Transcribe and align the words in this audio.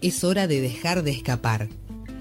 Es 0.00 0.22
hora 0.22 0.46
de 0.46 0.60
dejar 0.60 1.02
de 1.02 1.10
escapar. 1.10 1.68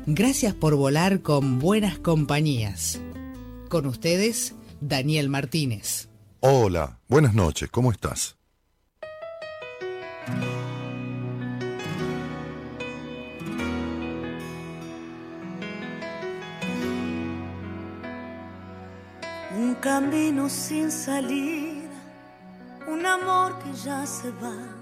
Gracias 0.08 0.56
por 0.56 0.76
volar 0.76 1.22
con 1.22 1.60
buenas 1.60 2.00
compañías. 2.00 3.00
Con 3.70 3.86
ustedes, 3.86 4.56
Daniel 4.82 5.30
Martínez. 5.30 6.10
Hola, 6.40 7.00
buenas 7.08 7.36
noches, 7.36 7.70
¿cómo 7.70 7.92
estás? 7.92 8.36
Un 19.56 19.76
camino 19.76 20.50
sin 20.50 20.92
salida, 20.92 21.90
un 22.88 23.06
amor 23.06 23.60
que 23.60 23.74
ya 23.84 24.06
se 24.06 24.32
va, 24.32 24.77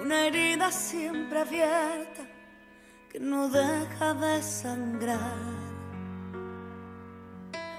una 0.00 0.26
herida 0.26 0.70
siempre 0.70 1.40
abierta 1.40 2.22
que 3.10 3.20
no 3.20 3.48
deja 3.48 4.14
de 4.14 4.42
sangrar. 4.42 5.58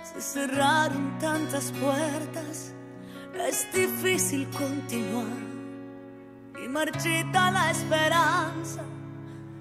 Se 0.03 0.22
cerraron 0.22 1.17
tantas 1.20 1.72
puertas, 1.72 2.73
es 3.48 3.67
difícil 3.73 4.48
continuar 4.50 5.50
y 6.64 6.67
marchita 6.67 7.52
la 7.52 7.72
esperanza, 7.72 8.83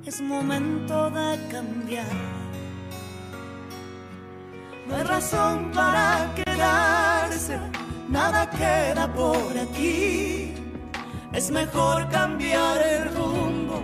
es 0.05 0.21
momento 0.21 1.11
de 1.11 1.39
cambiar. 1.51 2.07
No 4.89 4.97
hay 4.97 5.03
razón 5.03 5.71
para 5.73 6.35
quedarse, 6.35 7.59
nada 8.09 8.49
queda 8.51 9.13
por 9.13 9.57
aquí. 9.59 10.58
Es 11.39 11.53
mejor 11.53 12.09
cambiar 12.09 12.83
el 12.83 13.15
rumbo, 13.15 13.81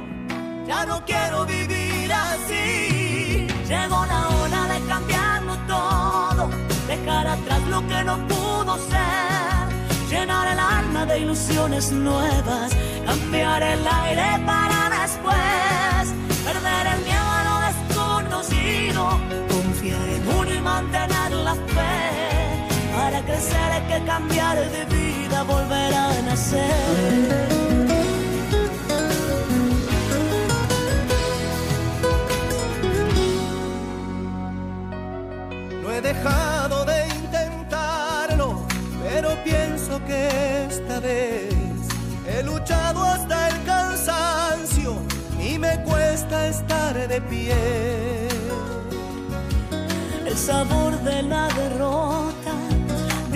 ya 0.66 0.84
no 0.86 1.04
quiero 1.04 1.46
vivir 1.46 2.12
así. 2.12 3.46
Llegó 3.68 4.04
la 4.06 4.28
hora 4.30 4.74
de 4.74 4.84
cambiarlo 4.88 5.54
todo, 5.68 6.50
dejar 6.88 7.28
atrás 7.28 7.62
lo 7.70 7.86
que 7.86 8.02
no 8.02 8.16
pudo 8.26 8.76
ser, 8.90 10.10
llenar 10.10 10.48
el 10.48 10.58
alma 10.58 11.06
de 11.06 11.20
ilusiones 11.20 11.92
nuevas, 11.92 12.72
cambiar 13.06 13.62
el 13.62 13.86
aire 13.86 14.44
para 14.44 14.90
después, 15.00 16.04
perder 16.44 16.86
el 16.94 17.00
miedo 17.04 17.28
a 17.38 17.42
lo 17.48 17.56
desconocido, 17.68 19.02
confiar 19.48 20.08
en 20.08 20.28
uno 20.40 20.54
y 20.54 20.60
mantener 20.60 21.30
la 21.30 21.54
fe. 21.54 22.43
Para 23.04 23.20
crecer 23.20 23.70
hay 23.70 23.82
que 23.82 24.06
cambiar 24.06 24.56
de 24.58 24.84
vida, 24.86 25.42
volver 25.42 25.94
a 25.94 26.22
nacer. 26.22 26.62
No 35.82 35.92
he 35.92 36.00
dejado 36.00 36.86
de 36.86 37.06
intentarlo, 37.08 38.66
pero 39.02 39.36
pienso 39.44 40.02
que 40.06 40.64
esta 40.70 40.98
vez 41.00 41.52
he 42.26 42.42
luchado 42.42 43.04
hasta 43.04 43.48
el 43.50 43.64
cansancio 43.64 44.94
y 45.38 45.58
me 45.58 45.78
cuesta 45.82 46.46
estar 46.46 46.94
de 47.06 47.20
pie. 47.20 48.28
El 50.24 50.38
sabor 50.38 50.98
de 51.02 51.22
la 51.22 51.48
derrota 51.48 52.13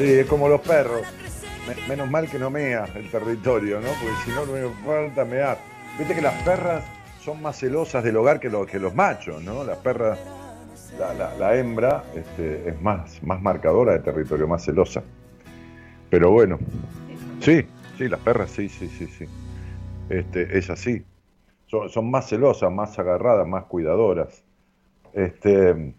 Sí, 0.00 0.12
es 0.20 0.26
como 0.26 0.48
los 0.48 0.62
perros. 0.62 1.02
Me- 1.68 1.86
menos 1.88 2.10
mal 2.10 2.26
que 2.30 2.38
no 2.38 2.48
mea 2.48 2.86
el 2.94 3.10
territorio, 3.10 3.80
¿no? 3.80 3.88
Porque 3.88 4.16
si 4.24 4.30
no, 4.30 4.46
no 4.46 4.52
me 4.52 4.74
falta 4.86 5.26
mear. 5.26 5.58
Viste 5.98 6.14
que 6.14 6.22
las 6.22 6.42
perras 6.42 6.82
son 7.22 7.42
más 7.42 7.58
celosas 7.58 8.02
del 8.02 8.16
hogar 8.16 8.40
que, 8.40 8.48
lo- 8.48 8.64
que 8.64 8.78
los 8.78 8.94
machos, 8.94 9.42
¿no? 9.42 9.62
Las 9.62 9.76
perras, 9.78 10.18
la 11.38 11.54
hembra 11.56 12.02
este, 12.14 12.70
es 12.70 12.80
más, 12.80 13.22
más 13.22 13.42
marcadora 13.42 13.92
de 13.92 13.98
territorio, 13.98 14.48
más 14.48 14.64
celosa. 14.64 15.02
Pero 16.08 16.30
bueno, 16.30 16.58
sí, 17.40 17.66
sí, 17.98 18.08
las 18.08 18.20
perras, 18.20 18.50
sí, 18.50 18.70
sí, 18.70 18.88
sí, 18.88 19.06
sí. 19.06 19.26
Este, 20.08 20.56
es 20.58 20.70
así. 20.70 21.04
Son, 21.66 21.90
son 21.90 22.10
más 22.10 22.26
celosas, 22.26 22.72
más 22.72 22.98
agarradas, 22.98 23.46
más 23.46 23.64
cuidadoras. 23.64 24.42
Este, 25.12 25.94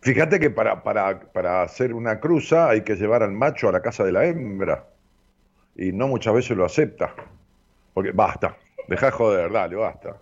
Fíjate 0.00 0.38
que 0.38 0.50
para, 0.50 0.82
para, 0.82 1.20
para 1.32 1.62
hacer 1.62 1.92
una 1.92 2.20
cruza 2.20 2.68
hay 2.70 2.82
que 2.82 2.94
llevar 2.96 3.22
al 3.22 3.32
macho 3.32 3.68
a 3.68 3.72
la 3.72 3.82
casa 3.82 4.04
de 4.04 4.12
la 4.12 4.24
hembra. 4.26 4.86
Y 5.76 5.92
no 5.92 6.08
muchas 6.08 6.34
veces 6.34 6.56
lo 6.56 6.64
acepta. 6.64 7.14
Porque 7.94 8.12
basta, 8.12 8.56
dejá 8.88 9.10
joder, 9.10 9.50
dale, 9.50 9.76
basta. 9.76 10.16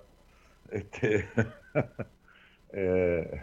Este, 0.71 1.29
eh, 2.73 3.43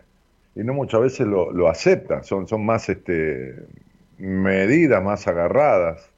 y 0.56 0.64
no 0.64 0.74
muchas 0.74 1.02
veces 1.02 1.28
lo, 1.28 1.52
lo 1.52 1.70
acepta. 1.70 2.24
Son, 2.24 2.48
son 2.48 2.66
más 2.66 2.90
este, 2.90 3.56
medidas, 4.18 5.04
más 5.04 5.28
agarradas. 5.28 6.10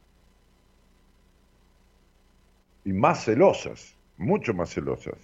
Y 2.85 2.93
más 2.93 3.25
celosas, 3.25 3.95
mucho 4.17 4.53
más 4.53 4.69
celosas. 4.69 5.15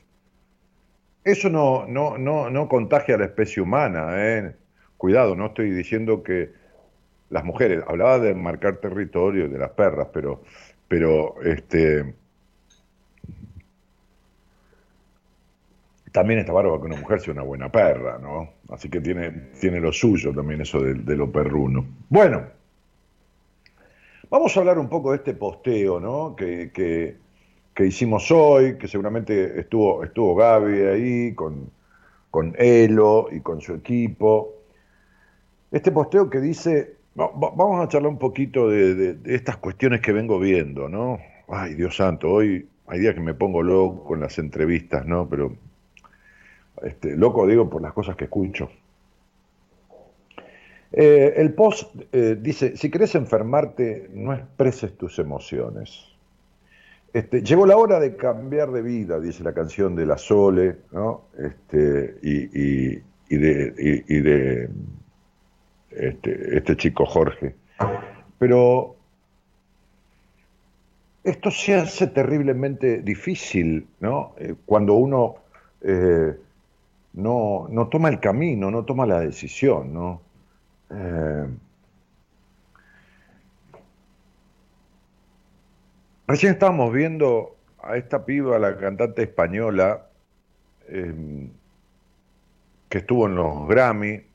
Eso 1.24 1.50
no, 1.50 1.86
no, 1.88 2.18
no, 2.18 2.50
no 2.50 2.68
contagia 2.68 3.16
a 3.16 3.20
la 3.20 3.26
especie 3.26 3.62
humana, 3.62 4.14
¿eh? 4.16 4.56
Cuidado, 5.02 5.36
no 5.36 5.48
estoy 5.48 5.72
diciendo 5.72 6.22
que 6.22 6.52
las 7.32 7.44
mujeres, 7.44 7.84
hablaba 7.88 8.20
de 8.20 8.36
marcar 8.36 8.78
territorio 8.78 9.50
de 9.50 9.58
las 9.58 9.72
perras, 9.72 10.10
pero, 10.14 10.44
pero 10.88 11.42
este, 11.42 12.14
también 16.12 16.38
está 16.38 16.54
bárbaro 16.54 16.80
que 16.80 16.86
una 16.86 16.98
mujer 16.98 17.20
sea 17.20 17.34
una 17.34 17.42
buena 17.42 17.72
perra, 17.72 18.20
¿no? 18.20 18.52
Así 18.70 18.90
que 18.90 19.02
tiene, 19.02 19.32
tiene 19.60 19.80
lo 19.80 19.92
suyo 19.92 20.32
también 20.36 20.62
eso 20.62 20.80
de, 20.80 21.16
lo 21.16 21.32
perruno. 21.32 21.84
Bueno, 22.08 22.44
vamos 24.30 24.56
a 24.56 24.60
hablar 24.60 24.78
un 24.78 24.88
poco 24.88 25.14
de 25.14 25.18
este 25.18 25.34
posteo, 25.34 26.00
¿no? 26.00 26.36
Que, 26.36 26.70
que, 26.72 27.18
que 27.74 27.88
hicimos 27.88 28.30
hoy, 28.30 28.78
que 28.78 28.88
seguramente 28.88 29.62
estuvo, 29.62 30.04
estuvo 30.04 30.36
Gaby 30.36 30.82
ahí 30.82 31.34
con, 31.34 31.72
con 32.30 32.54
Elo 32.60 33.30
y 33.32 33.40
con 33.40 33.62
su 33.62 33.74
equipo. 33.74 34.61
Este 35.72 35.92
posteo 35.92 36.30
que 36.30 36.40
dice, 36.40 36.96
vamos 37.16 37.84
a 37.84 37.88
charlar 37.88 38.12
un 38.12 38.20
poquito 38.20 38.70
de, 38.70 39.18
estas 39.26 39.58
cuestiones 39.58 40.02
que 40.02 40.12
vengo 40.12 40.38
viendo, 40.38 40.90
¿no? 40.90 41.20
Ay, 41.48 41.76
Dios 41.76 41.96
santo, 41.96 42.30
hoy 42.30 42.68
hay 42.88 43.00
días 43.00 43.16
que 43.16 43.22
me 43.22 43.34
pongo 43.34 43.64
loco 43.64 44.04
con 44.04 44.20
las 44.20 44.38
entrevistas, 44.38 45.06
¿no? 45.06 45.28
Pero, 45.30 45.56
este, 46.84 47.16
loco 47.16 47.48
digo 47.48 47.70
por 47.70 47.82
las 47.82 47.94
cosas 47.94 48.16
que 48.16 48.26
escucho. 48.26 48.70
Eh, 50.92 51.36
el 51.38 51.54
post 51.54 51.96
eh, 52.12 52.38
dice, 52.40 52.76
si 52.76 52.92
querés 52.92 53.16
enfermarte, 53.16 54.10
no 54.14 54.34
expreses 54.34 54.98
tus 54.98 55.20
emociones. 55.20 56.12
Este, 57.14 57.42
llegó 57.44 57.66
la 57.66 57.78
hora 57.78 58.00
de 58.00 58.16
cambiar 58.16 58.72
de 58.72 58.82
vida, 58.82 59.20
dice 59.20 59.44
la 59.44 59.54
canción 59.54 59.96
de 59.96 60.06
La 60.06 60.18
Sole, 60.18 60.78
¿no? 60.92 61.26
Este, 61.38 62.18
y, 62.22 63.38
de, 63.38 63.74
y, 64.08 64.20
de 64.20 64.70
este, 65.92 66.58
este, 66.58 66.78
chico 66.78 67.06
Jorge. 67.06 67.56
Pero 68.40 68.96
esto 71.24 71.52
se 71.52 71.76
hace 71.76 72.08
terriblemente 72.08 73.02
difícil, 73.02 73.88
¿no? 74.00 74.34
Eh, 74.38 74.56
cuando 74.66 74.94
uno 74.94 75.36
no, 77.14 77.68
no, 77.70 77.88
toma 77.88 78.10
el 78.10 78.20
camino, 78.20 78.72
no 78.72 78.86
toma 78.86 79.06
la 79.06 79.20
decisión, 79.20 79.94
¿no? 79.94 80.22
Eh, 80.92 81.48
recién 86.28 86.54
estábamos 86.54 86.94
viendo 86.94 87.56
a 87.82 87.98
esta 87.98 88.26
piba, 88.26 88.60
la 88.60 88.78
cantante 88.78 89.24
española, 89.24 90.08
em, 90.88 91.50
que 92.90 93.00
estuvo 93.00 93.28
en 93.28 93.36
los 93.36 93.68
Grammy. 93.68 94.31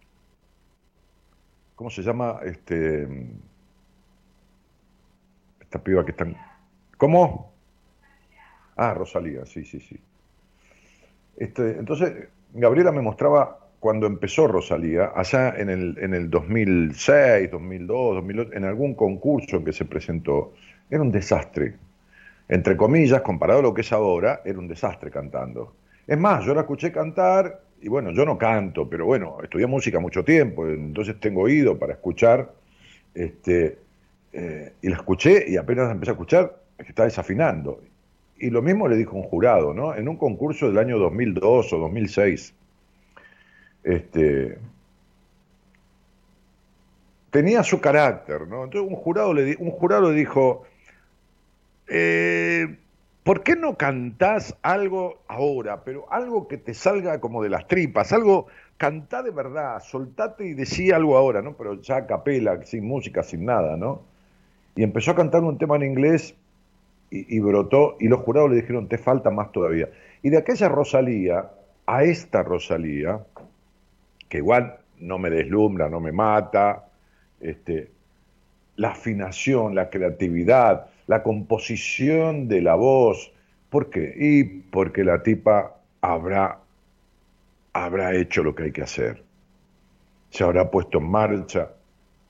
¿Cómo 1.77 1.91
se 1.91 2.03
llama? 2.03 2.41
Este, 2.43 3.07
esta 5.61 5.79
piba 5.79 6.05
que 6.05 6.13
están. 6.13 6.35
¿Cómo? 6.97 7.53
Ah, 8.77 8.95
Rosalía, 8.95 9.45
sí, 9.45 9.63
sí, 9.63 9.79
sí. 9.81 10.01
Este, 11.37 11.73
entonces, 11.73 12.29
Gabriela 12.55 12.93
me 12.93 13.03
mostraba 13.03 13.59
cuando 13.79 14.07
empezó 14.07 14.49
Rosalía, 14.49 15.13
allá 15.15 15.51
en 15.51 15.69
el, 15.69 15.99
en 16.01 16.15
el 16.15 16.31
2006, 16.31 17.51
2002, 17.51 18.15
2008, 18.17 18.51
en 18.55 18.65
algún 18.65 18.95
concurso 18.95 19.57
en 19.57 19.65
que 19.67 19.75
se 19.75 19.85
presentó, 19.85 20.55
era 20.89 21.03
un 21.03 21.13
desastre. 21.13 21.75
Entre 22.49 22.75
comillas, 22.75 23.21
comparado 23.21 23.61
a 23.61 23.63
lo 23.63 23.75
que 23.75 23.83
es 23.83 23.93
ahora, 23.93 24.41
era 24.47 24.59
un 24.59 24.67
desastre 24.67 25.11
cantando. 25.11 25.75
Es 26.07 26.19
más, 26.19 26.43
yo 26.47 26.55
la 26.55 26.63
escuché 26.63 26.91
cantar, 26.91 27.66
y 27.87 27.89
bueno, 27.89 28.11
yo 28.11 28.25
no 28.25 28.37
canto, 28.37 28.91
pero 28.91 29.07
bueno, 29.07 29.39
estudié 29.45 29.69
música 29.69 30.01
mucho 30.01 30.25
tiempo, 30.25 30.67
entonces 30.67 31.21
tengo 31.21 31.43
oído 31.43 31.79
para 31.79 31.93
escuchar, 31.93 32.53
este, 33.15 33.79
eh, 34.33 34.73
y 34.83 34.89
la 34.89 34.97
escuché, 34.97 35.45
y 35.47 35.57
apenas 35.57 35.93
empecé 35.93 36.11
a 36.11 36.15
escuchar, 36.15 36.57
está 36.79 37.05
desafinando. 37.05 37.81
Y 38.41 38.51
lo 38.51 38.61
mismo 38.61 38.89
le 38.89 38.97
dijo 38.97 39.15
un 39.15 39.23
jurado, 39.23 39.73
¿no? 39.73 39.95
En 39.95 40.09
un 40.09 40.17
concurso 40.17 40.67
del 40.67 40.79
año 40.79 40.99
2002 40.99 41.73
o 41.75 41.79
2006 41.79 42.55
este, 43.85 44.59
tenía 47.31 47.63
su 47.63 47.81
carácter, 47.81 48.49
¿no? 48.49 48.65
Entonces 48.65 48.91
un 48.91 48.97
jurado 48.97 49.33
le, 49.33 49.55
un 49.61 49.71
jurado 49.71 50.11
dijo, 50.11 50.65
eh, 51.87 52.79
¿por 53.27 53.43
qué 53.43 53.57
no 53.57 53.77
cantás 53.77 54.57
algo 54.63 55.19
ahora, 55.27 55.83
pero 55.83 56.07
algo 56.13 56.47
que 56.47 56.59
te 56.59 56.75
salga 56.75 57.21
como 57.21 57.43
de 57.43 57.49
las 57.49 57.67
tripas, 57.67 58.13
algo, 58.13 58.47
cantá 58.77 59.25
de 59.25 59.33
verdad, 59.33 59.81
soltate 59.81 60.47
y 60.47 60.55
decía 60.55 60.95
algo 60.95 61.17
ahora, 61.17 61.43
¿no? 61.43 61.57
Pero 61.57 61.83
ya 61.83 61.97
a 61.97 62.07
capela, 62.07 62.65
sin 62.65 62.87
música, 62.87 63.25
sin 63.25 63.45
nada, 63.45 63.77
¿no? 63.77 64.03
Y 64.77 64.85
empezó 64.85 65.11
a 65.11 65.17
cantar 65.17 65.43
un 65.43 65.59
tema 65.59 65.75
en 65.75 65.83
inglés 65.83 66.37
y, 67.11 67.37
y 67.37 67.41
brotó, 67.41 67.97
y 67.99 68.07
los 68.07 68.21
jurados 68.21 68.51
le 68.51 68.61
dijeron, 68.61 68.87
te 68.89 68.97
falta 68.97 69.31
más 69.31 69.51
todavía. 69.51 69.89
Y 70.23 70.31
de 70.31 70.39
aquella 70.39 70.69
Rosalía 70.69 71.51
a 71.85 72.05
esta 72.05 72.45
Rosalía, 72.45 73.27
que 74.29 74.39
igual 74.39 74.77
no 75.01 75.19
me 75.19 75.31
deslumbra, 75.31 75.89
no 75.89 75.99
me 75.99 76.13
mata, 76.13 76.85
este, 77.41 77.91
la 78.77 78.91
afinación, 78.91 79.75
la 79.75 79.91
creatividad, 79.91 80.91
la 81.07 81.23
composición 81.23 82.49
de 82.49 82.61
la 82.63 82.75
voz. 82.75 83.33
¿Por 83.71 83.91
qué? 83.91 84.15
Y 84.17 84.45
porque 84.45 85.05
la 85.05 85.23
tipa 85.23 85.77
habrá, 86.01 86.59
habrá 87.73 88.15
hecho 88.15 88.43
lo 88.43 88.55
que 88.55 88.65
hay 88.65 88.73
que 88.73 88.83
hacer. 88.83 89.23
Se 90.31 90.45
habrá 90.45 90.71
puesto 90.71 90.99
en 90.99 91.11
marcha, 91.11 91.71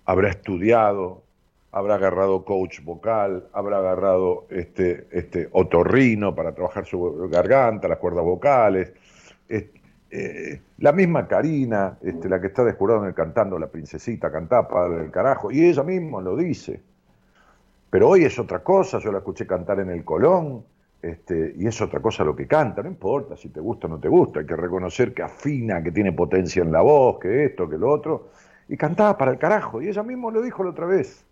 habrá 0.05 0.31
estudiado, 0.31 1.23
habrá 1.73 1.97
agarrado 1.97 2.45
coach 2.45 2.81
vocal, 2.83 3.49
habrá 3.53 3.79
agarrado 3.79 4.47
este, 4.51 5.07
este 5.11 5.49
otorrino 5.53 6.35
para 6.35 6.55
trabajar 6.55 6.87
su 6.87 7.29
garganta, 7.29 7.89
las 7.89 7.99
cuerdas 7.99 8.25
vocales, 8.25 8.93
eh, 10.19 10.63
la 10.79 10.93
misma 10.93 11.27
Karina, 11.27 11.99
este, 12.01 12.29
la 12.29 12.41
que 12.41 12.47
está 12.47 12.65
descurada 12.65 13.01
en 13.01 13.07
el 13.09 13.15
cantando, 13.15 13.59
la 13.59 13.67
princesita 13.67 14.31
cantá, 14.31 14.67
padre 14.69 15.03
del 15.03 15.11
carajo, 15.11 15.51
y 15.51 15.65
ella 15.65 15.83
misma 15.83 16.21
lo 16.21 16.37
dice. 16.37 16.81
Pero 17.97 18.11
hoy 18.11 18.25
es 18.25 18.39
otra 18.39 18.63
cosa, 18.63 18.99
yo 18.99 19.11
la 19.11 19.21
escuché 19.21 19.47
cantar 19.47 19.81
en 19.81 19.89
el 19.89 20.05
Colón, 20.05 20.63
este, 21.01 21.55
y 21.57 21.67
es 21.67 21.81
otra 21.81 21.99
cosa 21.99 22.25
lo 22.25 22.37
que 22.37 22.47
canta, 22.47 22.83
no 22.83 22.91
importa 22.91 23.39
si 23.39 23.49
te 23.49 23.59
gusta 23.59 23.87
o 23.87 23.89
no 23.89 23.99
te 23.99 24.07
gusta, 24.07 24.41
hay 24.41 24.45
que 24.45 24.55
reconocer 24.55 25.15
que 25.15 25.23
afina, 25.23 25.83
que 25.83 25.91
tiene 25.93 26.13
potencia 26.13 26.63
en 26.63 26.73
la 26.73 26.83
voz, 26.83 27.19
que 27.19 27.47
esto, 27.47 27.67
que 27.67 27.79
lo 27.79 27.91
otro, 27.91 28.29
y 28.69 28.77
cantaba 28.77 29.17
para 29.17 29.31
el 29.31 29.39
carajo, 29.39 29.81
y 29.81 29.89
ella 29.89 30.03
misma 30.03 30.31
lo 30.31 30.43
dijo 30.43 30.63
la 30.63 30.73
otra 30.73 30.85
vez. 30.85 31.25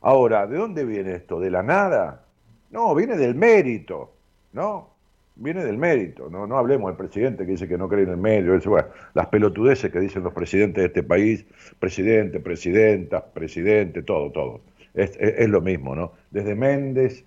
Ahora, 0.00 0.48
¿de 0.48 0.56
dónde 0.56 0.84
viene 0.84 1.14
esto? 1.14 1.38
¿De 1.38 1.52
la 1.52 1.62
nada? 1.62 2.24
No, 2.72 2.92
viene 2.92 3.16
del 3.16 3.36
mérito, 3.36 4.10
¿no? 4.54 4.94
viene 5.36 5.64
del 5.64 5.78
mérito, 5.78 6.30
no, 6.30 6.46
no 6.46 6.58
hablemos 6.58 6.88
del 6.90 6.96
presidente 6.96 7.44
que 7.44 7.52
dice 7.52 7.66
que 7.66 7.76
no 7.76 7.88
cree 7.88 8.04
en 8.04 8.10
el 8.10 8.16
mérito, 8.16 8.76
las 9.14 9.26
pelotudeces 9.28 9.90
que 9.90 9.98
dicen 10.00 10.22
los 10.22 10.32
presidentes 10.32 10.82
de 10.82 10.86
este 10.86 11.02
país, 11.02 11.44
presidente, 11.78 12.40
presidenta, 12.40 13.24
presidente, 13.24 14.02
todo, 14.02 14.30
todo. 14.30 14.60
Es, 14.94 15.48
lo 15.48 15.60
mismo, 15.60 15.94
¿no? 15.94 16.12
Desde 16.30 16.54
Méndez, 16.54 17.24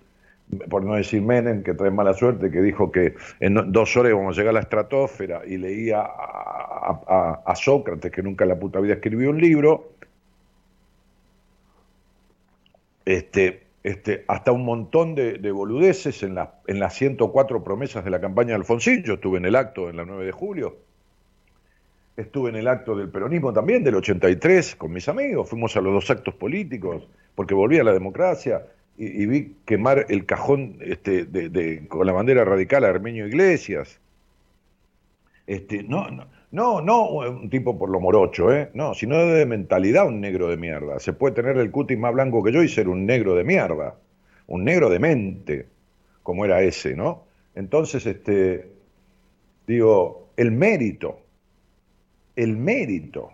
por 0.70 0.82
no 0.82 0.94
decir 0.94 1.20
Menem, 1.20 1.62
que 1.62 1.74
trae 1.74 1.90
mala 1.90 2.14
suerte, 2.14 2.50
que 2.50 2.62
dijo 2.62 2.90
que 2.90 3.14
en 3.40 3.72
dos 3.72 3.96
horas 3.96 4.14
vamos 4.14 4.36
a 4.36 4.40
llegar 4.40 4.50
a 4.50 4.54
la 4.54 4.60
estratosfera 4.60 5.42
y 5.46 5.58
leía 5.58 6.00
a, 6.00 7.42
a 7.44 7.54
Sócrates, 7.54 8.10
que 8.10 8.22
nunca 8.22 8.44
en 8.44 8.48
la 8.48 8.58
puta 8.58 8.80
vida 8.80 8.94
escribió 8.94 9.28
un 9.28 9.40
libro, 9.40 9.92
este, 13.04 13.62
este, 13.82 14.24
hasta 14.28 14.52
un 14.52 14.66
montón 14.66 15.14
de, 15.14 15.50
boludeces 15.50 16.22
en, 16.22 16.36
en 16.66 16.78
las 16.78 16.94
104 16.94 17.64
promesas 17.64 18.04
de 18.04 18.10
la 18.10 18.20
campaña 18.20 18.48
de 18.48 18.56
Alfonsín. 18.56 19.02
Yo 19.02 19.14
estuve 19.14 19.38
en 19.38 19.46
el 19.46 19.56
acto 19.56 19.88
en 19.88 19.96
la 19.96 20.04
9 20.04 20.26
de 20.26 20.32
julio. 20.32 20.76
Estuve 22.18 22.50
en 22.50 22.56
el 22.56 22.66
acto 22.66 22.96
del 22.96 23.10
peronismo 23.10 23.52
también, 23.52 23.84
del 23.84 23.94
83, 23.94 24.74
con 24.74 24.92
mis 24.92 25.08
amigos. 25.08 25.48
Fuimos 25.48 25.76
a 25.76 25.80
los 25.80 25.92
dos 25.92 26.10
actos 26.10 26.34
políticos, 26.34 27.06
porque 27.36 27.54
volvía 27.54 27.84
la 27.84 27.92
democracia, 27.92 28.66
y, 28.96 29.24
vi 29.26 29.54
quemar 29.64 30.06
el 30.08 30.26
cajón 30.26 30.78
este, 30.80 31.86
con 31.86 32.04
la 32.04 32.12
bandera 32.12 32.44
radical 32.44 32.84
a 32.84 32.88
Armenio 32.88 33.28
Iglesias. 33.28 34.00
Este, 35.46 35.84
no, 35.84 36.10
no, 36.10 36.26
no, 36.50 36.80
no 36.80 37.08
un 37.08 37.48
tipo 37.50 37.78
por 37.78 37.88
lo 37.88 38.00
morocho, 38.00 38.52
¿eh? 38.52 38.70
No, 38.74 38.94
sino 38.94 39.16
de 39.24 39.46
mentalidad 39.46 40.08
un 40.08 40.20
negro 40.20 40.48
de 40.48 40.56
mierda. 40.56 40.98
Se 40.98 41.12
puede 41.12 41.36
tener 41.36 41.56
el 41.56 41.70
cutis 41.70 41.96
más 41.96 42.12
blanco 42.12 42.42
que 42.42 42.50
yo 42.50 42.64
y 42.64 42.68
ser 42.68 42.88
un 42.88 43.06
negro 43.06 43.36
de 43.36 43.44
mierda. 43.44 43.94
Un 44.48 44.64
negro 44.64 44.90
de 44.90 44.98
mente, 44.98 45.66
como 46.24 46.44
era 46.44 46.62
ese, 46.62 46.96
¿no? 46.96 47.26
Entonces, 47.54 48.04
este, 48.06 48.72
digo, 49.68 50.30
el 50.36 50.50
mérito, 50.50 51.20
el 52.38 52.56
mérito, 52.56 53.32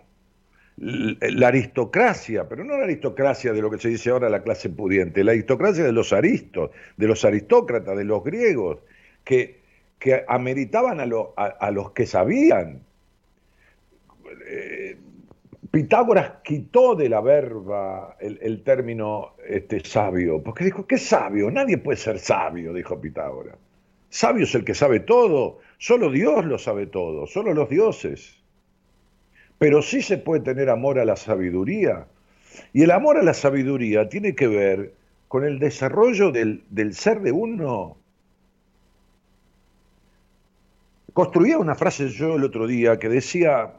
la 0.77 1.47
aristocracia, 1.47 2.49
pero 2.49 2.63
no 2.63 2.77
la 2.77 2.83
aristocracia 2.83 3.53
de 3.53 3.61
lo 3.61 3.69
que 3.69 3.77
se 3.77 3.89
dice 3.89 4.09
ahora 4.09 4.29
la 4.29 4.43
clase 4.43 4.69
pudiente, 4.69 5.23
la 5.23 5.31
aristocracia 5.31 5.83
de 5.83 5.93
los 5.93 6.11
aristos, 6.11 6.71
de 6.97 7.07
los 7.07 7.23
aristócratas, 7.23 7.95
de 7.95 8.03
los 8.03 8.23
griegos, 8.23 8.79
que, 9.23 9.61
que 9.99 10.25
ameritaban 10.27 10.99
a, 10.99 11.43
a 11.43 11.71
los 11.71 11.91
que 11.91 12.05
sabían, 12.05 12.81
eh, 14.47 14.97
Pitágoras 15.71 16.35
quitó 16.43 16.95
de 16.95 17.09
la 17.09 17.19
verba 17.21 18.15
el, 18.19 18.63
término 18.63 19.33
este, 19.45 19.81
sabio, 19.81 20.41
porque 20.41 20.63
dijo, 20.63 20.87
¿qué 20.87 20.97
sabio? 20.97 21.51
Nadie 21.51 21.77
puede 21.77 21.97
ser 21.97 22.17
sabio, 22.17 22.73
dijo 22.73 22.99
Pitágoras. 22.99 23.57
Sabio 24.09 24.45
es 24.45 24.55
el 24.55 24.63
que 24.63 24.73
sabe 24.73 25.01
todo, 25.01 25.59
solo 25.77 26.09
Dios 26.09 26.45
lo 26.45 26.57
sabe 26.57 26.85
todo, 26.85 27.27
solo 27.27 27.53
los 27.53 27.67
dioses. 27.69 28.41
Pero 29.57 29.81
sí 29.81 30.01
se 30.01 30.17
puede 30.17 30.41
tener 30.41 30.69
amor 30.69 30.99
a 30.99 31.05
la 31.05 31.15
sabiduría. 31.15 32.07
Y 32.73 32.83
el 32.83 32.91
amor 32.91 33.17
a 33.17 33.23
la 33.23 33.33
sabiduría 33.33 34.09
tiene 34.09 34.35
que 34.35 34.47
ver 34.47 34.93
con 35.27 35.43
el 35.43 35.59
desarrollo 35.59 36.31
del, 36.31 36.63
del 36.69 36.93
ser 36.93 37.21
de 37.21 37.31
uno. 37.31 37.97
Construía 41.13 41.57
una 41.57 41.75
frase 41.75 42.09
yo 42.09 42.35
el 42.35 42.43
otro 42.43 42.67
día 42.67 42.99
que 42.99 43.09
decía 43.09 43.73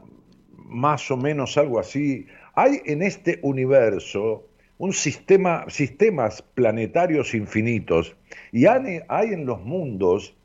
más 0.67 1.09
o 1.11 1.17
menos 1.17 1.57
algo 1.57 1.79
así, 1.79 2.27
hay 2.55 2.81
en 2.85 3.01
este 3.01 3.39
universo 3.41 4.47
un 4.77 4.93
sistema, 4.93 5.65
sistemas 5.69 6.41
planetarios 6.41 7.33
infinitos 7.33 8.15
y 8.51 8.65
hay, 8.65 9.01
hay 9.07 9.33
en 9.33 9.45
los 9.45 9.61
mundos 9.63 10.35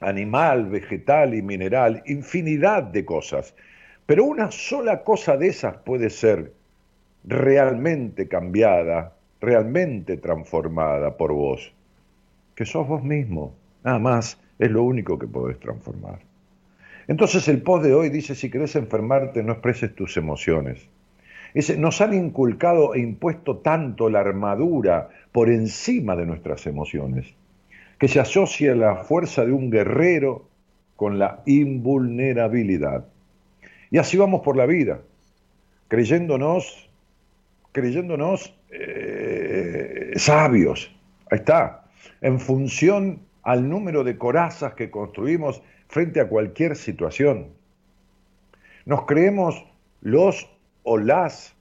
animal, 0.00 0.66
vegetal 0.66 1.34
y 1.34 1.42
mineral 1.42 2.02
infinidad 2.06 2.84
de 2.84 3.04
cosas, 3.04 3.54
pero 4.10 4.24
una 4.24 4.50
sola 4.50 5.04
cosa 5.04 5.36
de 5.36 5.46
esas 5.46 5.76
puede 5.84 6.10
ser 6.10 6.52
realmente 7.22 8.26
cambiada, 8.26 9.14
realmente 9.40 10.16
transformada 10.16 11.16
por 11.16 11.32
vos, 11.32 11.72
que 12.56 12.66
sos 12.66 12.88
vos 12.88 13.04
mismo, 13.04 13.54
nada 13.84 14.00
más 14.00 14.40
es 14.58 14.68
lo 14.68 14.82
único 14.82 15.16
que 15.16 15.28
podés 15.28 15.60
transformar. 15.60 16.18
Entonces 17.06 17.46
el 17.46 17.62
post 17.62 17.84
de 17.84 17.94
hoy 17.94 18.08
dice, 18.08 18.34
si 18.34 18.50
querés 18.50 18.74
enfermarte, 18.74 19.44
no 19.44 19.52
expreses 19.52 19.94
tus 19.94 20.16
emociones. 20.16 20.88
nos 21.78 22.00
han 22.00 22.12
inculcado 22.12 22.96
e 22.96 22.98
impuesto 22.98 23.58
tanto 23.58 24.10
la 24.10 24.18
armadura 24.18 25.10
por 25.30 25.48
encima 25.48 26.16
de 26.16 26.26
nuestras 26.26 26.66
emociones, 26.66 27.32
que 27.96 28.08
se 28.08 28.18
asocia 28.18 28.74
la 28.74 29.04
fuerza 29.04 29.44
de 29.44 29.52
un 29.52 29.70
guerrero 29.70 30.48
con 30.96 31.20
la 31.20 31.42
invulnerabilidad. 31.46 33.04
Y 33.90 33.98
así 33.98 34.16
vamos 34.16 34.42
por 34.42 34.56
la 34.56 34.66
vida, 34.66 35.00
creyéndonos, 35.88 36.88
creyéndonos 37.72 38.54
eh, 38.70 40.12
sabios. 40.16 40.94
Ahí 41.30 41.38
está. 41.38 41.84
En 42.20 42.38
función 42.38 43.20
al 43.42 43.68
número 43.68 44.04
de 44.04 44.16
corazas 44.16 44.74
que 44.74 44.90
construimos 44.90 45.62
frente 45.88 46.20
a 46.20 46.28
cualquier 46.28 46.76
situación. 46.76 47.48
Nos 48.84 49.06
creemos 49.06 49.64
los 50.00 50.48
o 50.84 50.98
las 50.98 51.54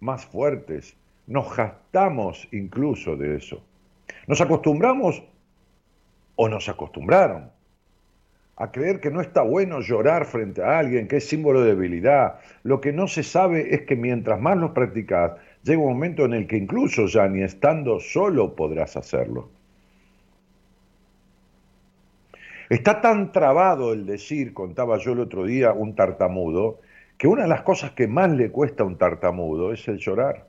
más 0.00 0.24
fuertes. 0.26 0.96
Nos 1.26 1.56
gastamos 1.56 2.48
incluso 2.52 3.16
de 3.16 3.36
eso. 3.36 3.62
Nos 4.26 4.40
acostumbramos 4.40 5.22
o 6.36 6.48
nos 6.48 6.68
acostumbraron 6.68 7.50
a 8.56 8.70
creer 8.70 9.00
que 9.00 9.10
no 9.10 9.20
está 9.20 9.42
bueno 9.42 9.80
llorar 9.80 10.26
frente 10.26 10.62
a 10.62 10.78
alguien, 10.78 11.08
que 11.08 11.16
es 11.16 11.28
símbolo 11.28 11.62
de 11.62 11.74
debilidad. 11.74 12.38
Lo 12.62 12.80
que 12.80 12.92
no 12.92 13.08
se 13.08 13.22
sabe 13.22 13.74
es 13.74 13.82
que 13.82 13.96
mientras 13.96 14.40
más 14.40 14.56
lo 14.56 14.72
practicas, 14.72 15.32
llega 15.62 15.80
un 15.80 15.92
momento 15.92 16.24
en 16.24 16.34
el 16.34 16.46
que 16.46 16.56
incluso 16.56 17.06
ya 17.06 17.26
ni 17.26 17.42
estando 17.42 17.98
solo 17.98 18.54
podrás 18.54 18.96
hacerlo. 18.96 19.50
Está 22.68 23.00
tan 23.00 23.32
trabado 23.32 23.92
el 23.92 24.06
decir, 24.06 24.54
contaba 24.54 24.98
yo 24.98 25.12
el 25.12 25.20
otro 25.20 25.44
día, 25.44 25.72
un 25.72 25.94
tartamudo, 25.94 26.80
que 27.18 27.28
una 27.28 27.42
de 27.42 27.48
las 27.48 27.62
cosas 27.62 27.92
que 27.92 28.06
más 28.08 28.30
le 28.30 28.50
cuesta 28.50 28.84
a 28.84 28.86
un 28.86 28.96
tartamudo 28.96 29.72
es 29.72 29.86
el 29.88 29.98
llorar. 29.98 30.46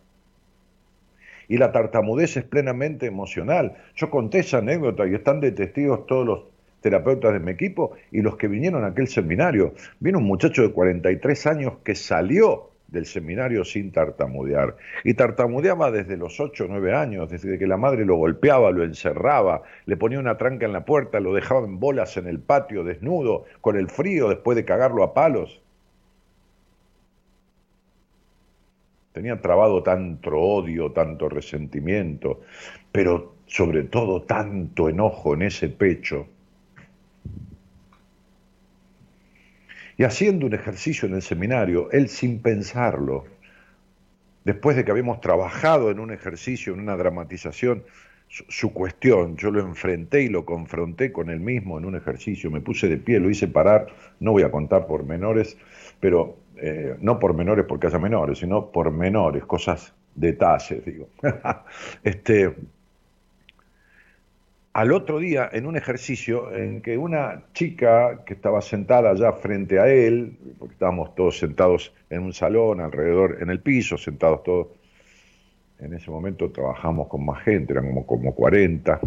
Y 1.47 1.57
la 1.57 1.71
tartamudez 1.71 2.38
es 2.38 2.43
plenamente 2.43 3.05
emocional. 3.05 3.75
Yo 3.95 4.09
conté 4.09 4.39
esa 4.39 4.59
anécdota 4.59 5.05
y 5.05 5.13
están 5.13 5.41
de 5.41 5.51
testigos 5.51 6.07
todos 6.07 6.25
los 6.25 6.54
terapeutas 6.86 7.34
de 7.34 7.39
mi 7.39 7.50
equipo 7.50 7.96
y 8.12 8.22
los 8.22 8.38
que 8.38 8.48
vinieron 8.48 8.84
a 8.84 8.89
aquel 8.89 9.08
seminario. 9.08 9.74
Vino 10.00 10.20
un 10.20 10.25
muchacho 10.25 10.62
de 10.62 10.72
43 10.72 11.48
años 11.48 11.74
que 11.84 11.96
salió 11.96 12.70
del 12.88 13.08
seminario 13.08 13.65
sin 13.65 13.92
tartamudear. 13.92 14.75
Y 15.04 15.15
tartamudeaba 15.15 15.89
desde 15.89 16.15
los 16.15 16.39
8 16.39 16.65
o 16.65 16.68
9 16.68 16.94
años, 16.94 17.32
desde 17.32 17.58
que 17.58 17.65
la 17.65 17.77
madre 17.77 18.06
lo 18.06 18.18
golpeaba, 18.18 18.70
lo 18.70 18.84
encerraba, 18.84 19.63
le 19.88 19.98
ponía 19.98 20.20
una 20.20 20.38
tranca 20.38 20.68
en 20.68 20.74
la 20.74 20.86
puerta, 20.86 21.20
lo 21.20 21.34
dejaba 21.34 21.65
en 21.65 21.80
bolas 21.80 22.18
en 22.18 22.27
el 22.27 22.39
patio, 22.39 22.84
desnudo, 22.84 23.46
con 23.62 23.77
el 23.77 23.89
frío, 23.89 24.30
después 24.30 24.56
de 24.56 24.63
cagarlo 24.63 25.04
a 25.04 25.15
palos. 25.15 25.63
Tenía 29.12 29.42
trabado 29.42 29.82
tanto 29.82 30.38
odio, 30.38 30.92
tanto 30.92 31.30
resentimiento, 31.30 32.42
pero 32.92 33.38
sobre 33.48 33.86
todo 33.86 34.22
tanto 34.22 34.88
enojo 34.88 35.34
en 35.34 35.42
ese 35.42 35.70
pecho 35.70 36.27
Y 39.97 40.03
haciendo 40.03 40.45
un 40.45 40.53
ejercicio 40.53 41.07
en 41.07 41.15
el 41.15 41.21
seminario, 41.21 41.89
él 41.91 42.09
sin 42.09 42.41
pensarlo, 42.41 43.25
después 44.43 44.75
de 44.75 44.83
que 44.83 44.91
habíamos 44.91 45.21
trabajado 45.21 45.89
en 45.91 45.99
un 45.99 46.11
ejercicio, 46.11 46.73
en 46.73 46.81
una 46.81 46.97
dramatización, 46.97 47.83
su, 48.27 48.73
cuestión, 48.73 49.37
yo 49.37 49.51
lo 49.51 49.61
enfrenté 49.61 50.23
y 50.23 50.29
lo 50.29 50.45
confronté 50.45 51.11
con 51.11 51.29
él 51.29 51.39
mismo 51.39 51.77
en 51.77 51.85
un 51.85 51.95
ejercicio, 51.95 52.51
me 52.51 52.59
puse 52.59 52.87
de 52.89 52.97
pie, 52.97 53.19
lo 53.19 53.29
hice 53.29 53.47
parar, 53.47 53.87
no 54.19 54.31
voy 54.31 54.43
a 54.43 54.51
contar 54.51 54.87
por 54.87 55.05
menores, 55.05 55.57
pero 55.99 56.37
eh, 56.57 56.95
no 56.99 57.19
por 57.19 57.33
menores 57.33 57.65
porque 57.67 57.87
haya 57.87 57.99
menores, 57.99 58.39
sino 58.39 58.71
por 58.71 58.91
menores, 58.91 59.45
cosas, 59.45 59.93
detalles, 60.15 60.83
digo. 60.85 61.07
este, 62.03 62.53
al 64.75 64.91
otro 64.91 65.20
día 65.20 65.50
en 65.53 65.67
un 65.67 65.77
ejercicio 65.77 66.53
en 66.53 66.82
que 66.82 66.98
una 66.98 67.44
chica 67.53 68.25
que 68.25 68.34
estaba 68.34 68.62
sentada 68.62 69.12
allá 69.12 69.32
frente 69.32 69.79
a 69.79 69.88
él, 69.88 70.38
porque 70.60 70.74
estábamos 70.74 71.15
todos 71.15 71.39
sentados 71.39 71.94
en 72.10 72.24
un 72.24 72.34
salón, 72.34 72.82
alrededor, 72.82 73.38
en 73.39 73.50
el 73.51 73.62
piso, 73.62 73.98
sentados 73.98 74.44
todos, 74.44 74.67
en 75.79 75.94
ese 75.94 76.12
momento 76.12 76.51
trabajamos 76.51 77.08
con 77.08 77.25
más 77.25 77.41
gente, 77.44 77.72
eran 77.72 77.88
como, 77.88 78.05
como 78.05 78.36
40. 78.36 79.00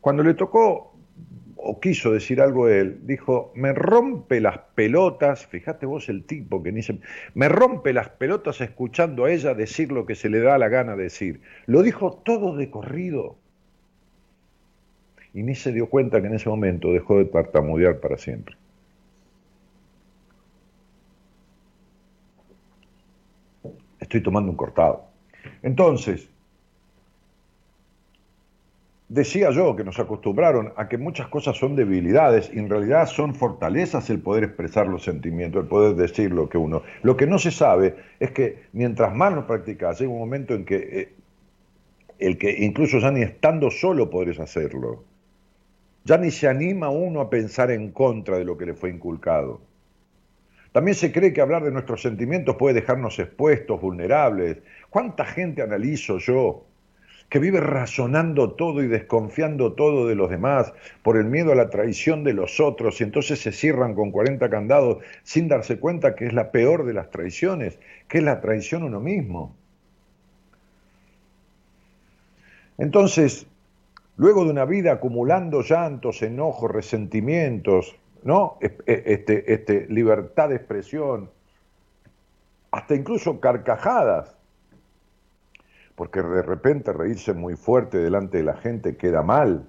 Cuando 0.00 0.24
le 0.24 0.34
tocó 0.34 0.92
o 1.54 1.78
quiso 1.78 2.10
decir 2.10 2.40
algo 2.40 2.68
él, 2.68 3.02
dijo, 3.04 3.52
me 3.54 3.72
rompe 3.72 4.40
las 4.40 4.58
pelotas, 4.74 5.46
fíjate 5.46 5.86
vos 5.86 6.08
el 6.08 6.24
tipo 6.24 6.60
que 6.60 6.72
dice, 6.72 6.98
me 7.34 7.48
rompe 7.48 7.92
las 7.92 8.08
pelotas 8.08 8.60
escuchando 8.60 9.26
a 9.26 9.30
ella 9.30 9.54
decir 9.54 9.92
lo 9.92 10.06
que 10.06 10.16
se 10.16 10.28
le 10.28 10.40
da 10.40 10.58
la 10.58 10.68
gana 10.68 10.96
decir. 10.96 11.40
Lo 11.66 11.82
dijo 11.82 12.20
todo 12.24 12.56
de 12.56 12.68
corrido 12.68 13.36
y 15.34 15.42
ni 15.42 15.56
se 15.56 15.72
dio 15.72 15.88
cuenta 15.88 16.20
que 16.20 16.28
en 16.28 16.34
ese 16.34 16.48
momento 16.48 16.92
dejó 16.92 17.18
de 17.18 17.24
tartamudear 17.24 17.98
para 17.98 18.16
siempre. 18.16 18.56
Estoy 23.98 24.22
tomando 24.22 24.50
un 24.50 24.56
cortado. 24.56 25.06
Entonces, 25.62 26.28
decía 29.08 29.50
yo 29.50 29.74
que 29.74 29.82
nos 29.82 29.98
acostumbraron 29.98 30.72
a 30.76 30.88
que 30.88 30.98
muchas 30.98 31.26
cosas 31.26 31.56
son 31.56 31.74
debilidades 31.74 32.50
y 32.54 32.60
en 32.60 32.68
realidad 32.68 33.06
son 33.06 33.34
fortalezas 33.34 34.08
el 34.10 34.20
poder 34.20 34.44
expresar 34.44 34.86
los 34.86 35.02
sentimientos, 35.02 35.62
el 35.62 35.68
poder 35.68 35.96
decir 35.96 36.30
lo 36.30 36.48
que 36.48 36.58
uno. 36.58 36.82
Lo 37.02 37.16
que 37.16 37.26
no 37.26 37.40
se 37.40 37.50
sabe 37.50 37.96
es 38.20 38.30
que 38.30 38.64
mientras 38.72 39.12
más 39.14 39.32
lo 39.32 39.48
practicas, 39.48 39.98
llega 39.98 40.12
un 40.12 40.18
momento 40.18 40.54
en 40.54 40.64
que 40.64 40.76
eh, 40.76 41.12
el 42.20 42.38
que 42.38 42.64
incluso 42.64 43.00
ya 43.00 43.10
ni 43.10 43.22
estando 43.22 43.70
solo 43.72 44.10
podés 44.10 44.38
hacerlo. 44.38 45.02
Ya 46.04 46.18
ni 46.18 46.30
se 46.30 46.48
anima 46.48 46.90
uno 46.90 47.20
a 47.20 47.30
pensar 47.30 47.70
en 47.70 47.90
contra 47.90 48.36
de 48.36 48.44
lo 48.44 48.58
que 48.58 48.66
le 48.66 48.74
fue 48.74 48.90
inculcado. 48.90 49.62
También 50.72 50.96
se 50.96 51.12
cree 51.12 51.32
que 51.32 51.40
hablar 51.40 51.64
de 51.64 51.70
nuestros 51.70 52.02
sentimientos 52.02 52.56
puede 52.56 52.80
dejarnos 52.80 53.18
expuestos, 53.18 53.80
vulnerables. 53.80 54.58
¿Cuánta 54.90 55.24
gente 55.24 55.62
analizo 55.62 56.18
yo 56.18 56.66
que 57.28 57.38
vive 57.38 57.60
razonando 57.60 58.52
todo 58.52 58.82
y 58.82 58.88
desconfiando 58.88 59.72
todo 59.72 60.06
de 60.06 60.14
los 60.14 60.30
demás 60.30 60.72
por 61.02 61.16
el 61.16 61.24
miedo 61.24 61.52
a 61.52 61.54
la 61.54 61.70
traición 61.70 62.22
de 62.22 62.34
los 62.34 62.60
otros 62.60 63.00
y 63.00 63.04
entonces 63.04 63.40
se 63.40 63.52
cierran 63.52 63.94
con 63.94 64.10
40 64.10 64.50
candados 64.50 64.98
sin 65.22 65.48
darse 65.48 65.78
cuenta 65.78 66.14
que 66.14 66.26
es 66.26 66.34
la 66.34 66.50
peor 66.50 66.84
de 66.84 66.92
las 66.92 67.10
traiciones, 67.10 67.78
que 68.08 68.18
es 68.18 68.24
la 68.24 68.40
traición 68.40 68.82
uno 68.82 69.00
mismo? 69.00 69.56
Entonces, 72.76 73.46
luego 74.16 74.44
de 74.44 74.50
una 74.50 74.64
vida 74.64 74.92
acumulando 74.92 75.62
llantos, 75.62 76.22
enojos, 76.22 76.70
resentimientos, 76.70 77.96
¿no? 78.22 78.58
E, 78.60 78.76
este, 78.86 79.52
este, 79.52 79.86
libertad 79.88 80.48
de 80.48 80.56
expresión, 80.56 81.30
hasta 82.70 82.94
incluso 82.94 83.40
carcajadas, 83.40 84.36
porque 85.94 86.22
de 86.22 86.42
repente 86.42 86.92
reírse 86.92 87.32
muy 87.32 87.54
fuerte 87.56 87.98
delante 87.98 88.38
de 88.38 88.44
la 88.44 88.56
gente 88.56 88.96
queda 88.96 89.22
mal, 89.22 89.68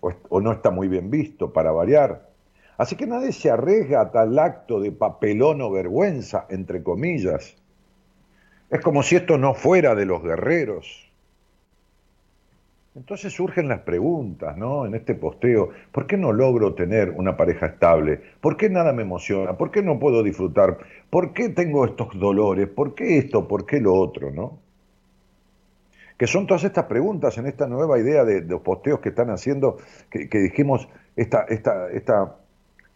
o, 0.00 0.12
o 0.28 0.40
no 0.40 0.52
está 0.52 0.70
muy 0.70 0.88
bien 0.88 1.10
visto 1.10 1.52
para 1.52 1.70
variar. 1.70 2.28
Así 2.76 2.94
que 2.94 3.06
nadie 3.06 3.32
se 3.32 3.50
arriesga 3.50 4.00
a 4.00 4.10
tal 4.12 4.38
acto 4.38 4.80
de 4.80 4.92
papelón 4.92 5.60
o 5.62 5.70
vergüenza, 5.70 6.46
entre 6.48 6.82
comillas. 6.82 7.56
Es 8.70 8.80
como 8.80 9.02
si 9.02 9.16
esto 9.16 9.36
no 9.36 9.54
fuera 9.54 9.96
de 9.96 10.06
los 10.06 10.22
guerreros. 10.22 11.07
Entonces 12.98 13.32
surgen 13.32 13.68
las 13.68 13.82
preguntas, 13.82 14.56
¿no? 14.56 14.84
En 14.84 14.92
este 14.92 15.14
posteo, 15.14 15.70
¿por 15.92 16.08
qué 16.08 16.16
no 16.16 16.32
logro 16.32 16.74
tener 16.74 17.10
una 17.10 17.36
pareja 17.36 17.66
estable? 17.66 18.20
¿Por 18.40 18.56
qué 18.56 18.68
nada 18.68 18.92
me 18.92 19.02
emociona? 19.02 19.56
¿Por 19.56 19.70
qué 19.70 19.82
no 19.82 20.00
puedo 20.00 20.24
disfrutar? 20.24 20.78
¿Por 21.08 21.32
qué 21.32 21.48
tengo 21.50 21.84
estos 21.84 22.18
dolores? 22.18 22.66
¿Por 22.66 22.96
qué 22.96 23.18
esto? 23.18 23.46
¿Por 23.46 23.66
qué 23.66 23.80
lo 23.80 23.94
otro, 23.94 24.32
no? 24.32 24.58
que 26.16 26.26
son 26.26 26.48
todas 26.48 26.64
estas 26.64 26.86
preguntas 26.86 27.38
en 27.38 27.46
esta 27.46 27.68
nueva 27.68 27.96
idea 28.00 28.24
de, 28.24 28.40
los 28.40 28.60
posteos 28.62 28.98
que 28.98 29.10
están 29.10 29.30
haciendo, 29.30 29.76
que, 30.10 30.26
dijimos, 30.36 30.88
esta, 31.14 31.44
esta, 31.44 31.88
esta, 31.92 32.38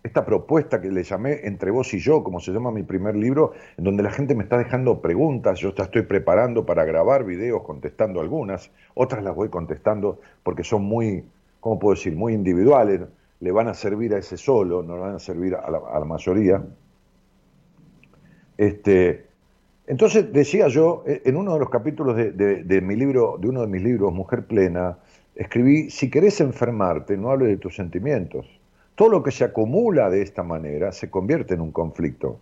esta 0.03 0.25
propuesta 0.25 0.81
que 0.81 0.91
le 0.91 1.05
llamé 1.05 1.41
Entre 1.45 1.71
vos 1.71 1.95
y 1.95 1.99
yo, 1.99 2.25
como 2.25 2.41
se 2.41 2.53
llama 2.53 2.71
mi 2.71 2.83
primer 2.83 3.15
libro, 3.17 3.53
en 3.77 3.85
donde 3.85 4.03
la 4.03 4.11
gente 4.11 4.35
me 4.35 4.43
está 4.43 4.59
dejando 4.59 5.01
preguntas, 5.01 5.61
yo 5.61 5.75
ya 5.75 5.85
estoy 5.85 6.03
preparando 6.03 6.67
para 6.67 6.85
grabar 6.85 7.25
videos 7.25 7.63
contestando 7.63 8.21
algunas, 8.21 8.71
otras 8.95 9.23
las 9.23 9.35
voy 9.35 9.49
contestando 9.49 10.21
porque 10.43 10.65
son 10.65 10.85
muy, 10.85 11.25
¿cómo 11.61 11.79
puedo 11.79 11.95
decir?, 11.95 12.17
muy 12.17 12.35
individuales, 12.35 13.01
le 13.41 13.53
van 13.53 13.69
a 13.69 13.75
servir 13.75 14.15
a 14.15 14.19
ese 14.19 14.37
solo, 14.37 14.83
no 14.83 14.95
le 14.97 15.01
van 15.01 15.15
a 15.15 15.19
servir 15.19 15.55
a 15.55 15.71
la, 15.71 15.79
a 15.79 15.99
la 15.99 16.05
mayoría. 16.05 16.63
Este, 18.57 19.27
entonces 19.87 20.33
decía 20.33 20.69
yo, 20.69 21.03
eh, 21.07 21.23
en 21.25 21.37
uno 21.37 21.55
de 21.55 21.59
los 21.59 21.69
capítulos 21.69 22.17
de, 22.17 22.81
mi 22.83 22.97
libro, 22.97 23.37
de 23.41 23.49
uno 23.49 23.63
de 23.63 23.67
mis 23.67 23.83
libros, 23.83 24.13
Mujer 24.13 24.47
Plena, 24.47 24.99
escribí, 25.35 25.91
si 25.91 26.11
querés 26.11 26.41
enfermarte, 26.41 27.17
no 27.17 27.31
hable 27.31 27.47
de 27.47 27.57
tus 27.57 27.75
sentimientos. 27.75 28.47
Todo 28.95 29.09
lo 29.09 29.23
que 29.23 29.31
se 29.31 29.45
acumula 29.45 30.11
de 30.11 30.23
esta 30.23 30.43
manera 30.43 30.93
se 30.93 31.11
convierte 31.11 31.55
en 31.55 31.61
un 31.61 31.73
conflicto, 31.73 32.39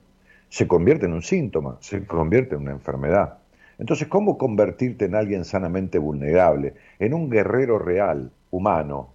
se 0.48 0.66
convierte 0.66 1.06
en 1.06 1.12
un 1.12 1.22
síntoma, 1.22 1.78
se 1.80 2.06
convierte 2.06 2.54
en 2.54 2.62
una 2.62 2.72
enfermedad. 2.72 3.38
Entonces, 3.78 4.08
¿cómo 4.08 4.36
convertirte 4.36 5.06
en 5.06 5.14
alguien 5.14 5.44
sanamente 5.44 5.98
vulnerable, 5.98 6.74
en 6.98 7.14
un 7.14 7.30
guerrero 7.30 7.78
real, 7.78 8.30
humano? 8.50 9.12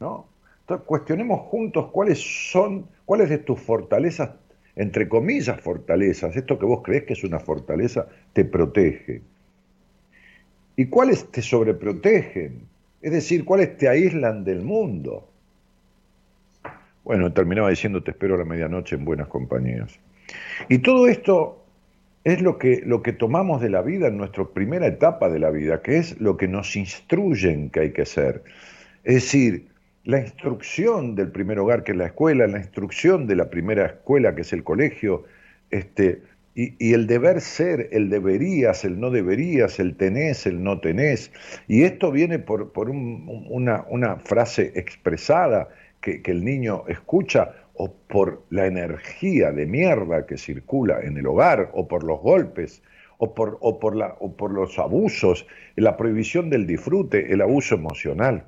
¿No? 0.00 0.26
Entonces, 0.60 0.86
cuestionemos 0.86 1.40
juntos 1.42 1.86
cuáles 1.92 2.20
son, 2.52 2.86
cuáles 3.06 3.30
de 3.30 3.38
tus 3.38 3.60
fortalezas 3.60 4.30
entre 4.76 5.08
comillas, 5.08 5.60
fortalezas, 5.60 6.36
esto 6.36 6.58
que 6.58 6.66
vos 6.66 6.82
crees 6.82 7.04
que 7.04 7.12
es 7.12 7.24
una 7.24 7.38
fortaleza, 7.38 8.08
te 8.32 8.44
protege. 8.44 9.22
¿Y 10.76 10.86
cuáles 10.86 11.30
te 11.30 11.42
sobreprotegen? 11.42 12.62
Es 13.00 13.12
decir, 13.12 13.44
¿cuáles 13.44 13.76
te 13.76 13.88
aíslan 13.88 14.42
del 14.42 14.62
mundo? 14.62 15.28
Bueno, 17.04 17.32
terminaba 17.32 17.70
diciendo 17.70 18.02
te 18.02 18.12
espero 18.12 18.34
a 18.34 18.38
la 18.38 18.44
medianoche 18.44 18.96
en 18.96 19.04
buenas 19.04 19.28
compañías. 19.28 20.00
Y 20.68 20.78
todo 20.78 21.06
esto 21.06 21.64
es 22.24 22.40
lo 22.40 22.58
que, 22.58 22.82
lo 22.84 23.02
que 23.02 23.12
tomamos 23.12 23.60
de 23.60 23.68
la 23.68 23.82
vida 23.82 24.08
en 24.08 24.16
nuestra 24.16 24.44
primera 24.44 24.86
etapa 24.86 25.28
de 25.28 25.38
la 25.38 25.50
vida, 25.50 25.82
que 25.82 25.98
es 25.98 26.18
lo 26.18 26.38
que 26.38 26.48
nos 26.48 26.74
instruyen 26.76 27.68
que 27.68 27.80
hay 27.80 27.92
que 27.92 28.02
hacer. 28.02 28.42
Es 29.04 29.14
decir, 29.14 29.68
la 30.04 30.20
instrucción 30.20 31.14
del 31.14 31.30
primer 31.30 31.58
hogar, 31.58 31.84
que 31.84 31.92
es 31.92 31.98
la 31.98 32.06
escuela, 32.06 32.46
la 32.46 32.58
instrucción 32.58 33.26
de 33.26 33.36
la 33.36 33.50
primera 33.50 33.86
escuela, 33.86 34.34
que 34.34 34.40
es 34.40 34.52
el 34.54 34.64
colegio, 34.64 35.24
este, 35.70 36.22
y, 36.54 36.92
el 36.92 37.06
deber 37.06 37.40
ser, 37.40 37.88
el 37.92 38.10
deberías, 38.10 38.84
el 38.84 39.00
no 39.00 39.10
deberías, 39.10 39.80
el 39.80 39.96
tenés, 39.96 40.46
el 40.46 40.62
no 40.62 40.80
tenés. 40.80 41.32
Y 41.66 41.82
esto 41.82 42.12
viene 42.12 42.38
por, 42.38 42.70
una, 42.90 44.16
frase 44.24 44.72
expresada 44.76 45.68
que, 46.04 46.30
el 46.30 46.44
niño 46.44 46.84
escucha, 46.86 47.54
o 47.76 47.92
por 47.92 48.44
la 48.50 48.66
energía 48.66 49.50
de 49.50 49.66
mierda 49.66 50.26
que 50.26 50.36
circula 50.36 51.00
en 51.00 51.16
el 51.16 51.26
hogar, 51.26 51.70
o 51.72 51.88
por 51.88 52.04
los 52.04 52.20
golpes, 52.20 52.82
o 53.18 53.34
por, 53.34 53.56
o 53.60 53.80
por, 53.80 53.96
la, 53.96 54.14
o 54.20 54.36
por 54.36 54.52
los 54.52 54.78
abusos, 54.78 55.46
la 55.76 55.96
prohibición 55.96 56.50
del 56.50 56.66
disfrute, 56.66 57.32
el 57.32 57.40
abuso 57.40 57.74
emocional. 57.74 58.44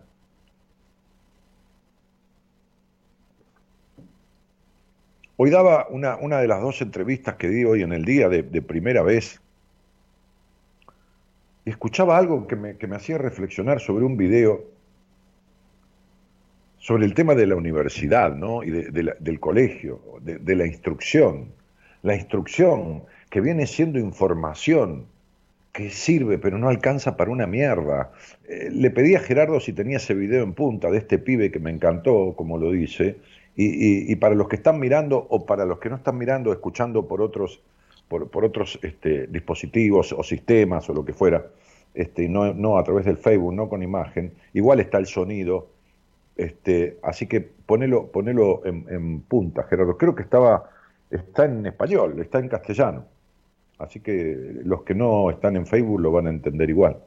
Hoy 5.39 5.51
daba 5.51 5.87
una, 5.89 6.17
una, 6.17 6.39
de 6.39 6.49
las 6.49 6.61
dos 6.61 6.81
entrevistas 6.83 7.37
que 7.37 7.49
di 7.49 7.65
hoy 7.65 7.83
en 7.83 7.93
el 7.93 8.05
día 8.05 8.29
de, 8.29 8.43
primera 8.63 9.03
vez 9.03 9.41
y 11.65 11.71
escuchaba 11.71 12.17
algo 12.17 12.47
que 12.47 12.57
me, 12.57 12.77
que 12.77 12.87
me, 12.87 12.97
hacía 12.97 13.19
reflexionar 13.19 13.81
sobre 13.81 14.05
un 14.05 14.17
video 14.17 14.76
sobre 16.87 17.05
el 17.05 17.15
tema 17.15 17.35
de 17.35 17.49
la 17.49 17.57
universidad 17.57 18.37
¿no? 18.37 18.63
y 18.63 18.71
del 18.71 19.41
colegio, 19.41 20.01
de, 20.23 20.55
la 20.55 20.67
instrucción. 20.69 21.49
La 22.03 22.15
instrucción 22.15 23.03
que 23.29 23.41
viene 23.41 23.67
siendo 23.67 23.99
información 23.99 25.07
que 25.73 25.91
sirve 25.91 26.39
pero 26.39 26.59
no 26.59 26.69
alcanza 26.69 27.17
para 27.17 27.33
una 27.33 27.49
mierda. 27.49 28.13
Eh, 28.49 28.69
le 28.71 28.93
pedí 28.93 29.17
a 29.17 29.19
Gerardo 29.19 29.59
si 29.59 29.73
tenía 29.73 29.97
ese 29.97 30.15
video 30.15 30.45
en 30.45 30.53
punta 30.53 30.89
de 30.93 30.99
este 30.99 31.19
pibe 31.19 31.51
que 31.51 31.59
me 31.59 31.73
encantó, 31.73 32.35
como 32.37 32.57
lo 32.57 32.71
dice, 32.71 33.17
y, 33.57 34.15
para 34.17 34.37
los 34.37 34.47
que 34.47 34.55
están 34.55 34.79
mirando 34.79 35.27
o 35.29 35.45
para 35.45 35.65
los 35.65 35.81
que 35.81 35.91
no 35.91 35.97
están 35.97 36.17
mirando, 36.17 36.53
escuchando 36.53 37.09
por 37.09 37.21
otros, 37.21 37.61
por, 38.07 38.45
otros 38.45 38.79
este, 38.83 39.27
dispositivos 39.27 40.13
o 40.13 40.23
sistemas 40.23 40.89
o 40.89 40.95
lo 40.95 41.05
que 41.05 41.13
fuera, 41.13 41.47
este, 41.95 42.29
no, 42.29 42.55
no 42.55 42.79
a 42.79 42.85
través 42.85 43.07
del 43.07 43.17
Facebook, 43.17 43.55
no 43.55 43.69
con 43.69 43.83
imagen, 43.83 44.35
igual 44.53 44.79
está 44.79 44.99
el 44.99 45.07
sonido, 45.07 45.75
este, 46.37 46.99
así 47.03 47.27
que 47.27 47.41
ponelo, 47.41 48.09
ponelo 48.09 48.63
en, 48.65 49.21
punta, 49.23 49.65
Gerardo. 49.65 49.97
Creo 49.97 50.15
que 50.15 50.23
estaba, 50.23 50.71
está 51.11 51.47
en 51.47 51.67
español, 51.67 52.21
está 52.21 52.39
en 52.39 52.49
castellano. 52.49 53.05
Así 53.79 54.01
que 54.01 54.61
los 54.65 54.83
que 54.83 54.95
no 54.95 55.31
están 55.31 55.57
en 55.57 55.67
Facebook 55.67 56.01
lo 56.01 56.13
van 56.13 56.27
a 56.27 56.31
entender 56.31 56.71
igual. 56.71 56.99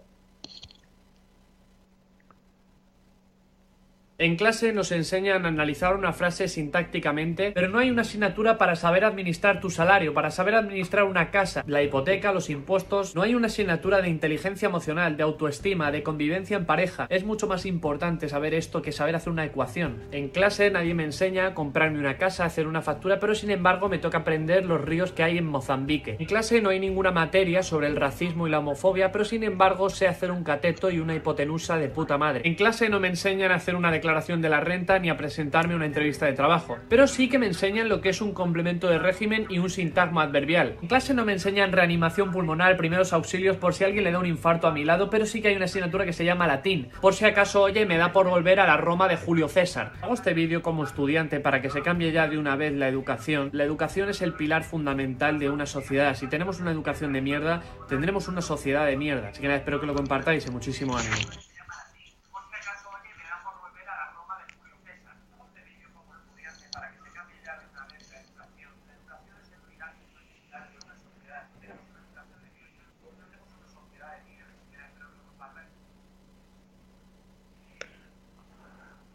En 4.21 4.35
clase 4.35 4.73
nos 4.73 4.91
enseñan 4.91 5.45
a 5.45 5.47
analizar 5.47 5.95
una 5.95 6.11
frase 6.11 6.49
sintácticamente, 6.49 7.53
pero 7.53 7.69
no 7.69 7.79
hay 7.79 7.89
una 7.89 8.01
asignatura 8.01 8.57
para 8.57 8.75
saber 8.75 9.05
administrar 9.05 9.61
tu 9.61 9.69
salario, 9.69 10.13
para 10.13 10.29
saber 10.29 10.55
administrar 10.55 11.05
una 11.05 11.31
casa, 11.31 11.63
la 11.65 11.81
hipoteca, 11.83 12.33
los 12.33 12.49
impuestos. 12.49 13.15
No 13.15 13.21
hay 13.21 13.33
una 13.33 13.47
asignatura 13.47 14.01
de 14.01 14.09
inteligencia 14.09 14.65
emocional, 14.65 15.15
de 15.15 15.23
autoestima, 15.23 15.89
de 15.93 16.03
convivencia 16.03 16.57
en 16.57 16.65
pareja. 16.65 17.07
Es 17.09 17.23
mucho 17.23 17.47
más 17.47 17.65
importante 17.65 18.27
saber 18.27 18.53
esto 18.53 18.81
que 18.81 18.91
saber 18.91 19.15
hacer 19.15 19.31
una 19.31 19.45
ecuación. 19.45 20.01
En 20.11 20.27
clase 20.27 20.69
nadie 20.69 20.93
me 20.93 21.05
enseña 21.05 21.45
a 21.47 21.53
comprarme 21.53 21.99
una 21.99 22.17
casa, 22.17 22.43
hacer 22.43 22.67
una 22.67 22.81
factura, 22.81 23.21
pero 23.21 23.35
sin 23.35 23.51
embargo 23.51 23.87
me 23.87 23.99
toca 23.99 24.17
aprender 24.17 24.65
los 24.65 24.81
ríos 24.81 25.13
que 25.13 25.23
hay 25.23 25.37
en 25.37 25.45
Mozambique. 25.45 26.17
En 26.19 26.25
clase 26.25 26.61
no 26.61 26.71
hay 26.71 26.81
ninguna 26.81 27.11
materia 27.11 27.63
sobre 27.63 27.87
el 27.87 27.95
racismo 27.95 28.47
y 28.47 28.51
la 28.51 28.59
homofobia, 28.59 29.13
pero 29.13 29.23
sin 29.23 29.45
embargo 29.45 29.89
sé 29.89 30.09
hacer 30.09 30.29
un 30.29 30.43
cateto 30.43 30.91
y 30.91 30.99
una 30.99 31.15
hipotenusa 31.15 31.77
de 31.77 31.87
puta 31.87 32.17
madre. 32.17 32.41
En 32.43 32.55
clase 32.55 32.89
no 32.89 32.99
me 32.99 33.07
enseñan 33.07 33.53
a 33.53 33.55
hacer 33.55 33.77
una 33.77 33.89
declaración 33.89 34.08
de 34.09 34.49
la 34.49 34.59
renta 34.59 34.97
ni 34.99 35.09
a 35.09 35.17
presentarme 35.17 35.75
una 35.75 35.85
entrevista 35.85 36.25
de 36.25 36.33
trabajo, 36.33 36.77
pero 36.89 37.07
sí 37.07 37.29
que 37.29 37.37
me 37.37 37.45
enseñan 37.45 37.89
lo 37.89 38.01
que 38.01 38.09
es 38.09 38.21
un 38.21 38.33
complemento 38.33 38.89
de 38.89 38.97
régimen 38.97 39.45
y 39.49 39.59
un 39.59 39.69
sintagma 39.69 40.23
adverbial. 40.23 40.77
En 40.81 40.87
clase 40.87 41.13
no 41.13 41.25
me 41.25 41.33
enseñan 41.33 41.71
reanimación 41.71 42.31
pulmonar, 42.31 42.75
primeros 42.75 43.13
auxilios 43.13 43.57
por 43.57 43.73
si 43.73 43.83
alguien 43.83 44.03
le 44.03 44.11
da 44.11 44.19
un 44.19 44.25
infarto 44.25 44.67
a 44.67 44.71
mi 44.71 44.83
lado, 44.83 45.09
pero 45.09 45.25
sí 45.25 45.41
que 45.41 45.49
hay 45.49 45.55
una 45.55 45.65
asignatura 45.65 46.05
que 46.05 46.13
se 46.13 46.25
llama 46.25 46.47
latín, 46.47 46.89
por 47.01 47.13
si 47.13 47.25
acaso 47.25 47.61
oye 47.61 47.85
me 47.85 47.97
da 47.97 48.11
por 48.11 48.27
volver 48.27 48.59
a 48.59 48.67
la 48.67 48.77
Roma 48.77 49.07
de 49.07 49.15
Julio 49.15 49.47
César. 49.47 49.93
Hago 50.01 50.15
este 50.15 50.33
vídeo 50.33 50.61
como 50.61 50.83
estudiante 50.83 51.39
para 51.39 51.61
que 51.61 51.69
se 51.69 51.81
cambie 51.81 52.11
ya 52.11 52.27
de 52.27 52.37
una 52.37 52.55
vez 52.55 52.73
la 52.73 52.87
educación. 52.87 53.49
La 53.53 53.63
educación 53.63 54.09
es 54.09 54.21
el 54.21 54.33
pilar 54.33 54.63
fundamental 54.63 55.39
de 55.39 55.49
una 55.49 55.65
sociedad. 55.65 56.15
Si 56.15 56.27
tenemos 56.27 56.59
una 56.59 56.71
educación 56.71 57.13
de 57.13 57.21
mierda, 57.21 57.61
tendremos 57.87 58.27
una 58.27 58.41
sociedad 58.41 58.85
de 58.85 58.97
mierda. 58.97 59.29
Así 59.29 59.41
que 59.41 59.47
nada, 59.47 59.59
espero 59.59 59.79
que 59.79 59.85
lo 59.85 59.93
compartáis 59.93 60.45
y 60.47 60.51
muchísimo 60.51 60.97
ánimo. 60.97 61.15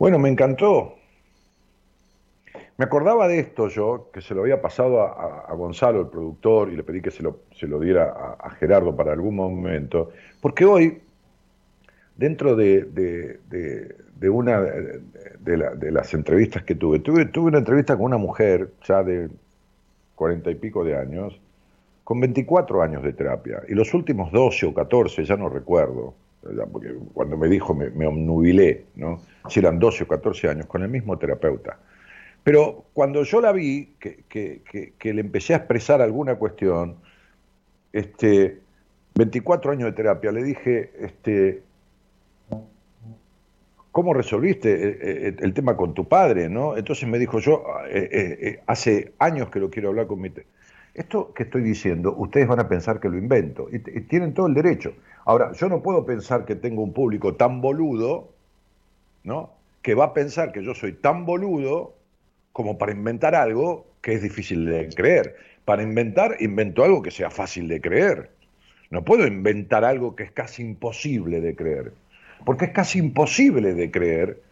Bueno, 0.04 0.18
me 0.18 0.28
encantó. 0.28 0.96
Me 2.76 2.84
acordaba 2.84 3.26
de 3.26 3.38
esto 3.38 3.68
yo, 3.68 4.10
que 4.12 4.20
se 4.20 4.34
lo 4.34 4.42
había 4.42 4.60
pasado 4.60 5.00
a, 5.00 5.50
Gonzalo, 5.54 6.02
el 6.02 6.08
productor, 6.08 6.70
y 6.70 6.76
le 6.76 6.82
pedí 6.82 7.00
que 7.00 7.10
se 7.10 7.22
lo, 7.22 7.38
se 7.56 7.66
lo 7.66 7.80
diera 7.80 8.36
a, 8.38 8.50
Gerardo 8.50 8.94
para 8.94 9.14
algún 9.14 9.34
momento, 9.34 10.10
porque 10.42 10.66
hoy, 10.66 11.00
dentro 12.16 12.54
de, 12.54 12.86
una 14.28 14.60
de, 14.60 15.90
las 15.90 16.12
entrevistas 16.12 16.64
que 16.64 16.74
tuve, 16.74 16.98
tuve, 16.98 17.24
tuve 17.24 17.48
una 17.48 17.58
entrevista 17.60 17.96
con 17.96 18.04
una 18.04 18.18
mujer 18.18 18.74
ya 18.86 19.02
de 19.02 19.30
cuarenta 20.14 20.50
y 20.50 20.56
pico 20.56 20.84
de 20.84 20.98
años, 20.98 21.40
con 22.04 22.20
24 22.20 22.82
años 22.82 23.02
de 23.02 23.14
terapia, 23.14 23.62
y 23.68 23.72
los 23.72 23.94
últimos 23.94 24.30
12 24.32 24.66
o 24.66 24.74
14, 24.74 25.24
ya 25.24 25.38
no 25.38 25.48
recuerdo, 25.48 26.12
porque 26.72 26.94
cuando 27.12 27.36
me 27.36 27.48
dijo 27.48 27.74
me, 27.74 27.90
me 27.90 28.06
¿no? 28.96 29.20
si 29.48 29.60
eran 29.60 29.78
12 29.78 30.04
o 30.04 30.08
14 30.08 30.48
años, 30.48 30.66
con 30.66 30.82
el 30.82 30.88
mismo 30.88 31.18
terapeuta. 31.18 31.78
Pero 32.42 32.84
cuando 32.92 33.24
yo 33.24 33.40
la 33.40 33.52
vi, 33.52 33.94
que, 33.98 34.98
le 35.02 35.20
empecé 35.20 35.54
a 35.54 35.58
expresar 35.58 36.02
alguna 36.02 36.36
cuestión, 36.36 36.96
este, 37.92 38.60
24 39.14 39.72
años 39.72 39.86
de 39.86 39.92
terapia, 39.92 40.30
le 40.30 40.42
dije, 40.42 40.92
este, 41.00 41.62
¿cómo 43.90 44.12
resolviste 44.12 44.72
eh, 44.72 44.98
eh, 45.00 45.36
el, 45.38 45.54
tema 45.54 45.76
con 45.76 45.94
tu 45.94 46.06
padre? 46.06 46.50
¿no? 46.50 46.76
Entonces 46.76 47.08
me 47.08 47.18
dijo, 47.18 47.38
yo 47.38 47.64
eh, 47.88 48.60
hace 48.66 49.14
años 49.18 49.48
que 49.48 49.60
lo 49.60 49.70
quiero 49.70 49.88
hablar 49.88 50.06
con 50.06 50.20
mi... 50.20 50.30
Esto 50.94 51.34
que 51.34 51.42
estoy 51.42 51.62
diciendo, 51.62 52.14
ustedes 52.16 52.46
van 52.46 52.60
a 52.60 52.68
pensar 52.68 53.00
que 53.00 53.08
lo 53.08 53.18
invento 53.18 53.68
y, 53.70 53.80
tienen 54.02 54.32
todo 54.32 54.46
el 54.46 54.54
derecho. 54.54 54.92
Ahora, 55.24 55.52
yo 55.52 55.68
no 55.68 55.82
puedo 55.82 56.06
pensar 56.06 56.44
que 56.44 56.54
tengo 56.54 56.82
un 56.82 56.92
público 56.92 57.34
tan 57.34 57.60
boludo, 57.60 58.30
¿no? 59.24 59.50
Que 59.82 59.94
va 59.94 60.06
a 60.06 60.14
pensar 60.14 60.52
que 60.52 60.62
yo 60.62 60.72
soy 60.74 60.92
tan 60.92 61.26
boludo 61.26 61.94
como 62.52 62.78
para 62.78 62.92
inventar 62.92 63.34
algo 63.34 63.86
que 64.00 64.12
es 64.12 64.22
difícil 64.22 64.66
de 64.66 64.88
creer. 64.90 65.34
Para 65.64 65.82
inventar, 65.82 66.36
invento 66.38 66.84
algo 66.84 67.02
que 67.02 67.10
sea 67.10 67.30
fácil 67.30 67.66
de 67.66 67.80
creer. 67.80 68.30
No 68.90 69.04
puedo 69.04 69.26
inventar 69.26 69.84
algo 69.84 70.14
que 70.14 70.22
es 70.22 70.30
casi 70.30 70.62
imposible 70.62 71.40
de 71.40 71.56
creer. 71.56 71.92
Porque 72.44 72.66
es 72.66 72.70
casi 72.70 73.00
imposible 73.00 73.74
de 73.74 73.90
creer 73.90 74.43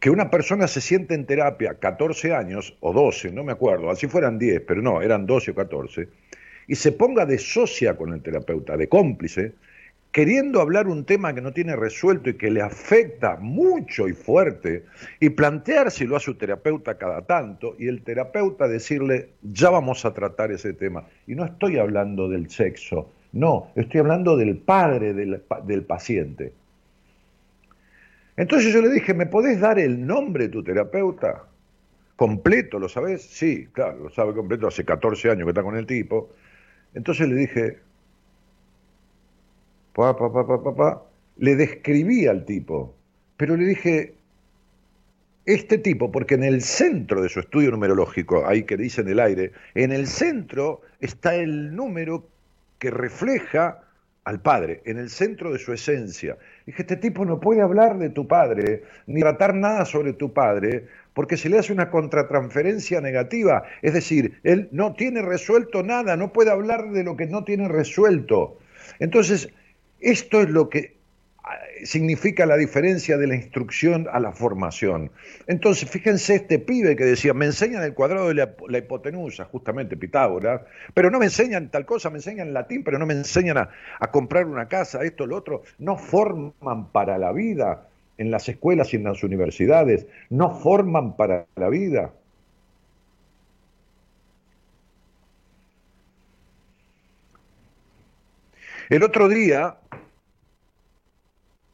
que 0.00 0.10
una 0.10 0.30
persona 0.30 0.68
se 0.68 0.80
siente 0.80 1.14
en 1.14 1.26
terapia 1.26 1.74
14 1.74 2.34
años 2.34 2.76
o 2.80 2.92
12, 2.92 3.32
no 3.32 3.44
me 3.44 3.52
acuerdo, 3.52 3.90
así 3.90 4.06
fueran 4.06 4.38
10, 4.38 4.62
pero 4.66 4.82
no, 4.82 5.02
eran 5.02 5.26
12 5.26 5.52
o 5.52 5.54
14, 5.54 6.08
y 6.68 6.74
se 6.74 6.92
ponga 6.92 7.24
de 7.26 7.38
socia 7.38 7.96
con 7.96 8.12
el 8.12 8.22
terapeuta, 8.22 8.76
de 8.76 8.88
cómplice, 8.88 9.52
queriendo 10.12 10.60
hablar 10.60 10.88
un 10.88 11.04
tema 11.04 11.34
que 11.34 11.42
no 11.42 11.52
tiene 11.52 11.76
resuelto 11.76 12.30
y 12.30 12.34
que 12.34 12.50
le 12.50 12.62
afecta 12.62 13.36
mucho 13.36 14.08
y 14.08 14.12
fuerte, 14.12 14.84
y 15.20 15.30
planteárselo 15.30 16.16
a 16.16 16.20
su 16.20 16.34
terapeuta 16.34 16.96
cada 16.96 17.22
tanto, 17.22 17.76
y 17.78 17.88
el 17.88 18.02
terapeuta 18.02 18.66
decirle, 18.68 19.30
ya 19.42 19.70
vamos 19.70 20.04
a 20.04 20.14
tratar 20.14 20.52
ese 20.52 20.72
tema. 20.72 21.04
Y 21.26 21.34
no 21.34 21.44
estoy 21.44 21.78
hablando 21.78 22.28
del 22.28 22.48
sexo, 22.50 23.10
no, 23.32 23.70
estoy 23.76 24.00
hablando 24.00 24.36
del 24.36 24.56
padre 24.56 25.12
del, 25.12 25.42
del 25.64 25.82
paciente. 25.84 26.52
Entonces 28.36 28.72
yo 28.72 28.82
le 28.82 28.90
dije, 28.90 29.14
¿me 29.14 29.26
podés 29.26 29.60
dar 29.60 29.78
el 29.78 30.06
nombre 30.06 30.44
de 30.44 30.50
tu 30.50 30.62
terapeuta? 30.62 31.44
Completo, 32.16 32.78
¿lo 32.78 32.88
sabes? 32.88 33.22
Sí, 33.22 33.68
claro, 33.72 34.04
lo 34.04 34.10
sabe 34.10 34.34
completo, 34.34 34.66
hace 34.66 34.84
14 34.84 35.30
años 35.30 35.44
que 35.44 35.50
está 35.50 35.62
con 35.62 35.76
el 35.76 35.86
tipo. 35.86 36.30
Entonces 36.94 37.28
le 37.28 37.34
dije, 37.34 37.78
pa, 39.94 40.16
pa, 40.16 40.32
pa, 40.32 40.46
pa, 40.46 40.74
pa, 40.74 41.02
le 41.38 41.56
describí 41.56 42.26
al 42.26 42.44
tipo, 42.44 42.94
pero 43.36 43.56
le 43.56 43.66
dije, 43.66 44.14
este 45.46 45.78
tipo, 45.78 46.10
porque 46.10 46.34
en 46.34 46.44
el 46.44 46.62
centro 46.62 47.22
de 47.22 47.28
su 47.28 47.40
estudio 47.40 47.70
numerológico, 47.70 48.46
ahí 48.46 48.64
que 48.64 48.76
dice 48.76 49.02
en 49.02 49.08
el 49.08 49.20
aire, 49.20 49.52
en 49.74 49.92
el 49.92 50.06
centro 50.06 50.82
está 51.00 51.36
el 51.36 51.74
número 51.74 52.28
que 52.78 52.90
refleja 52.90 53.82
al 54.24 54.40
padre, 54.40 54.82
en 54.86 54.98
el 54.98 55.08
centro 55.08 55.52
de 55.52 55.58
su 55.60 55.72
esencia. 55.72 56.36
Dije, 56.66 56.82
este 56.82 56.96
tipo 56.96 57.24
no 57.24 57.38
puede 57.38 57.62
hablar 57.62 57.96
de 57.98 58.10
tu 58.10 58.26
padre, 58.26 58.82
ni 59.06 59.20
tratar 59.20 59.54
nada 59.54 59.84
sobre 59.84 60.12
tu 60.12 60.32
padre, 60.32 60.86
porque 61.14 61.36
se 61.36 61.48
le 61.48 61.58
hace 61.58 61.72
una 61.72 61.90
contratransferencia 61.90 63.00
negativa. 63.00 63.62
Es 63.82 63.94
decir, 63.94 64.40
él 64.42 64.68
no 64.72 64.94
tiene 64.94 65.22
resuelto 65.22 65.84
nada, 65.84 66.16
no 66.16 66.32
puede 66.32 66.50
hablar 66.50 66.90
de 66.90 67.04
lo 67.04 67.16
que 67.16 67.26
no 67.26 67.44
tiene 67.44 67.68
resuelto. 67.68 68.58
Entonces, 68.98 69.48
esto 70.00 70.40
es 70.40 70.50
lo 70.50 70.68
que 70.68 70.95
significa 71.84 72.46
la 72.46 72.56
diferencia 72.56 73.16
de 73.16 73.26
la 73.26 73.34
instrucción 73.34 74.08
a 74.12 74.18
la 74.20 74.32
formación. 74.32 75.10
Entonces, 75.46 75.88
fíjense 75.88 76.36
este 76.36 76.58
pibe 76.58 76.96
que 76.96 77.04
decía, 77.04 77.34
me 77.34 77.46
enseñan 77.46 77.82
el 77.82 77.94
cuadrado 77.94 78.28
de 78.28 78.34
la, 78.34 78.78
hipotenusa, 78.78 79.44
justamente 79.44 79.96
Pitágoras, 79.96 80.62
pero 80.94 81.10
no 81.10 81.18
me 81.18 81.26
enseñan 81.26 81.70
tal 81.70 81.86
cosa, 81.86 82.10
me 82.10 82.16
enseñan 82.16 82.52
latín, 82.52 82.82
pero 82.82 82.98
no 82.98 83.06
me 83.06 83.14
enseñan 83.14 83.58
a, 83.58 83.70
a 84.00 84.10
comprar 84.10 84.46
una 84.46 84.68
casa, 84.68 85.02
esto, 85.02 85.26
lo 85.26 85.36
otro. 85.36 85.62
No 85.78 85.96
forman 85.96 86.90
para 86.90 87.18
la 87.18 87.32
vida 87.32 87.88
en 88.18 88.30
las 88.30 88.48
escuelas 88.48 88.92
y 88.92 88.96
en 88.96 89.04
las 89.04 89.22
universidades, 89.22 90.06
no 90.30 90.58
forman 90.58 91.16
para 91.16 91.46
la 91.56 91.68
vida. 91.68 92.12
El 98.88 99.02
otro 99.02 99.28
día 99.28 99.76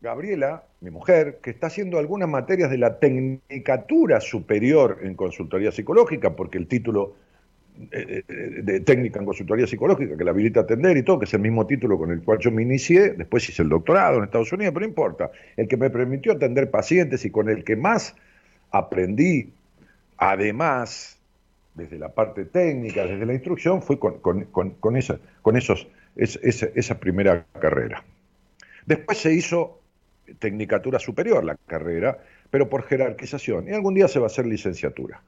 Gabriela, 0.03 0.65
mi 0.81 0.91
mujer, 0.91 1.39
que 1.41 1.51
está 1.51 1.69
haciendo 1.69 1.97
algunas 1.97 2.29
materias 2.29 2.69
de 2.71 2.77
la 2.77 2.99
tecnicatura 2.99 4.21
superior 4.21 4.99
en 5.03 5.15
consultoría 5.15 5.71
psicológica, 5.71 6.35
porque 6.35 6.59
el 6.59 6.67
título 6.67 7.15
eh, 7.93 8.25
eh, 8.29 8.63
de 8.65 8.81
técnica 8.81 9.21
en 9.21 9.27
consultoría 9.27 9.65
psicológica, 9.65 10.17
que 10.17 10.25
la 10.25 10.33
habilita 10.33 10.59
a 10.59 10.63
atender 10.65 10.97
y 10.97 11.05
todo, 11.05 11.21
que 11.21 11.27
es 11.27 11.35
el 11.35 11.41
mismo 11.41 11.69
título 11.69 11.97
con 11.99 12.11
el 12.11 12.21
cual 12.21 12.41
yo 12.41 12.51
me 12.51 12.63
inicié, 12.63 13.11
después 13.11 13.49
hice 13.49 13.63
el 13.63 13.69
doctorado 13.69 14.19
en 14.19 14.25
Estados 14.25 14.53
Unidos, 14.53 14.75
pero 14.75 14.85
no 14.85 14.91
importa, 14.91 15.31
el 15.57 15.69
que 15.69 15.77
me 15.77 15.89
permitió 15.89 16.33
atender 16.33 16.69
pacientes 16.69 17.25
y 17.25 17.31
con 17.31 17.49
el 17.49 17.63
que 17.63 17.77
más 17.77 18.17
aprendí, 18.73 19.53
además, 20.17 21.17
desde 21.77 21.97
la 22.01 22.09
parte 22.09 22.45
técnica, 22.45 23.07
desde 23.07 23.25
la 23.25 23.35
instrucción, 23.35 23.81
fue 23.81 24.01
con, 24.01 24.97
esa, 24.97 25.21
con 25.43 25.57
esos, 25.57 25.87
esa 26.17 26.99
primera 26.99 27.47
carrera. 27.61 28.03
Después 28.85 29.19
se 29.19 29.33
hizo 29.33 29.79
tecnicatura 30.39 30.99
superior 30.99 31.45
la 31.45 31.57
carrera, 31.67 32.19
pero 32.51 32.69
por 32.69 32.83
jerarquización. 32.85 33.69
Y 33.69 33.73
algún 33.73 33.95
día 33.95 34.09
se 34.09 34.19
va 34.19 34.27
a 34.27 34.29
hacer 34.29 34.47
licenciatura. 34.47 35.23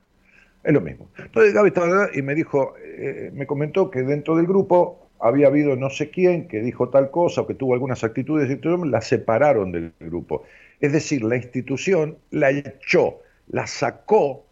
Es 0.62 0.72
lo 0.72 0.80
mismo. 0.80 1.08
Entonces 1.18 1.52
Gaby 1.52 1.68
estaba 1.68 2.08
y 2.14 2.22
me 2.22 2.34
dijo, 2.34 2.74
eh, 2.78 3.30
me 3.34 3.46
comentó 3.46 3.90
que 3.90 4.02
dentro 4.02 4.36
del 4.36 4.46
grupo 4.46 5.08
había 5.20 5.46
habido 5.46 5.76
no 5.76 5.90
sé 5.90 6.10
quién 6.10 6.48
que 6.48 6.60
dijo 6.60 6.88
tal 6.88 7.10
cosa 7.10 7.42
o 7.42 7.46
que 7.46 7.54
tuvo 7.54 7.74
algunas 7.74 8.04
actitudes 8.04 8.50
y 8.50 8.86
la 8.86 9.00
separaron 9.00 9.72
del 9.72 9.92
grupo. 10.00 10.44
Es 10.80 10.92
decir, 10.92 11.22
la 11.22 11.36
institución 11.36 12.18
la 12.30 12.50
echó, 12.50 13.20
la 13.48 13.66
sacó, 13.66 14.44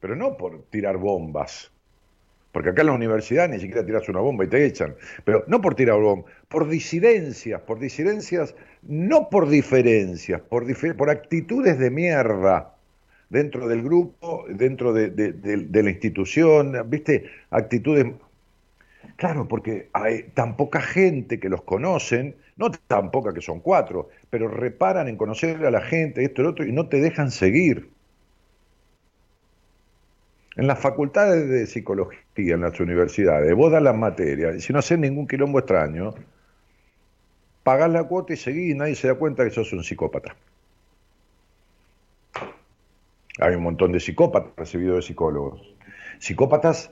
pero 0.00 0.16
no 0.16 0.36
por 0.36 0.62
tirar 0.64 0.96
bombas, 0.96 1.70
porque 2.52 2.70
acá 2.70 2.82
en 2.82 2.88
la 2.88 2.94
universidad 2.94 3.48
ni 3.48 3.60
siquiera 3.60 3.84
tiras 3.84 4.08
una 4.08 4.20
bomba 4.20 4.44
y 4.44 4.48
te 4.48 4.64
echan. 4.64 4.94
Pero 5.24 5.44
no 5.46 5.60
por 5.60 5.74
tirar 5.74 6.00
bomba, 6.00 6.26
por 6.48 6.68
disidencias, 6.68 7.60
por 7.62 7.78
disidencias, 7.78 8.54
no 8.82 9.28
por 9.30 9.48
diferencias, 9.48 10.40
por, 10.40 10.64
por 10.96 11.10
actitudes 11.10 11.78
de 11.78 11.90
mierda 11.90 12.74
dentro 13.28 13.68
del 13.68 13.82
grupo, 13.82 14.44
dentro 14.48 14.92
de, 14.92 15.68
la 15.72 15.90
institución, 15.90 16.76
¿viste? 16.90 17.24
Actitudes... 17.50 18.06
Claro, 19.16 19.48
porque 19.48 19.88
hay 19.92 20.24
tan 20.34 20.56
poca 20.56 20.80
gente 20.80 21.38
que 21.38 21.48
los 21.48 21.62
conocen, 21.62 22.36
no 22.56 22.70
tan 22.70 23.10
poca 23.10 23.32
que 23.32 23.40
son 23.40 23.60
cuatro, 23.60 24.08
pero 24.28 24.48
reparan 24.48 25.08
en 25.08 25.16
conocer 25.16 25.64
a 25.64 25.70
la 25.70 25.80
gente, 25.80 26.24
esto 26.24 26.42
y 26.42 26.44
lo 26.44 26.50
otro, 26.50 26.66
y 26.66 26.72
no 26.72 26.88
te 26.88 27.00
dejan 27.00 27.30
seguir. 27.30 27.90
En 30.60 30.66
las 30.66 30.78
facultades 30.78 31.48
de 31.48 31.66
psicología, 31.66 32.54
en 32.54 32.60
las 32.60 32.78
universidades, 32.78 33.54
vos 33.54 33.72
das 33.72 33.82
las 33.82 33.96
materias, 33.96 34.56
y 34.56 34.60
si 34.60 34.74
no 34.74 34.80
haces 34.80 34.98
ningún 34.98 35.26
quilombo 35.26 35.58
extraño, 35.58 36.12
pagás 37.62 37.90
la 37.90 38.04
cuota 38.04 38.34
y 38.34 38.36
seguís 38.36 38.72
y 38.72 38.74
nadie 38.74 38.94
se 38.94 39.08
da 39.08 39.14
cuenta 39.14 39.42
que 39.42 39.52
sos 39.52 39.72
un 39.72 39.82
psicópata. 39.82 40.36
Hay 43.40 43.54
un 43.54 43.62
montón 43.62 43.92
de 43.92 44.00
psicópatas 44.00 44.52
recibidos 44.54 44.96
de 44.96 45.02
psicólogos. 45.02 45.62
Psicópatas, 46.18 46.90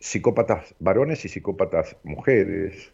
psicópatas 0.00 0.74
varones 0.80 1.24
y 1.24 1.28
psicópatas 1.28 1.96
mujeres. 2.02 2.92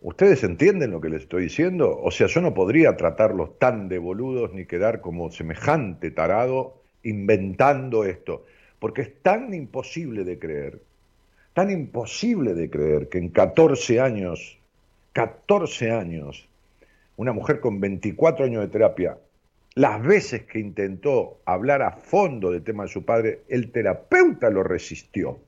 ¿Ustedes 0.00 0.44
entienden 0.44 0.92
lo 0.92 1.00
que 1.00 1.08
les 1.08 1.22
estoy 1.22 1.42
diciendo? 1.42 1.98
O 2.00 2.12
sea, 2.12 2.28
yo 2.28 2.40
no 2.40 2.54
podría 2.54 2.96
tratarlos 2.96 3.58
tan 3.58 3.88
de 3.88 3.98
boludos 3.98 4.52
ni 4.52 4.64
quedar 4.64 5.00
como 5.00 5.32
semejante 5.32 6.12
tarado 6.12 6.81
inventando 7.02 8.04
esto, 8.04 8.46
porque 8.78 9.02
es 9.02 9.22
tan 9.22 9.52
imposible 9.54 10.24
de 10.24 10.38
creer, 10.38 10.82
tan 11.54 11.70
imposible 11.70 12.54
de 12.54 12.70
creer 12.70 13.08
que 13.08 13.18
en 13.18 13.28
14 13.28 14.00
años, 14.00 14.58
14 15.12 15.90
años, 15.90 16.48
una 17.16 17.32
mujer 17.32 17.60
con 17.60 17.80
24 17.80 18.46
años 18.46 18.62
de 18.62 18.68
terapia, 18.68 19.18
las 19.74 20.02
veces 20.02 20.44
que 20.44 20.58
intentó 20.58 21.40
hablar 21.44 21.82
a 21.82 21.92
fondo 21.92 22.50
del 22.50 22.62
tema 22.62 22.84
de 22.84 22.88
su 22.90 23.04
padre, 23.04 23.42
el 23.48 23.70
terapeuta 23.70 24.50
lo 24.50 24.62
resistió. 24.62 25.38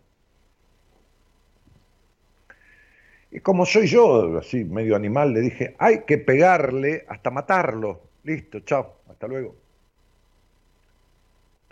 Y 3.30 3.40
como 3.40 3.66
soy 3.66 3.88
yo, 3.88 4.38
así 4.38 4.64
medio 4.64 4.94
animal, 4.94 5.32
le 5.34 5.40
dije, 5.40 5.74
hay 5.78 6.04
que 6.06 6.18
pegarle 6.18 7.04
hasta 7.08 7.30
matarlo. 7.30 8.00
Listo, 8.22 8.60
chao, 8.60 9.00
hasta 9.08 9.26
luego 9.26 9.63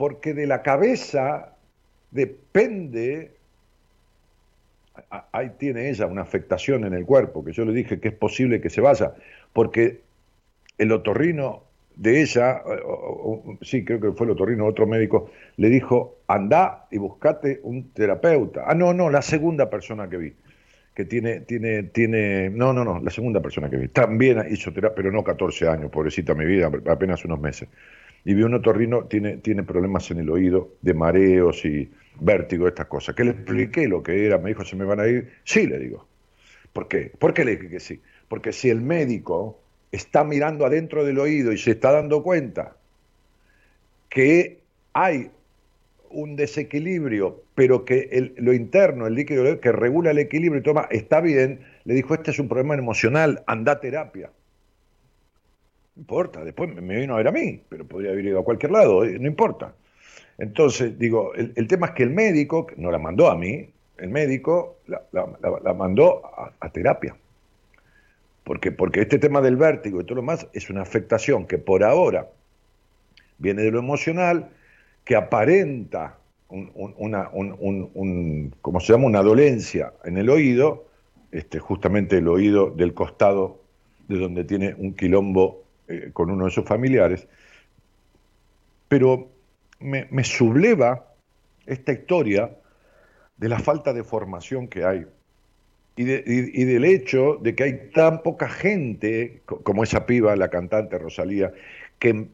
porque 0.02 0.34
de 0.34 0.48
la 0.48 0.62
cabeza 0.62 1.54
depende, 2.10 3.36
ahí 5.30 5.52
tiene 5.60 5.90
ella 5.90 6.06
una 6.06 6.22
afectación 6.22 6.84
en 6.84 6.92
el 6.92 7.06
cuerpo, 7.06 7.44
que 7.44 7.52
yo 7.52 7.64
le 7.64 7.72
dije 7.72 8.00
que 8.00 8.08
es 8.08 8.14
posible 8.14 8.60
que 8.60 8.68
se 8.68 8.80
vaya, 8.80 9.14
porque 9.52 10.00
el 10.76 10.90
otorrino 10.90 11.62
de 11.94 12.20
ella, 12.20 12.64
sí, 13.60 13.84
creo 13.84 14.00
que 14.00 14.10
fue 14.10 14.26
el 14.26 14.32
otorrino, 14.32 14.66
otro 14.66 14.88
médico, 14.88 15.30
le 15.56 15.68
dijo, 15.68 16.16
anda 16.26 16.88
y 16.90 16.98
buscate 16.98 17.60
un 17.62 17.92
terapeuta. 17.92 18.64
Ah, 18.66 18.74
no, 18.74 18.92
no, 18.92 19.08
la 19.08 19.22
segunda 19.22 19.70
persona 19.70 20.10
que 20.10 20.16
vi, 20.16 20.32
que 20.96 21.04
tiene, 21.04 21.42
tiene, 21.42 21.84
tiene, 21.84 22.50
no, 22.50 22.72
no, 22.72 22.84
no, 22.84 22.98
la 22.98 23.10
segunda 23.12 23.40
persona 23.40 23.70
que 23.70 23.76
vi, 23.76 23.86
también 23.86 24.44
hizo 24.50 24.72
terapia, 24.72 24.96
pero 24.96 25.12
no 25.12 25.22
14 25.22 25.68
años, 25.68 25.92
pobrecita 25.92 26.34
mi 26.34 26.44
vida, 26.44 26.72
apenas 26.88 27.24
unos 27.24 27.38
meses 27.38 27.68
y 28.24 28.34
vi 28.34 28.42
un 28.42 28.54
otorrino, 28.54 29.04
tiene, 29.04 29.38
tiene 29.38 29.62
problemas 29.62 30.10
en 30.10 30.18
el 30.18 30.30
oído, 30.30 30.74
de 30.80 30.94
mareos 30.94 31.64
y 31.64 31.90
vértigo, 32.20 32.68
estas 32.68 32.86
cosas. 32.86 33.14
Que 33.14 33.24
le 33.24 33.30
expliqué 33.32 33.88
lo 33.88 34.02
que 34.02 34.26
era, 34.26 34.38
me 34.38 34.50
dijo, 34.50 34.64
¿se 34.64 34.76
me 34.76 34.84
van 34.84 35.00
a 35.00 35.06
ir? 35.06 35.32
Sí, 35.44 35.66
le 35.66 35.78
digo. 35.78 36.06
¿Por 36.72 36.88
qué? 36.88 37.12
¿Por 37.18 37.34
qué 37.34 37.44
le 37.44 37.56
dije 37.56 37.68
que 37.68 37.80
sí? 37.80 38.00
Porque 38.28 38.52
si 38.52 38.70
el 38.70 38.80
médico 38.80 39.60
está 39.90 40.24
mirando 40.24 40.64
adentro 40.64 41.04
del 41.04 41.18
oído 41.18 41.52
y 41.52 41.58
se 41.58 41.72
está 41.72 41.92
dando 41.92 42.22
cuenta 42.22 42.76
que 44.08 44.60
hay 44.92 45.30
un 46.10 46.36
desequilibrio, 46.36 47.42
pero 47.54 47.84
que 47.84 48.32
lo 48.36 48.52
interno, 48.52 49.06
el 49.06 49.14
líquido 49.14 49.60
que 49.60 49.72
regula 49.72 50.10
el 50.10 50.18
equilibrio 50.18 50.60
y 50.60 50.62
toma, 50.62 50.86
está 50.90 51.20
bien, 51.20 51.60
le 51.84 51.94
dijo, 51.94 52.14
este 52.14 52.30
es 52.30 52.38
un 52.38 52.48
problema 52.48 52.74
emocional, 52.74 53.42
anda 53.46 53.72
a 53.72 53.80
terapia. 53.80 54.30
No 55.94 56.00
importa, 56.00 56.44
después 56.44 56.74
me 56.74 57.00
vino 57.00 57.14
a 57.14 57.18
ver 57.18 57.28
a 57.28 57.32
mí, 57.32 57.62
pero 57.68 57.86
podría 57.86 58.12
haber 58.12 58.24
ido 58.24 58.40
a 58.40 58.44
cualquier 58.44 58.72
lado, 58.72 59.04
eh, 59.04 59.18
no 59.18 59.26
importa. 59.26 59.74
Entonces, 60.38 60.98
digo, 60.98 61.34
el, 61.34 61.68
tema 61.68 61.88
es 61.88 61.92
que 61.92 62.02
el 62.02 62.10
médico, 62.10 62.66
no 62.76 62.90
la 62.90 62.98
mandó 62.98 63.30
a 63.30 63.36
mí, 63.36 63.68
el 63.98 64.08
médico 64.08 64.78
la, 64.86 65.74
mandó 65.74 66.22
a, 66.58 66.68
terapia. 66.70 67.16
Porque, 68.42 68.72
porque 68.72 69.02
este 69.02 69.18
tema 69.18 69.40
del 69.40 69.56
vértigo 69.56 70.00
y 70.00 70.04
todo 70.04 70.16
lo 70.16 70.22
más 70.22 70.48
es 70.52 70.68
una 70.68 70.82
afectación 70.82 71.46
que 71.46 71.58
por 71.58 71.84
ahora 71.84 72.28
viene 73.38 73.62
de 73.62 73.70
lo 73.70 73.78
emocional, 73.78 74.50
que 75.04 75.14
aparenta 75.14 76.18
una, 76.48 77.30
un, 77.32 78.54
¿cómo 78.60 78.80
se 78.80 78.92
llama? 78.92 79.06
una 79.06 79.22
dolencia 79.22 79.92
en 80.04 80.16
el 80.16 80.28
oído, 80.28 80.86
este, 81.30 81.58
justamente 81.58 82.18
el 82.18 82.28
oído 82.28 82.70
del 82.70 82.94
costado 82.94 83.60
de 84.08 84.18
donde 84.18 84.44
tiene 84.44 84.74
un 84.76 84.94
quilombo 84.94 85.61
eh, 85.92 86.10
con 86.12 86.30
uno 86.30 86.46
de 86.46 86.50
sus 86.50 86.64
familiares, 86.64 87.26
pero 88.88 89.30
me, 89.80 90.24
subleva 90.24 91.06
esta 91.66 91.92
historia 91.92 92.50
de 93.36 93.48
la 93.48 93.58
falta 93.58 93.92
de 93.92 94.04
formación 94.04 94.68
que 94.68 94.84
hay 94.84 95.06
y, 95.96 96.02
y, 96.02 96.64
del 96.64 96.84
hecho 96.84 97.38
de 97.42 97.54
que 97.54 97.64
hay 97.64 97.90
tan 97.94 98.22
poca 98.22 98.48
gente, 98.48 99.42
como 99.44 99.82
esa 99.82 100.06
piba, 100.06 100.34
la 100.36 100.48
cantante 100.48 100.98
Rosalía, 100.98 101.52
que 101.98 102.28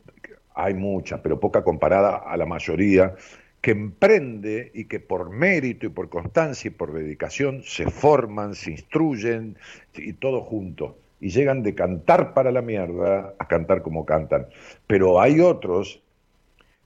hay 0.54 0.74
mucha, 0.74 1.22
pero 1.22 1.40
poca 1.40 1.64
comparada 1.64 2.16
a 2.16 2.36
la 2.36 2.46
mayoría, 2.46 3.14
que 3.60 3.72
emprende 3.72 4.70
y 4.74 4.84
que 4.84 5.00
por 5.00 5.30
mérito 5.30 5.86
y 5.86 5.88
por 5.88 6.08
constancia 6.08 6.68
y 6.68 6.72
por 6.72 6.92
dedicación 6.92 7.62
se 7.64 7.90
forman, 7.90 8.54
se 8.54 8.72
instruyen 8.72 9.56
y 9.94 10.12
todo 10.12 10.42
junto. 10.42 10.96
Y 11.20 11.30
llegan 11.30 11.62
de 11.62 11.74
cantar 11.74 12.32
para 12.34 12.52
la 12.52 12.62
mierda 12.62 13.34
a 13.38 13.48
cantar 13.48 13.82
como 13.82 14.06
cantan. 14.06 14.46
Pero 14.86 15.20
hay 15.20 15.40
otros 15.40 16.02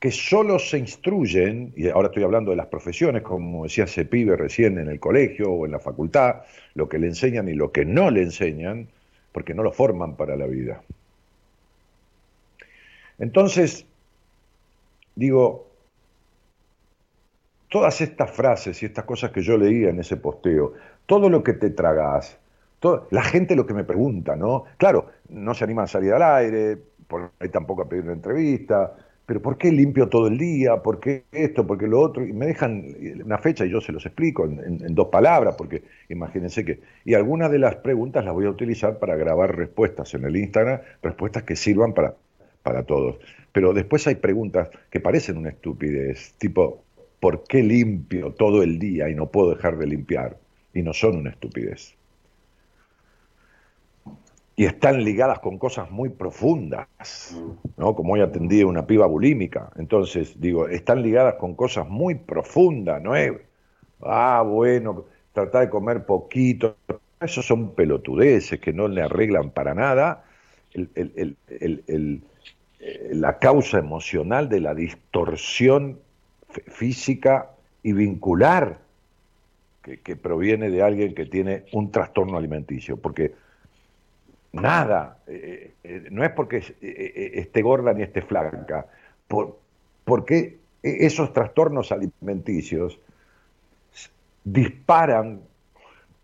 que 0.03 0.11
solo 0.11 0.59
se 0.59 0.79
instruyen, 0.79 1.73
y 1.77 1.89
ahora 1.89 2.09
estoy 2.09 2.25
hablando 2.25 2.51
de 2.51 2.57
las 2.57 2.67
profesiones, 2.67 3.23
como 3.23 3.63
decía 3.63 3.85
ese 3.85 4.05
pibe 4.05 4.37
recién 4.37 4.79
en 4.79 4.89
el 4.89 4.99
colegio 4.99 5.53
o 5.53 5.65
en 5.65 5.71
la 5.71 5.79
facultad, 5.79 6.43
lo 6.75 6.89
que 6.89 6.99
le 6.99 7.07
enseñan 7.07 7.49
y 7.49 7.55
lo 7.55 7.71
que 7.71 7.85
no 7.85 8.11
le 8.11 8.23
enseñan, 8.23 8.89
porque 9.31 9.55
no 9.55 9.63
lo 9.63 9.71
forman 9.71 10.17
para 10.17 10.35
la 10.37 10.47
vida. 10.47 10.83
Entonces, 13.21 13.87
digo, 15.15 15.69
todas 17.69 18.01
estas 18.01 18.31
frases 18.33 18.83
y 18.83 18.87
estas 18.87 19.05
cosas 19.05 19.31
que 19.31 19.43
yo 19.43 19.57
leía 19.57 19.91
en 19.91 20.01
ese 20.01 20.17
posteo, 20.17 20.75
todo 21.07 21.31
lo 21.31 21.45
que 21.45 21.53
te 21.53 21.71
tragas, 21.71 22.39
la 23.11 23.23
gente 23.23 23.57
lo 23.57 23.67
que 23.67 23.75
me 23.75 23.85
pregunta, 23.85 24.37
¿no? 24.37 24.65
Claro, 24.77 25.07
no 25.29 25.55
se 25.55 25.65
animan 25.65 25.85
a 25.85 25.89
salir 25.89 26.13
al 26.13 26.23
aire, 26.23 26.79
por 27.07 27.31
ahí 27.39 27.49
tampoco 27.49 27.83
a 27.83 27.89
pedir 27.89 28.05
una 28.05 28.15
entrevista, 28.15 28.95
pero 29.25 29.41
¿por 29.41 29.57
qué 29.57 29.71
limpio 29.71 30.09
todo 30.09 30.27
el 30.27 30.37
día? 30.37 30.83
¿Por 30.83 30.99
qué 30.99 31.25
esto? 31.33 31.67
¿Por 31.67 31.79
qué 31.79 31.87
lo 31.87 32.01
otro? 32.01 32.27
Y 32.27 32.33
me 32.33 32.47
dejan 32.47 32.85
una 33.25 33.39
fecha 33.39 33.65
y 33.65 33.71
yo 33.71 33.81
se 33.81 33.93
los 33.93 34.05
explico 34.05 34.45
en, 34.45 34.59
en 34.85 34.95
dos 34.95 35.09
palabras, 35.09 35.55
porque 35.57 35.85
imagínense 36.09 36.65
que... 36.65 36.81
Y 37.05 37.15
algunas 37.15 37.51
de 37.51 37.59
las 37.59 37.77
preguntas 37.77 38.25
las 38.25 38.35
voy 38.35 38.47
a 38.47 38.51
utilizar 38.51 38.99
para 38.99 39.17
grabar 39.17 39.57
respuestas 39.57 40.13
en 40.15 40.25
el 40.25 40.37
Instagram, 40.37 40.81
respuestas 41.03 41.45
que 41.45 41.57
sirvan 41.57 41.95
para 41.95 42.15
para 42.63 42.85
todos. 42.85 43.19
Pero 43.53 43.73
después 43.75 44.07
hay 44.07 44.17
preguntas 44.17 44.71
que 44.91 45.01
parecen 45.01 45.37
una 45.37 45.51
estupidez, 45.51 46.35
tipo, 46.39 46.85
¿por 47.21 47.45
qué 47.45 47.63
limpio 47.63 48.33
todo 48.33 48.63
el 48.63 48.79
día 48.79 49.09
y 49.11 49.15
no 49.15 49.31
puedo 49.31 49.55
dejar 49.55 49.79
de 49.79 49.87
limpiar? 49.87 50.39
Y 50.73 50.83
no 50.83 50.93
son 50.93 51.17
una 51.17 51.31
estupidez. 51.31 51.95
Y 54.63 54.67
están 54.67 55.03
ligadas 55.03 55.41
con 55.41 55.59
cosas 55.59 55.91
muy 55.91 56.11
profundas, 56.11 56.87
¿no? 57.77 57.97
Como 57.97 58.13
hoy 58.13 58.21
atendí 58.21 58.61
a 58.61 58.67
una 58.69 58.87
piba 58.87 59.07
bulímica. 59.07 59.73
Entonces, 59.75 60.41
digo, 60.41 60.69
están 60.69 61.03
ligadas 61.03 61.35
con 61.35 61.57
cosas 61.57 61.89
muy 61.89 62.15
profundas, 62.15 63.03
¿no 63.03 63.17
es? 63.17 63.33
Ah, 64.03 64.45
bueno, 64.47 65.07
tratar 65.33 65.63
de 65.63 65.69
comer 65.69 66.07
poquito. 66.07 66.77
Esos 67.21 67.45
son 67.45 67.75
pelotudeces 67.75 68.61
que 68.61 68.73
no 68.73 68.87
le 68.87 69.03
arreglan 69.03 69.51
para 69.51 69.75
nada 69.75 70.27
el, 70.73 70.89
el 71.49 72.23
eh, 72.79 73.11
la 73.15 73.41
causa 73.41 73.79
emocional 73.79 74.49
de 74.49 74.61
la 74.61 74.75
distorsión 74.75 75.99
física 76.69 77.51
y 77.83 77.95
vincular 77.95 78.79
que, 79.83 80.17
proviene 80.17 80.71
de 80.71 80.83
alguien 80.83 81.15
que 81.15 81.27
tiene 81.27 81.65
un 81.73 81.91
trastorno 81.91 82.39
alimenticio. 82.39 82.97
Porque 82.97 83.35
nada, 84.53 85.19
eh, 85.27 85.75
eh, 85.83 86.09
no 86.11 86.25
es 86.25 86.31
porque 86.31 86.59
esté 86.81 87.63
gorda 87.63 87.93
ni 87.93 88.03
esté 88.03 88.23
flaca, 88.23 88.87
por, 89.29 89.59
porque 90.05 90.59
esos 90.83 91.33
trastornos 91.33 91.93
alimenticios 91.93 92.99
disparan, 94.45 95.41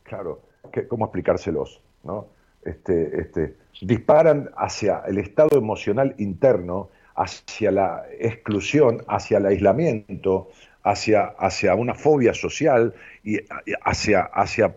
claro, 0.02 0.42
¿cómo 0.88 1.06
explicárselos? 1.06 1.80
¿no? 2.04 2.26
Este, 2.64 3.20
este, 3.20 3.56
disparan 3.80 4.50
hacia 4.56 5.02
el 5.06 5.18
estado 5.18 5.56
emocional 5.56 6.14
interno, 6.18 6.90
hacia 7.14 7.70
la 7.70 8.04
exclusión, 8.18 9.02
hacia 9.08 9.38
el 9.38 9.46
aislamiento, 9.46 10.50
hacia, 10.82 11.26
hacia 11.38 11.74
una 11.74 11.94
fobia 11.94 12.34
social 12.34 12.94
y 13.24 13.38
hacia, 13.82 14.22
hacia 14.22 14.74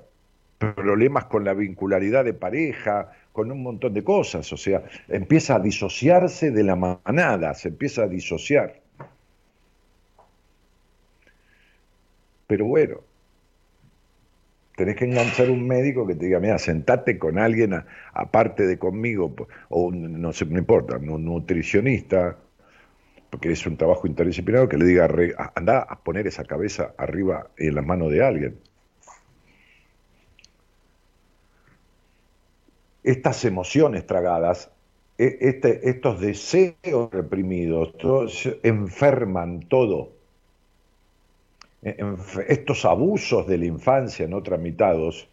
problemas 0.57 1.25
con 1.25 1.43
la 1.43 1.53
vincularidad 1.53 2.25
de 2.25 2.33
pareja, 2.33 3.11
con 3.31 3.51
un 3.51 3.63
montón 3.63 3.93
de 3.93 4.03
cosas. 4.03 4.51
O 4.53 4.57
sea, 4.57 4.83
empieza 5.07 5.55
a 5.55 5.59
disociarse 5.59 6.51
de 6.51 6.63
la 6.63 6.75
manada, 6.75 7.53
se 7.53 7.69
empieza 7.69 8.03
a 8.03 8.07
disociar. 8.07 8.81
Pero 12.47 12.65
bueno, 12.65 12.97
tenés 14.75 14.95
que 14.95 15.05
enganchar 15.05 15.49
un 15.49 15.67
médico 15.67 16.05
que 16.05 16.15
te 16.15 16.25
diga, 16.25 16.39
mira, 16.39 16.57
sentate 16.57 17.17
con 17.17 17.39
alguien 17.39 17.73
aparte 18.13 18.67
de 18.67 18.77
conmigo, 18.77 19.33
o 19.69 19.91
no 19.91 20.33
sé, 20.33 20.45
no 20.45 20.59
importa, 20.59 20.97
un 20.97 21.23
nutricionista, 21.23 22.37
porque 23.29 23.51
es 23.51 23.65
un 23.65 23.77
trabajo 23.77 24.07
interdisciplinario, 24.07 24.67
que 24.67 24.77
le 24.77 24.85
diga, 24.85 25.07
anda 25.55 25.79
a 25.79 25.99
poner 26.03 26.27
esa 26.27 26.43
cabeza 26.43 26.93
arriba 26.97 27.47
en 27.57 27.75
las 27.75 27.85
manos 27.85 28.11
de 28.11 28.23
alguien. 28.23 28.59
Estas 33.03 33.43
emociones 33.45 34.05
tragadas, 34.05 34.71
e, 35.17 35.37
este, 35.41 35.89
estos 35.89 36.19
deseos 36.19 37.11
reprimidos, 37.11 37.93
enferman 38.63 39.61
todo 39.61 40.21
estos 42.47 42.85
abusos 42.85 43.47
de 43.47 43.57
la 43.57 43.65
infancia 43.65 44.27
no 44.27 44.43
tramitados, 44.43 45.27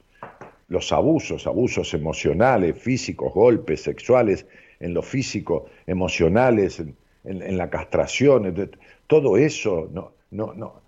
los 0.69 0.93
abusos, 0.93 1.47
abusos 1.47 1.93
emocionales, 1.95 2.79
físicos, 2.79 3.33
golpes 3.33 3.83
sexuales, 3.83 4.47
en 4.81 4.95
lo 4.95 5.03
físico, 5.03 5.67
emocionales, 5.87 6.81
en, 7.25 7.57
la 7.57 7.69
castración, 7.69 8.71
todo 9.07 9.37
eso 9.37 9.89
no, 9.93 10.13
no, 10.31 10.55
no, 10.55 10.81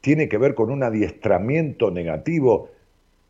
tiene 0.00 0.28
que 0.28 0.38
ver 0.38 0.54
con 0.54 0.70
un 0.70 0.82
adiestramiento 0.82 1.90
negativo. 1.90 2.70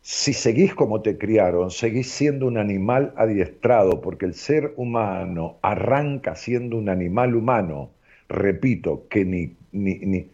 Si 0.01 0.33
seguís 0.33 0.73
como 0.73 1.01
te 1.01 1.17
criaron, 1.17 1.71
seguís 1.71 2.11
siendo 2.11 2.47
un 2.47 2.57
animal 2.57 3.13
adiestrado, 3.17 4.01
porque 4.01 4.25
el 4.25 4.33
ser 4.33 4.73
humano 4.75 5.57
arranca 5.61 6.35
siendo 6.35 6.77
un 6.77 6.89
animal 6.89 7.35
humano, 7.35 7.91
repito, 8.27 9.07
que 9.09 9.25
ni, 9.25 9.55
ni, 9.71 9.95
ni 9.99 10.27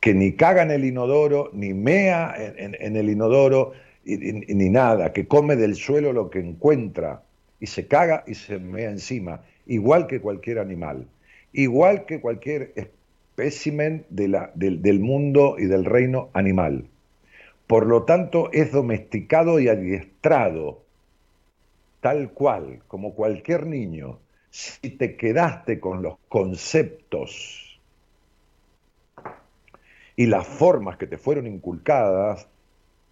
que 0.00 0.14
ni 0.14 0.32
caga 0.32 0.62
en 0.62 0.70
el 0.70 0.84
inodoro, 0.84 1.50
ni 1.52 1.74
mea 1.74 2.34
en, 2.56 2.96
el 2.96 3.10
inodoro, 3.10 3.72
ni 4.04 4.70
nada, 4.70 5.12
que 5.12 5.26
come 5.26 5.56
del 5.56 5.74
suelo 5.74 6.12
lo 6.12 6.30
que 6.30 6.40
encuentra 6.40 7.22
y 7.60 7.66
se 7.66 7.86
caga 7.86 8.24
y 8.26 8.34
se 8.34 8.58
mea 8.58 8.90
encima, 8.90 9.42
igual 9.66 10.06
que 10.06 10.20
cualquier 10.20 10.58
animal, 10.58 11.06
igual 11.52 12.06
que 12.06 12.20
cualquier 12.20 12.72
espécimen 12.76 14.06
del 14.08 15.00
mundo 15.00 15.56
y 15.58 15.66
del 15.66 15.84
reino 15.84 16.30
animal. 16.32 16.89
Por 17.70 17.86
lo 17.86 18.02
tanto, 18.02 18.50
es 18.50 18.72
domesticado 18.72 19.60
y 19.60 19.68
adiestrado, 19.68 20.82
tal 22.00 22.32
cual, 22.32 22.82
como 22.88 23.14
cualquier 23.14 23.64
niño. 23.64 24.18
si 24.50 24.90
te 24.90 25.16
quedaste 25.16 25.78
con 25.78 26.02
los 26.02 26.16
conceptos 26.28 27.80
y 30.16 30.26
las 30.26 30.48
formas 30.48 30.96
que 30.96 31.06
te 31.06 31.16
fueron 31.16 31.46
inculcadas, 31.46 32.48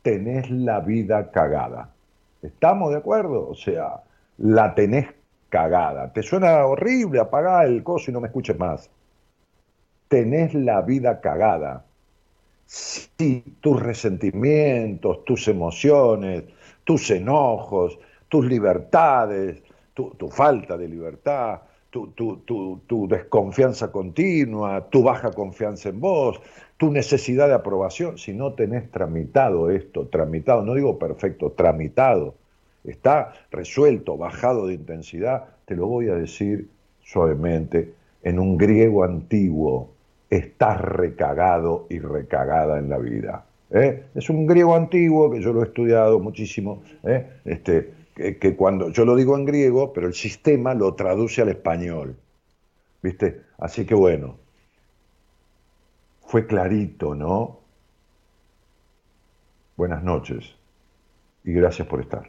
tenés 0.02 0.50
la 0.50 0.80
vida 0.80 1.30
cagada. 1.30 1.94
¿Estamos 2.42 2.90
de 2.90 2.96
acuerdo? 2.96 3.48
O 3.48 3.54
sea, 3.54 4.02
la 4.38 4.74
tenés 4.74 5.06
cagada. 5.50 6.12
Te 6.12 6.24
suena 6.24 6.66
horrible, 6.66 7.20
apagá 7.20 7.64
el 7.64 7.84
coso 7.84 8.10
y 8.10 8.14
no 8.14 8.20
me 8.20 8.26
escuches 8.26 8.58
más. 8.58 8.90
Tenés 10.08 10.52
la 10.52 10.80
vida 10.82 11.20
cagada. 11.20 11.84
Si 12.70 13.40
tus 13.62 13.80
resentimientos, 13.82 15.24
tus 15.24 15.48
emociones, 15.48 16.44
tus 16.84 17.10
enojos, 17.10 17.98
tus 18.28 18.44
libertades, 18.44 19.62
tu, 19.94 20.28
falta 20.28 20.76
de 20.76 20.86
libertad, 20.86 21.62
tu, 21.88 22.08
tu, 22.12 23.08
desconfianza 23.08 23.90
continua, 23.90 24.86
tu 24.90 25.02
baja 25.02 25.30
confianza 25.30 25.88
en 25.88 25.98
vos, 25.98 26.42
tu 26.76 26.92
necesidad 26.92 27.48
de 27.48 27.54
aprobación, 27.54 28.18
si 28.18 28.34
no 28.34 28.52
tenés 28.52 28.90
tramitado 28.90 29.70
esto, 29.70 30.06
tramitado, 30.06 30.62
no 30.62 30.74
digo 30.74 30.98
perfecto, 30.98 31.52
tramitado, 31.52 32.34
está 32.84 33.32
resuelto, 33.50 34.18
bajado 34.18 34.66
de 34.66 34.74
intensidad, 34.74 35.46
te 35.64 35.74
lo 35.74 35.86
voy 35.86 36.10
a 36.10 36.14
decir 36.14 36.68
suavemente, 37.02 37.94
en 38.22 38.38
un 38.38 38.58
griego 38.58 39.04
antiguo, 39.04 39.94
estás 40.30 40.80
recagado 40.80 41.86
y 41.88 41.98
recagada 41.98 42.78
en 42.78 42.90
la 42.90 42.98
vida. 42.98 43.46
¿eh? 43.70 44.06
Es 44.14 44.28
un 44.30 44.46
griego 44.46 44.74
antiguo 44.74 45.30
que 45.30 45.40
yo 45.40 45.52
lo 45.52 45.62
he 45.62 45.66
estudiado 45.66 46.18
muchísimo, 46.20 46.82
¿eh? 47.04 47.40
este, 47.44 47.92
que, 48.14 48.56
cuando 48.56 48.90
yo 48.90 49.04
lo 49.04 49.16
digo 49.16 49.36
en 49.36 49.44
griego, 49.44 49.92
pero 49.92 50.06
el 50.06 50.14
sistema 50.14 50.74
lo 50.74 50.94
traduce 50.94 51.42
al 51.42 51.48
español. 51.48 52.16
¿Viste? 53.02 53.42
Así 53.58 53.86
que 53.86 53.94
bueno, 53.94 54.36
fue 56.26 56.46
clarito, 56.46 57.14
¿no? 57.14 57.60
Buenas 59.76 60.02
noches 60.02 60.56
y 61.44 61.52
gracias 61.52 61.86
por 61.86 62.00
estar. 62.00 62.28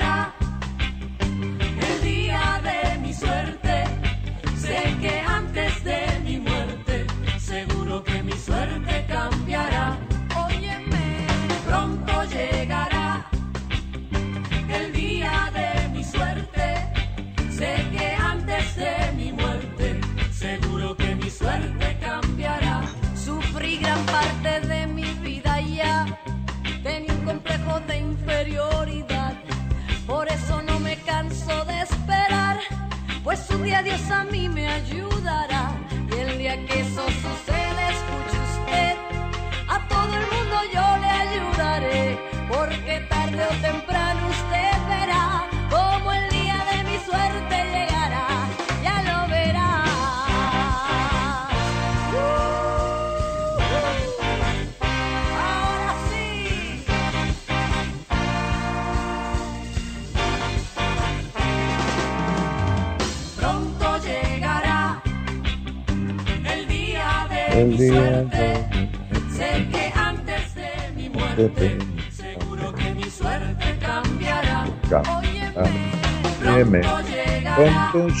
el 77.93 78.13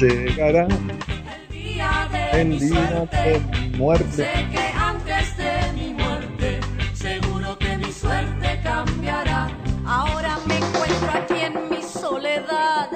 día 1.49 2.07
de 2.33 2.45
mi 2.45 3.77
muerte. 3.77 4.11
Sé 4.11 4.47
que 4.51 4.71
antes 4.77 5.37
de 5.37 5.71
mi 5.73 5.93
muerte, 5.93 6.59
seguro 6.93 7.57
que 7.57 7.77
mi 7.77 7.91
suerte 7.91 8.59
cambiará. 8.63 9.49
Ahora 9.85 10.37
me 10.45 10.57
encuentro 10.57 11.09
aquí 11.13 11.39
en 11.41 11.69
mi 11.69 11.81
soledad, 11.83 12.89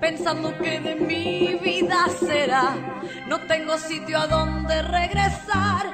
pensando 0.00 0.56
que 0.58 0.80
de 0.80 0.96
mi 0.96 1.58
vida 1.62 2.06
será. 2.18 2.74
No 3.28 3.40
tengo 3.46 3.78
sitio 3.78 4.18
a 4.18 4.26
donde 4.26 4.82
regresar 4.82 5.86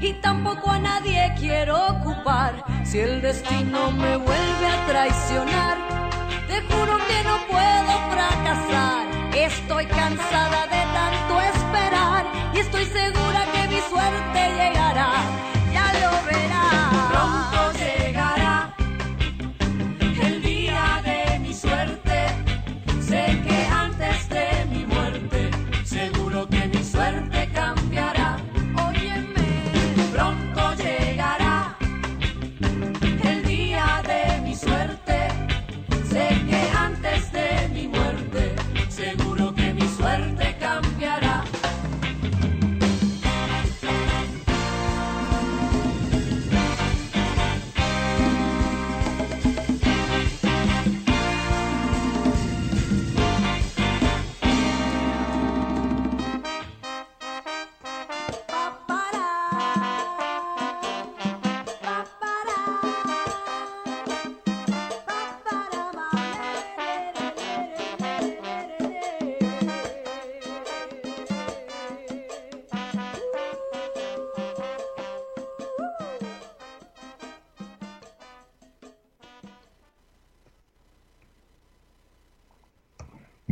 y 0.00 0.14
tampoco 0.14 0.70
a 0.70 0.78
nadie 0.80 1.32
quiero 1.38 1.76
ocupar. 1.86 2.64
Si 2.84 2.98
el 2.98 3.22
destino 3.22 3.92
me 3.92 4.16
vuelve 4.16 4.66
a 4.66 4.86
traicionar, 4.88 5.76
te 6.48 6.60
juro 6.62 6.98
que 7.06 7.22
no 7.24 7.36
puedo 7.48 7.92
fracasar. 8.10 8.99
Estoy 9.34 9.86
cansada 9.86 10.66
de 10.66 10.82
tanto 10.92 11.40
esperar 11.40 12.26
y 12.52 12.58
estoy 12.58 12.84
segura 12.84 13.46
que 13.52 13.68
mi 13.68 13.80
suerte 13.80 14.40
llegará. 14.56 15.49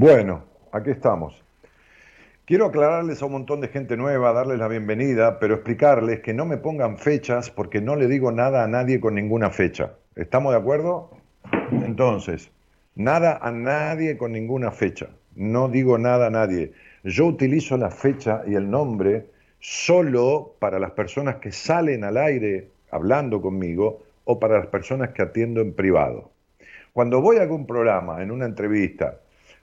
Bueno, 0.01 0.44
aquí 0.70 0.90
estamos. 0.90 1.42
Quiero 2.44 2.66
aclararles 2.66 3.20
a 3.20 3.26
un 3.26 3.32
montón 3.32 3.61
de 3.61 3.66
gente 3.66 3.96
nueva, 3.96 4.32
darles 4.32 4.61
la 4.61 4.68
bienvenida, 4.68 5.40
pero 5.40 5.57
explicarles 5.57 6.20
que 6.20 6.32
no 6.32 6.46
me 6.46 6.57
pongan 6.57 6.99
fechas 6.99 7.51
porque 7.51 7.80
no 7.80 7.96
le 7.96 8.07
digo 8.07 8.30
nada 8.30 8.62
a 8.62 8.68
nadie 8.68 9.01
con 9.01 9.16
ninguna 9.16 9.51
fecha. 9.51 9.94
¿Estamos 10.14 10.53
de 10.53 10.59
acuerdo? 10.61 11.11
Entonces, 11.72 12.53
nada 12.94 13.40
a 13.42 13.51
nadie 13.51 14.16
con 14.16 14.30
ninguna 14.30 14.70
fecha. 14.70 15.09
No 15.34 15.68
digo 15.68 15.99
nada 15.99 16.28
a 16.28 16.30
nadie. 16.30 16.74
Yo 17.03 17.26
utilizo 17.26 17.76
la 17.76 17.90
fecha 17.90 18.42
y 18.46 18.55
el 18.55 18.70
nombre 18.70 19.26
solo 19.59 20.55
para 20.61 20.78
las 20.78 20.92
personas 20.92 21.38
que 21.38 21.51
salen 21.51 22.05
al 22.05 22.18
aire 22.18 22.68
hablando 22.92 23.42
conmigo 23.42 24.05
o 24.22 24.38
para 24.38 24.59
las 24.59 24.68
personas 24.68 25.09
que 25.09 25.22
atiendo 25.22 25.61
en 25.61 25.74
privado. 25.74 26.30
Cuando 26.92 27.20
voy 27.20 27.38
a 27.38 27.42
algún 27.42 27.66
programa, 27.66 28.22
en 28.22 28.30
una 28.30 28.46
entrevista, 28.46 29.18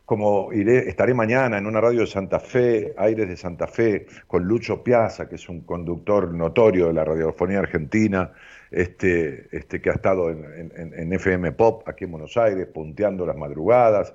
como 0.06 0.52
estaré 0.52 1.14
mañana 1.16 1.58
en 1.58 1.66
una 1.66 1.82
radio 1.82 2.02
de 2.02 2.08
Santa 2.08 2.40
Fe, 2.40 2.94
Aires 2.96 3.28
de 3.28 3.36
Santa 3.36 3.66
Fe, 3.66 4.06
con 4.28 4.44
Lucho 4.44 4.84
Piazza, 4.84 5.28
que 5.28 5.36
es 5.36 5.50
un 5.50 5.62
conductor 5.62 6.32
notorio 6.32 6.88
de 6.88 6.94
la 6.94 7.04
radiofonía 7.04 7.60
argentina, 7.60 8.32
este, 8.70 9.48
este, 9.52 9.82
que 9.82 9.90
ha 9.90 9.94
estado 9.94 10.30
en, 10.30 11.12
FM 11.14 11.54
Pop 11.54 11.88
aquí 11.88 12.04
en 12.04 12.12
Buenos 12.12 12.38
Aires, 12.38 12.68
punteando 12.68 13.26
las 13.26 13.36
madrugadas. 13.36 14.14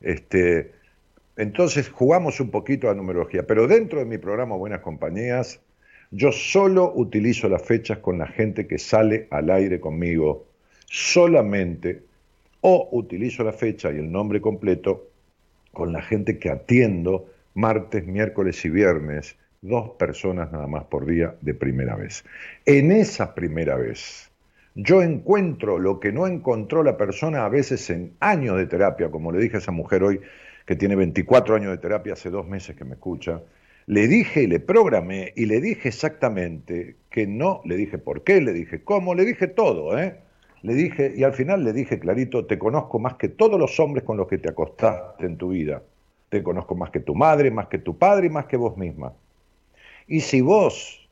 Este, 0.00 0.72
entonces 1.36 1.88
jugamos 1.88 2.40
un 2.40 2.50
poquito 2.50 2.90
a 2.90 2.94
numerología, 2.94 3.46
pero 3.46 3.68
dentro 3.68 4.00
de 4.00 4.06
mi 4.06 4.18
programa 4.18 4.56
Buenas 4.56 4.80
Compañías, 4.80 5.60
yo 6.10 6.32
solo 6.32 6.92
utilizo 6.96 7.48
las 7.48 7.62
fechas 7.62 7.98
con 7.98 8.18
la 8.18 8.26
gente 8.26 8.66
que 8.66 8.78
sale 8.78 9.28
al 9.30 9.50
aire 9.50 9.78
conmigo, 9.78 10.46
solamente, 10.86 12.02
o 12.60 12.88
utilizo 12.90 13.44
la 13.44 13.52
fecha 13.52 13.92
y 13.92 13.98
el 13.98 14.10
nombre 14.10 14.40
completo 14.40 15.07
con 15.72 15.92
la 15.92 16.02
gente 16.02 16.38
que 16.38 16.50
atiendo 16.50 17.26
martes, 17.54 18.06
miércoles 18.06 18.64
y 18.64 18.70
viernes, 18.70 19.36
dos 19.62 19.90
personas 19.98 20.52
nada 20.52 20.66
más 20.66 20.84
por 20.84 21.06
día 21.06 21.34
de 21.40 21.54
primera 21.54 21.96
vez. 21.96 22.24
En 22.64 22.92
esa 22.92 23.34
primera 23.34 23.76
vez, 23.76 24.30
yo 24.74 25.02
encuentro 25.02 25.78
lo 25.78 25.98
que 25.98 26.12
no 26.12 26.26
encontró 26.26 26.82
la 26.82 26.96
persona 26.96 27.44
a 27.44 27.48
veces 27.48 27.90
en 27.90 28.12
años 28.20 28.56
de 28.56 28.66
terapia, 28.66 29.10
como 29.10 29.32
le 29.32 29.40
dije 29.40 29.56
a 29.56 29.58
esa 29.58 29.72
mujer 29.72 30.02
hoy 30.04 30.20
que 30.66 30.76
tiene 30.76 30.94
24 30.96 31.56
años 31.56 31.70
de 31.72 31.78
terapia, 31.78 32.12
hace 32.12 32.30
dos 32.30 32.46
meses 32.46 32.76
que 32.76 32.84
me 32.84 32.94
escucha, 32.94 33.42
le 33.86 34.06
dije 34.06 34.42
y 34.42 34.46
le 34.46 34.60
programé 34.60 35.32
y 35.34 35.46
le 35.46 35.60
dije 35.60 35.88
exactamente 35.88 36.96
que 37.10 37.26
no, 37.26 37.62
le 37.64 37.76
dije 37.76 37.96
por 37.98 38.22
qué, 38.22 38.40
le 38.40 38.52
dije 38.52 38.84
cómo, 38.84 39.14
le 39.14 39.24
dije 39.24 39.48
todo, 39.48 39.98
¿eh? 39.98 40.20
Le 40.62 40.74
dije, 40.74 41.12
y 41.16 41.22
al 41.22 41.32
final 41.32 41.64
le 41.64 41.72
dije 41.72 41.98
clarito, 41.98 42.46
te 42.46 42.58
conozco 42.58 42.98
más 42.98 43.14
que 43.14 43.28
todos 43.28 43.58
los 43.58 43.78
hombres 43.78 44.04
con 44.04 44.16
los 44.16 44.26
que 44.26 44.38
te 44.38 44.50
acostaste 44.50 45.26
en 45.26 45.36
tu 45.36 45.50
vida. 45.50 45.82
Te 46.28 46.42
conozco 46.42 46.74
más 46.74 46.90
que 46.90 47.00
tu 47.00 47.14
madre, 47.14 47.50
más 47.50 47.68
que 47.68 47.78
tu 47.78 47.96
padre 47.96 48.26
y 48.26 48.30
más 48.30 48.46
que 48.46 48.56
vos 48.56 48.76
misma. 48.76 49.12
Y 50.06 50.20
si 50.20 50.40
vos 50.40 51.08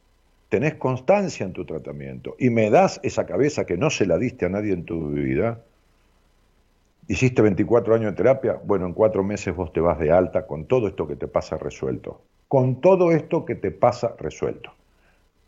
tenés 0.48 0.74
constancia 0.74 1.44
en 1.44 1.52
tu 1.52 1.64
tratamiento 1.64 2.36
y 2.38 2.50
me 2.50 2.70
das 2.70 3.00
esa 3.02 3.26
cabeza 3.26 3.66
que 3.66 3.76
no 3.76 3.90
se 3.90 4.06
la 4.06 4.18
diste 4.18 4.46
a 4.46 4.48
nadie 4.48 4.72
en 4.72 4.84
tu 4.84 5.10
vida, 5.10 5.60
hiciste 7.08 7.42
24 7.42 7.94
años 7.94 8.12
de 8.12 8.16
terapia, 8.16 8.60
bueno, 8.64 8.86
en 8.86 8.92
cuatro 8.92 9.22
meses 9.22 9.54
vos 9.54 9.72
te 9.72 9.80
vas 9.80 9.98
de 9.98 10.10
alta 10.10 10.46
con 10.46 10.66
todo 10.66 10.88
esto 10.88 11.06
que 11.06 11.16
te 11.16 11.28
pasa 11.28 11.56
resuelto. 11.56 12.20
Con 12.48 12.80
todo 12.80 13.12
esto 13.12 13.44
que 13.44 13.54
te 13.54 13.70
pasa 13.70 14.14
resuelto. 14.18 14.75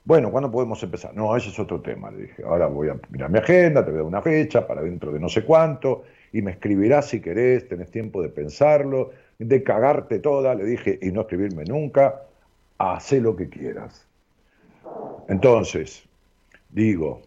Bueno, 0.08 0.30
¿cuándo 0.30 0.50
podemos 0.50 0.82
empezar? 0.82 1.14
No, 1.14 1.36
ese 1.36 1.50
es 1.50 1.58
otro 1.58 1.82
tema, 1.82 2.10
le 2.10 2.22
dije. 2.22 2.42
Ahora 2.42 2.66
voy 2.66 2.88
a 2.88 2.98
mirar 3.10 3.28
mi 3.28 3.40
agenda, 3.40 3.84
te 3.84 3.90
voy 3.90 3.98
a 3.98 4.02
dar 4.04 4.06
una 4.06 4.22
fecha 4.22 4.66
para 4.66 4.80
dentro 4.80 5.12
de 5.12 5.20
no 5.20 5.28
sé 5.28 5.44
cuánto, 5.44 6.04
y 6.32 6.40
me 6.40 6.52
escribirás 6.52 7.10
si 7.10 7.20
querés, 7.20 7.68
tenés 7.68 7.90
tiempo 7.90 8.22
de 8.22 8.30
pensarlo, 8.30 9.10
de 9.38 9.62
cagarte 9.62 10.18
toda, 10.18 10.54
le 10.54 10.64
dije, 10.64 10.98
y 11.02 11.12
no 11.12 11.20
escribirme 11.20 11.64
nunca, 11.64 12.22
hace 12.78 13.20
lo 13.20 13.36
que 13.36 13.50
quieras. 13.50 14.06
Entonces, 15.28 16.08
digo, 16.70 17.20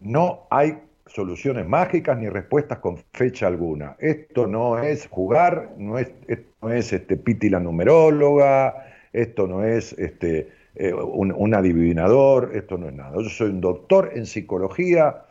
no 0.00 0.48
hay 0.50 0.78
soluciones 1.06 1.68
mágicas 1.68 2.18
ni 2.18 2.28
respuestas 2.28 2.78
con 2.80 2.96
fecha 3.12 3.46
alguna. 3.46 3.94
Esto 4.00 4.48
no 4.48 4.76
es 4.80 5.06
jugar, 5.06 5.70
no 5.78 6.00
es, 6.00 6.10
esto 6.26 6.50
no 6.62 6.72
es 6.72 6.92
este, 6.92 7.16
Piti 7.16 7.48
la 7.48 7.60
numeróloga, 7.60 8.88
esto 9.12 9.46
no 9.46 9.62
es 9.62 9.92
este, 9.92 10.55
eh, 10.76 10.92
un, 10.92 11.54
adivinador, 11.54 12.52
esto 12.54 12.76
no 12.76 12.88
es 12.88 12.94
nada. 12.94 13.16
Yo 13.22 13.28
soy 13.28 13.50
un 13.50 13.60
doctor 13.60 14.12
en 14.14 14.26
psicología, 14.26 15.22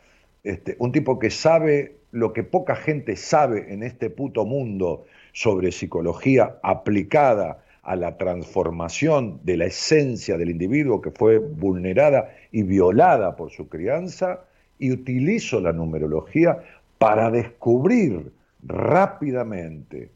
este, 0.42 0.76
un 0.78 0.92
tipo 0.92 1.18
que 1.18 1.30
sabe 1.30 1.96
lo 2.10 2.32
que 2.32 2.42
poca 2.42 2.76
gente 2.76 3.16
sabe 3.16 3.72
en 3.72 3.82
este 3.82 4.10
puto 4.10 4.44
mundo 4.44 5.04
sobre 5.32 5.70
psicología 5.70 6.56
aplicada 6.62 7.62
a 7.82 7.94
la 7.94 8.16
transformación 8.16 9.40
de 9.44 9.56
la 9.56 9.66
esencia 9.66 10.36
del 10.36 10.50
individuo 10.50 11.00
que 11.00 11.12
fue 11.12 11.38
vulnerada 11.38 12.34
y 12.50 12.62
violada 12.62 13.36
por 13.36 13.50
su 13.50 13.68
crianza, 13.68 14.40
y 14.78 14.92
utilizo 14.92 15.60
la 15.60 15.72
numerología 15.72 16.58
para 16.98 17.30
descubrir 17.30 18.32
rápidamente 18.62 20.10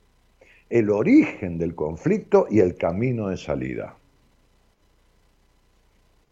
el 0.68 0.90
origen 0.90 1.58
del 1.58 1.74
conflicto 1.74 2.46
y 2.50 2.60
el 2.60 2.76
camino 2.76 3.28
de 3.28 3.36
salida. 3.36 3.96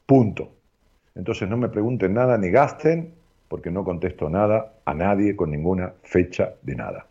Punto. 0.09 0.53
Entonces 1.15 1.47
no 1.51 1.59
me 1.59 1.69
pregunten 1.69 2.15
nada 2.15 2.39
ni 2.39 2.49
gasten, 2.49 3.13
porque 3.47 3.71
no 3.71 3.85
contesto 3.85 4.31
nada 4.31 4.73
a 4.87 4.95
nadie 4.95 5.37
con 5.37 5.51
ninguna 5.51 5.93
fecha 6.03 6.55
de 6.63 6.75
nada. 6.75 7.07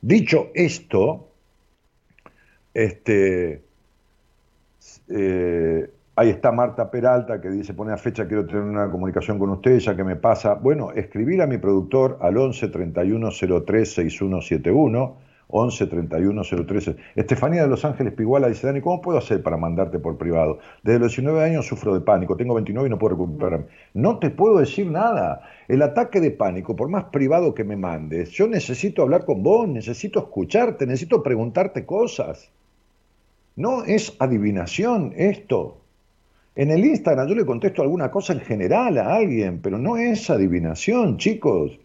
Dicho 0.00 0.48
esto, 0.54 1.28
este, 2.72 3.62
eh, 5.10 5.90
ahí 6.16 6.30
está 6.30 6.50
Marta 6.50 6.90
Peralta 6.90 7.42
que 7.42 7.50
dice, 7.50 7.74
pone 7.74 7.92
a 7.92 7.98
fecha, 7.98 8.26
quiero 8.26 8.46
tener 8.46 8.62
una 8.62 8.90
comunicación 8.90 9.38
con 9.38 9.50
usted, 9.50 9.78
ya 9.78 9.94
que 9.94 10.02
me 10.02 10.16
pasa. 10.16 10.54
Bueno, 10.54 10.92
escribir 10.92 11.42
a 11.42 11.46
mi 11.46 11.58
productor 11.58 12.16
al 12.22 12.38
11 12.38 12.68
31 12.68 13.28
03 13.66 13.92
6171 13.92 15.27
11 15.48 15.86
31 15.86 16.42
013. 16.66 16.96
Estefanía 17.16 17.62
de 17.62 17.68
Los 17.68 17.84
Ángeles 17.84 18.12
Piguala 18.12 18.48
dice, 18.48 18.66
Dani, 18.66 18.80
¿cómo 18.80 19.00
puedo 19.00 19.18
hacer 19.18 19.42
para 19.42 19.56
mandarte 19.56 19.98
por 19.98 20.18
privado? 20.18 20.58
Desde 20.82 20.98
los 20.98 21.12
19 21.12 21.42
años 21.42 21.66
sufro 21.66 21.94
de 21.94 22.00
pánico, 22.00 22.36
tengo 22.36 22.54
29 22.54 22.86
y 22.86 22.90
no 22.90 22.98
puedo 22.98 23.16
recuperarme. 23.16 23.66
No 23.94 24.18
te 24.18 24.30
puedo 24.30 24.58
decir 24.58 24.90
nada. 24.90 25.40
El 25.66 25.82
ataque 25.82 26.20
de 26.20 26.30
pánico, 26.30 26.76
por 26.76 26.88
más 26.88 27.04
privado 27.04 27.54
que 27.54 27.64
me 27.64 27.76
mandes, 27.76 28.30
yo 28.30 28.46
necesito 28.46 29.02
hablar 29.02 29.24
con 29.24 29.42
vos, 29.42 29.66
necesito 29.66 30.18
escucharte, 30.18 30.86
necesito 30.86 31.22
preguntarte 31.22 31.86
cosas. 31.86 32.50
No 33.56 33.84
es 33.84 34.14
adivinación 34.18 35.14
esto. 35.16 35.78
En 36.54 36.70
el 36.70 36.84
Instagram 36.84 37.28
yo 37.28 37.34
le 37.34 37.46
contesto 37.46 37.82
alguna 37.82 38.10
cosa 38.10 38.34
en 38.34 38.40
general 38.40 38.98
a 38.98 39.14
alguien, 39.14 39.60
pero 39.62 39.78
no 39.78 39.96
es 39.96 40.28
adivinación, 40.28 41.16
chicos. 41.16 41.78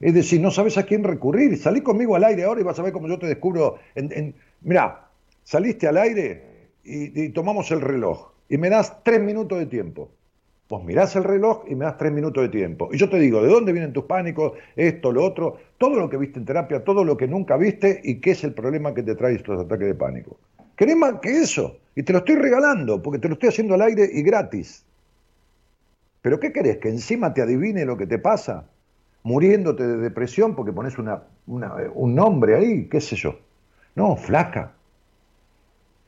Es 0.00 0.14
decir, 0.14 0.40
no 0.40 0.50
sabes 0.50 0.78
a 0.78 0.84
quién 0.84 1.04
recurrir. 1.04 1.56
Salí 1.56 1.80
conmigo 1.80 2.16
al 2.16 2.24
aire 2.24 2.44
ahora 2.44 2.60
y 2.60 2.64
vas 2.64 2.78
a 2.78 2.82
ver 2.82 2.92
cómo 2.92 3.08
yo 3.08 3.18
te 3.18 3.26
descubro. 3.26 3.78
En, 3.94 4.34
Mirá, 4.62 5.08
saliste 5.44 5.86
al 5.86 5.96
aire 5.96 6.42
y, 6.84 7.28
tomamos 7.30 7.70
el 7.70 7.80
reloj 7.80 8.32
y 8.48 8.58
me 8.58 8.70
das 8.70 9.02
tres 9.02 9.20
minutos 9.20 9.58
de 9.58 9.66
tiempo. 9.66 10.10
Pues 10.68 10.82
mirás 10.82 11.14
el 11.14 11.22
reloj 11.22 11.64
y 11.68 11.76
me 11.76 11.84
das 11.84 11.96
tres 11.96 12.10
minutos 12.10 12.42
de 12.42 12.48
tiempo. 12.48 12.88
Y 12.92 12.98
yo 12.98 13.08
te 13.08 13.20
digo, 13.20 13.40
¿de 13.40 13.48
dónde 13.48 13.72
vienen 13.72 13.92
tus 13.92 14.04
pánicos? 14.04 14.52
Esto, 14.74 15.12
lo 15.12 15.24
otro, 15.24 15.58
todo 15.78 16.00
lo 16.00 16.10
que 16.10 16.16
viste 16.16 16.40
en 16.40 16.44
terapia, 16.44 16.82
todo 16.82 17.04
lo 17.04 17.16
que 17.16 17.28
nunca 17.28 17.56
viste 17.56 18.00
y 18.02 18.16
qué 18.16 18.32
es 18.32 18.42
el 18.42 18.52
problema 18.52 18.92
que 18.92 19.04
te 19.04 19.14
trae 19.14 19.36
estos 19.36 19.60
ataques 19.60 19.86
de 19.86 19.94
pánico. 19.94 20.36
¿Querés 20.74 20.96
más 20.96 21.20
que 21.20 21.30
eso? 21.30 21.78
Y 21.94 22.02
te 22.02 22.12
lo 22.12 22.18
estoy 22.18 22.34
regalando, 22.34 23.00
porque 23.00 23.20
te 23.20 23.28
lo 23.28 23.34
estoy 23.34 23.50
haciendo 23.50 23.74
al 23.74 23.82
aire 23.82 24.10
y 24.12 24.22
gratis. 24.22 24.84
¿Pero 26.20 26.40
qué 26.40 26.52
querés? 26.52 26.78
¿Que 26.78 26.88
encima 26.88 27.32
te 27.32 27.42
adivine 27.42 27.84
lo 27.84 27.96
que 27.96 28.06
te 28.06 28.18
pasa? 28.18 28.68
Muriéndote 29.26 29.84
de 29.84 29.96
depresión 29.96 30.54
porque 30.54 30.72
pones 30.72 30.98
una, 30.98 31.24
un 31.46 32.14
nombre 32.14 32.54
ahí, 32.54 32.88
qué 32.88 33.00
sé 33.00 33.16
yo. 33.16 33.36
No, 33.96 34.14
flaca. 34.14 34.74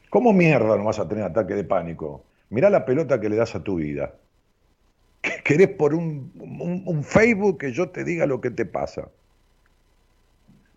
¿Cómo 0.09 0.33
mierda 0.33 0.77
no 0.77 0.85
vas 0.85 1.01
a 1.01 1.09
tener 1.09 1.25
ataque 1.25 1.55
de 1.55 1.65
pánico? 1.65 2.23
Mirá 2.51 2.71
la 2.71 2.85
pelota 2.85 3.21
que 3.21 3.29
le 3.29 3.35
das 3.35 3.57
a 3.57 3.65
tu 3.65 3.75
vida. 3.75 4.15
¿Querés 5.45 5.71
por 5.71 5.95
un, 5.95 6.31
un, 6.87 7.03
Facebook 7.03 7.59
que 7.59 7.73
yo 7.73 7.89
te 7.89 8.05
diga 8.05 8.25
lo 8.25 8.41
que 8.41 8.53
te 8.53 8.65
pasa? 8.65 9.09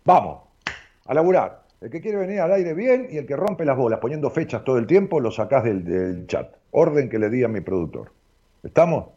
Vamos, 0.04 0.42
a 1.06 1.14
laburar. 1.14 1.62
El 1.80 1.90
que 1.90 2.00
quiere 2.00 2.18
venir 2.18 2.40
al 2.40 2.52
aire 2.54 2.74
bien 2.74 3.06
y 3.08 3.18
el 3.18 3.26
que 3.26 3.36
rompe 3.36 3.64
las 3.64 3.76
bolas 3.76 4.00
poniendo 4.00 4.30
fechas 4.30 4.64
todo 4.64 4.78
el 4.78 4.88
tiempo, 4.88 5.20
lo 5.20 5.30
sacás 5.30 5.62
del, 5.62 5.84
del 5.84 6.26
chat. 6.26 6.56
Orden 6.72 7.08
que 7.08 7.20
le 7.20 7.30
di 7.30 7.44
a 7.44 7.48
mi 7.48 7.60
productor. 7.60 8.10
¿Estamos? 8.64 9.10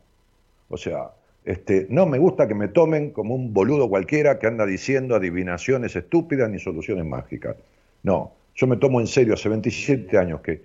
O 0.69 0.77
sea, 0.77 1.09
este, 1.45 1.85
no 1.89 2.07
me 2.07 2.17
gusta 2.17 2.47
que 2.47 2.55
me 2.55 2.67
tomen 2.67 3.11
como 3.11 3.35
un 3.35 3.53
boludo 3.53 3.87
cualquiera 3.87 4.39
que 4.39 4.47
anda 4.47 4.65
diciendo 4.65 5.15
adivinaciones 5.15 5.95
estúpidas 5.95 6.49
ni 6.49 6.57
soluciones 6.57 7.05
mágicas. 7.05 7.55
No, 8.01 8.33
yo 8.55 8.65
me 8.65 8.77
tomo 8.77 8.99
en 8.99 9.05
serio, 9.05 9.35
hace 9.35 9.49
27 9.49 10.17
años 10.17 10.41
que, 10.41 10.63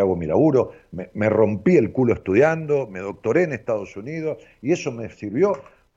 hago 0.00 0.16
mi 0.16 0.26
laburo, 0.26 0.72
me, 0.90 1.28
rompí 1.28 1.76
el 1.76 1.92
culo 1.92 2.14
estudiando, 2.14 2.88
me 2.88 2.98
doctoré 2.98 3.44
en 3.44 3.52
Estados 3.52 3.96
Unidos 3.96 4.38
y 4.60 4.72
eso 4.72 4.90
me 4.90 5.08
sirvió 5.10 5.52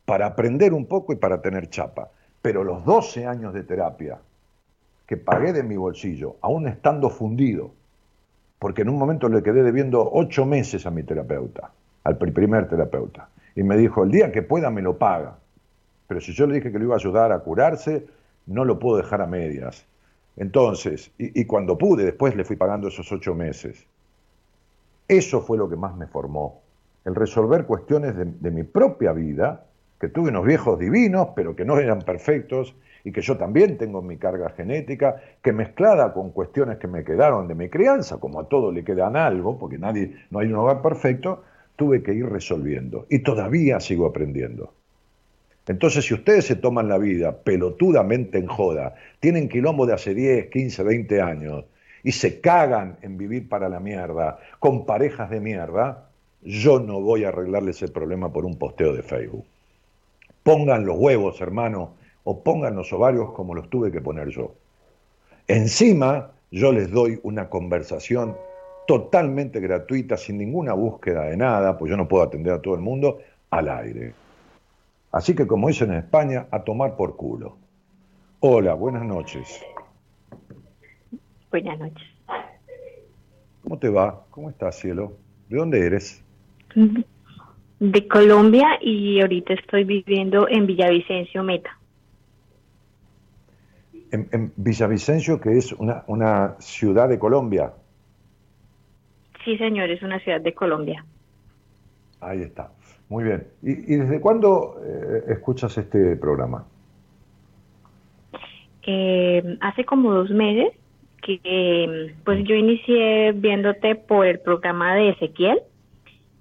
para 0.06 0.28
aprender 0.28 0.74
un 0.74 0.86
poco 0.86 1.14
y 1.14 1.16
para 1.16 1.42
tener 1.42 1.70
chapa. 1.70 2.12
Pero 2.44 2.64
los 2.64 2.86
12 2.86 3.26
años 3.26 3.54
de 3.54 3.64
terapia 3.64 4.20
que 5.08 5.18
pagué 5.18 5.52
de 5.52 5.64
mi 5.64 5.78
bolsillo, 5.78 6.36
aún 6.42 6.68
estando 6.68 7.10
fundido, 7.10 7.72
porque 8.60 8.84
en 8.84 8.90
un 8.90 8.98
momento 8.98 9.30
le 9.30 9.42
quedé 9.42 9.64
debiendo 9.64 10.08
ocho 10.14 10.46
meses 10.46 10.86
a 10.86 10.92
mi 10.92 11.04
terapeuta, 11.04 11.72
al 12.04 12.18
primer 12.18 12.70
terapeuta, 12.70 13.30
y 13.56 13.64
me 13.64 13.78
dijo, 13.78 14.04
el 14.04 14.12
día 14.12 14.32
que 14.32 14.42
pueda 14.42 14.70
me 14.70 14.82
lo 14.82 14.98
paga, 14.98 15.38
pero 16.08 16.22
si 16.22 16.34
yo 16.34 16.48
le 16.48 16.56
dije 16.56 16.72
que 16.72 16.80
lo 16.80 16.86
iba 16.86 16.96
a 16.96 16.98
ayudar 16.98 17.32
a 17.32 17.40
curarse, 17.40 18.06
no 18.48 18.66
lo 18.66 18.80
puedo 18.80 18.98
dejar 18.98 19.22
a 19.22 19.28
medias. 19.28 19.86
Entonces, 20.38 21.12
y, 21.18 21.46
cuando 21.46 21.78
pude, 21.78 22.06
después 22.06 22.36
le 22.36 22.44
fui 22.44 22.56
pagando 22.56 22.88
esos 22.88 23.12
ocho 23.12 23.36
meses. 23.36 23.86
Eso 25.08 25.42
fue 25.42 25.58
lo 25.58 25.70
que 25.70 25.76
más 25.76 25.96
me 25.96 26.08
formó, 26.08 26.62
el 27.06 27.16
resolver 27.16 27.66
cuestiones 27.66 28.16
de 28.16 28.52
mi 28.52 28.64
propia 28.64 29.12
vida, 29.12 29.66
que 30.00 30.08
tuve 30.08 30.30
unos 30.30 30.46
viejos 30.46 30.80
divinos, 30.80 31.30
pero 31.36 31.56
que 31.56 31.66
no 31.66 31.78
eran 31.78 32.00
perfectos, 32.00 32.76
y 33.04 33.12
que 33.12 33.22
yo 33.22 33.38
también 33.38 33.78
tengo 33.78 34.02
mi 34.02 34.18
carga 34.18 34.50
genética, 34.50 35.22
que 35.42 35.54
mezclada 35.54 36.14
con 36.14 36.32
cuestiones 36.32 36.78
que 36.78 36.88
me 36.88 37.04
quedaron 37.04 37.48
de 37.48 37.56
mi 37.56 37.70
crianza, 37.70 38.18
como 38.18 38.40
a 38.40 38.48
todo 38.48 38.72
le 38.72 38.84
quedan 38.84 39.16
algo, 39.16 39.58
porque 39.58 39.78
nadie, 39.78 40.16
no 40.30 40.40
hay 40.40 40.48
un 40.48 40.56
hogar 40.56 40.82
perfecto, 40.82 41.44
tuve 41.82 42.04
que 42.04 42.14
ir 42.14 42.28
resolviendo. 42.28 43.08
Y 43.10 43.20
todavía 43.24 43.80
sigo 43.80 44.06
aprendiendo. 44.06 44.72
Entonces, 45.66 46.06
si 46.06 46.14
ustedes 46.14 46.46
se 46.46 46.56
toman 46.56 46.88
la 46.88 47.00
vida 47.00 47.38
pelotudamente 47.38 48.38
en 48.38 48.46
joda, 48.46 48.94
tienen 49.20 49.50
quilombo 49.50 49.88
de 49.88 49.94
hace 49.94 50.14
10, 50.14 50.52
15, 50.52 50.84
20 50.84 51.22
años, 51.22 51.66
y 52.04 52.12
se 52.12 52.40
cagan 52.40 52.98
en 53.02 53.18
vivir 53.18 53.50
para 53.50 53.68
la 53.68 53.80
mierda, 53.80 54.38
con 54.60 54.86
parejas 54.86 55.32
de 55.32 55.40
mierda, 55.40 56.08
yo 56.44 56.80
no 56.80 57.02
voy 57.02 57.24
a 57.24 57.30
arreglarles 57.30 57.82
el 57.82 57.92
problema 57.92 58.32
por 58.32 58.46
un 58.46 58.60
posteo 58.60 58.94
de 58.94 59.02
Facebook. 59.02 59.46
Pongan 60.44 60.86
los 60.86 61.00
huevos, 61.00 61.42
hermano, 61.42 61.96
o 62.26 62.44
pongan 62.44 62.76
los 62.76 62.94
ovarios 62.94 63.32
como 63.32 63.56
los 63.56 63.72
tuve 63.72 63.92
que 63.92 64.02
poner 64.02 64.30
yo. 64.30 64.54
Encima, 65.48 66.30
yo 66.52 66.72
les 66.72 66.92
doy 66.92 67.20
una 67.24 67.50
conversación 67.50 68.36
totalmente 68.88 69.60
gratuita, 69.60 70.18
sin 70.18 70.38
ninguna 70.38 70.74
búsqueda 70.74 71.26
de 71.26 71.38
nada, 71.38 71.78
pues 71.78 71.90
yo 71.90 71.98
no 71.98 72.08
puedo 72.08 72.24
atender 72.24 72.54
a 72.54 72.62
todo 72.62 72.76
el 72.76 72.82
mundo, 72.82 73.20
al 73.50 73.70
aire. 73.70 74.14
Así 75.12 75.36
que 75.36 75.46
como 75.46 75.68
dicen 75.68 75.92
en 75.92 76.00
España, 76.00 76.48
a 76.52 76.64
tomar 76.64 76.96
por 76.96 77.16
culo. 77.16 77.58
Hola, 78.40 78.74
buenas 78.74 79.04
noches. 79.04 79.64
Buenas 81.50 81.80
noches. 81.80 82.08
¿Cómo 83.64 83.78
te 83.78 83.90
va? 83.90 84.26
¿Cómo 84.32 84.50
estás, 84.50 84.80
cielo? 84.80 85.14
¿De 85.50 85.58
dónde 85.58 85.86
eres? 85.86 86.24
De 87.80 88.08
Colombia 88.08 88.68
y 88.82 89.22
ahorita 89.22 89.54
estoy 89.54 89.84
viviendo 89.84 90.48
en 90.48 90.66
Villavicencio, 90.66 91.44
Meta 91.44 91.78
en, 94.12 94.52
Villavicencio, 94.56 95.40
que 95.40 95.58
es 95.58 95.72
una, 95.74 96.04
una, 96.08 96.56
ciudad 96.60 97.10
de 97.10 97.18
Colombia. 97.18 97.74
Sí, 99.44 99.58
señor, 99.58 99.90
es 99.90 100.02
una 100.04 100.20
ciudad 100.20 100.42
de 100.42 100.54
Colombia. 100.54 101.06
Ahí 102.20 102.42
está. 102.42 102.72
Muy 103.10 103.24
bien. 103.24 103.48
¿Y, 103.62 103.96
desde 103.96 104.22
cuándo 104.22 104.80
eh, 104.86 105.24
escuchas 105.30 105.78
este 105.78 106.16
programa? 106.16 106.66
Eh, 108.84 109.58
hace 109.60 109.86
como 109.86 110.14
dos 110.14 110.30
meses 110.30 110.72
que 111.22 112.16
pues 112.24 112.44
yo 112.48 112.56
inicié 112.56 113.32
viéndote 113.34 113.96
por 113.96 114.26
el 114.26 114.40
programa 114.40 114.96
de 114.96 115.10
Ezequiel 115.10 115.60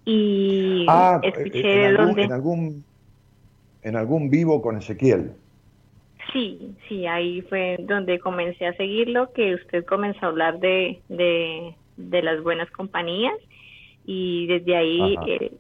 y 0.07 0.86
ah, 0.88 1.20
escuché 1.22 1.88
en 1.88 1.96
algún, 1.96 2.18
en 2.18 2.32
algún 2.32 2.84
en 3.82 3.96
algún 3.96 4.30
vivo 4.30 4.62
con 4.62 4.76
Ezequiel. 4.76 5.32
Sí, 6.32 6.74
sí, 6.88 7.07
ahí 7.07 7.42
fue 7.42 7.76
donde 7.80 8.20
comencé 8.20 8.66
a 8.66 8.76
seguirlo, 8.76 9.32
que 9.32 9.55
usted 9.55 9.84
comenzó 9.84 10.26
a 10.26 10.28
hablar 10.28 10.61
de, 10.61 11.01
de, 11.09 11.74
las 12.22 12.42
buenas 12.42 12.70
compañías 12.70 13.34
y 14.05 14.46
desde 14.46 14.76
ahí 14.76 15.16
eh, 15.26 15.53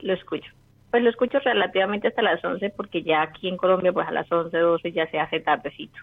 lo 0.00 0.12
escucho. 0.12 0.50
Pues 0.90 1.02
lo 1.02 1.10
escucho 1.10 1.38
relativamente 1.40 2.08
hasta 2.08 2.22
las 2.22 2.44
11 2.44 2.70
porque 2.76 3.02
ya 3.02 3.22
aquí 3.22 3.48
en 3.48 3.56
Colombia 3.56 3.92
pues 3.92 4.06
a 4.06 4.12
las 4.12 4.30
11, 4.30 4.56
12 4.56 4.92
ya 4.92 5.10
se 5.10 5.18
hace 5.18 5.40
tardecito. 5.40 5.98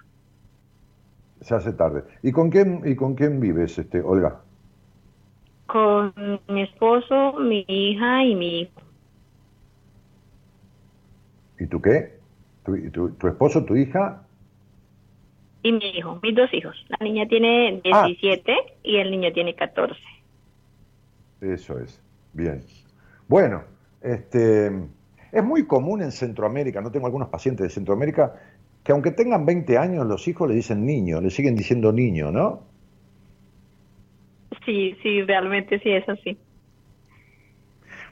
Se 1.42 1.56
hace 1.56 1.74
tarde. 1.74 2.04
¿Y 2.22 2.32
con 2.32 2.50
quién, 2.50 2.82
y 2.86 2.96
con 2.96 3.16
quién 3.16 3.40
vives, 3.40 3.78
este, 3.78 4.02
Olga? 4.02 4.42
Con 5.68 6.14
mi 6.48 6.62
esposo, 6.62 7.34
mi 7.34 7.66
hija 7.68 8.24
y 8.24 8.36
mi 8.36 8.62
hijo. 8.62 8.82
¿Y 11.60 11.68
tú 11.68 11.82
qué? 11.82 12.20
¿Tu, 12.66 13.12
tu, 13.12 13.28
esposo, 13.28 13.66
tu 13.66 13.76
hija? 13.76 14.23
Y 15.64 15.72
mi 15.72 15.98
hijo, 15.98 16.20
mis 16.22 16.36
dos 16.36 16.54
hijos. 16.54 16.76
La 16.90 16.98
niña 17.04 17.26
tiene 17.28 17.82
17 17.84 18.52
ah. 18.52 18.72
y 18.84 18.98
el 18.98 19.10
niño 19.12 19.32
tiene 19.32 19.56
14. 19.56 19.96
Eso 21.42 21.80
es, 21.80 22.02
bien. 22.34 22.62
Bueno, 23.28 23.64
este, 24.02 24.68
es 25.32 25.44
muy 25.44 25.66
común 25.66 26.02
en 26.02 26.12
Centroamérica, 26.12 26.82
no 26.82 26.92
tengo 26.92 27.06
algunos 27.06 27.30
pacientes 27.30 27.64
de 27.64 27.70
Centroamérica, 27.70 28.36
que 28.84 28.92
aunque 28.92 29.12
tengan 29.12 29.46
20 29.46 29.78
años, 29.78 30.06
los 30.06 30.28
hijos 30.28 30.50
le 30.50 30.56
dicen 30.56 30.86
niño, 30.86 31.22
le 31.22 31.30
siguen 31.30 31.56
diciendo 31.56 31.92
niño, 31.94 32.32
¿no? 32.32 32.62
Sí, 34.66 34.96
sí, 35.02 35.22
realmente 35.24 35.80
sí 35.80 35.92
es 35.92 36.08
así. 36.08 36.38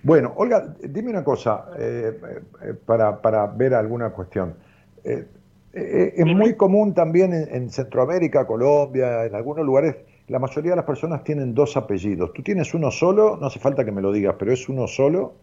Bueno, 0.03 0.33
Olga, 0.35 0.73
dime 0.83 1.09
una 1.11 1.23
cosa, 1.23 1.67
eh, 1.77 2.19
eh, 2.63 2.73
para, 2.85 3.21
para, 3.21 3.45
ver 3.45 3.73
alguna 3.73 4.09
cuestión. 4.09 4.55
Eh, 5.03 5.27
es 5.73 6.25
muy 6.25 6.55
común 6.55 6.93
también 6.93 7.33
en, 7.33 7.69
Centroamérica, 7.69 8.45
Colombia, 8.45 9.25
en 9.25 9.35
algunos 9.35 9.65
lugares, 9.65 9.95
la 10.27 10.39
mayoría 10.39 10.71
de 10.71 10.77
las 10.77 10.85
personas 10.85 11.23
tienen 11.23 11.53
dos 11.53 11.77
apellidos. 11.77 12.33
¿Tú 12.33 12.43
tienes 12.43 12.73
uno 12.73 12.91
solo? 12.91 13.37
No 13.39 13.47
hace 13.47 13.59
falta 13.59 13.85
que 13.85 13.91
me 13.91 14.01
lo 14.01 14.11
digas, 14.11 14.35
pero 14.37 14.51
¿es 14.51 14.67
uno 14.69 14.87
solo? 14.87 15.33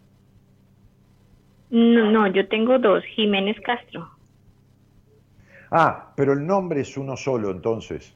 No, 1.71 2.11
no, 2.11 2.27
yo 2.29 2.49
tengo 2.49 2.79
dos, 2.79 3.05
Jiménez 3.15 3.57
Castro. 3.61 4.09
Ah, 5.71 6.13
pero 6.17 6.33
el 6.33 6.47
nombre 6.47 6.81
es 6.81 6.97
uno 6.97 7.17
solo 7.17 7.51
entonces. 7.51 8.15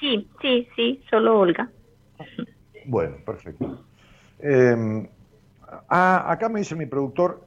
Sí, 0.00 0.28
sí, 0.40 0.68
sí, 0.74 1.02
solo 1.10 1.38
Olga. 1.38 1.70
Bueno, 2.86 3.16
perfecto. 3.24 3.84
Eh, 4.40 5.06
Ah, 5.88 6.30
acá 6.30 6.48
me 6.48 6.60
dice 6.60 6.74
mi 6.74 6.86
productor, 6.86 7.46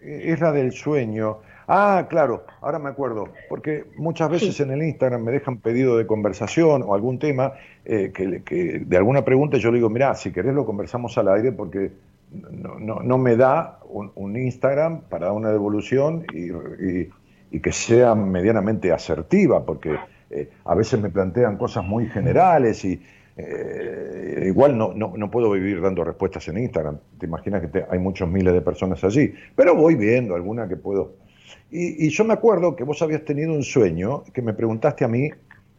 eh, 0.00 0.32
es 0.32 0.40
la 0.40 0.52
del 0.52 0.72
sueño. 0.72 1.38
Ah, 1.66 2.06
claro, 2.08 2.44
ahora 2.60 2.78
me 2.78 2.90
acuerdo, 2.90 3.28
porque 3.48 3.84
muchas 3.96 4.30
veces 4.30 4.60
en 4.60 4.70
el 4.70 4.82
Instagram 4.82 5.22
me 5.22 5.32
dejan 5.32 5.58
pedido 5.58 5.96
de 5.96 6.06
conversación 6.06 6.82
o 6.82 6.94
algún 6.94 7.18
tema 7.18 7.54
eh, 7.84 8.12
que, 8.14 8.82
de 8.84 8.96
alguna 8.96 9.24
pregunta 9.24 9.56
yo 9.56 9.70
le 9.70 9.78
digo, 9.78 9.88
mira, 9.88 10.14
si 10.14 10.30
querés 10.30 10.54
lo 10.54 10.66
conversamos 10.66 11.16
al 11.16 11.28
aire 11.28 11.52
porque 11.52 11.92
no, 12.30 13.18
me 13.18 13.36
da 13.36 13.78
un, 13.88 14.36
Instagram 14.36 15.02
para 15.02 15.26
dar 15.26 15.34
una 15.34 15.50
devolución 15.50 16.26
y, 16.32 17.60
que 17.60 17.72
sea 17.72 18.14
medianamente 18.16 18.92
asertiva, 18.92 19.64
porque 19.64 19.96
eh, 20.28 20.50
a 20.64 20.74
veces 20.74 21.00
me 21.00 21.08
plantean 21.08 21.56
cosas 21.56 21.84
muy 21.84 22.06
generales 22.08 22.84
y, 22.84 23.00
eh, 23.36 24.44
igual 24.46 24.78
no, 24.78 24.92
no, 24.94 25.30
puedo 25.30 25.50
vivir 25.50 25.80
dando 25.80 26.04
respuestas 26.04 26.46
en 26.48 26.58
Instagram. 26.58 26.98
Te 27.18 27.26
imaginas 27.26 27.68
que 27.68 27.84
hay 27.88 27.98
muchos 27.98 28.28
miles 28.28 28.54
de 28.54 28.60
personas 28.60 29.02
allí. 29.02 29.34
Pero 29.56 29.74
voy 29.74 29.94
viendo 29.94 30.34
alguna 30.34 30.68
que 30.68 30.76
puedo. 30.76 31.23
Y, 31.70 32.08
yo 32.08 32.24
me 32.24 32.34
acuerdo 32.34 32.76
que 32.76 32.84
vos 32.84 33.02
habías 33.02 33.24
tenido 33.24 33.52
un 33.52 33.62
sueño, 33.62 34.22
que 34.32 34.42
me 34.42 34.54
preguntaste 34.54 35.04
a 35.04 35.08
mí 35.08 35.30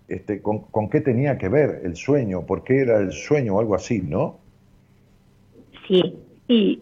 este, 0.08 0.42
con, 0.42 0.90
qué 0.90 1.02
tenía 1.02 1.38
que 1.38 1.50
ver 1.50 1.82
el 1.84 1.96
sueño, 1.96 2.46
por 2.46 2.64
qué 2.64 2.82
era 2.82 3.00
el 3.00 3.12
sueño 3.12 3.56
o 3.56 3.60
algo 3.60 3.76
así, 3.76 4.02
¿no? 4.02 4.40
Sí, 5.88 6.16
y... 6.48 6.82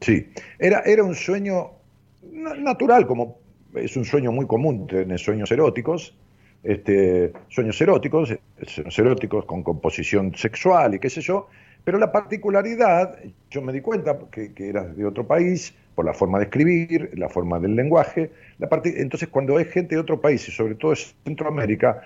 Sí, 0.00 0.28
era, 0.58 0.80
era 0.80 1.02
un 1.04 1.14
sueño 1.14 1.70
natural, 2.32 3.06
como 3.06 3.38
es 3.74 3.96
un 3.96 4.04
sueño 4.04 4.32
muy 4.32 4.46
común, 4.46 4.86
tener 4.86 5.18
sueños 5.18 5.50
eróticos, 5.50 6.14
este, 6.62 7.32
sueños 7.48 7.80
eróticos, 7.80 8.34
sueños 8.66 8.98
eróticos 8.98 9.44
con 9.44 9.62
composición 9.62 10.34
sexual 10.34 10.94
y 10.94 10.98
qué 10.98 11.10
sé 11.10 11.20
yo, 11.20 11.48
pero 11.88 11.96
la 11.96 12.12
particularidad, 12.12 13.16
yo 13.48 13.62
me 13.62 13.72
di 13.72 13.80
cuenta 13.80 14.18
que, 14.30 14.52
que 14.52 14.68
eras 14.68 14.94
de 14.94 15.06
otro 15.06 15.26
país, 15.26 15.74
por 15.94 16.04
la 16.04 16.12
forma 16.12 16.36
de 16.36 16.44
escribir, 16.44 17.12
la 17.14 17.30
forma 17.30 17.58
del 17.58 17.76
lenguaje, 17.76 18.30
la 18.58 18.68
entonces 18.84 19.30
cuando 19.30 19.58
es 19.58 19.68
gente 19.68 19.94
de 19.94 20.00
otro 20.02 20.20
país 20.20 20.46
y 20.48 20.52
sobre 20.52 20.74
todo 20.74 20.92
es 20.92 21.16
Centroamérica, 21.24 22.02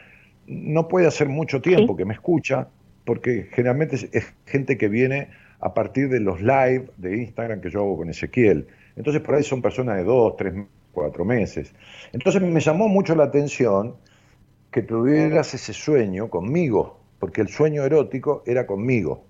no 0.47 0.87
puede 0.87 1.09
hacer 1.09 1.29
mucho 1.29 1.61
tiempo 1.61 1.97
que 1.97 2.05
me 2.05 2.15
escucha, 2.15 2.69
porque 3.05 3.49
generalmente 3.51 3.97
es, 4.13 4.33
gente 4.47 4.79
que 4.79 4.87
viene 4.87 5.31
a 5.59 5.75
partir 5.75 6.09
de 6.09 6.21
los 6.21 6.41
live 6.41 6.85
de 6.97 7.17
Instagram 7.17 7.61
que 7.61 7.69
yo 7.69 7.81
hago 7.81 7.97
con 7.97 8.09
Ezequiel. 8.09 8.69
Entonces 8.95 9.21
por 9.21 9.35
ahí 9.35 9.43
son 9.43 9.63
personas 9.63 9.97
de 9.97 10.05
dos, 10.05 10.37
tres, 10.37 10.55
cuatro 10.93 11.25
meses. 11.25 11.75
Entonces 12.13 12.41
me 12.41 12.61
llamó 12.61 12.87
mucho 12.87 13.17
la 13.17 13.25
atención 13.25 13.97
que 14.71 14.83
tuvieras 14.83 15.55
ese 15.55 15.73
sueño 15.73 16.31
conmigo, 16.31 17.01
porque 17.19 17.41
el 17.41 17.49
sueño 17.49 17.83
erótico 17.83 18.45
era 18.47 18.65
conmigo. 18.65 19.25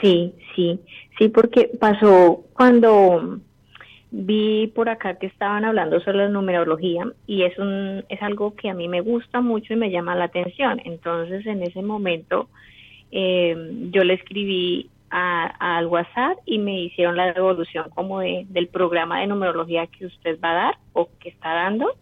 Sí, 0.00 0.32
sí, 0.54 0.80
sí, 1.18 1.28
porque 1.28 1.70
pasó 1.80 2.44
cuando 2.52 3.40
vi 4.10 4.68
por 4.68 4.88
acá 4.88 5.18
que 5.18 5.26
estaban 5.26 5.64
hablando 5.64 6.00
sobre 6.00 6.18
la 6.18 6.28
numerología 6.28 7.04
y 7.26 7.42
es 7.42 7.58
un 7.58 8.04
es 8.08 8.22
algo 8.22 8.54
que 8.54 8.70
a 8.70 8.74
mí 8.74 8.88
me 8.88 9.02
gusta 9.02 9.40
mucho 9.40 9.74
y 9.74 9.76
me 9.76 9.90
llama 9.90 10.14
la 10.14 10.24
atención. 10.24 10.80
Entonces, 10.84 11.46
en 11.46 11.62
ese 11.62 11.82
momento 11.82 12.48
eh, 13.10 13.56
yo 13.90 14.04
le 14.04 14.14
escribí 14.14 14.90
al 15.10 15.86
WhatsApp 15.86 16.36
y 16.44 16.58
me 16.58 16.82
hicieron 16.82 17.16
la 17.16 17.32
devolución 17.32 17.86
como 17.94 18.20
de, 18.20 18.44
del 18.50 18.68
programa 18.68 19.20
de 19.20 19.26
numerología 19.26 19.86
que 19.86 20.04
usted 20.04 20.38
va 20.38 20.50
a 20.50 20.54
dar 20.54 20.78
o 20.92 21.08
que 21.18 21.30
está 21.30 21.54
dando. 21.54 21.94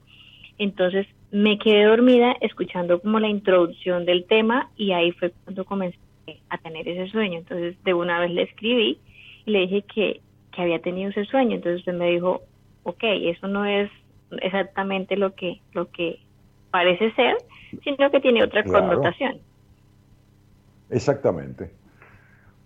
Entonces 0.59 1.07
me 1.31 1.59
quedé 1.59 1.85
dormida 1.85 2.35
escuchando 2.41 3.01
como 3.01 3.21
la 3.21 3.29
introducción 3.29 4.05
del 4.05 4.25
tema 4.25 4.71
y 4.77 4.93
ahí 4.93 5.13
fue 5.13 5.33
cuando 5.45 5.65
comencé 5.65 5.99
a 6.49 6.59
tener 6.59 6.89
ese 6.89 7.11
sueño. 7.11 7.39
Entonces 7.39 7.77
de 7.85 7.95
una 7.95 8.20
vez 8.20 8.31
le 8.31 8.43
escribí 8.43 9.01
y 9.45 9.51
le 9.51 9.61
dije 9.61 9.83
que, 9.83 10.20
que 10.53 10.62
había 10.62 10.81
tenido 10.81 11.11
ese 11.11 11.24
sueño. 11.24 11.57
Entonces 11.57 11.81
usted 11.81 11.95
me 11.95 12.11
dijo, 12.11 12.43
ok, 12.83 13.03
eso 13.03 13.49
no 13.49 13.64
es 13.64 13.91
exactamente 14.43 15.16
lo 15.16 15.35
que, 15.35 15.61
lo 15.72 15.91
que 15.91 16.20
parece 16.70 17.12
ser, 17.12 17.37
sino 17.85 18.11
que 18.11 18.20
tiene 18.20 18.43
otra 18.43 18.64
connotación. 18.64 19.39
Exactamente. 20.91 21.70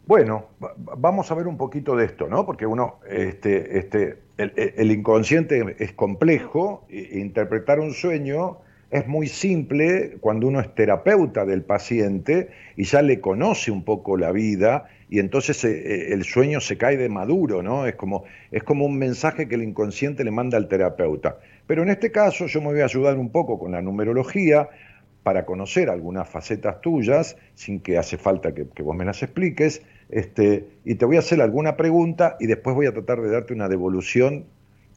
Bueno, 0.07 0.47
vamos 0.77 1.31
a 1.31 1.35
ver 1.35 1.47
un 1.47 1.57
poquito 1.57 1.95
de 1.95 2.07
esto, 2.07 2.27
¿no? 2.27 2.45
Porque 2.45 2.67
uno, 2.67 2.99
este, 3.09 3.79
este, 3.79 4.19
el, 4.37 4.91
inconsciente 4.91 5.77
es 5.79 5.93
complejo, 5.93 6.85
e 6.89 7.21
interpretar 7.21 7.79
un 7.79 7.93
sueño 7.93 8.59
es 8.91 9.07
muy 9.07 9.29
simple 9.29 10.17
cuando 10.21 10.49
uno 10.49 10.61
es 10.61 10.75
terapeuta 10.75 11.45
del 11.45 11.63
paciente 11.63 12.51
y 12.77 12.85
ya 12.85 13.03
le 13.03 13.21
conoce 13.21 13.71
un 13.71 13.85
poco 13.85 14.17
la 14.17 14.33
vida 14.33 14.89
y 15.09 15.21
entonces 15.21 15.65
eh, 15.65 15.71
eh, 15.71 16.13
el 16.13 16.25
sueño 16.25 16.61
se 16.61 16.77
cae 16.77 16.97
de 16.97 17.09
maduro, 17.09 17.63
¿no? 17.63 17.87
Es 17.87 17.95
como, 17.95 18.25
es 18.51 18.63
como 18.63 18.87
un 18.87 18.99
mensaje 18.99 19.49
que 19.49 19.55
el 19.55 19.63
inconsciente 19.63 20.25
le 20.25 20.31
manda 20.31 20.57
al 20.57 20.69
terapeuta. 20.69 21.39
Pero 21.67 21.83
en 21.83 21.91
este 21.91 22.11
caso 22.11 22.47
yo 22.47 22.61
me 22.61 22.69
voy 22.69 22.81
a 22.81 22.85
ayudar 22.85 23.17
un 23.17 23.31
poco 23.31 23.59
con 23.59 23.73
la 23.73 23.83
numerología 23.83 24.69
para 25.23 25.45
conocer 25.45 25.91
algunas 25.91 26.29
facetas 26.29 26.81
tuyas, 26.81 27.37
sin 27.55 27.81
que 27.81 27.99
hace 27.99 28.17
falta 28.17 28.55
que, 28.55 28.83
vos 28.83 28.97
me 28.97 29.05
las 29.05 29.23
expliques, 29.23 29.83
este, 30.09 30.67
y 30.85 30.95
te 30.95 31.05
voy 31.05 31.17
a 31.17 31.21
hacer 31.21 31.41
alguna 31.43 31.77
pregunta 31.77 32.37
y 32.41 32.47
después 32.47 32.75
voy 32.75 32.87
a 32.87 32.93
tratar 32.93 33.21
de 33.21 33.31
darte 33.31 33.53
una 33.53 33.69
devolución 33.69 34.47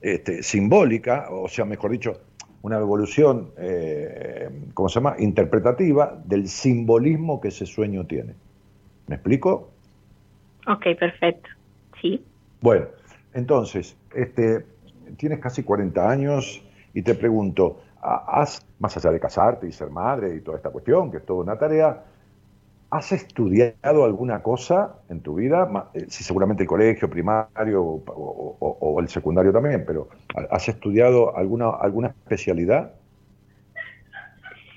este, 0.01 0.41
simbólica, 0.41 1.27
o 1.29 1.47
sea, 1.47 1.65
mejor 1.65 1.91
dicho, 1.91 2.21
una 2.63 2.79
devolución, 2.79 3.51
eh, 3.57 4.49
¿cómo 4.73 4.89
se 4.89 4.95
llama?, 4.95 5.15
interpretativa 5.19 6.19
del 6.25 6.47
simbolismo 6.47 7.39
que 7.39 7.49
ese 7.49 7.65
sueño 7.65 8.05
tiene. 8.05 8.33
¿Me 9.07 9.15
explico? 9.15 9.69
Ok, 10.67 10.97
perfecto. 10.97 11.49
Sí. 12.01 12.25
Bueno, 12.61 12.85
entonces, 13.33 13.97
este, 14.15 14.65
tienes 15.17 15.39
casi 15.39 15.63
40 15.63 16.09
años 16.09 16.63
y 16.93 17.01
te 17.01 17.15
pregunto, 17.15 17.81
¿has, 18.01 18.65
más 18.79 18.95
allá 18.95 19.11
de 19.11 19.19
casarte 19.19 19.67
y 19.67 19.73
ser 19.73 19.89
madre 19.89 20.33
y 20.35 20.39
toda 20.39 20.55
esta 20.55 20.69
cuestión, 20.69 21.11
que 21.11 21.17
es 21.17 21.25
toda 21.25 21.43
una 21.43 21.57
tarea, 21.57 22.05
¿Has 22.93 23.11
estudiado 23.11 24.05
alguna 24.05 24.43
cosa 24.43 24.97
en 25.09 25.21
tu 25.21 25.33
vida? 25.33 25.89
Eh, 25.95 26.05
sí, 26.09 26.23
seguramente 26.23 26.61
el 26.61 26.69
colegio 26.69 27.09
primario 27.09 27.81
o, 27.83 28.99
el 28.99 29.09
secundario 29.09 29.51
también, 29.51 29.83
pero 29.83 30.09
¿has 30.51 30.69
estudiado 30.69 31.35
alguna, 31.35 31.71
alguna 31.71 32.09
especialidad? 32.09 32.93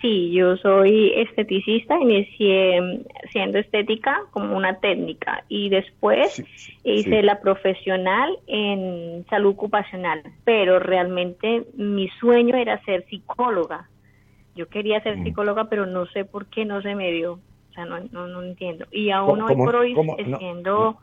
Sí, 0.01 0.33
yo 0.33 0.57
soy 0.57 1.12
esteticista, 1.14 1.99
inicié 2.01 3.05
siendo 3.33 3.59
estética 3.59 4.23
como 4.31 4.57
una 4.57 4.81
técnica 4.81 5.45
y 5.49 5.69
después 5.69 6.43
hice 6.85 7.23
la 7.23 7.43
profesional 7.43 8.39
en 8.47 9.27
salud 9.29 9.51
ocupacional, 9.51 10.23
pero 10.45 10.79
realmente 10.79 11.67
mi 11.75 12.09
sueño 12.19 12.57
era 12.57 12.83
ser 12.85 13.05
psicóloga. 13.11 13.91
Yo 14.55 14.69
quería 14.69 15.03
ser 15.03 15.19
mm. 15.19 15.25
psicóloga, 15.25 15.64
pero 15.69 15.85
no 15.85 16.07
sé 16.07 16.25
por 16.25 16.47
qué 16.47 16.64
no 16.64 16.81
se 16.81 16.95
me 16.95 17.12
dio 17.12 17.41
no, 17.85 18.01
no, 18.01 18.27
no 18.27 18.43
entiendo. 18.43 18.87
Y 18.91 19.11
aún 19.11 19.43
hoy 19.43 19.57
por 19.57 19.77
hoy 19.77 19.95
siendo... 20.39 20.99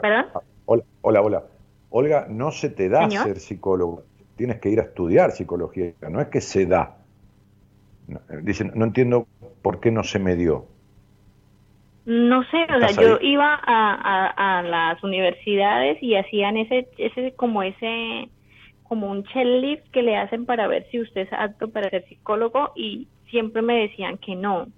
¿Perdón? 0.00 0.26
Ah, 0.34 0.40
hola, 0.66 0.84
hola, 1.02 1.22
hola. 1.22 1.42
Olga, 1.90 2.26
no 2.28 2.50
se 2.50 2.68
te 2.70 2.88
da 2.88 3.08
ser 3.10 3.40
psicólogo. 3.40 4.04
Tienes 4.36 4.60
que 4.60 4.68
ir 4.68 4.80
a 4.80 4.84
estudiar 4.84 5.32
psicología. 5.32 5.92
No 6.08 6.20
es 6.20 6.28
que 6.28 6.40
se 6.40 6.66
da. 6.66 6.98
Dicen, 8.42 8.72
no 8.74 8.84
entiendo 8.84 9.26
por 9.62 9.80
qué 9.80 9.90
no 9.90 10.04
se 10.04 10.18
me 10.18 10.36
dio. 10.36 10.66
No 12.06 12.42
sé, 12.44 12.56
o 12.74 12.78
sea, 12.80 12.90
yo 13.02 13.18
iba 13.20 13.54
a, 13.54 14.58
a, 14.58 14.62
las 14.62 15.02
universidades 15.04 16.02
y 16.02 16.14
hacían 16.14 16.56
ese, 16.56 16.88
ese 16.96 17.32
como 17.32 17.62
ese, 17.62 18.30
como 18.84 19.10
un 19.10 19.24
checklist 19.24 19.86
que 19.90 20.02
le 20.02 20.16
hacen 20.16 20.46
para 20.46 20.68
ver 20.68 20.86
si 20.90 21.02
usted 21.02 21.22
es 21.22 21.32
apto 21.34 21.68
para 21.68 21.90
ser 21.90 22.06
psicólogo 22.08 22.72
y 22.74 23.08
siempre 23.30 23.62
me 23.62 23.82
decían 23.82 24.18
que 24.18 24.36
no. 24.36 24.68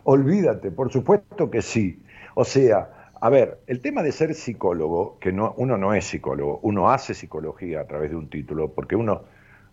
Olvídate, 0.05 0.71
por 0.71 0.91
supuesto 0.91 1.51
que 1.51 1.62
sí. 1.62 2.03
O 2.35 2.45
sea, 2.45 3.12
a 3.21 3.31
ver, 3.31 3.59
el 3.66 3.81
tema 3.81 4.03
de 4.03 4.12
ser 4.12 4.35
psicólogo, 4.35 5.19
que 5.19 5.33
no, 5.33 5.55
uno 5.57 5.77
no 5.77 5.93
es 5.93 6.05
psicólogo, 6.05 6.61
uno 6.62 6.91
hace 6.91 7.14
psicología 7.14 7.81
a 7.81 7.87
través 7.87 8.11
de 8.11 8.16
un 8.16 8.29
título, 8.29 8.73
porque 8.73 8.97
uno, 8.97 9.23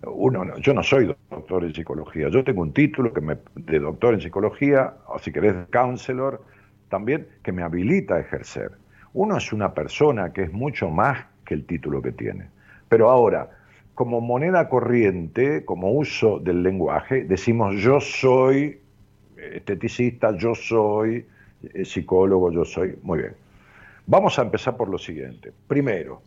uno 0.04 0.58
yo 0.58 0.74
no 0.74 0.84
soy 0.84 1.16
doctor 1.30 1.64
en 1.64 1.74
psicología, 1.74 2.30
yo 2.30 2.44
tengo 2.44 2.62
un 2.64 2.74
título 2.74 3.14
que 3.14 3.22
me, 3.22 3.38
de 3.56 3.80
doctor 3.80 4.16
en 4.16 4.22
psicología, 4.22 4.96
o 5.08 5.20
si 5.20 5.32
querés, 5.32 5.56
counselor, 5.72 6.44
también, 6.90 7.28
que 7.44 7.52
me 7.52 7.64
habilita 7.64 8.16
a 8.16 8.20
ejercer. 8.20 8.72
Uno 9.14 9.38
es 9.38 9.54
una 9.54 9.74
persona 9.74 10.34
que 10.34 10.44
es 10.44 10.52
mucho 10.52 10.90
más 10.90 11.26
que 11.46 11.54
el 11.54 11.66
título 11.66 12.02
que 12.02 12.12
tiene. 12.12 12.50
Pero 12.90 13.10
ahora, 13.10 13.50
como 13.96 14.22
moneda 14.22 14.68
corriente, 14.70 15.66
como 15.66 15.92
uso 15.92 16.40
del 16.40 16.62
lenguaje, 16.62 17.24
decimos 17.24 17.76
yo 17.78 18.00
soy 18.00 18.80
esteticista, 19.38 20.36
yo 20.38 20.54
soy 20.54 21.26
eh, 21.74 21.86
psicólogo, 21.86 22.52
yo 22.52 22.66
soy... 22.66 22.98
Muy 23.02 23.20
bien. 23.20 23.34
Vamos 24.06 24.38
a 24.38 24.44
empezar 24.44 24.78
por 24.78 24.90
lo 24.90 24.98
siguiente. 24.98 25.52
Primero, 25.68 26.22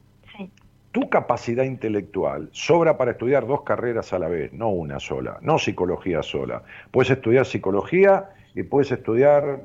tu 0.90 1.08
capacidad 1.10 1.64
intelectual 1.64 2.48
sobra 2.52 2.96
para 2.96 3.12
estudiar 3.12 3.46
dos 3.46 3.62
carreras 3.62 4.12
a 4.12 4.18
la 4.18 4.28
vez, 4.28 4.52
no 4.52 4.70
una 4.70 4.98
sola, 4.98 5.38
no 5.42 5.58
psicología 5.58 6.22
sola. 6.22 6.62
Puedes 6.90 7.10
estudiar 7.10 7.46
psicología 7.46 8.30
y 8.54 8.62
puedes 8.62 8.90
estudiar 8.90 9.60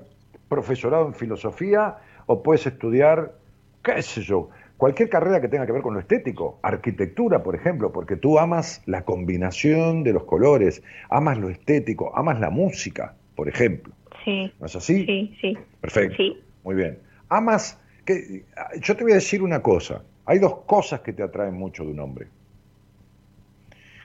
profesorado 0.50 1.08
en 1.08 1.14
filosofía 1.16 1.98
o 2.26 2.44
puedes 2.44 2.68
estudiar, 2.68 3.34
qué 3.82 4.02
sé 4.02 4.22
yo, 4.22 4.50
cualquier 4.84 5.08
carrera 5.08 5.40
que 5.40 5.48
tenga 5.48 5.66
que 5.66 5.72
ver 5.72 5.82
con 5.82 5.94
lo 5.94 6.02
estético, 6.02 6.60
arquitectura, 6.62 7.42
por 7.42 7.56
ejemplo, 7.56 7.94
porque 7.94 8.18
tú 8.18 8.38
amas 8.38 8.82
la 8.86 9.06
combinación 9.06 10.04
de 10.04 10.12
los 10.12 10.26
colores, 10.26 10.84
amas 11.10 11.38
lo 11.38 11.48
estético, 11.48 12.14
amas 12.18 12.42
la 12.42 12.50
música, 12.50 13.16
por 13.34 13.48
ejemplo. 13.48 13.94
Sí. 14.26 14.52
¿No 14.60 14.66
es 14.66 14.76
así? 14.76 15.06
Sí, 15.06 15.38
sí. 15.40 15.58
Perfecto. 15.80 16.22
Muy 16.66 16.76
bien. 16.76 17.00
Amas, 17.30 17.80
que, 18.04 18.44
yo 18.82 18.98
te 18.98 19.04
voy 19.04 19.14
a 19.14 19.16
decir 19.16 19.42
una 19.42 19.62
cosa, 19.62 20.04
hay 20.26 20.40
dos 20.40 20.66
cosas 20.66 21.00
que 21.00 21.14
te 21.14 21.24
atraen 21.24 21.54
mucho 21.54 21.86
de 21.86 21.92
un 21.92 22.02
hombre, 22.02 22.28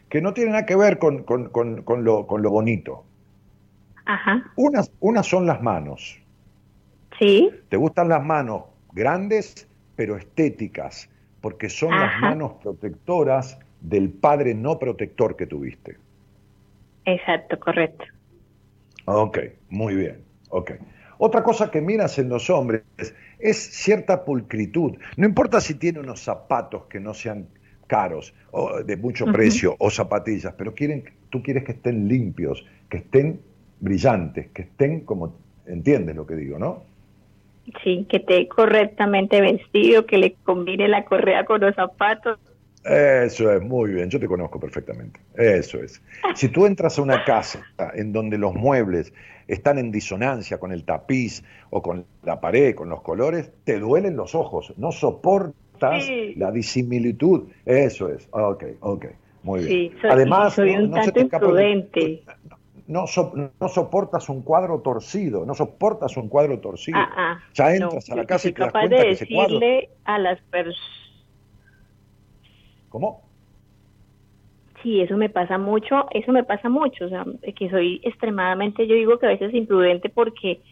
que 0.08 0.22
no 0.22 0.32
tienen 0.32 0.52
nada 0.52 0.64
que 0.64 0.76
ver 0.76 1.00
con, 1.00 1.24
lo, 2.04 2.24
bonito. 2.24 3.04
Ajá. 4.04 4.44
Unas, 4.54 4.92
unas 5.00 5.26
son 5.26 5.44
las 5.44 5.60
manos. 5.60 6.20
Sí. 7.18 7.50
¿Te 7.68 7.76
gustan 7.76 8.08
las 8.08 8.24
manos 8.24 8.62
grandes 8.92 9.68
pero 9.98 10.16
estéticas, 10.16 11.10
porque 11.40 11.68
son 11.68 11.90
las 11.90 12.20
manos 12.20 12.52
protectoras 12.62 13.58
del 13.80 14.10
padre 14.10 14.54
no 14.54 14.78
protector 14.78 15.34
que 15.34 15.44
tuviste. 15.44 15.96
Exacto, 17.04 17.58
correcto. 17.58 18.04
Ok, 19.06 19.38
muy 19.70 19.96
bien. 19.96 20.22
Ok. 20.50 20.70
Otra 21.18 21.42
cosa 21.42 21.72
que 21.72 21.80
miras 21.80 22.16
en 22.20 22.28
los 22.28 22.48
hombres 22.48 22.82
es 23.40 23.56
cierta 23.56 24.24
pulcritud. 24.24 24.96
No 25.16 25.26
importa 25.26 25.60
si 25.60 25.74
tiene 25.74 25.98
unos 25.98 26.22
zapatos 26.22 26.84
que 26.84 27.00
no 27.00 27.12
sean 27.12 27.48
caros 27.88 28.32
o 28.52 28.84
de 28.84 28.96
mucho 28.96 29.26
precio 29.26 29.74
o 29.80 29.90
zapatillas, 29.90 30.54
pero 30.56 30.76
quieren, 30.76 31.02
tú 31.28 31.42
quieres 31.42 31.64
que 31.64 31.72
estén 31.72 32.06
limpios, 32.06 32.64
que 32.88 32.98
estén 32.98 33.40
brillantes, 33.80 34.46
que 34.50 34.62
estén 34.62 35.00
como, 35.00 35.34
entiendes 35.66 36.14
lo 36.14 36.24
que 36.24 36.36
digo, 36.36 36.56
¿no? 36.56 36.84
Sí, 37.82 38.06
que 38.08 38.18
esté 38.18 38.48
correctamente 38.48 39.40
vestido, 39.40 40.06
que 40.06 40.18
le 40.18 40.34
combine 40.44 40.88
la 40.88 41.04
correa 41.04 41.44
con 41.44 41.60
los 41.60 41.74
zapatos. 41.74 42.38
Eso 42.84 43.52
es, 43.52 43.60
muy 43.60 43.92
bien, 43.92 44.08
yo 44.08 44.18
te 44.18 44.26
conozco 44.26 44.58
perfectamente. 44.58 45.20
Eso 45.34 45.78
es. 45.82 46.00
Si 46.34 46.48
tú 46.48 46.64
entras 46.64 46.98
a 46.98 47.02
una 47.02 47.24
casa 47.24 47.62
en 47.94 48.12
donde 48.12 48.38
los 48.38 48.54
muebles 48.54 49.12
están 49.46 49.78
en 49.78 49.90
disonancia 49.90 50.58
con 50.58 50.72
el 50.72 50.84
tapiz 50.84 51.42
o 51.70 51.82
con 51.82 52.06
la 52.22 52.40
pared, 52.40 52.74
con 52.74 52.88
los 52.88 53.02
colores, 53.02 53.50
te 53.64 53.78
duelen 53.78 54.16
los 54.16 54.34
ojos, 54.34 54.72
no 54.76 54.92
soportas 54.92 56.08
la 56.36 56.50
disimilitud. 56.50 57.48
Eso 57.66 58.08
es, 58.10 58.28
ok, 58.30 58.64
ok, 58.80 59.06
muy 59.42 59.64
bien. 59.64 59.70
Sí, 59.70 59.92
Además, 60.08 60.54
soy 60.54 60.76
un 60.76 60.90
tanto 60.90 61.20
imprudente. 61.20 62.22
No, 62.88 63.04
no 63.60 63.68
soportas 63.68 64.28
un 64.30 64.42
cuadro 64.42 64.80
torcido, 64.80 65.44
no 65.44 65.54
soportas 65.54 66.16
un 66.16 66.28
cuadro 66.28 66.58
torcido. 66.58 66.98
Ah, 66.98 67.10
ah, 67.16 67.42
ya 67.52 67.74
entras 67.74 68.10
a 68.10 68.16
la 68.16 68.24
casa 68.24 68.48
y 68.48 68.52
te 68.52 68.62
das 68.62 68.72
cuenta 68.72 68.96
de 68.96 69.02
que 69.02 69.10
ese 69.10 69.28
cuadro... 69.28 69.60
a 70.04 70.18
las 70.18 70.40
personas... 70.50 70.80
¿Cómo? 72.88 73.22
Sí, 74.82 75.02
eso 75.02 75.16
me 75.18 75.28
pasa 75.28 75.58
mucho, 75.58 76.06
eso 76.12 76.32
me 76.32 76.44
pasa 76.44 76.70
mucho, 76.70 77.04
o 77.04 77.08
sea, 77.10 77.26
que 77.54 77.68
soy 77.68 78.00
extremadamente, 78.04 78.86
yo 78.86 78.94
digo 78.94 79.18
que 79.18 79.26
a 79.26 79.30
veces 79.30 79.52
imprudente 79.52 80.08
porque 80.08 80.62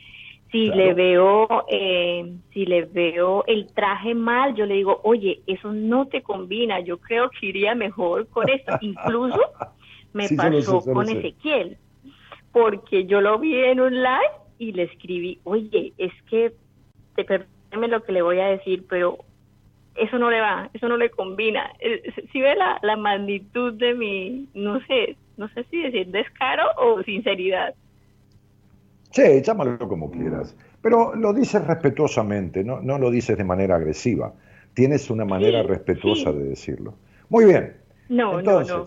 si 0.51 0.69
le 0.69 0.95
veo, 0.95 1.67
eh, 1.69 2.37
si 2.53 2.64
le 2.64 2.85
veo 2.85 3.45
el 3.47 3.67
traje 3.75 4.14
mal, 4.14 4.55
yo 4.55 4.64
le 4.64 4.75
digo, 4.75 5.01
oye, 5.03 5.43
eso 5.47 5.73
no 5.73 6.07
te 6.07 6.23
combina, 6.23 6.81
yo 6.81 6.99
creo 6.99 7.29
que 7.29 7.47
iría 7.47 7.75
mejor 7.75 8.29
con 8.29 8.49
esto. 8.49 8.79
Incluso 8.81 9.39
me 10.12 10.29
pasó 10.31 10.81
con 10.81 11.09
Ezequiel, 11.09 11.77
porque 12.57 13.05
yo 13.05 13.21
lo 13.21 13.39
vi 13.39 13.55
en 13.55 13.81
un 13.81 13.97
live 13.97 14.33
y 14.59 14.73
le 14.73 14.85
escribí, 14.85 15.39
oye, 15.45 15.93
es 15.99 16.13
que, 16.31 16.55
te 17.15 17.23
perdóneme 17.23 17.89
lo 17.89 18.03
que 18.03 18.13
le 18.13 18.23
voy 18.23 18.41
a 18.41 18.47
decir, 18.47 18.87
pero 18.89 19.19
eso 19.95 20.19
no 20.19 20.31
le 20.31 20.41
va, 20.41 20.71
eso 20.73 20.89
no 20.89 20.97
le 20.97 21.11
combina. 21.11 21.71
Eh, 21.81 22.03
si 22.33 22.41
ve 22.41 22.55
la, 22.55 22.79
la 22.81 22.97
magnitud 22.97 23.75
de 23.75 23.93
mi, 23.93 24.49
no 24.55 24.81
sé, 24.87 25.19
no 25.37 25.49
sé 25.51 25.65
si 25.65 25.83
decir 25.83 26.07
descaro 26.07 26.63
o 26.79 27.03
sinceridad. 27.03 27.75
Sí, 29.11 29.43
llámalo 29.43 29.77
como 29.87 30.11
quieras. 30.11 30.57
Pero 30.81 31.15
lo 31.15 31.35
dices 31.35 31.63
respetuosamente, 31.67 32.65
no, 32.65 32.81
no 32.81 32.97
lo 32.97 33.11
dices 33.11 33.37
de 33.37 33.45
manera 33.45 33.77
agresiva. 33.77 34.33
Tienes 34.73 35.11
una 35.11 35.27
manera 35.27 35.63
respetuosa 35.63 36.33
de 36.33 36.45
decirlo. 36.45 36.95
Muy 37.29 37.45
bien. 37.45 37.77
No, 38.09 38.41
no, 38.41 38.63
no. 38.63 38.87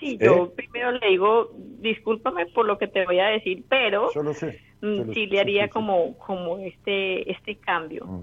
Sí, 0.00 0.18
yo 0.20 0.44
¿eh? 0.44 0.50
primero 0.54 0.92
le 0.92 1.08
digo, 1.08 1.50
discúlpame 1.80 2.46
por 2.46 2.66
lo 2.66 2.78
que 2.78 2.86
te 2.86 3.04
voy 3.04 3.18
a 3.18 3.26
decir, 3.26 3.64
pero 3.68 4.12
yo 4.12 4.22
lo 4.22 4.34
sé, 4.34 4.60
sí 4.80 5.26
le 5.26 5.40
haría 5.40 5.68
como, 5.68 6.16
como 6.18 6.58
este, 6.58 7.30
este 7.30 7.56
cambio. 7.56 8.06
Mm. 8.06 8.22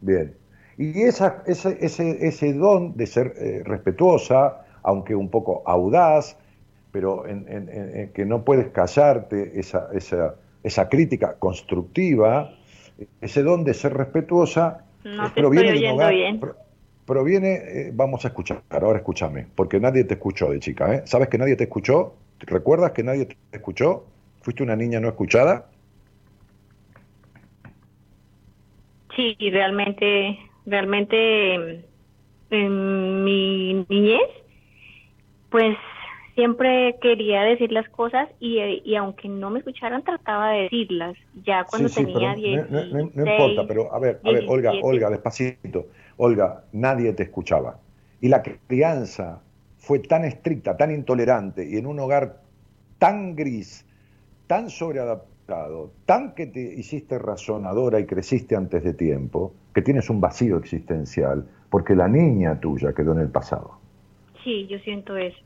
Bien. 0.00 0.34
Y 0.76 1.02
esa, 1.02 1.42
ese, 1.46 1.78
ese, 1.80 2.26
ese 2.26 2.52
don 2.52 2.96
de 2.96 3.06
ser 3.06 3.34
eh, 3.38 3.62
respetuosa, 3.64 4.66
aunque 4.82 5.14
un 5.14 5.30
poco 5.30 5.62
audaz, 5.66 6.36
pero 6.90 7.26
en, 7.26 8.12
que 8.12 8.24
no 8.24 8.44
puedes 8.44 8.68
callarte 8.68 9.58
esa, 9.58 9.88
esa, 9.94 10.36
esa, 10.62 10.88
crítica 10.88 11.34
constructiva, 11.38 12.52
ese 13.20 13.42
don 13.42 13.64
de 13.64 13.74
ser 13.74 13.94
respetuosa, 13.94 14.84
no 15.04 15.32
proviene 15.34 15.72
de 15.72 15.92
un 15.92 16.08
bien. 16.08 16.40
Proviene, 17.06 17.54
eh, 17.54 17.90
vamos 17.92 18.24
a 18.24 18.28
escuchar, 18.28 18.62
ahora 18.70 18.98
escúchame, 18.98 19.46
porque 19.54 19.80
nadie 19.80 20.04
te 20.04 20.14
escuchó 20.14 20.50
de 20.50 20.60
chica, 20.60 20.94
¿eh? 20.94 21.02
¿Sabes 21.06 21.28
que 21.28 21.38
nadie 21.38 21.56
te 21.56 21.64
escuchó? 21.64 22.14
¿Recuerdas 22.40 22.92
que 22.92 23.02
nadie 23.02 23.26
te 23.26 23.36
escuchó? 23.52 24.04
¿Fuiste 24.42 24.62
una 24.62 24.76
niña 24.76 25.00
no 25.00 25.08
escuchada? 25.08 25.66
Sí, 29.16 29.36
realmente, 29.38 30.38
realmente 30.66 31.84
en 32.50 33.24
mi 33.24 33.86
niñez, 33.88 34.28
pues 35.50 35.76
siempre 36.34 36.96
quería 37.00 37.42
decir 37.42 37.70
las 37.70 37.88
cosas 37.88 38.28
y, 38.40 38.58
y, 38.84 38.96
aunque 38.96 39.28
no 39.28 39.50
me 39.50 39.60
escucharan 39.60 40.02
trataba 40.02 40.50
de 40.50 40.62
decirlas 40.62 41.16
ya 41.44 41.64
cuando 41.64 41.88
tenía 41.88 42.34
10 42.34 42.70
no, 42.70 42.84
no, 42.86 43.00
importa 43.00 43.66
pero 43.68 43.94
a 43.94 44.00
ver 44.00 44.20
a 44.24 44.32
ver 44.32 44.44
Olga 44.48 44.72
Olga 44.82 45.10
despacito 45.10 45.86
Olga 46.16 46.64
nadie 46.72 47.12
te 47.12 47.24
escuchaba. 47.24 47.78
Y 48.20 48.28
la 48.28 48.42
crianza 48.42 49.40
fue 49.78 49.98
tan 49.98 50.24
estricta 50.24 50.76
tan 50.76 50.90
intolerante 50.90 51.68
y 51.68 51.76
en 51.76 51.86
un 51.86 52.00
hogar 52.00 52.40
tan 52.98 53.36
gris 53.36 53.84
tan 54.46 54.70
sobreadaptado 54.70 55.90
tan 56.06 56.34
que 56.34 56.46
te 56.46 56.60
hiciste 56.60 57.18
razonadora 57.18 58.00
y 58.00 58.06
creciste 58.06 58.56
antes 58.56 58.82
de 58.82 58.94
tiempo 58.94 59.52
que 59.74 59.82
tienes 59.82 60.08
un 60.08 60.20
vacío 60.20 60.56
existencial 60.56 61.46
porque 61.68 61.94
la 61.94 62.08
niña 62.08 62.58
tuya 62.58 62.94
quedó 62.94 63.12
en 63.12 63.18
el 63.18 63.28
pasado. 63.28 63.78
Sí 64.42 64.66
yo 64.68 64.78
siento 64.78 65.16
eso. 65.16 65.36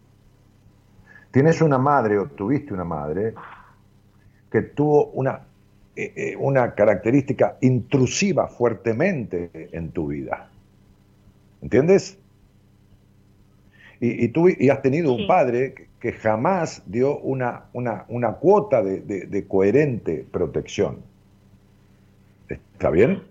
Tienes 1.33 1.61
una 1.61 1.79
madre 1.79 2.19
o 2.19 2.27
tuviste 2.27 2.73
una 2.73 2.85
madre 2.85 3.35
que 4.51 4.63
tuvo 4.63 5.07
una, 5.07 5.41
eh, 5.97 6.13
eh, 6.15 6.37
una 6.37 6.75
característica 6.75 7.57
intrusiva 7.61 8.47
fuertemente 8.47 9.51
en 9.73 9.91
tu 9.91 10.09
vida. 10.09 10.49
¿Entiendes? 11.63 12.19
Y, 14.01 14.25
y, 14.25 14.29
tú 14.29 14.49
y 14.49 14.69
has 14.71 14.81
tenido 14.83 15.13
un 15.13 15.27
padre 15.27 15.89
que, 16.01 16.13
jamás 16.13 16.83
dio 16.87 17.19
una, 17.19 17.65
una, 17.73 18.05
una 18.09 18.35
cuota 18.35 18.83
de, 18.83 19.01
de 19.01 19.47
coherente 19.49 20.25
protección. 20.31 21.03
¿Está 22.49 22.91
bien? 22.91 23.23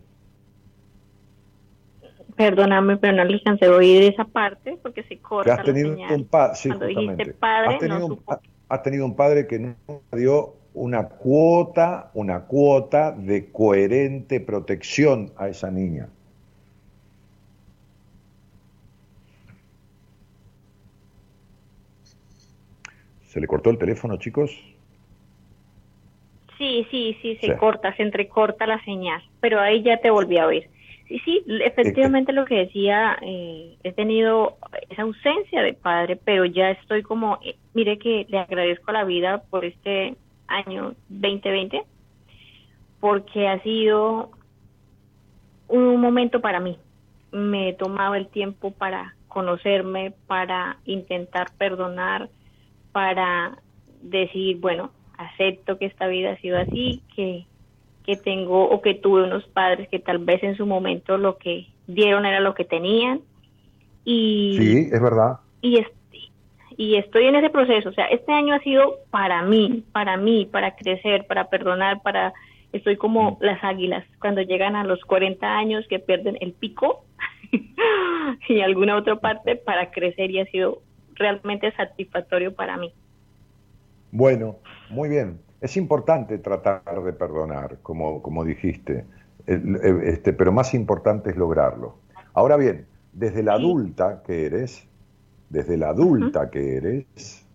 Perdóname, 2.37 2.97
pero 2.97 3.13
no 3.13 3.23
alcancé 3.23 3.65
a 3.65 3.71
oír 3.71 4.03
esa 4.03 4.23
parte 4.23 4.77
porque 4.83 5.01
se 5.03 5.17
corta 5.17 5.55
has 5.55 5.63
tenido 5.63 5.97
Un 6.13 6.25
padre, 6.25 6.53
has 6.53 7.79
tenido, 7.79 8.05
un, 8.05 8.23
has 8.69 8.83
tenido 8.83 9.05
un 9.05 9.15
padre 9.15 9.47
que 9.47 9.57
no 9.57 9.75
dio 10.11 10.53
una 10.75 11.09
cuota, 11.09 12.11
una 12.13 12.41
cuota 12.41 13.11
de 13.11 13.51
coherente 13.51 14.39
protección 14.39 15.31
a 15.35 15.49
esa 15.49 15.71
niña. 15.71 16.09
¿Se 23.37 23.41
le 23.41 23.45
cortó 23.45 23.69
el 23.69 23.77
teléfono, 23.77 24.17
chicos? 24.17 24.49
Sí, 26.57 26.87
sí, 26.89 27.15
sí, 27.21 27.37
se 27.39 27.55
corta, 27.55 27.95
se 27.95 28.01
entrecorta 28.01 28.65
la 28.65 28.83
señal, 28.83 29.21
pero 29.39 29.59
ahí 29.59 29.83
ya 29.83 29.97
te 29.97 30.09
volví 30.09 30.39
a 30.39 30.47
oír. 30.47 30.67
Sí, 31.07 31.21
sí, 31.23 31.43
efectivamente 31.47 32.33
lo 32.33 32.45
que 32.45 32.55
decía, 32.55 33.15
eh, 33.21 33.77
he 33.83 33.91
tenido 33.91 34.57
esa 34.89 35.03
ausencia 35.03 35.61
de 35.61 35.73
padre, 35.73 36.15
pero 36.15 36.45
ya 36.45 36.71
estoy 36.71 37.03
como, 37.03 37.37
eh, 37.43 37.57
mire 37.75 37.99
que 37.99 38.25
le 38.27 38.39
agradezco 38.39 38.89
a 38.89 38.93
la 38.93 39.03
vida 39.03 39.43
por 39.51 39.65
este 39.65 40.15
año 40.47 40.95
2020, 41.09 41.83
porque 42.99 43.47
ha 43.47 43.61
sido 43.61 44.31
un 45.67 46.01
momento 46.01 46.41
para 46.41 46.59
mí. 46.59 46.79
Me 47.31 47.69
he 47.69 47.73
tomado 47.73 48.15
el 48.15 48.29
tiempo 48.29 48.71
para 48.71 49.13
conocerme, 49.27 50.15
para 50.25 50.77
intentar 50.85 51.51
perdonar, 51.59 52.29
para 52.97 53.59
decir, 54.01 54.57
bueno, 54.57 54.89
acepto 55.19 55.77
que 55.77 55.85
esta 55.85 56.07
vida 56.07 56.31
ha 56.31 56.37
sido 56.37 56.57
así, 56.57 57.03
que 57.15 57.45
que 58.03 58.15
tengo 58.15 58.67
o 58.67 58.81
que 58.81 58.95
tuve 58.95 59.23
unos 59.23 59.43
padres 59.49 59.87
que 59.89 59.99
tal 59.99 60.17
vez 60.17 60.41
en 60.41 60.57
su 60.57 60.65
momento 60.65 61.19
lo 61.19 61.37
que 61.37 61.67
dieron 61.85 62.25
era 62.25 62.39
lo 62.39 62.55
que 62.55 62.65
tenían. 62.65 63.19
Y, 64.03 64.57
sí, 64.57 64.89
es 64.91 64.99
verdad. 64.99 65.37
Y, 65.61 65.85
y 66.75 66.95
estoy 66.95 67.25
en 67.25 67.35
ese 67.35 67.51
proceso. 67.51 67.89
O 67.89 67.93
sea, 67.93 68.05
este 68.05 68.31
año 68.31 68.55
ha 68.55 68.59
sido 68.61 68.95
para 69.11 69.43
mí, 69.43 69.83
para 69.91 70.17
mí, 70.17 70.47
para 70.51 70.75
crecer, 70.75 71.27
para 71.27 71.51
perdonar, 71.51 72.01
para... 72.01 72.33
Estoy 72.73 72.97
como 72.97 73.31
mm. 73.31 73.37
las 73.41 73.63
águilas 73.63 74.03
cuando 74.19 74.41
llegan 74.41 74.75
a 74.75 74.83
los 74.83 75.01
40 75.01 75.45
años 75.45 75.85
que 75.87 75.99
pierden 75.99 76.37
el 76.41 76.53
pico 76.53 77.05
y 78.49 78.61
alguna 78.61 78.95
otra 78.95 79.17
parte 79.17 79.55
para 79.55 79.91
crecer 79.91 80.31
y 80.31 80.39
ha 80.39 80.45
sido 80.45 80.81
realmente 81.17 81.71
satisfactorio 81.75 82.55
para 82.55 82.77
mí. 82.77 82.93
Bueno, 84.11 84.57
muy 84.89 85.09
bien. 85.09 85.39
Es 85.59 85.75
importante 85.75 86.37
tratar 86.37 87.03
de 87.03 87.13
perdonar, 87.13 87.77
como, 87.81 88.21
como 88.21 88.45
dijiste, 88.45 89.05
este, 89.47 90.33
pero 90.33 90.51
más 90.51 90.73
importante 90.73 91.31
es 91.31 91.37
lograrlo. 91.37 91.95
Ahora 92.33 92.57
bien, 92.57 92.85
desde 93.13 93.41
la 93.41 93.53
adulta 93.53 94.21
que 94.25 94.45
eres, 94.45 94.87
desde 95.49 95.77
la 95.77 95.89
adulta 95.89 96.51
que 96.51 96.77
eres, 96.77 97.45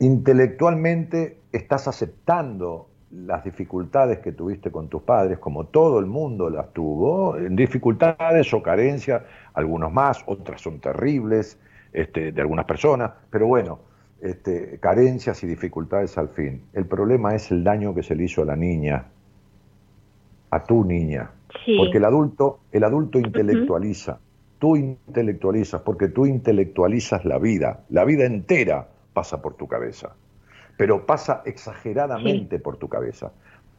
intelectualmente 0.00 1.38
estás 1.52 1.86
aceptando 1.86 2.88
las 3.10 3.44
dificultades 3.44 4.20
que 4.20 4.32
tuviste 4.32 4.70
con 4.70 4.88
tus 4.88 5.02
padres, 5.02 5.38
como 5.38 5.66
todo 5.66 5.98
el 5.98 6.06
mundo 6.06 6.48
las 6.48 6.72
tuvo, 6.72 7.36
dificultades 7.50 8.52
o 8.54 8.62
carencias, 8.62 9.22
algunos 9.54 9.92
más, 9.92 10.22
otras 10.26 10.60
son 10.60 10.80
terribles, 10.80 11.58
este, 11.92 12.32
de 12.32 12.40
algunas 12.40 12.64
personas, 12.66 13.12
pero 13.30 13.46
bueno, 13.46 13.80
este, 14.20 14.78
carencias 14.80 15.42
y 15.42 15.46
dificultades 15.46 16.16
al 16.18 16.28
fin. 16.28 16.64
El 16.72 16.86
problema 16.86 17.34
es 17.34 17.50
el 17.50 17.64
daño 17.64 17.94
que 17.94 18.02
se 18.02 18.14
le 18.14 18.24
hizo 18.24 18.42
a 18.42 18.44
la 18.44 18.56
niña, 18.56 19.06
a 20.50 20.64
tu 20.64 20.84
niña. 20.84 21.30
Porque 21.78 21.98
el 21.98 22.04
adulto, 22.04 22.60
el 22.70 22.84
adulto 22.84 23.18
intelectualiza, 23.18 24.18
tú 24.58 24.76
intelectualizas, 24.76 25.80
porque 25.82 26.08
tú 26.08 26.26
intelectualizas 26.26 27.24
la 27.24 27.38
vida, 27.38 27.80
la 27.88 28.04
vida 28.04 28.24
entera 28.24 28.88
pasa 29.12 29.42
por 29.42 29.54
tu 29.54 29.66
cabeza, 29.66 30.14
pero 30.76 31.06
pasa 31.06 31.42
exageradamente 31.44 32.58
por 32.58 32.76
tu 32.76 32.88
cabeza, 32.88 33.32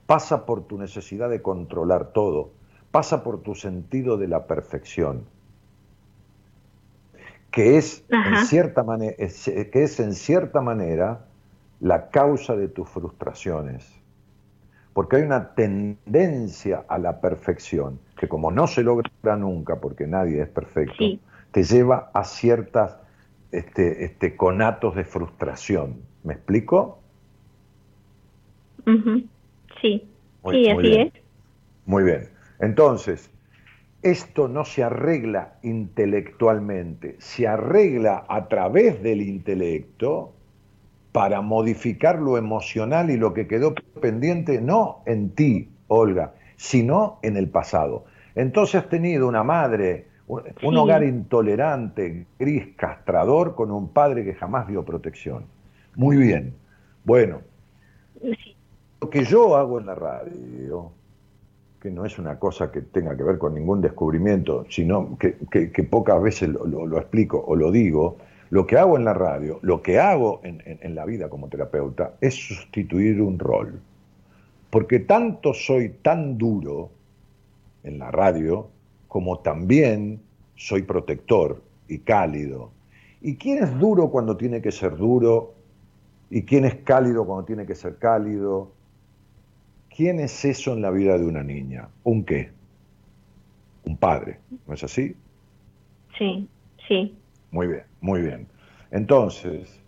pasa 0.06 0.46
por 0.46 0.66
tu 0.66 0.78
necesidad 0.78 1.30
de 1.30 1.42
controlar 1.42 2.12
todo, 2.12 2.50
pasa 2.92 3.24
por 3.24 3.42
tu 3.42 3.56
sentido 3.56 4.18
de 4.18 4.28
la 4.28 4.48
perfección 4.48 5.24
que 7.52 7.78
es, 7.78 8.06
en 8.10 8.46
cierta 8.46 8.84
manera, 8.84 9.16
que 9.18 9.84
es 9.84 10.00
en 10.00 10.14
cierta 10.14 10.62
manera 10.62 11.26
la 11.82 12.10
causa 12.10 12.56
de 12.56 12.70
tus 12.70 12.90
frustraciones. 12.90 13.92
Porque 14.94 15.18
hay 15.18 15.24
una 15.24 15.54
tendencia 15.54 16.86
a 16.88 16.98
la 16.98 17.22
perfección, 17.22 18.00
que 18.18 18.28
como 18.28 18.52
no 18.52 18.68
se 18.68 18.84
logra 18.84 19.10
nunca, 19.38 19.80
porque 19.80 20.08
nadie 20.08 20.42
es 20.42 20.50
perfecto, 20.50 21.04
te 21.52 21.64
lleva 21.64 22.10
a 22.14 22.24
ciertas 22.24 22.98
este, 23.52 24.06
este, 24.06 24.36
conatos 24.36 24.96
de 24.96 25.04
frustración. 25.04 26.02
¿Me 26.24 26.34
explico? 26.34 27.00
Sí, 29.82 30.08
sí, 30.50 30.70
así 30.70 30.96
es. 30.96 31.14
Muy 31.86 32.04
bien. 32.04 32.30
Entonces, 32.60 33.30
esto 34.02 34.48
no 34.48 34.66
se 34.66 34.84
arregla 34.84 35.60
intelectualmente, 35.62 37.16
se 37.20 37.48
arregla 37.48 38.26
a 38.28 38.48
través 38.48 39.02
del 39.04 39.22
intelecto 39.22 40.34
para 41.12 41.42
modificar 41.42 42.20
lo 42.20 42.38
emocional 42.38 43.10
y 43.10 43.18
lo 43.18 43.34
que 43.34 43.48
quedó 43.48 43.76
pendiente, 44.02 44.62
no 44.62 45.04
en 45.06 45.32
ti, 45.32 45.70
Olga, 45.88 46.34
sino 46.56 47.20
en 47.22 47.38
el 47.38 47.50
pasado. 47.50 48.06
Entonces 48.34 48.76
has 48.76 48.90
tenido 48.90 49.28
una 49.28 49.44
madre, 49.44 50.08
un, 50.28 50.78
hogar 50.78 51.04
intolerante, 51.04 52.26
gris, 52.40 52.76
castrador, 52.78 53.56
con 53.56 53.72
un 53.72 53.90
padre 53.90 54.24
que 54.24 54.34
jamás 54.34 54.68
dio 54.68 54.86
protección. 54.86 55.46
Muy 55.96 56.16
bien. 56.16 56.56
Bueno, 57.04 57.42
lo 59.02 59.10
que 59.10 59.26
yo 59.26 59.58
hago 59.58 59.80
en 59.80 59.86
la 59.88 59.96
radio, 59.96 60.94
que 61.82 61.90
no 61.90 62.06
es 62.06 62.20
una 62.20 62.38
cosa 62.38 62.72
que 62.72 62.82
tenga 62.82 63.18
que 63.18 63.24
ver 63.24 63.38
con 63.38 63.56
ningún 63.56 63.82
descubrimiento, 63.82 64.66
sino 64.70 65.18
que, 65.18 65.84
pocas 65.84 66.22
veces 66.22 66.50
lo 66.50 66.98
explico 66.98 67.44
o 67.46 67.56
lo 67.56 67.72
digo, 67.72 68.18
lo 68.52 68.68
que 68.68 68.78
hago 68.78 68.98
en 68.98 69.06
la 69.06 69.14
radio, 69.14 69.60
lo 69.62 69.82
que 69.82 69.98
hago 69.98 70.42
en, 70.44 70.94
la 70.94 71.06
vida 71.06 71.30
como 71.30 71.48
terapeuta 71.48 72.16
es 72.20 72.36
sustituir 72.36 73.22
un 73.22 73.40
rol. 73.40 73.80
Porque 74.70 75.00
tanto 75.00 75.54
soy 75.54 75.90
tan 76.02 76.38
duro 76.38 76.92
en 77.84 77.98
la 77.98 78.12
radio 78.12 78.68
como 79.08 79.40
también 79.40 80.22
soy 80.56 80.82
protector 80.82 81.64
y 81.88 82.00
cálido. 82.00 82.72
¿Y 83.22 83.38
quién 83.38 83.64
es 83.64 83.80
duro 83.80 84.10
cuando 84.10 84.36
tiene 84.36 84.62
que 84.62 84.74
ser 84.74 84.98
duro? 84.98 85.54
¿Y 86.30 86.44
quién 86.44 86.66
es 86.66 86.76
cálido 86.76 87.26
cuando 87.26 87.46
tiene 87.46 87.66
que 87.66 87.76
ser 87.76 87.96
cálido? 88.00 88.74
¿Quién 89.96 90.20
es 90.20 90.46
eso 90.46 90.74
en 90.74 90.82
la 90.82 90.92
vida 90.92 91.18
de 91.18 91.26
una 91.26 91.44
niña? 91.44 91.90
¿Un 92.04 92.24
qué? 92.24 92.50
Un 93.84 93.98
padre, 93.98 94.40
¿no 94.68 94.74
es 94.74 94.84
así? 94.84 95.16
Sí, 96.18 96.48
sí. 96.88 97.16
Muy 97.52 97.68
bien, 97.68 97.84
muy 98.00 98.22
bien. 98.22 98.48
Entonces, 98.92 99.82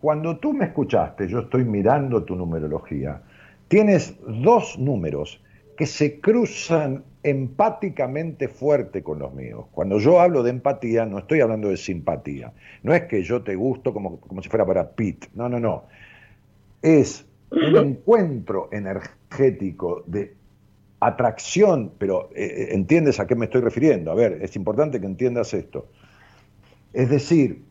cuando 0.00 0.38
tú 0.38 0.52
me 0.52 0.66
escuchaste, 0.66 1.26
yo 1.28 1.40
estoy 1.40 1.64
mirando 1.64 2.22
tu 2.24 2.36
numerología, 2.36 3.22
tienes 3.66 4.16
dos 4.26 4.78
números 4.78 5.42
que 5.76 5.86
se 5.86 6.20
cruzan 6.20 7.04
empáticamente 7.22 8.48
fuerte 8.48 9.02
con 9.02 9.18
los 9.18 9.32
míos. 9.34 9.66
Cuando 9.72 9.98
yo 9.98 10.20
hablo 10.20 10.42
de 10.42 10.50
empatía, 10.50 11.04
no 11.04 11.18
estoy 11.18 11.40
hablando 11.40 11.68
de 11.68 11.76
simpatía. 11.76 12.52
No 12.82 12.94
es 12.94 13.04
que 13.04 13.22
yo 13.22 13.42
te 13.42 13.54
gusto 13.54 13.92
como, 13.92 14.20
como 14.20 14.42
si 14.42 14.48
fuera 14.48 14.66
para 14.66 14.90
Pete. 14.90 15.28
No, 15.34 15.48
no, 15.48 15.60
no. 15.60 15.84
Es 16.82 17.27
un 17.50 17.76
encuentro 17.76 18.68
energético 18.72 20.02
de 20.06 20.34
atracción, 21.00 21.92
pero 21.98 22.30
eh, 22.34 22.44
eh, 22.44 22.68
entiendes 22.72 23.20
a 23.20 23.26
qué 23.26 23.34
me 23.34 23.46
estoy 23.46 23.60
refiriendo. 23.60 24.10
A 24.10 24.14
ver, 24.14 24.38
es 24.42 24.56
importante 24.56 25.00
que 25.00 25.06
entiendas 25.06 25.54
esto. 25.54 25.86
Es 26.92 27.10
decir, 27.10 27.64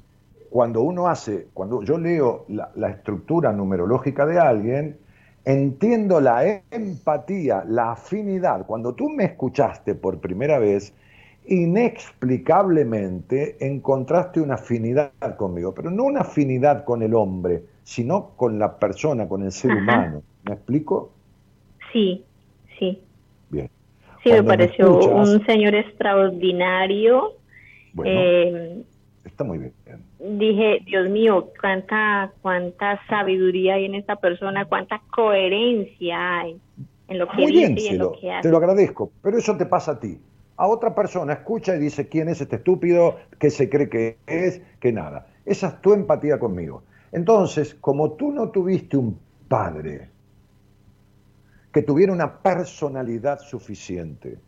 cuando 0.49 0.81
uno 0.81 1.07
hace, 1.07 1.47
cuando 1.53 1.83
yo 1.83 1.97
leo 1.97 2.45
la, 2.47 2.89
estructura 2.89 3.51
numerológica 3.51 4.25
de 4.25 4.39
alguien, 4.39 4.97
entiendo 5.43 6.21
la 6.21 6.61
empatía, 6.71 7.63
la 7.67 7.93
afinidad. 7.93 8.65
Cuando 8.65 8.93
tú 8.93 9.09
me 9.09 9.25
escuchaste 9.25 9.95
por 9.95 10.19
primera 10.19 10.59
vez, 10.59 10.93
inexplicablemente 11.45 13.57
encontraste 13.65 14.41
una 14.41 14.55
afinidad 14.55 15.11
conmigo, 15.37 15.73
pero 15.73 15.89
no 15.91 16.03
una 16.03 16.21
afinidad 16.21 16.85
con 16.85 17.01
el 17.01 17.13
hombre, 17.13 17.63
sino 17.87 18.31
con 18.35 18.59
la 18.59 18.79
persona, 18.79 19.29
con 19.29 19.43
el 19.43 19.51
ser 19.53 19.71
humano. 19.71 20.21
¿Me 20.43 20.55
explico? 20.55 21.13
Sí, 21.93 22.25
sí. 22.77 23.01
Bien. 23.49 23.69
Sí, 24.21 24.29
me 24.29 24.43
pareció 24.43 24.93
un 25.15 25.45
señor 25.45 25.73
extraordinario. 25.73 27.31
eh, 28.03 28.83
Está 29.23 29.45
muy 29.45 29.57
bien. 29.59 29.73
Dije, 30.19 30.81
Dios 30.85 31.09
mío, 31.09 31.47
cuánta, 31.61 32.33
cuánta 32.41 32.99
sabiduría 33.07 33.75
hay 33.75 33.85
en 33.85 33.95
esta 33.95 34.17
persona, 34.17 34.65
cuánta 34.65 35.01
coherencia 35.09 36.39
hay 36.39 36.59
en 37.07 37.19
lo 37.19 37.29
que 37.29 37.47
dice 37.47 37.73
y 37.77 37.87
en 37.87 37.99
lo 37.99 38.11
que 38.11 38.33
hace. 38.33 38.49
Te 38.49 38.51
lo 38.51 38.57
agradezco, 38.57 39.11
pero 39.21 39.37
eso 39.37 39.55
te 39.55 39.65
pasa 39.65 39.93
a 39.93 39.99
ti. 40.01 40.19
A 40.57 40.67
otra 40.67 40.93
persona 40.93 41.31
escucha 41.31 41.73
y 41.77 41.79
dice 41.79 42.09
quién 42.09 42.27
es 42.27 42.41
este 42.41 42.57
estúpido, 42.57 43.15
qué 43.39 43.49
se 43.49 43.69
cree 43.69 43.87
que 43.87 44.17
es, 44.27 44.61
que 44.81 44.91
nada. 44.91 45.27
Esa 45.45 45.67
es 45.67 45.81
tu 45.81 45.93
empatía 45.93 46.37
conmigo. 46.37 46.83
Entonces, 47.11 47.75
como 47.75 48.13
tú 48.13 48.31
no 48.31 48.49
tuviste 48.49 48.97
un 48.97 49.19
padre 49.47 50.09
que 51.71 51.81
tuviera 51.81 52.11
una 52.11 52.39
personalidad 52.39 53.39
suficiente, 53.39 54.39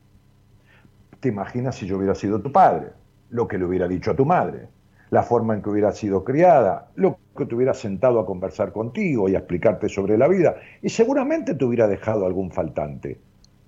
te 1.20 1.30
imaginas 1.30 1.76
si 1.76 1.86
yo 1.86 1.98
hubiera 1.98 2.16
sido 2.16 2.42
tu 2.42 2.52
padre 2.52 2.92
lo 3.30 3.48
que 3.48 3.58
le 3.58 3.66
hubiera 3.66 3.88
dicho 3.88 4.12
a 4.12 4.16
tu 4.16 4.26
madre, 4.26 4.68
la 5.12 5.24
forma 5.24 5.54
en 5.54 5.62
que 5.62 5.70
hubiera 5.70 5.92
sido 5.92 6.24
criada, 6.24 6.90
lo 6.96 7.20
que 7.38 7.46
te 7.46 7.56
hubiera 7.56 7.74
sentado 7.74 8.20
a 8.20 8.26
conversar 8.26 8.72
contigo 8.72 9.30
y 9.30 9.36
a 9.36 9.40
explicarte 9.40 9.90
sobre 9.90 10.18
la 10.18 10.28
vida, 10.28 10.56
y 10.82 10.90
seguramente 10.90 11.56
te 11.56 11.66
hubiera 11.66 11.88
dejado 11.88 12.26
algún 12.26 12.52
faltante, 12.52 13.20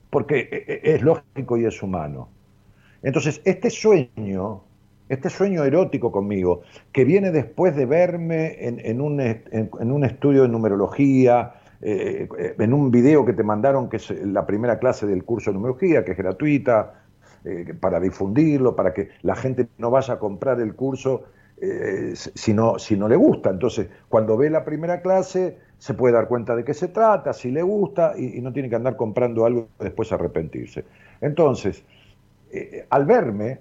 porque 0.10 0.40
e, 0.52 0.66
e, 0.68 0.96
es 0.96 1.02
lógico 1.02 1.58
y 1.58 1.66
es 1.66 1.82
humano. 1.82 2.30
Entonces, 3.04 3.42
este 3.46 3.70
sueño, 3.70 4.64
este 5.12 5.30
sueño 5.30 5.66
erótico 5.66 6.10
conmigo, 6.10 6.62
que 6.94 7.04
viene 7.04 7.32
después 7.32 7.76
de 7.76 7.86
verme 7.86 8.56
en, 8.66 9.02
un, 9.02 9.20
estudio 10.06 10.44
de 10.44 10.48
numerología, 10.48 11.56
eh, 11.82 12.30
en 12.58 12.74
un 12.74 12.92
video 12.92 13.26
que 13.26 13.34
te 13.34 13.44
mandaron, 13.44 13.90
que 13.90 13.98
es 13.98 14.10
la 14.10 14.46
primera 14.46 14.80
clase 14.80 15.06
del 15.06 15.26
curso 15.26 15.52
de 15.52 15.56
numerología, 15.56 16.06
que 16.06 16.14
es 16.14 16.18
gratuita, 16.18 17.04
eh, 17.44 17.74
para 17.78 18.00
difundirlo, 18.00 18.74
para 18.74 18.94
que 18.94 19.10
la 19.22 19.36
gente 19.36 19.68
no 19.78 19.92
vaya 19.92 20.14
a 20.14 20.20
comprar 20.20 20.62
el 20.62 20.76
curso 20.76 21.24
eh, 21.60 22.14
si, 22.16 22.54
no, 22.54 22.80
si 22.80 22.96
no 22.96 23.10
le 23.10 23.18
gusta. 23.18 23.50
Entonces, 23.50 23.90
cuando 24.08 24.38
ve 24.38 24.50
la 24.50 24.64
primera 24.64 25.02
clase, 25.02 25.58
se 25.78 25.94
puede 25.94 26.14
dar 26.14 26.30
cuenta 26.30 26.56
de 26.56 26.64
qué 26.64 26.74
se 26.74 26.88
trata, 26.88 27.34
si 27.34 27.52
le 27.52 27.64
gusta, 27.64 28.14
y, 28.18 28.40
no 28.40 28.54
tiene 28.54 28.70
que 28.70 28.78
andar 28.78 28.96
comprando 28.96 29.46
algo 29.46 29.68
y 29.78 29.84
después 29.84 30.10
arrepentirse. 30.14 30.86
Entonces, 31.20 31.84
al 32.90 33.06
verme, 33.06 33.60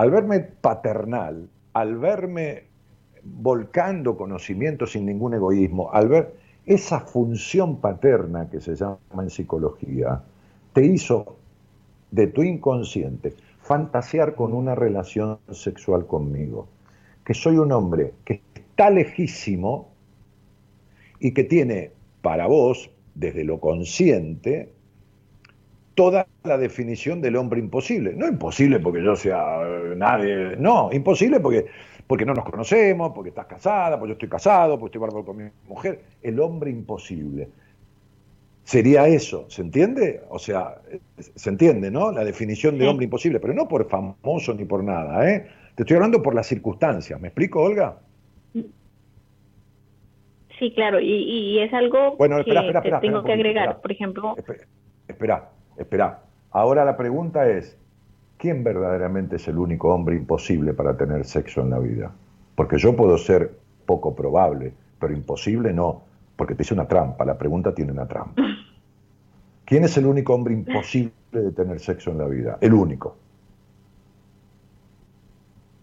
al 0.00 0.10
verme 0.10 0.40
paternal, 0.40 1.46
al 1.74 1.98
verme 1.98 2.64
volcando 3.22 4.16
conocimiento 4.16 4.86
sin 4.86 5.04
ningún 5.04 5.34
egoísmo, 5.34 5.92
al 5.92 6.08
ver 6.08 6.34
esa 6.64 7.00
función 7.00 7.82
paterna 7.82 8.48
que 8.48 8.62
se 8.62 8.76
llama 8.76 8.98
en 9.18 9.28
psicología, 9.28 10.22
te 10.72 10.86
hizo 10.86 11.36
de 12.12 12.28
tu 12.28 12.42
inconsciente 12.42 13.34
fantasear 13.60 14.34
con 14.34 14.54
una 14.54 14.74
relación 14.74 15.38
sexual 15.50 16.06
conmigo. 16.06 16.66
Que 17.22 17.34
soy 17.34 17.58
un 17.58 17.70
hombre 17.70 18.14
que 18.24 18.40
está 18.54 18.88
lejísimo 18.88 19.90
y 21.18 21.34
que 21.34 21.44
tiene 21.44 21.92
para 22.22 22.46
vos, 22.46 22.88
desde 23.14 23.44
lo 23.44 23.60
consciente, 23.60 24.72
toda 26.00 26.26
la 26.44 26.56
definición 26.56 27.20
del 27.20 27.36
hombre 27.36 27.60
imposible. 27.60 28.14
No 28.16 28.26
imposible 28.26 28.80
porque 28.80 29.04
yo 29.04 29.14
sea 29.16 29.60
nadie, 29.94 30.56
no, 30.56 30.88
imposible 30.94 31.40
porque, 31.40 31.66
porque 32.06 32.24
no 32.24 32.32
nos 32.32 32.46
conocemos, 32.46 33.12
porque 33.14 33.28
estás 33.28 33.44
casada, 33.44 33.98
porque 33.98 34.08
yo 34.08 34.14
estoy 34.14 34.30
casado, 34.30 34.78
porque 34.78 34.96
estoy 34.96 35.02
bárbaro 35.02 35.26
con 35.26 35.36
mi 35.36 35.50
mujer. 35.68 36.00
El 36.22 36.40
hombre 36.40 36.70
imposible 36.70 37.48
sería 38.64 39.08
eso, 39.08 39.44
¿se 39.50 39.60
entiende? 39.60 40.22
O 40.30 40.38
sea, 40.38 40.76
se 41.18 41.50
entiende, 41.50 41.90
¿no? 41.90 42.10
La 42.12 42.24
definición 42.24 42.78
de 42.78 42.88
hombre 42.88 43.04
imposible, 43.04 43.38
pero 43.38 43.52
no 43.52 43.68
por 43.68 43.86
famoso 43.86 44.54
ni 44.54 44.64
por 44.64 44.82
nada, 44.82 45.30
¿eh? 45.30 45.50
Te 45.74 45.82
estoy 45.82 45.96
hablando 45.96 46.22
por 46.22 46.34
las 46.34 46.46
circunstancias, 46.46 47.20
¿me 47.20 47.28
explico, 47.28 47.60
Olga? 47.60 47.98
Sí, 50.58 50.72
claro, 50.74 50.98
y, 50.98 51.58
es 51.58 51.74
algo 51.74 52.16
bueno, 52.16 52.38
espera, 52.38 52.62
espera, 52.62 53.00
que 53.00 53.06
tengo 53.06 53.22
que 53.22 53.32
agregar, 53.34 53.82
por 53.82 53.92
ejemplo. 53.92 54.34
Espera, 55.08 55.50
espera. 55.76 56.22
Ahora 56.50 56.84
la 56.84 56.96
pregunta 56.96 57.48
es, 57.48 57.76
¿quién 58.36 58.64
verdaderamente 58.64 59.36
es 59.36 59.48
el 59.48 59.58
único 59.58 59.94
hombre 59.94 60.16
imposible 60.16 60.74
para 60.74 60.96
tener 60.96 61.24
sexo 61.24 61.60
en 61.62 61.70
la 61.70 61.78
vida? 61.78 62.12
Porque 62.54 62.78
yo 62.78 62.96
puedo 62.96 63.16
ser 63.18 63.58
poco 63.86 64.14
probable, 64.14 64.72
pero 64.98 65.12
imposible 65.12 65.72
no 65.72 66.02
porque 66.40 66.54
te 66.54 66.62
hice 66.62 66.72
una 66.72 66.88
trampa, 66.88 67.22
la 67.26 67.36
pregunta 67.36 67.74
tiene 67.74 67.92
una 67.92 68.08
trampa. 68.08 68.42
¿Quién 69.66 69.84
es 69.84 69.94
el 69.98 70.06
único 70.06 70.34
hombre 70.34 70.54
imposible 70.54 71.12
de 71.32 71.52
tener 71.52 71.78
sexo 71.80 72.10
en 72.12 72.16
la 72.16 72.26
vida? 72.26 72.56
El 72.62 72.72
único. 72.72 73.14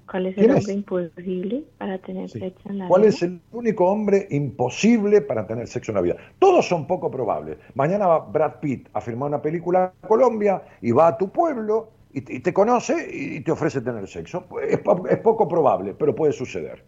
¿Cuál 0.09 0.27
es 0.27 0.37
el 0.37 0.51
hombre 0.51 0.73
imposible 0.73 1.63
para 1.77 1.97
tener 1.97 2.29
sexo 2.29 2.69
en 2.69 2.77
la 2.79 2.87
¿Cuál 2.87 3.01
vida? 3.01 3.09
es 3.09 3.21
el 3.23 3.41
único 3.51 3.89
hombre 3.89 4.27
imposible 4.31 5.21
para 5.21 5.45
tener 5.45 5.67
sexo 5.67 5.91
en 5.91 5.95
la 5.95 6.01
vida? 6.01 6.15
Todos 6.39 6.67
son 6.67 6.87
poco 6.87 7.11
probables. 7.11 7.57
Mañana 7.75 8.07
va 8.07 8.19
Brad 8.19 8.59
Pitt 8.61 8.87
a 8.93 9.01
firmar 9.01 9.29
una 9.29 9.41
película 9.41 9.93
en 10.01 10.07
Colombia 10.07 10.61
y 10.81 10.91
va 10.91 11.07
a 11.07 11.17
tu 11.17 11.29
pueblo 11.29 11.89
y 12.13 12.21
te, 12.21 12.53
conoce 12.53 13.07
y 13.11 13.41
te 13.41 13.51
ofrece 13.51 13.81
tener 13.81 14.07
sexo. 14.07 14.47
Es, 14.61 14.79
es 15.09 15.17
poco 15.19 15.47
probable, 15.47 15.93
pero 15.93 16.15
puede 16.15 16.31
suceder. 16.31 16.83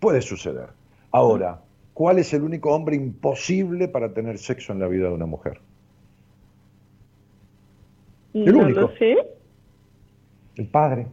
Puede 0.00 0.20
suceder. 0.20 0.68
Ahora, 1.12 1.62
¿cuál 1.94 2.18
es 2.18 2.34
el 2.34 2.42
único 2.42 2.74
hombre 2.74 2.96
imposible 2.96 3.88
para 3.88 4.12
tener 4.12 4.38
sexo 4.38 4.72
en 4.72 4.80
la 4.80 4.88
vida 4.88 5.08
de 5.08 5.14
una 5.14 5.26
mujer? 5.26 5.60
El 8.34 8.52
no 8.52 8.64
único. 8.64 8.80
Lo 8.80 8.96
sé. 8.96 9.16
El 10.56 10.68
padre. 10.68 11.06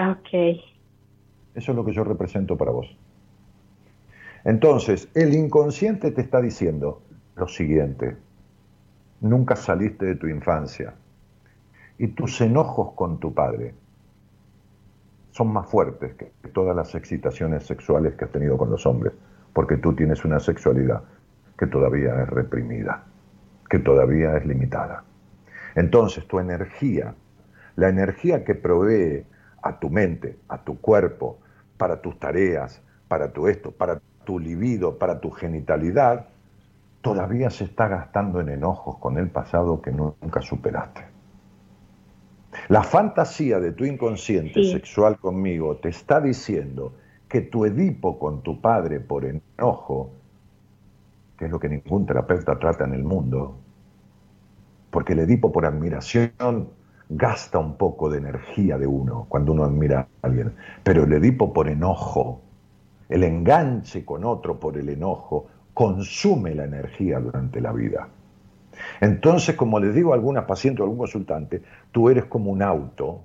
Ah, 0.00 0.12
ok. 0.12 0.60
Eso 1.56 1.72
es 1.72 1.76
lo 1.76 1.84
que 1.84 1.92
yo 1.92 2.04
represento 2.04 2.56
para 2.56 2.70
vos. 2.70 2.96
Entonces, 4.44 5.08
el 5.12 5.34
inconsciente 5.34 6.12
te 6.12 6.20
está 6.20 6.40
diciendo 6.40 7.02
lo 7.34 7.48
siguiente. 7.48 8.16
Nunca 9.20 9.56
saliste 9.56 10.06
de 10.06 10.14
tu 10.14 10.28
infancia 10.28 10.94
y 11.98 12.06
tus 12.06 12.40
enojos 12.40 12.92
con 12.94 13.18
tu 13.18 13.34
padre 13.34 13.74
son 15.32 15.52
más 15.52 15.68
fuertes 15.68 16.14
que 16.14 16.26
todas 16.52 16.76
las 16.76 16.94
excitaciones 16.94 17.66
sexuales 17.66 18.14
que 18.14 18.26
has 18.26 18.30
tenido 18.30 18.56
con 18.56 18.70
los 18.70 18.86
hombres, 18.86 19.14
porque 19.52 19.78
tú 19.78 19.96
tienes 19.96 20.24
una 20.24 20.38
sexualidad 20.38 21.02
que 21.58 21.66
todavía 21.66 22.22
es 22.22 22.28
reprimida, 22.28 23.02
que 23.68 23.80
todavía 23.80 24.36
es 24.36 24.46
limitada. 24.46 25.02
Entonces, 25.74 26.24
tu 26.28 26.38
energía, 26.38 27.16
la 27.74 27.88
energía 27.88 28.44
que 28.44 28.54
provee 28.54 29.24
a 29.62 29.78
tu 29.78 29.90
mente, 29.90 30.38
a 30.48 30.58
tu 30.58 30.80
cuerpo, 30.80 31.38
para 31.76 32.00
tus 32.00 32.18
tareas, 32.18 32.82
para 33.08 33.32
tu 33.32 33.48
esto, 33.48 33.70
para 33.70 34.00
tu 34.24 34.38
libido, 34.38 34.98
para 34.98 35.20
tu 35.20 35.30
genitalidad, 35.30 36.26
todavía 37.00 37.50
se 37.50 37.64
está 37.64 37.88
gastando 37.88 38.40
en 38.40 38.50
enojos 38.50 38.98
con 38.98 39.16
el 39.16 39.30
pasado 39.30 39.80
que 39.80 39.92
nunca 39.92 40.42
superaste. 40.42 41.06
La 42.68 42.82
fantasía 42.82 43.60
de 43.60 43.72
tu 43.72 43.84
inconsciente 43.84 44.64
sexual 44.64 45.18
conmigo 45.18 45.76
te 45.76 45.90
está 45.90 46.20
diciendo 46.20 46.94
que 47.28 47.42
tu 47.42 47.64
Edipo 47.64 48.18
con 48.18 48.42
tu 48.42 48.60
padre 48.60 49.00
por 49.00 49.24
enojo, 49.24 50.10
que 51.38 51.44
es 51.44 51.50
lo 51.50 51.60
que 51.60 51.68
ningún 51.68 52.06
terapeuta 52.06 52.58
trata 52.58 52.84
en 52.84 52.94
el 52.94 53.04
mundo, 53.04 53.56
porque 54.90 55.12
el 55.12 55.20
Edipo 55.20 55.52
por 55.52 55.66
admiración 55.66 56.70
gasta 57.08 57.58
un 57.58 57.76
poco 57.76 58.10
de 58.10 58.18
energía 58.18 58.78
de 58.78 58.86
uno 58.86 59.26
cuando 59.28 59.52
uno 59.52 59.64
admira 59.64 60.00
a 60.00 60.26
alguien, 60.26 60.54
pero 60.82 61.04
el 61.04 61.12
Edipo 61.12 61.52
por 61.52 61.68
enojo, 61.68 62.42
el 63.08 63.24
enganche 63.24 64.04
con 64.04 64.24
otro 64.24 64.60
por 64.60 64.76
el 64.76 64.88
enojo, 64.88 65.46
consume 65.72 66.54
la 66.54 66.64
energía 66.64 67.20
durante 67.20 67.60
la 67.60 67.72
vida. 67.72 68.08
Entonces, 69.00 69.56
como 69.56 69.80
les 69.80 69.94
digo 69.94 70.12
a 70.12 70.14
algunas 70.14 70.44
pacientes 70.44 70.80
o 70.80 70.84
algún 70.84 70.98
consultante, 70.98 71.62
tú 71.90 72.10
eres 72.10 72.26
como 72.26 72.50
un 72.50 72.62
auto 72.62 73.22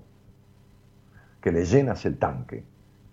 que 1.41 1.51
le 1.51 1.65
llenas 1.65 2.05
el 2.05 2.17
tanque 2.17 2.63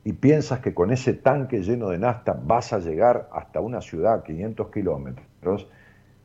y 0.05 0.13
piensas 0.13 0.61
que 0.61 0.73
con 0.73 0.91
ese 0.91 1.15
tanque 1.15 1.63
lleno 1.63 1.89
de 1.89 1.99
nafta 1.99 2.33
vas 2.33 2.73
a 2.73 2.79
llegar 2.79 3.29
hasta 3.33 3.61
una 3.61 3.81
ciudad 3.81 4.15
a 4.15 4.23
500 4.23 4.71
kilómetros 4.71 5.67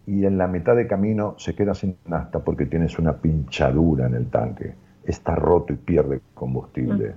y 0.07 0.25
en 0.25 0.37
la 0.37 0.47
mitad 0.47 0.75
de 0.75 0.87
camino 0.87 1.35
se 1.37 1.55
queda 1.55 1.73
sin 1.73 1.97
nafta 2.05 2.39
porque 2.39 2.65
tienes 2.65 2.99
una 2.99 3.13
pinchadura 3.13 4.07
en 4.07 4.15
el 4.15 4.27
tanque. 4.27 4.73
Está 5.03 5.35
roto 5.35 5.73
y 5.73 5.77
pierde 5.77 6.21
combustible. 6.33 7.13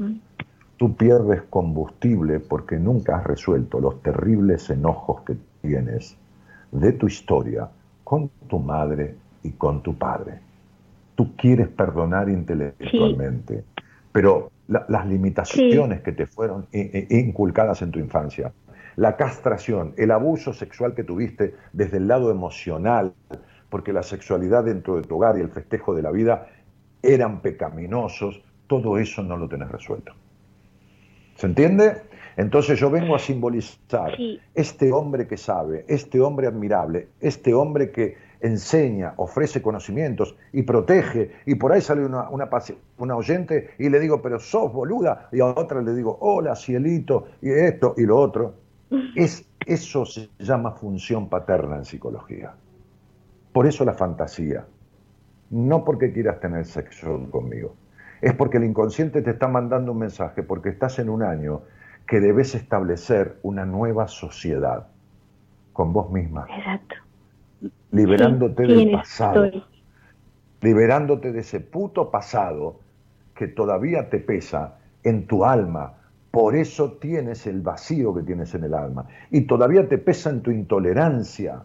Tú 0.76 0.94
pierdes 0.96 1.42
combustible 1.50 2.40
porque 2.40 2.78
nunca 2.78 3.16
has 3.16 3.24
resuelto 3.24 3.80
los 3.80 4.02
terribles 4.02 4.70
enojos 4.70 5.22
que 5.22 5.36
tienes 5.60 6.16
de 6.70 6.92
tu 6.92 7.06
historia 7.06 7.68
con 8.04 8.30
tu 8.46 8.58
madre 8.58 9.16
y 9.42 9.50
con 9.52 9.82
tu 9.82 9.96
padre. 9.96 10.40
Tú 11.14 11.34
quieres 11.36 11.68
perdonar 11.68 12.28
intelectualmente, 12.28 13.64
pero 14.12 14.50
las 14.68 15.06
limitaciones 15.06 16.02
que 16.02 16.12
te 16.12 16.26
fueron 16.26 16.66
inculcadas 16.72 17.82
en 17.82 17.90
tu 17.90 17.98
infancia 17.98 18.52
la 18.98 19.16
castración, 19.16 19.94
el 19.96 20.10
abuso 20.10 20.52
sexual 20.52 20.92
que 20.92 21.04
tuviste 21.04 21.54
desde 21.72 21.98
el 21.98 22.08
lado 22.08 22.32
emocional, 22.32 23.14
porque 23.70 23.92
la 23.92 24.02
sexualidad 24.02 24.64
dentro 24.64 24.96
de 24.96 25.02
tu 25.02 25.14
hogar 25.14 25.38
y 25.38 25.40
el 25.40 25.50
festejo 25.50 25.94
de 25.94 26.02
la 26.02 26.10
vida 26.10 26.48
eran 27.00 27.40
pecaminosos, 27.40 28.42
todo 28.66 28.98
eso 28.98 29.22
no 29.22 29.36
lo 29.36 29.48
tenés 29.48 29.70
resuelto. 29.70 30.14
¿Se 31.36 31.46
entiende? 31.46 32.02
Entonces 32.36 32.76
yo 32.80 32.90
vengo 32.90 33.14
a 33.14 33.20
simbolizar 33.20 34.16
este 34.52 34.90
hombre 34.90 35.28
que 35.28 35.36
sabe, 35.36 35.84
este 35.86 36.20
hombre 36.20 36.48
admirable, 36.48 37.10
este 37.20 37.54
hombre 37.54 37.92
que 37.92 38.16
enseña, 38.40 39.14
ofrece 39.18 39.62
conocimientos 39.62 40.34
y 40.52 40.62
protege, 40.62 41.36
y 41.46 41.54
por 41.54 41.70
ahí 41.70 41.80
sale 41.80 42.04
una, 42.04 42.28
una, 42.30 42.50
una, 42.96 43.16
oyente 43.16 43.70
y 43.78 43.90
le 43.90 44.00
digo, 44.00 44.20
pero 44.20 44.40
sos 44.40 44.72
boluda, 44.72 45.28
y 45.30 45.38
a 45.38 45.46
otra 45.46 45.82
le 45.82 45.94
digo, 45.94 46.18
hola 46.20 46.56
cielito, 46.56 47.28
y 47.40 47.50
esto 47.50 47.94
y 47.96 48.02
lo 48.02 48.18
otro. 48.18 48.67
Es, 49.14 49.48
eso 49.66 50.06
se 50.06 50.30
llama 50.38 50.72
función 50.72 51.28
paterna 51.28 51.76
en 51.76 51.84
psicología. 51.84 52.54
Por 53.52 53.66
eso 53.66 53.84
la 53.84 53.94
fantasía. 53.94 54.64
No 55.50 55.84
porque 55.84 56.12
quieras 56.12 56.40
tener 56.40 56.64
sexo 56.64 57.28
conmigo. 57.30 57.74
Es 58.20 58.34
porque 58.34 58.58
el 58.58 58.64
inconsciente 58.64 59.22
te 59.22 59.30
está 59.30 59.48
mandando 59.48 59.92
un 59.92 59.98
mensaje, 59.98 60.42
porque 60.42 60.70
estás 60.70 60.98
en 60.98 61.08
un 61.08 61.22
año 61.22 61.62
que 62.06 62.20
debes 62.20 62.54
establecer 62.54 63.38
una 63.42 63.64
nueva 63.64 64.08
sociedad 64.08 64.88
con 65.72 65.92
vos 65.92 66.10
misma. 66.10 66.46
Exacto. 66.56 66.96
Liberándote 67.92 68.66
del 68.66 68.92
pasado. 68.92 69.50
Liberándote 70.60 71.32
de 71.32 71.40
ese 71.40 71.60
puto 71.60 72.10
pasado 72.10 72.80
que 73.34 73.46
todavía 73.46 74.10
te 74.10 74.18
pesa 74.18 74.78
en 75.04 75.26
tu 75.26 75.44
alma, 75.44 75.94
por 76.30 76.56
eso 76.56 76.92
tienes 76.92 77.46
el 77.46 77.62
vacío 77.62 78.14
que 78.14 78.22
tienes 78.22 78.54
en 78.54 78.64
el 78.64 78.74
alma. 78.74 79.06
Y 79.30 79.42
todavía 79.42 79.88
te 79.88 79.98
pesa 79.98 80.30
en 80.30 80.42
tu 80.42 80.50
intolerancia, 80.50 81.62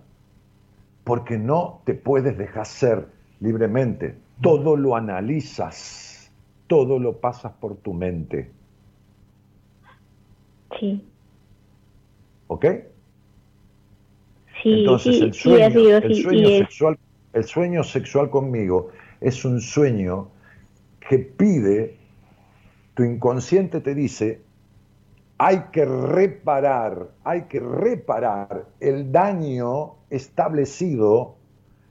porque 1.03 1.37
no 1.37 1.81
te 1.85 1.93
puedes 1.93 2.37
dejar 2.37 2.65
ser 2.65 3.07
libremente. 3.39 4.15
Todo 4.41 4.77
lo 4.77 4.95
analizas, 4.95 6.31
todo 6.67 6.97
lo 6.97 7.19
pasas 7.19 7.51
por 7.53 7.75
tu 7.77 7.93
mente. 7.93 8.51
Sí. 10.79 11.05
¿Ok? 12.47 12.65
Sí, 14.61 14.79
Entonces 14.79 15.17
sí, 15.17 15.23
el 15.23 15.33
sueño, 15.33 15.69
sí, 15.71 16.07
el 16.07 16.15
sueño 16.15 16.47
sexual, 16.47 16.99
el 17.33 17.43
sueño 17.43 17.83
sexual 17.83 18.29
conmigo 18.29 18.89
es 19.19 19.43
un 19.43 19.59
sueño 19.59 20.29
que 21.07 21.19
pide, 21.19 21.97
tu 22.93 23.03
inconsciente 23.03 23.81
te 23.81 23.93
dice, 23.93 24.41
hay 25.45 25.59
que 25.73 25.83
reparar, 25.83 27.09
hay 27.25 27.41
que 27.49 27.59
reparar 27.59 28.63
el 28.79 29.11
daño 29.11 29.95
establecido 30.09 31.35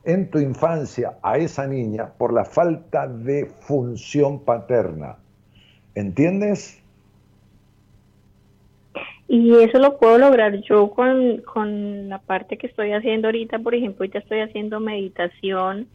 en 0.04 0.30
tu 0.30 0.38
infancia 0.38 1.18
a 1.22 1.36
esa 1.36 1.66
niña 1.66 2.14
por 2.16 2.32
la 2.32 2.46
falta 2.46 3.06
de 3.06 3.44
función 3.60 4.42
paterna. 4.42 5.18
¿Entiendes? 5.94 6.82
Y 9.28 9.54
eso 9.56 9.78
lo 9.80 9.98
puedo 9.98 10.16
lograr 10.16 10.62
yo 10.62 10.90
con, 10.90 11.42
con 11.42 12.08
la 12.08 12.20
parte 12.20 12.56
que 12.56 12.68
estoy 12.68 12.92
haciendo 12.92 13.28
ahorita, 13.28 13.58
por 13.58 13.74
ejemplo, 13.74 14.04
ahorita 14.04 14.20
estoy 14.20 14.40
haciendo 14.40 14.80
meditación 14.80 15.88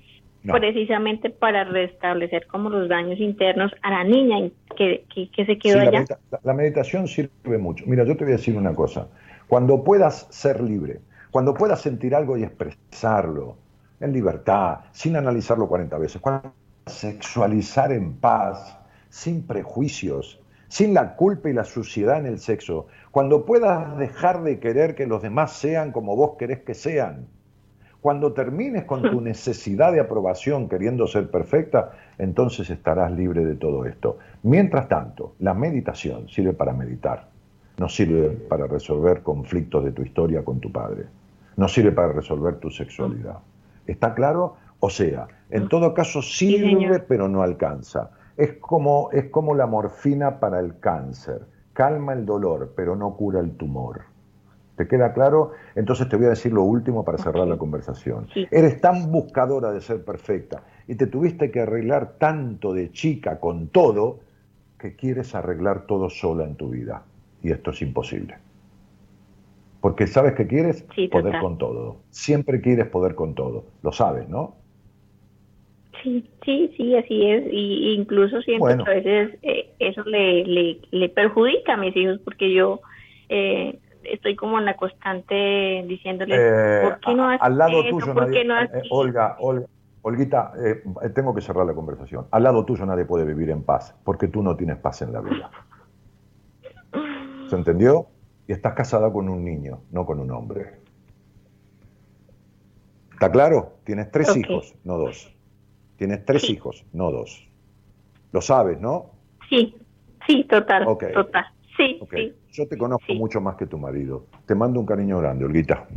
precisamente 0.44 1.30
para 1.30 1.64
restablecer 1.64 2.48
como 2.48 2.70
los 2.70 2.88
daños 2.90 3.20
internos 3.20 3.72
a 3.82 3.92
la 3.92 4.04
niña 4.04 4.50
que, 4.76 5.06
que, 5.14 5.46
se 5.46 5.58
quedó 5.58 5.82
allá. 5.82 6.06
La, 6.44 6.54
meditación 6.54 7.08
sirve 7.08 7.58
mucho. 7.58 7.84
Mira, 7.88 8.04
yo 8.04 8.16
te 8.16 8.24
voy 8.24 8.34
a 8.34 8.38
decir 8.38 8.56
una 8.56 8.74
cosa. 8.74 9.08
Cuando 9.48 9.84
puedas 9.84 10.28
ser 10.30 10.62
libre, 10.62 11.00
cuando 11.32 11.54
puedas 11.54 11.82
sentir 11.82 12.16
algo 12.16 12.38
y 12.38 12.44
expresarlo 12.44 13.58
en 14.00 14.14
libertad, 14.14 14.80
sin 14.92 15.16
analizarlo 15.16 15.68
40 15.68 15.98
veces, 15.98 16.22
cuando 16.22 16.54
sexualizar 16.86 17.92
en 17.92 18.14
paz, 18.14 18.78
sin 19.10 19.46
prejuicios, 19.46 20.40
sin 20.68 20.94
la 20.94 21.16
culpa 21.16 21.50
y 21.50 21.54
la 21.54 21.64
suciedad 21.64 22.20
en 22.20 22.26
el 22.26 22.40
sexo, 22.40 22.88
cuando 23.12 23.46
puedas 23.46 23.98
dejar 23.98 24.44
de 24.44 24.60
querer 24.60 24.96
que 24.96 25.08
los 25.08 25.22
demás 25.22 25.54
sean 25.54 25.92
como 25.92 26.16
vos 26.16 26.38
querés 26.38 26.60
que 26.60 26.74
sean, 26.74 27.28
cuando 28.08 28.32
termines 28.32 28.86
con 28.86 29.02
tu 29.02 29.20
necesidad 29.32 29.92
de 29.92 30.00
aprobación 30.00 30.70
queriendo 30.70 31.08
ser 31.08 31.30
perfecta, 31.30 31.92
entonces 32.18 32.70
estarás 32.70 33.12
libre 33.12 33.44
de 33.44 33.56
todo 33.56 33.86
esto. 33.86 34.18
Mientras 34.44 34.88
tanto, 34.88 35.34
la 35.40 35.54
meditación 35.54 36.30
sirve 36.30 36.54
para 36.54 36.72
meditar, 36.72 37.28
no 37.78 37.90
sirve 37.90 38.30
para 38.30 38.66
resolver 38.66 39.24
conflictos 39.24 39.84
de 39.84 39.92
tu 39.92 40.04
historia 40.04 40.46
con 40.46 40.62
tu 40.62 40.72
padre, 40.72 41.08
no 41.58 41.68
sirve 41.68 41.92
para 41.92 42.14
resolver 42.14 42.62
tu 42.62 42.72
sexualidad. 42.72 43.40
¿Está 43.86 44.14
claro? 44.14 44.56
O 44.80 44.90
sea, 44.90 45.28
en 45.50 45.68
todo 45.68 45.94
caso 45.94 46.22
sirve 46.22 47.00
pero 47.00 47.28
no 47.28 47.44
alcanza. 47.44 48.12
Es 48.38 48.54
como, 48.54 49.10
es 49.12 49.26
como 49.32 49.54
la 49.54 49.68
morfina 49.68 50.40
para 50.40 50.62
el 50.62 50.80
cáncer. 50.80 51.42
Calma 51.74 52.14
el 52.14 52.26
dolor, 52.26 52.72
pero 52.74 52.96
no 52.96 53.18
cura 53.18 53.42
el 53.42 53.58
tumor. 53.58 54.04
¿Te 54.78 54.88
queda 54.88 55.12
claro? 55.12 55.54
Entonces 55.76 56.08
te 56.08 56.16
voy 56.16 56.28
a 56.28 56.30
decir 56.30 56.54
lo 56.54 56.62
último 56.62 57.04
para 57.04 57.18
cerrar 57.18 57.48
la 57.48 57.58
conversación. 57.58 58.28
Eres 58.52 58.80
tan 58.80 59.12
buscadora 59.12 59.72
de 59.72 59.82
ser 59.82 60.06
perfecta 60.06 60.62
y 60.88 60.96
te 60.96 61.08
tuviste 61.08 61.50
que 61.50 61.62
arreglar 61.62 62.14
tanto 62.20 62.74
de 62.74 62.92
chica 62.92 63.40
con 63.40 63.70
todo 63.70 64.20
que 64.80 64.96
quieres 64.96 65.34
arreglar 65.34 65.88
todo 65.88 66.12
sola 66.12 66.44
en 66.44 66.56
tu 66.56 66.70
vida. 66.70 67.04
Y 67.42 67.52
esto 67.52 67.72
es 67.72 67.82
imposible. 67.82 68.36
Porque 69.82 70.06
sabes 70.06 70.34
que 70.34 70.46
quieres 70.46 70.86
poder 71.12 71.40
con 71.40 71.58
todo. 71.58 71.98
Siempre 72.12 72.62
quieres 72.62 72.88
poder 72.88 73.16
con 73.16 73.34
todo. 73.34 73.66
Lo 73.82 73.92
sabes, 73.92 74.30
¿no? 74.30 74.56
Sí, 76.04 76.24
sí, 76.46 76.72
sí, 76.78 76.96
así 76.96 77.26
es. 77.26 77.46
Y 77.52 77.94
incluso 77.94 78.42
siempre 78.44 78.74
a 78.74 78.84
veces 78.84 79.40
eh, 79.42 79.72
eso 79.80 80.04
le, 80.04 80.78
le, 80.92 81.10
perjudica 81.10 81.74
a 81.74 81.78
mis 81.78 81.96
hijos 81.96 82.20
porque 82.24 82.54
yo 82.54 82.82
eh, 83.30 83.80
estoy 84.12 84.36
como 84.36 84.60
en 84.60 84.66
la 84.66 84.76
constante 84.76 85.84
diciéndole, 85.88 86.36
eh, 86.38 86.82
¿por 86.84 87.00
qué 87.00 87.14
no 87.14 87.30
haces 87.30 87.42
Al 87.42 87.58
lado 87.58 87.84
tuyo 87.90 88.14
nadie, 88.14 88.46
Olga, 88.90 89.38
Olga, 89.40 89.68
Olguita, 90.02 90.54
tengo 91.14 91.34
que 91.34 91.42
cerrar 91.42 91.66
la 91.66 91.74
conversación. 91.74 92.28
Al 92.32 92.44
lado 92.44 92.64
tuyo 92.66 92.86
nadie 92.86 93.06
puede 93.06 93.26
vivir 93.26 93.50
en 93.50 93.64
paz 93.64 93.96
porque 94.04 94.28
tú 94.28 94.42
no 94.42 94.56
tienes 94.56 94.78
paz 94.78 95.02
en 95.02 95.14
la 95.14 95.22
vida. 95.22 95.52
¿Se 97.50 97.56
entendió? 97.56 98.08
Y 98.48 98.54
estás 98.54 98.74
casada 98.74 99.12
con 99.12 99.28
un 99.28 99.44
niño, 99.44 99.82
no 99.92 100.06
con 100.06 100.20
un 100.20 100.32
hombre. 100.32 100.80
¿Está 103.12 103.32
claro? 103.32 103.80
Tienes 103.84 104.12
tres 104.12 104.36
hijos, 104.38 104.76
no 104.84 104.98
dos. 104.98 105.34
Tienes 105.98 106.24
tres 106.24 106.50
hijos, 106.50 106.86
no 106.94 107.12
dos. 107.12 107.50
Lo 108.32 108.42
sabes, 108.42 108.80
¿no? 108.80 109.12
Sí, 109.50 109.76
sí, 110.28 110.44
total. 110.44 110.86
Total. 110.86 111.46
Sí, 111.78 112.00
sí. 112.12 112.34
Yo 112.52 112.68
te 112.68 112.78
conozco 112.78 113.14
mucho 113.14 113.40
más 113.40 113.56
que 113.56 113.68
tu 113.68 113.78
marido. 113.78 114.26
Te 114.46 114.56
mando 114.56 114.80
un 114.80 114.86
cariño 114.86 115.20
grande, 115.20 115.46
Olguita. 115.46 115.88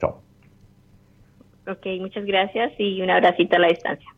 Chao. 0.00 0.20
Ok, 1.68 1.86
muchas 2.00 2.24
gracias 2.24 2.72
y 2.78 3.02
un 3.02 3.10
abracito 3.10 3.56
a 3.56 3.58
la 3.58 3.68
distancia. 3.68 4.08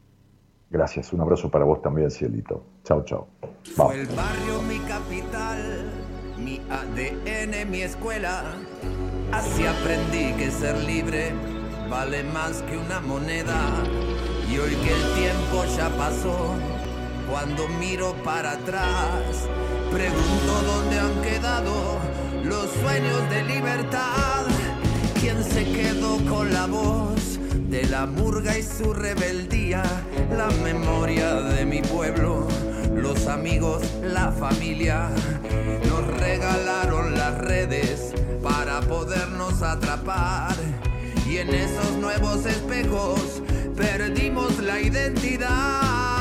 Gracias, 0.70 1.12
un 1.12 1.20
abrazo 1.20 1.50
para 1.50 1.64
vos 1.64 1.82
también, 1.82 2.10
Cielito. 2.10 2.64
Chao, 2.84 3.04
chao. 3.04 3.28
Fue 3.62 4.00
el 4.00 4.06
barrio 4.06 4.62
mi 4.66 4.78
capital, 4.88 5.90
mi 6.38 6.60
ADN, 6.70 7.70
mi 7.70 7.82
escuela. 7.82 8.42
Así 9.32 9.64
aprendí 9.66 10.32
que 10.38 10.50
ser 10.50 10.76
libre 10.84 11.32
vale 11.88 12.24
más 12.24 12.62
que 12.62 12.76
una 12.76 13.00
moneda 13.00 13.60
y 14.50 14.58
hoy 14.58 14.74
que 14.76 14.92
el 14.92 15.14
tiempo 15.14 15.64
ya 15.76 15.88
pasó, 15.90 16.54
cuando 17.30 17.68
miro 17.80 18.14
para 18.24 18.52
atrás, 18.52 19.48
pregunto 19.94 20.52
dónde 20.66 20.98
han 20.98 21.22
quedado 21.22 22.00
los 22.42 22.68
sueños 22.82 23.30
de 23.30 23.44
libertad. 23.44 24.44
¿Quién 25.20 25.44
se 25.44 25.64
quedó 25.64 26.18
con 26.28 26.52
la 26.52 26.66
voz 26.66 27.38
de 27.70 27.84
la 27.84 28.04
murga 28.04 28.58
y 28.58 28.64
su 28.64 28.92
rebeldía? 28.92 29.84
La 30.36 30.48
memoria 30.64 31.34
de 31.34 31.64
mi 31.64 31.80
pueblo, 31.80 32.48
los 32.92 33.28
amigos, 33.28 33.82
la 34.02 34.32
familia. 34.32 35.10
Nos 35.88 36.04
regalaron 36.18 37.14
las 37.14 37.38
redes 37.38 38.14
para 38.42 38.80
podernos 38.80 39.62
atrapar. 39.62 40.56
Y 41.24 41.36
en 41.36 41.54
esos 41.54 41.92
nuevos 41.98 42.44
espejos 42.46 43.42
perdimos 43.76 44.58
la 44.58 44.80
identidad. 44.80 46.13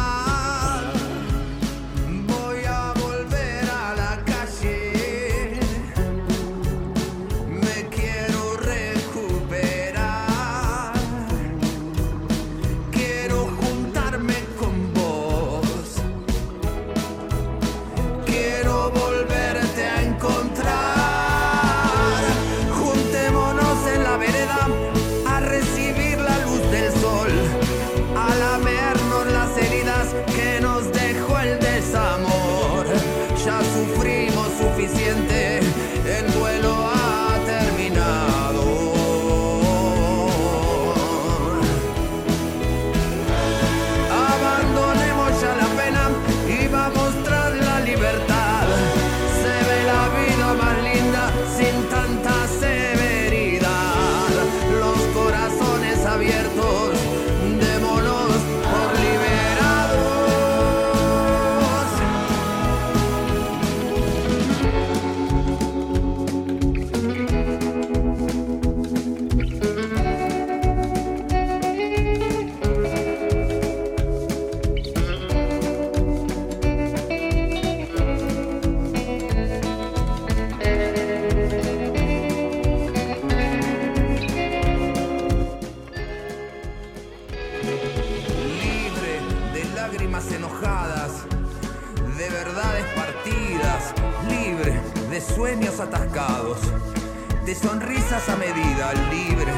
De 97.46 97.56
sonrisas 97.56 98.30
a 98.30 98.38
medida, 98.38 98.94
libre 99.12 99.52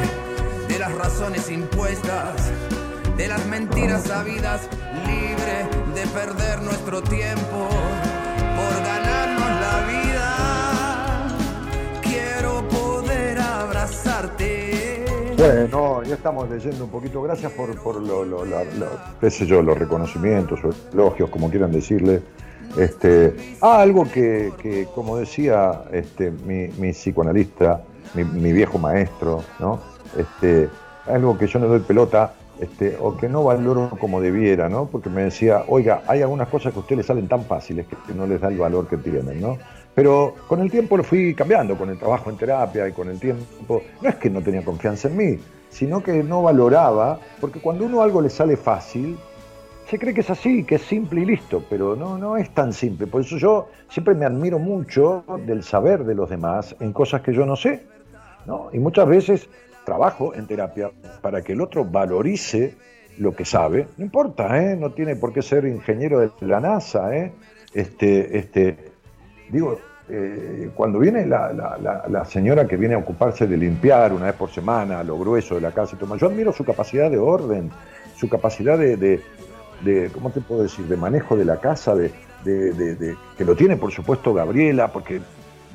de 0.67 0.79
las 0.79 0.91
razones 0.95 1.51
impuestas, 1.51 2.51
de 3.15 3.27
las 3.27 3.45
mentiras 3.45 4.03
sabidas, 4.03 4.67
libre 5.05 5.67
de 5.93 6.07
perder 6.07 6.63
nuestro 6.63 7.03
tiempo 7.03 7.69
por 8.55 8.83
ganarnos 8.83 9.49
la 9.61 9.85
vida. 9.87 11.27
Quiero 12.01 12.67
poder 12.69 13.39
abrazarte. 13.39 15.05
Bueno, 15.37 16.01
ya 16.03 16.15
estamos 16.15 16.49
leyendo 16.49 16.85
un 16.85 16.89
poquito. 16.89 17.21
Gracias 17.21 17.51
por, 17.51 17.79
por 17.83 18.01
lo, 18.01 18.25
lo, 18.25 18.45
yo, 18.45 19.61
los 19.61 19.77
reconocimientos 19.77 20.59
o 20.63 20.73
elogios, 20.91 21.29
como 21.29 21.51
quieran 21.51 21.71
decirle 21.71 22.23
este, 22.77 23.35
ah, 23.61 23.81
algo 23.81 24.05
que, 24.11 24.87
como 24.93 25.17
decía 25.17 25.83
este, 25.91 26.31
mi, 26.31 26.91
psicoanalista, 26.91 27.81
mi, 28.13 28.53
viejo 28.53 28.77
maestro, 28.77 29.43
¿no? 29.59 29.79
Este, 30.17 30.69
algo 31.07 31.37
que 31.37 31.47
yo 31.47 31.59
no 31.59 31.67
doy 31.67 31.79
pelota, 31.79 32.33
este, 32.59 32.97
o 33.01 33.17
que 33.17 33.27
no 33.27 33.43
valoro 33.43 33.91
como 33.99 34.21
debiera, 34.21 34.69
¿no? 34.69 34.85
Porque 34.85 35.09
me 35.09 35.23
decía, 35.23 35.63
oiga, 35.67 36.03
hay 36.07 36.21
algunas 36.21 36.47
cosas 36.47 36.71
que 36.71 36.79
a 36.79 36.81
usted 36.81 36.95
le 36.97 37.03
salen 37.03 37.27
tan 37.27 37.43
fáciles 37.43 37.85
que 37.87 38.13
no 38.13 38.25
les 38.25 38.39
da 38.39 38.47
el 38.47 38.57
valor 38.57 38.87
que 38.87 38.97
tienen, 38.97 39.41
¿no? 39.41 39.57
Pero 39.93 40.35
con 40.47 40.59
el 40.61 40.69
tiempo 40.69 40.97
lo 40.97 41.03
fui 41.03 41.33
cambiando, 41.33 41.77
con 41.77 41.89
el 41.89 41.97
trabajo 41.97 42.29
en 42.29 42.37
terapia 42.37 42.87
y 42.87 42.91
con 42.91 43.09
el 43.09 43.19
tiempo. 43.19 43.81
No 44.01 44.09
es 44.09 44.15
que 44.15 44.29
no 44.29 44.41
tenía 44.41 44.63
confianza 44.63 45.07
en 45.07 45.17
mí, 45.17 45.39
sino 45.69 46.03
que 46.03 46.21
no 46.21 46.43
valoraba, 46.43 47.19
porque 47.39 47.61
cuando 47.61 47.85
uno 47.85 48.01
algo 48.01 48.21
le 48.21 48.29
sale 48.29 48.57
fácil, 48.57 49.17
se 49.87 49.99
cree 49.99 50.13
que 50.13 50.21
es 50.21 50.29
así, 50.29 50.63
que 50.63 50.75
es 50.75 50.81
simple 50.81 51.21
y 51.21 51.25
listo, 51.25 51.63
pero 51.69 51.95
no, 51.95 52.17
no 52.17 52.37
es 52.37 52.49
tan 52.51 52.73
simple. 52.73 53.07
Por 53.07 53.21
eso 53.21 53.37
yo 53.37 53.69
siempre 53.89 54.15
me 54.15 54.25
admiro 54.25 54.59
mucho 54.59 55.23
del 55.45 55.63
saber 55.63 56.03
de 56.05 56.15
los 56.15 56.29
demás 56.29 56.75
en 56.79 56.91
cosas 56.91 57.21
que 57.21 57.33
yo 57.33 57.45
no 57.45 57.55
sé. 57.55 57.83
¿no? 58.45 58.69
Y 58.73 58.79
muchas 58.79 59.07
veces 59.07 59.49
trabajo 59.85 60.33
en 60.33 60.47
terapia 60.47 60.91
para 61.21 61.41
que 61.41 61.53
el 61.53 61.61
otro 61.61 61.85
valorice 61.85 62.75
lo 63.17 63.35
que 63.35 63.45
sabe. 63.45 63.87
No 63.97 64.05
importa, 64.05 64.61
¿eh? 64.61 64.75
no 64.75 64.91
tiene 64.91 65.15
por 65.15 65.31
qué 65.31 65.41
ser 65.41 65.65
ingeniero 65.65 66.19
de 66.19 66.31
la 66.41 66.59
NASA. 66.59 67.15
¿eh? 67.15 67.31
Este, 67.73 68.37
este, 68.37 68.77
digo, 69.49 69.79
eh, 70.09 70.69
cuando 70.75 70.99
viene 70.99 71.25
la, 71.25 72.25
señora 72.25 72.67
que 72.67 72.77
viene 72.77 72.95
a 72.95 72.97
ocuparse 72.97 73.47
de 73.47 73.57
limpiar 73.57 74.13
una 74.13 74.25
vez 74.25 74.35
por 74.35 74.49
semana 74.49 75.03
lo 75.03 75.17
grueso 75.17 75.55
de 75.55 75.61
la 75.61 75.71
casa 75.71 75.97
yo 75.97 76.27
admiro 76.27 76.51
su 76.51 76.63
capacidad 76.63 77.09
de 77.09 77.17
orden, 77.17 77.71
su 78.15 78.29
capacidad 78.29 78.77
de, 78.77 79.21
¿cómo 80.13 80.29
te 80.31 80.41
puedo 80.41 80.63
decir?, 80.63 80.85
de 80.85 80.97
manejo 80.97 81.35
de 81.35 81.45
la 81.45 81.59
casa, 81.59 81.95
de, 81.95 82.11
que 83.37 83.45
lo 83.45 83.55
tiene 83.55 83.75
por 83.75 83.91
supuesto 83.91 84.33
Gabriela, 84.33 84.91
porque 84.91 85.19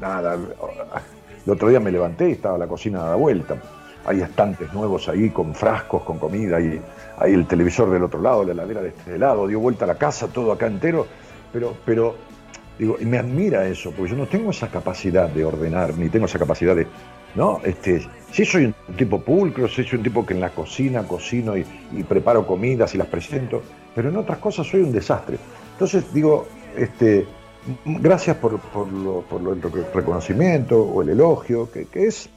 nada, 0.01 0.35
el 0.35 1.53
otro 1.53 1.69
día 1.69 1.81
me 1.81 1.91
levanté 1.91 2.29
y 2.29 2.33
estaba 2.33 2.59
la 2.59 2.67
cocina 2.67 3.01
dada 3.01 3.17
vuelta. 3.17 3.57
Hay 4.07 4.23
estantes 4.23 4.73
nuevos 4.73 5.09
ahí 5.09 5.31
con 5.31 5.55
frascos, 5.55 6.03
con 6.03 6.19
comida, 6.19 6.61
y 6.61 6.81
hay 7.19 7.35
el 7.35 7.47
televisor 7.47 7.91
del 7.91 8.03
otro 8.05 8.23
lado, 8.23 8.45
la 8.45 8.53
heladera 8.53 8.83
de 8.83 8.89
este 8.89 9.19
lado, 9.19 9.47
dio 9.47 9.61
vuelta 9.61 9.85
a 9.85 9.89
la 9.89 9.97
casa, 9.97 10.29
todo 10.29 10.53
acá 10.53 10.67
entero, 10.67 11.07
pero, 11.53 11.75
pero 11.85 12.15
digo, 12.79 12.97
y 12.99 13.05
me 13.05 13.19
admira 13.19 13.67
eso, 13.67 13.93
porque 13.93 14.13
yo 14.13 14.17
no 14.17 14.27
tengo 14.27 14.51
esa 14.51 14.69
capacidad 14.69 15.29
de 15.29 15.45
ordenar, 15.45 15.97
ni 15.99 16.09
tengo 16.09 16.25
esa 16.27 16.39
capacidad 16.39 16.75
de, 16.75 16.87
¿no? 17.35 17.61
Este, 17.63 18.07
sí 18.33 18.45
soy 18.45 18.67
un 18.67 18.97
tipo 18.97 19.21
pulcro, 19.21 19.69
sí 19.69 19.85
soy 19.85 19.99
un 19.99 20.05
tipo 20.05 20.25
que 20.25 20.35
en 20.35 20.41
la 20.41 20.51
cocina 20.51 21.03
cocino 21.03 21.57
y, 21.57 21.65
preparo 22.09 22.47
comidas 22.47 22.95
y 22.95 22.99
las 22.99 23.07
presento, 23.07 23.63
pero 23.95 24.09
en 24.09 24.17
otras 24.17 24.39
cosas 24.39 24.67
soy 24.67 24.83
un 24.83 24.93
desastre. 24.93 25.39
Entonces 25.73 26.13
digo, 26.13 26.47
este, 26.77 27.27
gracias 27.85 28.37
por, 28.37 28.53
el 28.53 29.63
reconocimiento 29.93 30.83
o 30.83 31.03
el 31.03 31.11
elogio, 31.11 31.71
que, 31.71 31.87
es, 31.95 32.29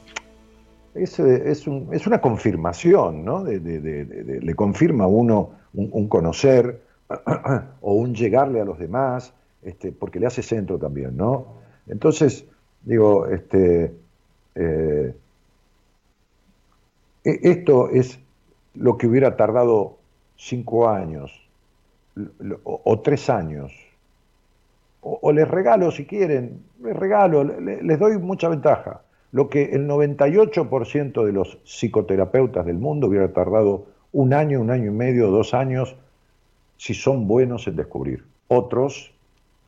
es, 0.94 1.20
es, 1.20 2.08
una 2.08 2.22
confirmación, 2.22 3.24
¿no? 3.24 3.44
le 3.44 4.56
confirma 4.56 5.06
a 5.06 5.08
uno 5.08 5.52
un, 5.74 6.08
conocer 6.08 6.82
o 7.82 7.94
un 7.94 8.14
llegarle 8.14 8.62
a 8.62 8.66
los 8.66 8.80
demás, 8.80 9.34
este, 9.62 9.92
porque 9.92 10.20
le 10.20 10.28
hace 10.28 10.44
centro 10.44 10.78
también, 10.78 11.16
¿no? 11.16 11.62
Entonces, 11.88 12.46
digo, 12.84 13.28
este, 13.28 13.94
eh, 14.56 15.16
e, 17.24 17.40
esto 17.44 17.90
es 17.90 18.20
lo 18.76 18.98
que 18.98 19.08
hubiera 19.08 19.36
tardado 19.36 19.98
cinco 20.36 20.90
años 20.90 21.43
o, 22.64 23.02
tres 23.02 23.30
años. 23.30 23.73
O, 25.02 25.31
les 25.31 25.48
regalo, 25.48 25.91
si 25.91 26.06
quieren, 26.06 26.64
les 26.81 26.95
regalo, 26.95 27.44
les 27.44 27.99
doy 27.99 28.18
mucha 28.18 28.49
ventaja. 28.49 29.02
Lo 29.31 29.49
que 29.49 29.72
el 29.73 29.88
98% 29.88 31.26
de 31.26 31.31
los 31.31 31.57
psicoterapeutas 31.65 32.65
del 32.65 32.77
mundo 32.77 33.07
hubiera 33.07 33.34
tardado 33.34 33.88
un 34.11 34.34
año, 34.34 34.61
un 34.61 34.69
año 34.69 34.88
y 34.88 34.94
medio, 34.94 35.31
dos 35.31 35.53
años, 35.53 35.95
si 36.77 36.94
son 36.94 37.27
buenos 37.27 37.68
en 37.68 37.76
descubrir. 37.76 38.23
Otros, 38.48 39.11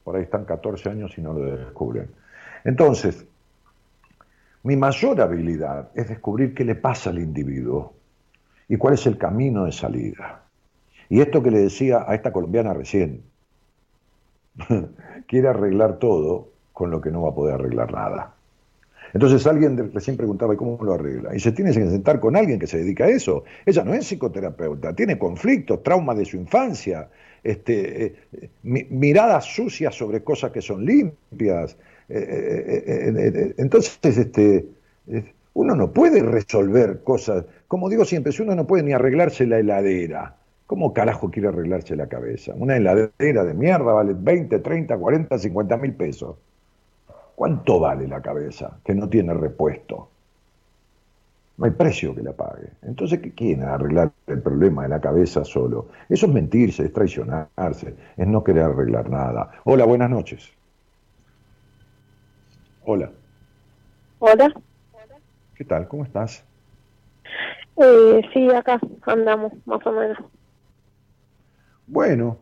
por 0.04 0.16
ahí 0.16 0.24
están 0.24 0.46
14 0.46 0.90
años 0.90 1.18
y 1.18 1.22
no 1.22 1.34
lo 1.34 1.58
descubren. 1.58 2.10
Entonces, 2.64 3.26
mi 4.64 4.76
mayor 4.76 5.22
habilidad 5.22 5.90
es 5.96 6.10
descubrir 6.10 6.54
qué 6.54 6.64
le 6.64 6.76
pasa 6.76 7.10
al 7.10 7.20
individuo 7.20 7.94
y 8.68 8.78
cuál 8.78 8.96
es 8.96 9.06
el 9.08 9.18
camino 9.18 9.66
de 9.66 9.72
salida. 9.72 10.45
Y 11.10 11.22
esto 11.22 11.44
que 11.44 11.52
le 11.52 11.60
decía 11.60 12.06
a 12.08 12.16
esta 12.16 12.32
colombiana 12.32 12.74
recién, 12.74 13.24
quiere 15.28 15.48
arreglar 15.48 16.00
todo 16.00 16.50
con 16.74 16.92
lo 16.92 17.02
que 17.02 17.12
no 17.12 17.22
va 17.22 17.30
a 17.30 17.36
poder 17.36 17.56
arreglar 17.56 17.92
nada. 17.92 18.34
Entonces 19.14 19.48
alguien 19.48 19.94
recién 19.94 20.18
preguntaba, 20.18 20.54
¿y 20.54 20.58
cómo 20.58 20.78
lo 20.84 20.94
arregla? 20.94 21.34
Y 21.36 21.40
se 21.40 21.54
tiene 21.54 21.72
que 21.72 21.80
sentar 21.80 22.20
con 22.20 22.36
alguien 22.36 22.60
que 22.60 22.68
se 22.68 22.80
dedica 22.80 23.06
a 23.06 23.10
eso. 23.10 23.46
Ella 23.66 23.84
no 23.84 23.94
es 23.94 24.06
psicoterapeuta, 24.08 24.94
tiene 24.94 25.18
conflictos, 25.18 25.84
traumas 25.84 26.18
de 26.18 26.26
su 26.26 26.36
infancia, 26.36 27.08
este, 27.42 28.06
eh, 28.06 28.16
miradas 28.64 29.46
sucias 29.46 29.96
sobre 29.96 30.22
cosas 30.24 30.52
que 30.52 30.62
son 30.62 30.86
limpias, 30.86 31.78
eh, 32.10 32.84
eh, 32.88 33.54
entonces, 33.58 34.18
este, 34.18 34.68
uno 35.54 35.76
no 35.76 35.92
puede 35.92 36.22
resolver 36.22 37.02
cosas. 37.04 37.46
Como 37.68 37.90
digo 37.90 38.06
siempre, 38.06 38.32
si 38.32 38.42
uno 38.42 38.56
no 38.56 38.68
puede 38.68 38.84
ni 38.84 38.94
arreglarse 38.94 39.48
la 39.48 39.60
heladera, 39.60 40.36
¿cómo 40.66 40.94
carajo 40.94 41.30
quiere 41.32 41.50
arreglarse 41.50 41.96
la 41.96 42.08
cabeza? 42.08 42.54
Una 42.56 42.78
heladera 42.78 43.44
de 43.44 43.54
mierda 43.54 43.94
vale 43.94 44.14
20, 44.16 44.60
30, 44.60 44.98
40, 44.98 45.38
50 45.38 45.78
mil 45.78 45.94
pesos. 45.94 46.38
¿Cuánto 47.36 47.80
vale 47.80 48.08
la 48.08 48.22
cabeza 48.22 48.80
que 48.84 48.96
no 48.96 49.10
tiene 49.10 49.34
repuesto? 49.34 50.10
No 51.58 51.66
hay 51.66 51.72
precio 51.72 52.14
que 52.14 52.22
la 52.22 52.34
pague. 52.34 52.70
Entonces, 52.82 53.20
¿qué 53.20 53.34
quieren 53.34 53.64
arreglar 53.64 54.12
el 54.28 54.42
problema 54.42 54.84
de 54.84 54.90
la 54.90 55.00
cabeza 55.00 55.44
solo? 55.46 55.88
Eso 56.10 56.26
es 56.26 56.34
mentirse, 56.34 56.84
es 56.84 56.94
traicionarse, 56.94 57.96
es 58.18 58.28
no 58.28 58.44
querer 58.44 58.64
arreglar 58.64 59.10
nada. 59.10 59.52
Hola, 59.64 59.86
buenas 59.86 60.10
noches. 60.10 60.52
Hola. 62.84 63.10
Hola. 64.20 64.54
¿Qué 65.56 65.64
tal? 65.64 65.88
¿Cómo 65.88 66.04
estás? 66.04 66.44
Eh, 67.78 68.22
sí, 68.34 68.50
acá 68.52 68.80
andamos, 69.06 69.54
más 69.66 69.86
o 69.86 69.92
menos. 69.92 70.18
Bueno, 71.88 72.40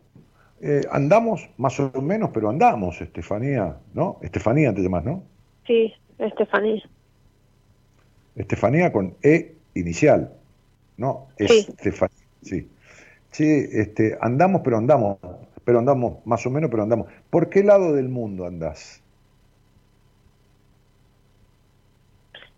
eh, 0.62 0.82
andamos 0.92 1.50
más 1.58 1.80
o 1.80 2.02
menos, 2.02 2.30
pero 2.34 2.50
andamos, 2.50 3.02
Estefanía, 3.02 3.78
¿no? 3.94 4.20
Estefanía 4.22 4.74
te 4.74 4.82
llamas, 4.82 5.04
¿no? 5.04 5.24
Sí, 5.68 5.94
Estefanía. 6.18 6.82
Estefanía 8.36 8.92
con 8.92 9.16
E 9.22 9.56
inicial, 9.76 10.32
¿no? 10.98 11.28
Estefanía, 11.38 12.16
sí. 12.42 12.70
Sí, 13.32 13.68
este, 13.72 14.18
andamos, 14.22 14.62
pero 14.64 14.78
andamos, 14.78 15.18
pero 15.66 15.80
andamos, 15.80 16.26
más 16.26 16.46
o 16.46 16.50
menos, 16.50 16.70
pero 16.70 16.84
andamos. 16.84 17.08
¿Por 17.30 17.50
qué 17.50 17.64
lado 17.64 17.94
del 17.94 18.08
mundo 18.08 18.46
andás? 18.46 19.02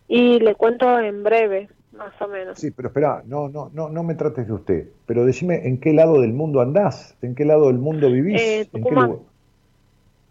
Y 0.07 0.39
le 0.39 0.53
cuento 0.55 0.99
en 0.99 1.23
breve, 1.23 1.69
más 1.95 2.13
o 2.21 2.27
menos. 2.27 2.59
Sí, 2.59 2.71
pero 2.71 2.89
espera, 2.89 3.23
no, 3.25 3.49
no, 3.49 3.69
no, 3.73 3.89
no 3.89 4.03
me 4.03 4.15
trates 4.15 4.47
de 4.47 4.53
usted, 4.53 4.89
pero 5.05 5.25
decime 5.25 5.67
en 5.67 5.79
qué 5.79 5.93
lado 5.93 6.21
del 6.21 6.33
mundo 6.33 6.61
andás, 6.61 7.17
en 7.21 7.35
qué 7.35 7.45
lado 7.45 7.67
del 7.67 7.79
mundo 7.79 8.09
vivís. 8.11 8.41
Eh, 8.41 8.67
Tucumán. 8.71 9.19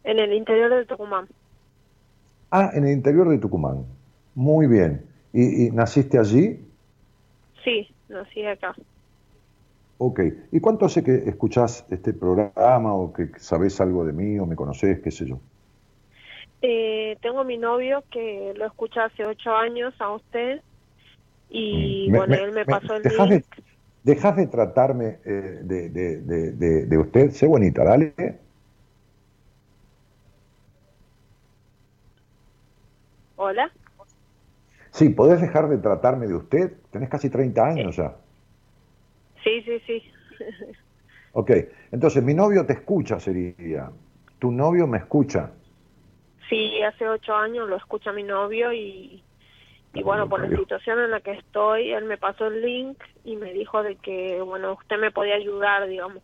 ¿En, 0.04 0.18
el 0.18 0.32
interior 0.32 0.70
de 0.70 0.84
Tucumán. 0.84 1.28
Ah, 2.50 2.70
en 2.74 2.86
el 2.86 2.92
interior 2.92 3.28
de 3.28 3.38
Tucumán. 3.38 3.84
Muy 4.34 4.66
bien. 4.66 5.06
¿Y, 5.32 5.70
naciste 5.72 6.18
allí? 6.18 6.60
Sí, 7.64 7.88
nací 8.08 8.44
acá. 8.46 8.74
Ok. 9.98 10.20
¿Y 10.52 10.60
cuánto 10.60 10.84
hace 10.84 11.02
que 11.02 11.14
escuchás 11.14 11.86
este 11.90 12.12
programa 12.12 12.94
o 12.94 13.12
que 13.12 13.30
sabés 13.38 13.80
algo 13.80 14.04
de 14.04 14.12
mí 14.12 14.38
o 14.38 14.46
me 14.46 14.54
conocés, 14.54 15.00
qué 15.00 15.10
sé 15.10 15.26
yo? 15.26 15.40
Eh, 16.62 17.16
tengo 17.20 17.44
mi 17.44 17.58
novio 17.58 18.04
que 18.10 18.54
lo 18.56 18.66
escucha 18.66 19.04
hace 19.04 19.24
ocho 19.24 19.54
años 19.54 19.94
a 19.98 20.12
usted 20.12 20.62
y 21.50 22.08
mm. 22.10 22.16
bueno, 22.16 22.34
él 22.34 22.52
me, 22.52 22.64
pasó 22.64 22.94
el 22.96 23.02
dejas 23.02 23.28
De, 23.28 23.44
dejas 24.04 24.36
de 24.36 24.46
tratarme 24.46 25.18
eh, 25.24 25.60
de, 25.62 25.88
de, 25.90 26.86
de, 26.86 26.98
usted, 26.98 27.30
sé 27.30 27.46
bonita, 27.46 27.82
dale. 27.84 28.14
Hola. 33.36 33.70
Sí, 34.90 35.08
¿podés 35.08 35.40
dejar 35.40 35.68
de 35.68 35.78
tratarme 35.78 36.26
de 36.28 36.34
usted? 36.34 36.72
Tenés 36.92 37.08
casi 37.08 37.28
30 37.28 37.66
años 37.66 37.96
ya. 37.96 38.14
Sí, 39.42 39.62
sí, 39.62 39.80
sí. 39.86 40.02
ok, 41.32 41.50
entonces 41.90 42.22
mi 42.22 42.34
novio 42.34 42.64
te 42.64 42.74
escucha, 42.74 43.18
sería. 43.18 43.90
Tu 44.38 44.52
novio 44.52 44.86
me 44.86 44.98
escucha. 44.98 45.50
Sí, 46.48 46.80
hace 46.82 47.08
ocho 47.08 47.34
años 47.34 47.68
lo 47.68 47.76
escucha 47.76 48.12
mi 48.12 48.22
novio 48.22 48.72
y, 48.72 49.23
y 49.94 50.02
bueno, 50.02 50.28
por 50.28 50.40
la 50.40 50.56
situación 50.56 50.98
en 51.00 51.10
la 51.12 51.20
que 51.20 51.32
estoy, 51.32 51.92
él 51.92 52.04
me 52.04 52.18
pasó 52.18 52.46
el 52.46 52.62
link 52.62 52.98
y 53.24 53.36
me 53.36 53.52
dijo 53.52 53.82
de 53.82 53.96
que, 53.96 54.40
bueno, 54.42 54.72
usted 54.72 54.98
me 54.98 55.12
podía 55.12 55.36
ayudar, 55.36 55.86
digamos. 55.86 56.22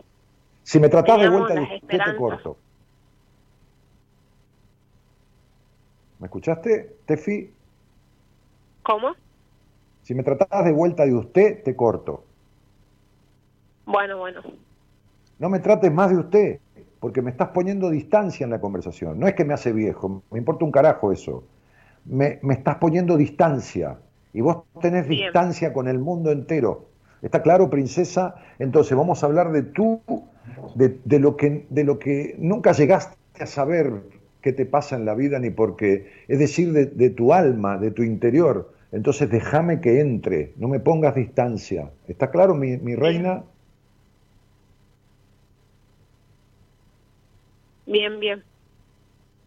Si 0.65 0.81
me 0.81 0.89
tratás 0.89 1.21
de 1.21 1.29
vuelta, 1.29 1.55
de, 1.55 1.81
te 1.87 2.17
corto. 2.17 2.57
¿Me 6.19 6.27
escuchaste, 6.27 6.97
Tefi? 7.07 7.51
¿Cómo? 8.83 9.15
Si 10.03 10.15
me 10.15 10.23
tratás 10.23 10.65
de 10.65 10.73
vuelta 10.73 11.07
de 11.07 11.15
usted, 11.15 11.63
te 11.63 11.77
corto. 11.77 12.25
Bueno, 13.87 14.19
bueno. 14.19 14.43
No 15.39 15.49
me 15.49 15.61
trates 15.61 15.93
más 15.93 16.11
de 16.11 16.17
usted 16.17 16.61
porque 16.99 17.23
me 17.23 17.31
estás 17.31 17.49
poniendo 17.49 17.89
distancia 17.89 18.45
en 18.45 18.51
la 18.51 18.61
conversación. 18.61 19.19
No 19.19 19.29
es 19.29 19.35
que 19.35 19.45
me 19.45 19.55
hace 19.55 19.73
viejo, 19.73 20.23
me 20.31 20.39
importa 20.39 20.65
un 20.65 20.73
carajo 20.73 21.13
eso. 21.13 21.45
Me, 22.05 22.41
estás 22.51 22.77
poniendo 22.77 23.17
distancia 23.17 23.99
y 24.33 24.41
vos 24.41 24.65
tenés 24.81 25.09
distancia 25.09 25.73
con 25.73 25.89
el 25.89 25.99
mundo 25.99 26.31
entero. 26.31 26.89
¿Está 27.23 27.43
claro, 27.43 27.69
princesa? 27.69 28.35
Entonces 28.59 28.97
vamos 28.97 29.23
a 29.23 29.27
hablar 29.27 29.53
de 29.53 29.63
tú, 29.63 30.01
de, 30.75 31.19
lo, 31.19 31.37
que, 31.37 31.67
de 31.69 31.85
lo 31.85 31.99
que 31.99 32.35
nunca 32.39 32.73
llegaste 32.73 33.17
a 33.39 33.47
saber 33.47 34.03
qué 34.41 34.53
te 34.53 34.65
pasa 34.65 34.97
en 34.97 35.05
la 35.05 35.15
vida, 35.15 35.39
ni 35.39 35.51
por 35.51 35.77
qué. 35.77 36.11
Es 36.29 36.39
decir, 36.39 36.73
de, 36.73 37.11
tu 37.11 37.33
alma, 37.33 37.77
de 37.79 37.91
tu 37.91 38.03
interior. 38.03 38.73
Entonces 38.93 39.31
déjame 39.31 39.81
que 39.81 40.01
entre, 40.01 40.55
no 40.57 40.69
me 40.69 40.81
pongas 40.81 41.15
distancia. 41.15 41.91
¿Está 42.09 42.31
claro, 42.31 42.55
mi, 42.55 42.79
mi 42.79 42.95
reina? 42.95 43.45
Bien, 47.87 48.19
bien. 48.19 48.43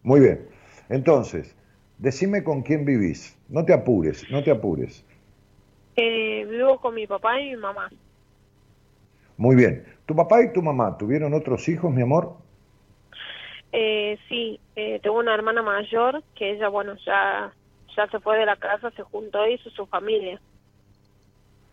Muy 0.03 0.19
bien. 0.19 0.41
Entonces, 0.89 1.55
decime 1.97 2.43
con 2.43 2.61
quién 2.61 2.85
vivís. 2.85 3.37
No 3.49 3.65
te 3.65 3.73
apures, 3.73 4.29
no 4.29 4.43
te 4.43 4.51
apures. 4.51 5.05
Eh, 5.95 6.45
vivo 6.49 6.79
con 6.79 6.95
mi 6.95 7.07
papá 7.07 7.39
y 7.39 7.51
mi 7.51 7.57
mamá. 7.57 7.89
Muy 9.37 9.55
bien. 9.55 9.85
¿Tu 10.05 10.15
papá 10.15 10.43
y 10.43 10.53
tu 10.53 10.61
mamá 10.61 10.97
tuvieron 10.97 11.33
otros 11.33 11.67
hijos, 11.69 11.91
mi 11.91 12.01
amor? 12.01 12.35
Eh, 13.71 14.17
sí, 14.29 14.59
eh, 14.75 14.99
tengo 15.01 15.19
una 15.19 15.33
hermana 15.33 15.61
mayor 15.61 16.23
que 16.35 16.51
ella, 16.51 16.67
bueno, 16.67 16.95
ya, 17.05 17.51
ya 17.95 18.07
se 18.07 18.19
fue 18.19 18.37
de 18.37 18.45
la 18.45 18.55
casa, 18.55 18.91
se 18.91 19.01
juntó 19.01 19.47
y 19.47 19.53
hizo 19.53 19.69
su 19.71 19.85
familia. 19.87 20.39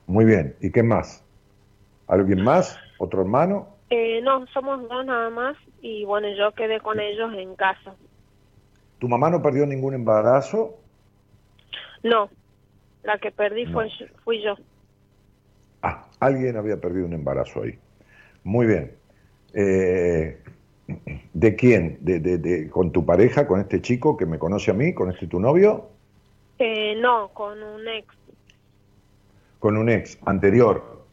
Muy 0.07 0.25
bien. 0.25 0.57
¿Y 0.61 0.71
qué 0.73 0.83
más? 0.83 1.25
¿Alguien 2.07 2.43
más? 2.43 2.79
¿Otro 2.99 3.21
hermano? 3.21 3.69
Eh, 3.91 4.21
no, 4.23 4.47
somos 4.49 4.89
dos 4.89 5.05
nada 5.05 5.31
más 5.31 5.57
y 5.83 6.05
bueno, 6.05 6.29
yo 6.37 6.53
quedé 6.53 6.81
con 6.81 7.01
ellos 7.01 7.33
en 7.35 7.55
casa. 7.55 7.95
¿Tu 9.01 9.09
mamá 9.09 9.31
no 9.31 9.43
perdió 9.43 9.67
ningún 9.67 9.95
embarazo? 9.95 10.79
No, 12.03 12.29
la 13.03 13.19
que 13.19 13.33
perdí 13.33 13.65
fue, 13.67 13.89
fui 14.25 14.43
yo. 14.43 14.57
Ah, 15.83 16.07
alguien 16.21 16.59
había 16.59 16.77
perdido 16.77 17.07
un 17.07 17.15
embarazo 17.15 17.63
ahí. 17.63 17.79
Muy 18.45 18.67
bien. 18.67 18.93
Eh, 19.55 20.39
¿De 21.33 21.57
quién? 21.57 21.97
¿De, 22.03 22.21
de, 22.21 22.69
con 22.69 22.93
tu 22.93 23.07
pareja, 23.07 23.47
con 23.47 23.61
este 23.61 23.81
chico 23.81 24.19
que 24.19 24.27
me 24.27 24.39
conoce 24.39 24.71
a 24.71 24.75
mí, 24.75 24.93
con 24.93 25.11
este 25.11 25.27
tu 25.27 25.41
novio? 25.41 25.89
Eh, 26.59 26.95
no, 27.01 27.29
con 27.29 27.63
un 27.63 27.89
ex. 27.89 28.15
Con 29.61 29.79
un 29.79 29.89
ex 29.89 30.19
anterior. 30.27 31.07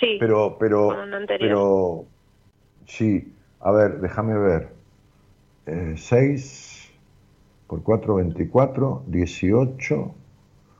Sí. 0.00 0.16
Pero, 0.18 0.56
pero, 0.58 0.88
con 0.88 0.98
un 0.98 1.14
anterior. 1.14 1.48
pero, 1.48 2.04
sí. 2.86 3.32
A 3.60 3.70
ver, 3.70 4.00
déjame 4.00 4.36
ver. 4.36 4.68
Eh, 5.66 5.94
6 5.96 6.69
por 7.70 7.84
4, 7.84 8.16
24, 8.16 9.04
18. 9.06 10.14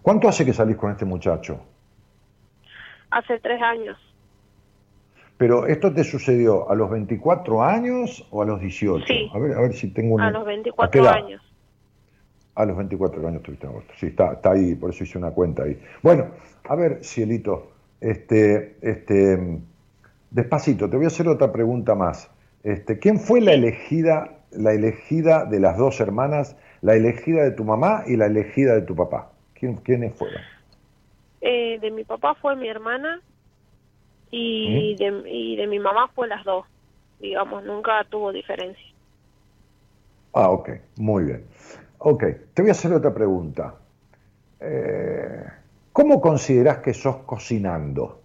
¿Cuánto 0.03 0.29
hace 0.29 0.45
que 0.45 0.53
salís 0.53 0.77
con 0.77 0.91
este 0.91 1.05
muchacho? 1.05 1.61
Hace 3.13 3.39
tres 3.39 3.63
años. 3.63 3.97
Pero 5.37 5.69
esto 5.69 5.95
te 5.95 6.03
sucedió 6.03 6.69
a 6.69 6.75
los 6.75 6.91
24 6.91 7.63
años 7.63 8.27
o 8.33 8.43
a 8.43 8.45
los 8.45 8.61
18? 8.61 9.07
Sí. 9.07 9.31
A 9.33 9.39
ver, 9.39 9.57
a 9.57 9.61
ver 9.61 9.73
si 9.75 9.93
tengo 9.93 10.17
una... 10.17 10.27
A 10.27 10.31
los 10.33 10.45
24 10.45 11.09
años. 11.09 11.41
A 12.57 12.65
los 12.65 12.77
24 12.77 13.29
años 13.29 13.43
tuviste 13.45 13.69
aborto. 13.69 13.95
Sí, 13.97 14.07
está, 14.07 14.33
está 14.33 14.51
ahí, 14.51 14.75
por 14.75 14.91
eso 14.91 15.05
hice 15.05 15.17
una 15.17 15.31
cuenta 15.31 15.63
ahí. 15.63 15.81
Bueno, 16.03 16.27
a 16.69 16.75
ver, 16.75 17.05
Cielito, 17.05 17.71
este, 18.01 18.79
este, 18.83 19.61
despacito, 20.33 20.91
te 20.91 20.97
voy 20.97 21.05
a 21.05 21.09
hacer 21.09 21.29
otra 21.29 21.53
pregunta 21.53 21.95
más. 21.95 22.29
Este, 22.65 22.99
¿Quién 22.99 23.21
fue 23.21 23.41
la 23.41 23.53
elegida, 23.53 24.41
la 24.51 24.73
elegida 24.73 25.45
de 25.45 25.61
las 25.61 25.79
dos 25.79 26.01
hermanas, 26.01 26.57
la 26.83 26.95
elegida 26.95 27.45
de 27.45 27.53
tu 27.53 27.65
mamá 27.65 28.05
y 28.07 28.17
la 28.17 28.27
elegida 28.27 28.75
de 28.75 28.83
tu 28.83 28.95
papá? 28.95 29.33
¿Quién, 29.55 29.77
¿Quiénes 29.77 30.15
fueron? 30.15 30.43
Eh, 31.41 31.79
de 31.81 31.91
mi 31.91 32.05
papá 32.05 32.35
fue 32.35 32.57
mi 32.57 32.69
hermana 32.69 33.21
y, 34.31 34.95
de, 34.97 35.23
y 35.27 35.57
de 35.57 35.67
mi 35.67 35.79
mamá 35.79 36.09
fue 36.15 36.29
las 36.29 36.45
dos. 36.45 36.67
Digamos, 37.19 37.65
nunca 37.65 38.05
tuvo 38.05 38.33
diferencia. 38.33 38.85
Ah, 40.33 40.51
ok, 40.51 40.71
muy 40.97 41.25
bien. 41.25 41.45
Ok, 41.99 42.25
te 42.55 42.63
voy 42.63 42.71
a 42.71 42.73
hacer 42.73 42.93
otra 42.93 43.13
pregunta. 43.13 43.75
Eh, 44.61 45.45
¿Cómo 45.93 46.21
consideras 46.21 46.79
que 46.79 46.95
sos 46.95 47.17
cocinando? 47.27 48.23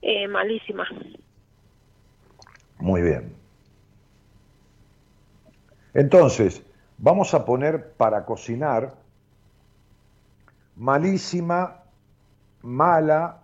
Eh, 0.00 0.28
malísima. 0.28 0.88
Muy 2.78 3.02
bien. 3.02 3.37
Entonces, 5.94 6.62
vamos 6.98 7.34
a 7.34 7.44
poner 7.44 7.92
para 7.92 8.24
cocinar 8.24 8.94
malísima, 10.76 11.82
mala, 12.62 13.40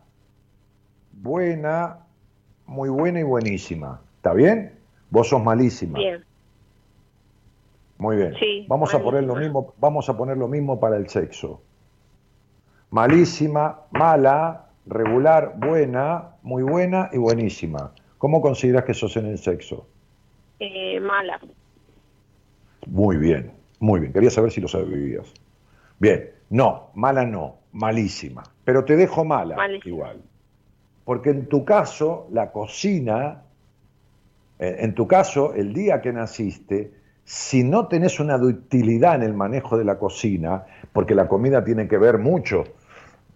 buena, 1.12 1.98
muy 2.66 2.88
buena 2.88 3.20
y 3.20 3.24
buenísima. 3.24 4.00
¿Está 4.16 4.32
bien? 4.32 4.78
Vos 5.10 5.28
sos 5.28 5.42
malísima. 5.42 5.98
Bien. 5.98 6.24
Muy 7.98 8.16
bien. 8.16 8.34
Sí, 8.38 8.66
vamos 8.68 8.92
a 8.94 9.02
poner 9.02 9.24
lo 9.24 9.36
mismo, 9.36 9.74
vamos 9.78 10.08
a 10.08 10.16
poner 10.16 10.36
lo 10.36 10.48
mismo 10.48 10.80
para 10.80 10.96
el 10.96 11.08
sexo. 11.08 11.62
Malísima, 12.90 13.80
mala, 13.92 14.66
regular, 14.86 15.54
buena, 15.56 16.36
muy 16.42 16.62
buena 16.62 17.10
y 17.12 17.18
buenísima. 17.18 17.92
¿Cómo 18.18 18.40
consideras 18.40 18.84
que 18.84 18.94
sos 18.94 19.16
en 19.16 19.26
el 19.26 19.38
sexo? 19.38 19.86
Eh, 20.60 21.00
mala. 21.00 21.40
Muy 22.86 23.16
bien, 23.16 23.52
muy 23.80 24.00
bien. 24.00 24.12
Quería 24.12 24.30
saber 24.30 24.50
si 24.50 24.60
lo 24.60 24.68
sabías. 24.68 25.32
Bien, 25.98 26.30
no, 26.50 26.90
mala 26.94 27.24
no, 27.24 27.58
malísima. 27.72 28.42
Pero 28.64 28.84
te 28.84 28.96
dejo 28.96 29.24
mala 29.24 29.56
igual. 29.84 30.22
Porque 31.04 31.30
en 31.30 31.46
tu 31.46 31.64
caso, 31.64 32.28
la 32.32 32.50
cocina, 32.50 33.42
eh, 34.58 34.76
en 34.80 34.94
tu 34.94 35.06
caso, 35.06 35.54
el 35.54 35.74
día 35.74 36.00
que 36.00 36.12
naciste, 36.12 36.92
si 37.24 37.64
no 37.64 37.88
tenés 37.88 38.20
una 38.20 38.38
ductilidad 38.38 39.16
en 39.16 39.22
el 39.22 39.34
manejo 39.34 39.76
de 39.76 39.84
la 39.84 39.98
cocina, 39.98 40.64
porque 40.92 41.14
la 41.14 41.28
comida 41.28 41.64
tiene 41.64 41.88
que 41.88 41.98
ver 41.98 42.18
mucho, 42.18 42.64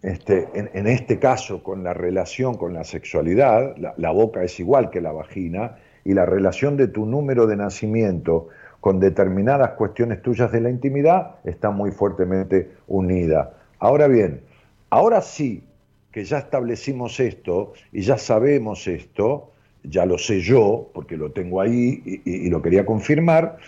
este, 0.02 0.48
en, 0.54 0.70
en 0.72 0.86
este 0.86 1.18
caso, 1.18 1.62
con 1.62 1.82
la 1.82 1.92
relación 1.92 2.56
con 2.56 2.72
la 2.72 2.84
sexualidad, 2.84 3.76
la, 3.76 3.94
la 3.96 4.10
boca 4.10 4.42
es 4.42 4.58
igual 4.60 4.90
que 4.90 5.00
la 5.00 5.12
vagina, 5.12 5.76
y 6.04 6.14
la 6.14 6.24
relación 6.24 6.76
de 6.76 6.88
tu 6.88 7.04
número 7.04 7.46
de 7.46 7.56
nacimiento 7.56 8.48
con 8.80 9.00
determinadas 9.00 9.72
cuestiones 9.72 10.22
tuyas 10.22 10.52
de 10.52 10.60
la 10.60 10.70
intimidad 10.70 11.36
está 11.44 11.70
muy 11.70 11.90
fuertemente 11.90 12.70
unida. 12.86 13.54
Ahora 13.78 14.08
bien, 14.08 14.42
ahora 14.90 15.20
sí 15.20 15.64
que 16.12 16.24
ya 16.24 16.38
establecimos 16.38 17.20
esto 17.20 17.72
y 17.92 18.02
ya 18.02 18.16
sabemos 18.18 18.86
esto, 18.86 19.52
ya 19.82 20.06
lo 20.06 20.18
sé 20.18 20.40
yo, 20.40 20.90
porque 20.94 21.16
lo 21.16 21.32
tengo 21.32 21.60
ahí 21.60 22.02
y, 22.04 22.14
y- 22.24 22.46
y 22.46 22.50
lo 22.50 22.62
quería 22.62 22.86
confirmar, 22.86 23.58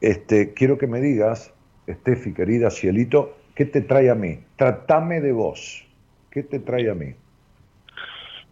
este, 0.00 0.54
quiero 0.54 0.78
que 0.78 0.86
me 0.86 1.00
digas, 1.00 1.52
Estefi, 1.86 2.32
querida 2.32 2.70
Cielito, 2.70 3.36
¿qué 3.54 3.64
te 3.66 3.80
trae 3.82 4.10
a 4.10 4.14
mí? 4.14 4.38
Tratame 4.56 5.20
de 5.20 5.32
vos. 5.32 5.84
¿Qué 6.30 6.42
te 6.42 6.60
trae 6.60 6.88
a 6.90 6.94
mí? 6.94 7.14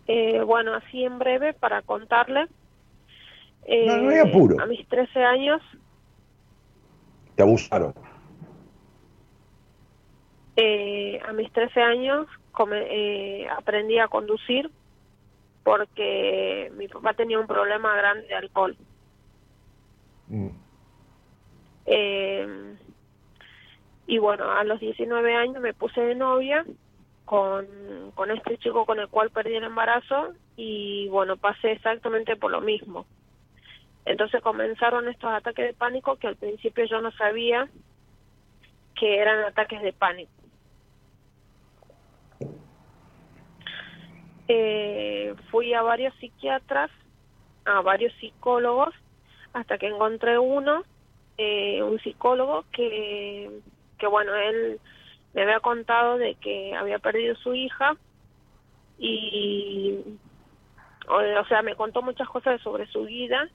Eh, 0.06 0.42
bueno, 0.42 0.74
así 0.74 1.04
en 1.04 1.18
breve 1.18 1.52
para 1.54 1.82
contarle. 1.82 2.46
No, 3.68 3.96
no 3.98 4.08
hay 4.10 4.16
eh, 4.16 4.20
apuro. 4.20 4.56
A 4.58 4.66
mis 4.66 4.86
13 4.88 5.22
años 5.22 5.60
Te 7.38 7.44
abusaron. 7.44 7.94
Eh, 10.56 11.20
a 11.24 11.32
mis 11.32 11.52
13 11.52 11.80
años 11.80 12.26
come- 12.50 12.88
eh, 12.90 13.48
aprendí 13.56 13.96
a 14.00 14.08
conducir 14.08 14.68
porque 15.62 16.72
mi 16.74 16.88
papá 16.88 17.14
tenía 17.14 17.38
un 17.38 17.46
problema 17.46 17.94
grande 17.94 18.26
de 18.26 18.34
alcohol. 18.34 18.76
Mm. 20.26 20.48
Eh, 21.86 22.76
y 24.08 24.18
bueno, 24.18 24.50
a 24.50 24.64
los 24.64 24.80
19 24.80 25.32
años 25.36 25.62
me 25.62 25.74
puse 25.74 26.00
de 26.00 26.16
novia 26.16 26.64
con, 27.24 27.68
con 28.16 28.32
este 28.32 28.58
chico 28.58 28.84
con 28.84 28.98
el 28.98 29.06
cual 29.06 29.30
perdí 29.30 29.54
el 29.54 29.62
embarazo 29.62 30.32
y 30.56 31.06
bueno, 31.10 31.36
pasé 31.36 31.70
exactamente 31.70 32.34
por 32.34 32.50
lo 32.50 32.60
mismo. 32.60 33.06
Entonces 34.04 34.40
comenzaron 34.42 35.08
estos 35.08 35.30
ataques 35.30 35.66
de 35.66 35.74
pánico 35.74 36.16
que 36.16 36.28
al 36.28 36.36
principio 36.36 36.84
yo 36.86 37.00
no 37.00 37.10
sabía 37.12 37.68
que 38.98 39.18
eran 39.18 39.44
ataques 39.44 39.82
de 39.82 39.92
pánico. 39.92 40.32
Eh, 44.48 45.34
fui 45.50 45.74
a 45.74 45.82
varios 45.82 46.14
psiquiatras, 46.16 46.90
a 47.66 47.82
varios 47.82 48.14
psicólogos, 48.14 48.94
hasta 49.52 49.76
que 49.76 49.88
encontré 49.88 50.38
uno, 50.38 50.84
eh, 51.36 51.82
un 51.82 51.98
psicólogo 52.00 52.64
que, 52.72 53.60
que 53.98 54.06
bueno, 54.06 54.34
él 54.34 54.80
me 55.34 55.42
había 55.42 55.60
contado 55.60 56.16
de 56.16 56.34
que 56.36 56.74
había 56.74 56.98
perdido 56.98 57.36
su 57.36 57.54
hija 57.54 57.94
y, 58.98 59.98
o, 61.08 61.16
o 61.16 61.44
sea, 61.46 61.60
me 61.62 61.76
contó 61.76 62.00
muchas 62.00 62.28
cosas 62.28 62.60
sobre 62.62 62.86
su 62.86 63.04
vida 63.04 63.48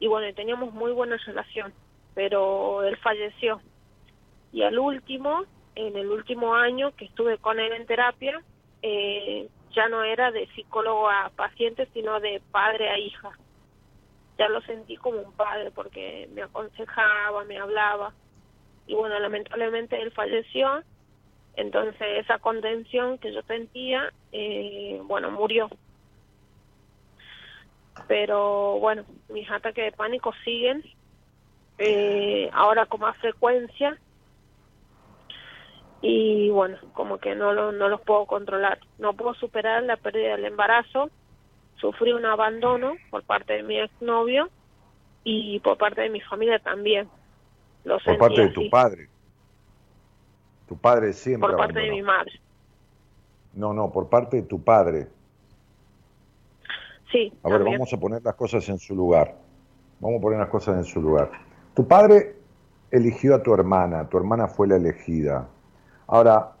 y 0.00 0.06
bueno, 0.08 0.34
teníamos 0.34 0.72
muy 0.72 0.92
buena 0.92 1.18
relación, 1.18 1.72
pero 2.14 2.82
él 2.82 2.96
falleció. 2.96 3.60
Y 4.50 4.62
al 4.62 4.78
último, 4.78 5.44
en 5.74 5.96
el 5.96 6.08
último 6.08 6.54
año 6.54 6.96
que 6.96 7.04
estuve 7.04 7.36
con 7.38 7.60
él 7.60 7.72
en 7.72 7.86
terapia, 7.86 8.42
eh, 8.82 9.48
ya 9.74 9.88
no 9.88 10.02
era 10.02 10.32
de 10.32 10.48
psicólogo 10.54 11.08
a 11.08 11.30
paciente, 11.36 11.86
sino 11.92 12.18
de 12.18 12.42
padre 12.50 12.88
a 12.88 12.98
hija. 12.98 13.30
Ya 14.38 14.48
lo 14.48 14.62
sentí 14.62 14.96
como 14.96 15.20
un 15.20 15.32
padre 15.34 15.70
porque 15.70 16.28
me 16.32 16.42
aconsejaba, 16.42 17.44
me 17.44 17.58
hablaba. 17.58 18.14
Y 18.86 18.94
bueno, 18.94 19.18
lamentablemente 19.20 20.00
él 20.00 20.10
falleció, 20.12 20.82
entonces 21.56 22.00
esa 22.00 22.38
contención 22.38 23.18
que 23.18 23.32
yo 23.34 23.42
sentía, 23.42 24.12
eh, 24.32 24.98
bueno, 25.04 25.30
murió. 25.30 25.68
Pero 28.08 28.78
bueno, 28.78 29.04
mis 29.28 29.50
ataques 29.50 29.84
de 29.84 29.92
pánico 29.92 30.32
siguen, 30.44 30.82
eh, 31.78 32.50
ahora 32.52 32.86
con 32.86 33.00
más 33.00 33.16
frecuencia. 33.18 33.98
y 36.02 36.48
bueno, 36.50 36.78
como 36.94 37.18
que 37.18 37.34
no, 37.34 37.52
lo, 37.52 37.72
no 37.72 37.88
los 37.88 38.00
puedo 38.00 38.26
controlar. 38.26 38.78
No 38.98 39.12
puedo 39.14 39.34
superar 39.34 39.82
la 39.82 39.96
pérdida 39.96 40.36
del 40.36 40.46
embarazo, 40.46 41.10
sufrí 41.76 42.12
un 42.12 42.26
abandono 42.26 42.94
por 43.10 43.22
parte 43.22 43.54
de 43.54 43.62
mi 43.62 43.78
exnovio 43.78 44.50
y 45.24 45.60
por 45.60 45.76
parte 45.78 46.02
de 46.02 46.10
mi 46.10 46.20
familia 46.20 46.58
también. 46.58 47.08
Lo 47.84 47.98
por 47.98 48.18
parte 48.18 48.42
de 48.42 48.48
tu 48.48 48.68
padre. 48.70 49.08
Tu 50.68 50.76
padre 50.76 51.12
siempre. 51.12 51.48
Por 51.48 51.56
parte 51.56 51.80
de 51.80 51.90
mi 51.90 52.02
madre. 52.02 52.40
No, 53.54 53.72
no, 53.72 53.90
por 53.90 54.08
parte 54.08 54.36
de 54.36 54.42
tu 54.42 54.62
padre. 54.62 55.08
Sí. 57.10 57.32
A 57.42 57.48
ver, 57.48 57.64
vamos 57.64 57.92
a 57.92 57.98
poner 57.98 58.22
las 58.22 58.34
cosas 58.34 58.68
en 58.68 58.78
su 58.78 58.94
lugar. 58.94 59.36
Vamos 59.98 60.18
a 60.18 60.22
poner 60.22 60.38
las 60.38 60.48
cosas 60.48 60.76
en 60.78 60.84
su 60.84 61.00
lugar. 61.00 61.30
Tu 61.74 61.86
padre 61.86 62.36
eligió 62.90 63.34
a 63.34 63.42
tu 63.42 63.52
hermana, 63.54 64.08
tu 64.08 64.16
hermana 64.16 64.48
fue 64.48 64.66
la 64.66 64.76
elegida. 64.76 65.48
Ahora, 66.06 66.52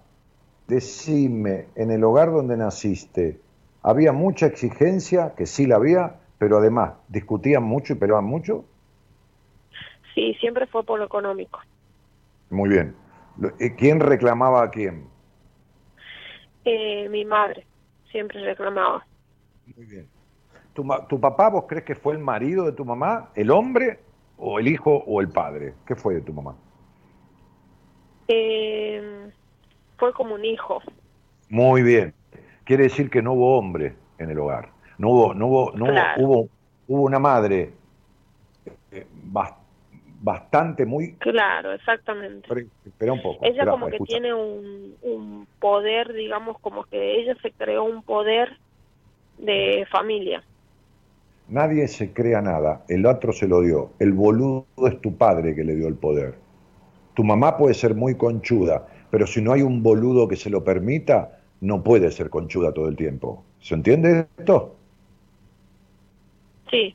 decime, 0.66 1.66
en 1.74 1.90
el 1.90 2.04
hogar 2.04 2.30
donde 2.30 2.56
naciste, 2.56 3.40
¿había 3.82 4.12
mucha 4.12 4.46
exigencia? 4.46 5.34
Que 5.36 5.46
sí 5.46 5.66
la 5.66 5.76
había, 5.76 6.20
pero 6.38 6.58
además, 6.58 6.94
¿discutían 7.08 7.62
mucho 7.62 7.94
y 7.94 7.96
peleaban 7.96 8.24
mucho? 8.24 8.64
Sí, 10.14 10.34
siempre 10.40 10.66
fue 10.66 10.84
por 10.84 10.98
lo 10.98 11.06
económico. 11.06 11.60
Muy 12.50 12.68
bien. 12.68 12.94
¿Quién 13.78 14.00
reclamaba 14.00 14.62
a 14.62 14.70
quién? 14.70 15.08
Eh, 16.64 17.08
mi 17.08 17.24
madre, 17.24 17.66
siempre 18.10 18.42
reclamaba. 18.44 19.06
Muy 19.76 19.86
bien. 19.86 20.08
¿Tu, 20.72 20.86
¿Tu 21.08 21.20
papá 21.20 21.48
vos 21.48 21.64
crees 21.68 21.84
que 21.84 21.94
fue 21.94 22.14
el 22.14 22.20
marido 22.20 22.64
de 22.64 22.72
tu 22.72 22.84
mamá, 22.84 23.30
el 23.34 23.50
hombre, 23.50 24.00
o 24.38 24.58
el 24.58 24.68
hijo 24.68 25.04
o 25.06 25.20
el 25.20 25.28
padre? 25.28 25.74
¿Qué 25.86 25.94
fue 25.94 26.14
de 26.14 26.20
tu 26.22 26.32
mamá? 26.32 26.54
Eh, 28.28 29.30
fue 29.98 30.12
como 30.12 30.34
un 30.34 30.44
hijo. 30.44 30.80
Muy 31.48 31.82
bien. 31.82 32.14
Quiere 32.64 32.84
decir 32.84 33.10
que 33.10 33.22
no 33.22 33.32
hubo 33.32 33.58
hombre 33.58 33.94
en 34.18 34.30
el 34.30 34.38
hogar. 34.38 34.70
No 34.98 35.10
hubo, 35.10 35.34
no 35.34 35.46
hubo, 35.46 35.72
no 35.72 35.86
hubo, 36.18 36.48
hubo, 36.86 37.02
una 37.02 37.18
madre 37.18 37.72
eh, 38.92 39.06
bastante 40.20 40.86
muy... 40.86 41.14
Claro, 41.14 41.72
exactamente. 41.72 42.68
Espera 42.84 43.12
un 43.12 43.22
poco. 43.22 43.44
Ella 43.44 43.66
como 43.66 43.88
que 43.88 43.98
tiene 44.00 44.32
un, 44.32 44.94
un 45.02 45.48
poder, 45.58 46.12
digamos, 46.12 46.58
como 46.60 46.84
que 46.84 47.20
ella 47.20 47.34
se 47.42 47.50
creó 47.52 47.84
un 47.84 48.02
poder 48.02 48.58
de 49.38 49.86
familia. 49.90 50.44
Nadie 51.50 51.88
se 51.88 52.12
crea 52.12 52.40
nada, 52.40 52.84
el 52.88 53.04
otro 53.06 53.32
se 53.32 53.48
lo 53.48 53.60
dio. 53.60 53.90
El 53.98 54.12
boludo 54.12 54.66
es 54.86 55.00
tu 55.00 55.16
padre 55.16 55.54
que 55.56 55.64
le 55.64 55.74
dio 55.74 55.88
el 55.88 55.96
poder. 55.96 56.36
Tu 57.14 57.24
mamá 57.24 57.56
puede 57.56 57.74
ser 57.74 57.96
muy 57.96 58.14
conchuda, 58.14 58.86
pero 59.10 59.26
si 59.26 59.42
no 59.42 59.52
hay 59.52 59.62
un 59.62 59.82
boludo 59.82 60.28
que 60.28 60.36
se 60.36 60.48
lo 60.48 60.62
permita, 60.62 61.40
no 61.60 61.82
puede 61.82 62.12
ser 62.12 62.30
conchuda 62.30 62.72
todo 62.72 62.88
el 62.88 62.94
tiempo. 62.94 63.42
¿Se 63.60 63.74
entiende 63.74 64.26
esto? 64.38 64.76
Sí, 66.70 66.94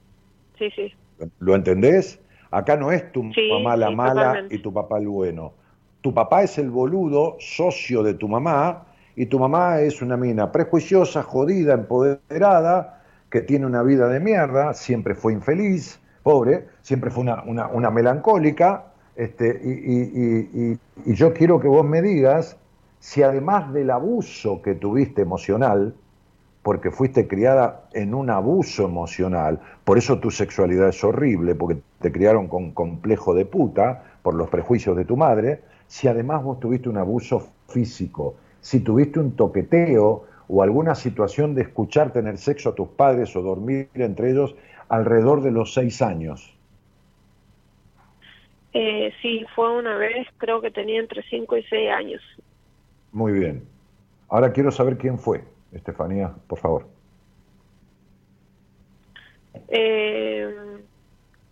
sí, 0.57 0.69
sí. 0.73 0.93
¿Lo 1.39 1.53
entendés? 1.53 2.19
Acá 2.49 2.77
no 2.77 2.93
es 2.93 3.11
tu 3.11 3.23
mamá 3.23 3.75
la 3.75 3.91
mala 3.91 4.45
y 4.49 4.59
tu 4.59 4.71
papá 4.71 4.99
el 4.99 5.09
bueno. 5.09 5.51
Tu 5.99 6.13
papá 6.13 6.43
es 6.43 6.57
el 6.57 6.69
boludo, 6.69 7.35
socio 7.39 8.03
de 8.03 8.13
tu 8.13 8.29
mamá, 8.29 8.85
y 9.17 9.25
tu 9.25 9.37
mamá 9.37 9.81
es 9.81 10.01
una 10.01 10.15
mina 10.15 10.49
prejuiciosa, 10.49 11.23
jodida, 11.23 11.73
empoderada, 11.73 12.94
que 13.35 13.41
tiene 13.41 13.65
una 13.65 13.83
vida 13.83 14.07
de 14.07 14.21
mierda, 14.21 14.73
siempre 14.73 15.13
fue 15.13 15.33
infeliz, 15.33 15.99
pobre, 16.23 16.67
siempre 16.81 17.11
fue 17.11 17.23
una, 17.23 17.43
una, 17.43 17.91
melancólica, 17.91 18.93
este, 19.13 19.59
y, 19.61 20.77
y, 21.05 21.13
yo 21.13 21.33
quiero 21.33 21.59
que 21.59 21.67
vos 21.67 21.85
me 21.85 22.01
digas 22.01 22.55
si 22.99 23.23
además 23.23 23.73
del 23.73 23.91
abuso 23.91 24.61
que 24.61 24.73
tuviste 24.73 25.23
emocional, 25.23 25.93
porque 26.63 26.91
fuiste 26.91 27.27
criada 27.27 27.89
en 27.91 28.13
un 28.13 28.29
abuso 28.29 28.85
emocional, 28.85 29.59
por 29.83 29.97
eso 29.97 30.19
tu 30.19 30.31
sexualidad 30.31 30.87
es 30.87 31.03
horrible, 31.03 31.55
porque 31.55 31.81
te 31.99 32.13
criaron 32.13 32.47
con 32.47 32.71
complejo 32.71 33.33
de 33.33 33.43
puta 33.43 34.01
por 34.23 34.33
los 34.33 34.47
prejuicios 34.47 34.95
de 34.95 35.03
tu 35.03 35.17
madre, 35.17 35.59
si 35.87 36.07
además 36.07 36.41
vos 36.41 36.61
tuviste 36.61 36.87
un 36.87 36.99
abuso 36.99 37.49
físico, 37.67 38.35
si 38.61 38.79
tuviste 38.79 39.19
un 39.19 39.35
toqueteo 39.35 40.23
o 40.47 40.61
alguna 40.63 40.95
situación 40.95 41.55
de 41.55 41.63
escuchar 41.63 42.11
tener 42.11 42.37
sexo 42.37 42.69
a 42.69 42.75
tus 42.75 42.89
padres 42.89 43.35
o 43.35 43.41
dormir 43.41 43.89
entre 43.95 44.31
ellos 44.31 44.55
alrededor 44.89 45.41
de 45.41 45.51
los 45.51 45.73
seis 45.73 46.01
años. 46.01 46.53
Eh, 48.73 49.13
sí, 49.21 49.45
fue 49.55 49.75
una 49.77 49.95
vez, 49.95 50.27
creo 50.37 50.61
que 50.61 50.69
tenía 50.69 50.99
entre 50.99 51.23
cinco 51.23 51.57
y 51.57 51.63
seis 51.63 51.89
años. 51.89 52.21
Muy 53.11 53.31
bien. 53.31 53.65
Ahora 54.27 54.51
quiero 54.51 54.71
saber 54.71 54.97
quién 54.97 55.17
fue, 55.17 55.43
Estefanía, 55.71 56.33
por 56.47 56.59
favor. 56.59 56.87
Eh, 59.69 60.53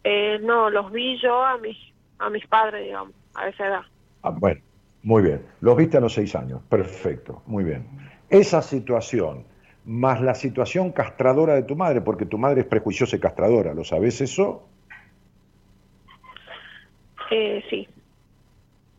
eh, 0.03 0.40
no, 0.41 0.70
los 0.70 0.91
vi 0.91 1.18
yo 1.22 1.45
a 1.45 1.57
mis, 1.60 1.78
a 2.20 2.30
mis 2.30 2.45
padres, 2.48 2.84
digamos, 2.84 3.15
a 3.36 3.48
esa 3.48 3.68
edad. 3.68 3.82
Ah, 4.22 4.32
bueno, 4.32 4.60
muy 5.03 5.24
bien. 5.24 5.45
Los 5.61 5.78
viste 5.78 5.98
a 5.98 6.02
los 6.02 6.14
seis 6.14 6.36
años. 6.36 6.61
Perfecto, 6.70 7.41
muy 7.45 7.64
bien 7.64 7.88
esa 8.30 8.62
situación, 8.62 9.44
más 9.86 10.22
la 10.22 10.36
situación 10.36 10.91
castradora 10.91 11.56
de 11.56 11.64
tu 11.64 11.76
madre, 11.76 12.02
porque 12.02 12.26
tu 12.26 12.38
madre 12.38 12.62
es 12.62 12.68
prejuiciosa 12.68 13.16
y 13.16 13.20
castradora, 13.20 13.74
¿lo 13.74 13.84
sabes 13.84 14.22
eso? 14.22 14.68
Eh, 17.32 17.64
sí. 17.70 17.88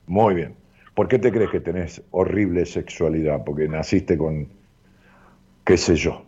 Muy 0.07 0.35
bien. 0.35 0.55
¿Por 0.95 1.09
qué 1.09 1.19
te 1.19 1.33
crees 1.33 1.51
que 1.51 1.61
tenés 1.61 2.03
horrible 2.11 2.67
sexualidad? 2.67 3.43
Porque 3.45 3.69
naciste 3.69 4.17
con, 4.17 4.49
qué 5.65 5.77
sé 5.77 5.97
yo, 5.97 6.25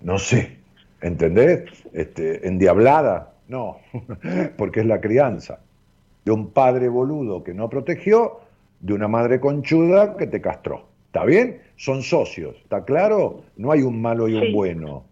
no 0.00 0.18
sé, 0.18 0.58
¿entendés? 1.00 1.64
Este, 1.92 2.46
endiablada, 2.46 3.34
no, 3.48 3.78
porque 4.56 4.80
es 4.80 4.86
la 4.86 5.00
crianza 5.00 5.60
de 6.24 6.30
un 6.30 6.50
padre 6.50 6.88
boludo 6.88 7.42
que 7.42 7.54
no 7.54 7.68
protegió, 7.68 8.40
de 8.80 8.94
una 8.94 9.08
madre 9.08 9.40
conchuda 9.40 10.16
que 10.16 10.26
te 10.26 10.40
castró. 10.40 10.91
¿Está 11.12 11.26
bien? 11.26 11.60
Son 11.76 12.02
socios, 12.02 12.56
¿está 12.62 12.86
claro? 12.86 13.42
No 13.58 13.70
hay 13.70 13.82
un 13.82 14.00
malo 14.00 14.28
y 14.28 14.34
un 14.34 14.50
bueno. 14.50 15.04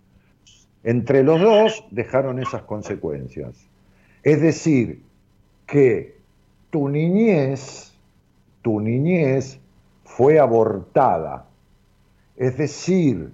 Entre 0.83 1.23
los 1.23 1.39
dos 1.39 1.85
dejaron 1.91 2.39
esas 2.39 2.63
consecuencias. 2.63 3.69
Es 4.23 4.41
decir, 4.41 5.03
que 5.67 6.17
tu 6.71 6.89
niñez, 6.89 7.93
tu 8.63 8.81
niñez 8.81 9.61
fue 10.05 10.39
abortada. 10.39 11.45
Es 12.35 12.57
decir, 12.57 13.33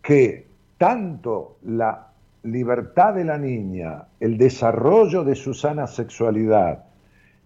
que 0.00 0.46
tanto 0.78 1.56
la 1.64 2.06
libertad 2.44 3.14
de 3.14 3.24
la 3.24 3.36
niña, 3.36 4.04
el 4.20 4.38
desarrollo 4.38 5.24
de 5.24 5.34
su 5.34 5.54
sana 5.54 5.88
sexualidad, 5.88 6.84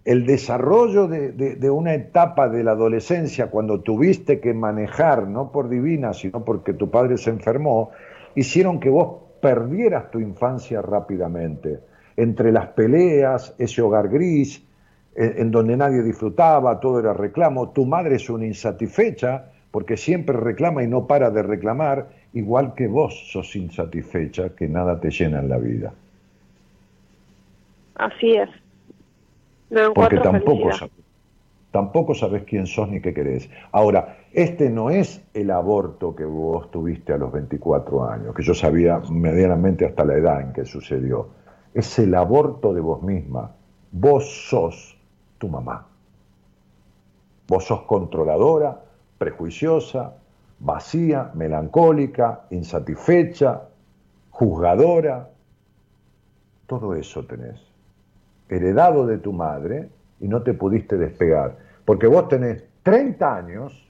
el 0.04 0.26
desarrollo 0.26 1.08
de, 1.08 1.70
una 1.70 1.94
etapa 1.94 2.48
de 2.48 2.62
la 2.62 2.72
adolescencia 2.72 3.46
cuando 3.46 3.80
tuviste 3.80 4.38
que 4.38 4.52
manejar, 4.52 5.26
no 5.26 5.50
por 5.50 5.68
divina, 5.68 6.12
sino 6.12 6.44
porque 6.44 6.74
tu 6.74 6.90
padre 6.90 7.16
se 7.16 7.30
enfermó, 7.30 7.90
hicieron 8.34 8.80
que 8.80 8.90
vos 8.90 9.22
perdieras 9.40 10.10
tu 10.10 10.20
infancia 10.20 10.82
rápidamente. 10.82 11.80
Entre 12.16 12.52
las 12.52 12.68
peleas, 12.68 13.54
ese 13.58 13.80
hogar 13.80 14.08
gris, 14.08 14.62
en, 15.14 15.38
en 15.38 15.50
donde 15.50 15.76
nadie 15.76 16.02
disfrutaba, 16.02 16.80
todo 16.80 17.00
era 17.00 17.14
reclamo, 17.14 17.70
tu 17.70 17.86
madre 17.86 18.16
es 18.16 18.28
una 18.28 18.46
insatisfecha 18.46 19.46
porque 19.70 19.96
siempre 19.96 20.36
reclama 20.36 20.84
y 20.84 20.86
no 20.86 21.06
para 21.06 21.30
de 21.30 21.42
reclamar, 21.42 22.10
igual 22.34 22.74
que 22.74 22.86
vos 22.86 23.28
sos 23.32 23.56
insatisfecha, 23.56 24.50
que 24.50 24.68
nada 24.68 25.00
te 25.00 25.10
llena 25.10 25.40
en 25.40 25.48
la 25.48 25.58
vida. 25.58 25.92
Así 27.96 28.36
es. 28.36 28.50
Porque 29.94 30.18
tampoco 30.18 30.72
sabes, 30.72 30.92
tampoco 31.70 32.14
sabes 32.14 32.44
quién 32.44 32.66
sos 32.66 32.88
ni 32.88 33.00
qué 33.00 33.12
querés. 33.12 33.50
Ahora, 33.72 34.18
este 34.32 34.70
no 34.70 34.90
es 34.90 35.20
el 35.34 35.50
aborto 35.50 36.14
que 36.14 36.24
vos 36.24 36.70
tuviste 36.70 37.12
a 37.12 37.18
los 37.18 37.32
24 37.32 38.08
años, 38.08 38.34
que 38.34 38.42
yo 38.42 38.54
sabía 38.54 39.00
medianamente 39.10 39.84
hasta 39.84 40.04
la 40.04 40.14
edad 40.14 40.40
en 40.40 40.52
que 40.52 40.64
sucedió. 40.64 41.30
Es 41.72 41.98
el 41.98 42.14
aborto 42.14 42.72
de 42.72 42.80
vos 42.80 43.02
misma. 43.02 43.50
Vos 43.90 44.48
sos 44.48 44.96
tu 45.38 45.48
mamá. 45.48 45.86
Vos 47.48 47.64
sos 47.64 47.82
controladora, 47.82 48.80
prejuiciosa, 49.18 50.14
vacía, 50.60 51.32
melancólica, 51.34 52.44
insatisfecha, 52.50 53.62
juzgadora. 54.30 55.30
Todo 56.66 56.94
eso 56.94 57.24
tenés 57.24 57.73
heredado 58.48 59.06
de 59.06 59.18
tu 59.18 59.32
madre 59.32 59.88
y 60.20 60.28
no 60.28 60.42
te 60.42 60.54
pudiste 60.54 60.96
despegar. 60.96 61.56
Porque 61.84 62.06
vos 62.06 62.28
tenés 62.28 62.64
30 62.82 63.36
años 63.36 63.88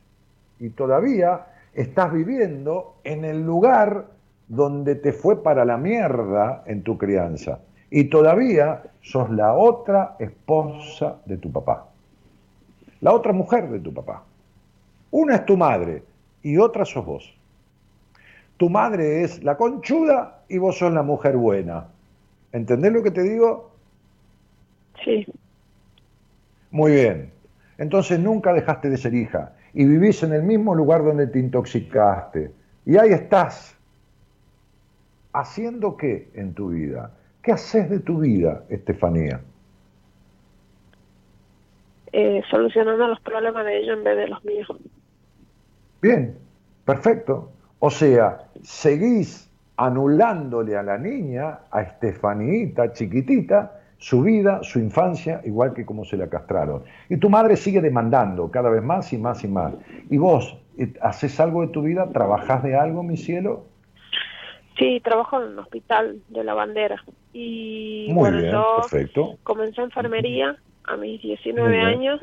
y 0.58 0.70
todavía 0.70 1.46
estás 1.74 2.12
viviendo 2.12 2.96
en 3.04 3.24
el 3.24 3.44
lugar 3.44 4.06
donde 4.48 4.94
te 4.94 5.12
fue 5.12 5.42
para 5.42 5.64
la 5.64 5.76
mierda 5.76 6.62
en 6.66 6.82
tu 6.82 6.98
crianza. 6.98 7.60
Y 7.90 8.04
todavía 8.04 8.82
sos 9.00 9.30
la 9.30 9.54
otra 9.54 10.16
esposa 10.18 11.16
de 11.26 11.36
tu 11.36 11.50
papá. 11.52 11.88
la 13.00 13.12
otra 13.12 13.32
mujer 13.34 13.68
de 13.68 13.80
tu 13.80 13.92
papá. 13.92 14.24
Una 15.10 15.36
es 15.36 15.44
tu 15.44 15.56
madre 15.58 16.02
y 16.42 16.56
otra 16.56 16.84
sos 16.84 17.04
vos. 17.04 17.34
Tu 18.56 18.70
madre 18.70 19.22
es 19.22 19.44
la 19.44 19.56
conchuda 19.56 20.42
y 20.48 20.58
vos 20.58 20.78
sos 20.78 20.92
la 20.92 21.02
mujer 21.02 21.36
buena. 21.36 21.88
¿Entendés 22.50 22.92
lo 22.92 23.02
que 23.02 23.10
te 23.10 23.22
digo? 23.22 23.73
Sí. 25.04 25.26
Muy 26.70 26.92
bien. 26.92 27.32
Entonces 27.78 28.18
nunca 28.18 28.52
dejaste 28.52 28.90
de 28.90 28.96
ser 28.96 29.14
hija 29.14 29.52
y 29.72 29.84
vivís 29.84 30.22
en 30.22 30.32
el 30.32 30.42
mismo 30.42 30.74
lugar 30.74 31.04
donde 31.04 31.26
te 31.26 31.38
intoxicaste. 31.38 32.50
Y 32.86 32.96
ahí 32.96 33.10
estás. 33.10 33.76
¿Haciendo 35.32 35.96
qué 35.96 36.30
en 36.34 36.54
tu 36.54 36.70
vida? 36.70 37.10
¿Qué 37.42 37.52
haces 37.52 37.90
de 37.90 37.98
tu 37.98 38.20
vida, 38.20 38.64
Estefanía? 38.68 39.40
Eh, 42.12 42.40
solucionando 42.48 43.08
los 43.08 43.20
problemas 43.20 43.66
de 43.66 43.78
ellos 43.78 43.98
en 43.98 44.04
vez 44.04 44.16
de 44.16 44.28
los 44.28 44.44
míos. 44.44 44.68
Bien, 46.00 46.38
perfecto. 46.84 47.50
O 47.80 47.90
sea, 47.90 48.38
seguís 48.62 49.50
anulándole 49.76 50.76
a 50.76 50.82
la 50.84 50.96
niña, 50.96 51.58
a 51.70 51.82
Estefanita 51.82 52.92
chiquitita, 52.92 53.80
su 54.04 54.20
vida, 54.20 54.62
su 54.62 54.80
infancia, 54.80 55.40
igual 55.46 55.72
que 55.72 55.86
como 55.86 56.04
se 56.04 56.18
la 56.18 56.28
castraron. 56.28 56.82
Y 57.08 57.16
tu 57.16 57.30
madre 57.30 57.56
sigue 57.56 57.80
demandando 57.80 58.50
cada 58.50 58.68
vez 58.68 58.82
más 58.82 59.10
y 59.14 59.16
más 59.16 59.42
y 59.44 59.48
más. 59.48 59.72
¿Y 60.10 60.18
vos 60.18 60.58
eh, 60.76 60.92
haces 61.00 61.40
algo 61.40 61.62
de 61.62 61.68
tu 61.68 61.80
vida? 61.80 62.06
¿Trabajás 62.12 62.62
de 62.62 62.76
algo, 62.76 63.02
mi 63.02 63.16
cielo? 63.16 63.64
Sí, 64.76 65.00
trabajo 65.02 65.40
en 65.40 65.52
un 65.52 65.58
hospital 65.58 66.20
de 66.28 66.44
la 66.44 66.52
bandera. 66.52 67.02
Y 67.32 68.08
Muy 68.10 68.30
bien, 68.30 68.54
perfecto. 68.76 69.38
Comencé 69.42 69.80
enfermería 69.80 70.54
a 70.84 70.98
mis 70.98 71.22
19 71.22 71.80
años, 71.80 72.20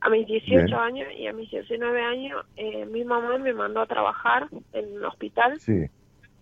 a 0.00 0.08
mis 0.08 0.26
18 0.26 0.80
años 0.80 1.08
y 1.14 1.26
a 1.26 1.34
mis 1.34 1.50
19 1.50 2.00
años 2.00 2.42
eh, 2.56 2.86
mi 2.86 3.04
mamá 3.04 3.36
me 3.36 3.52
mandó 3.52 3.82
a 3.82 3.86
trabajar 3.86 4.48
en 4.72 4.96
un 4.96 5.04
hospital. 5.04 5.60
Sí 5.60 5.90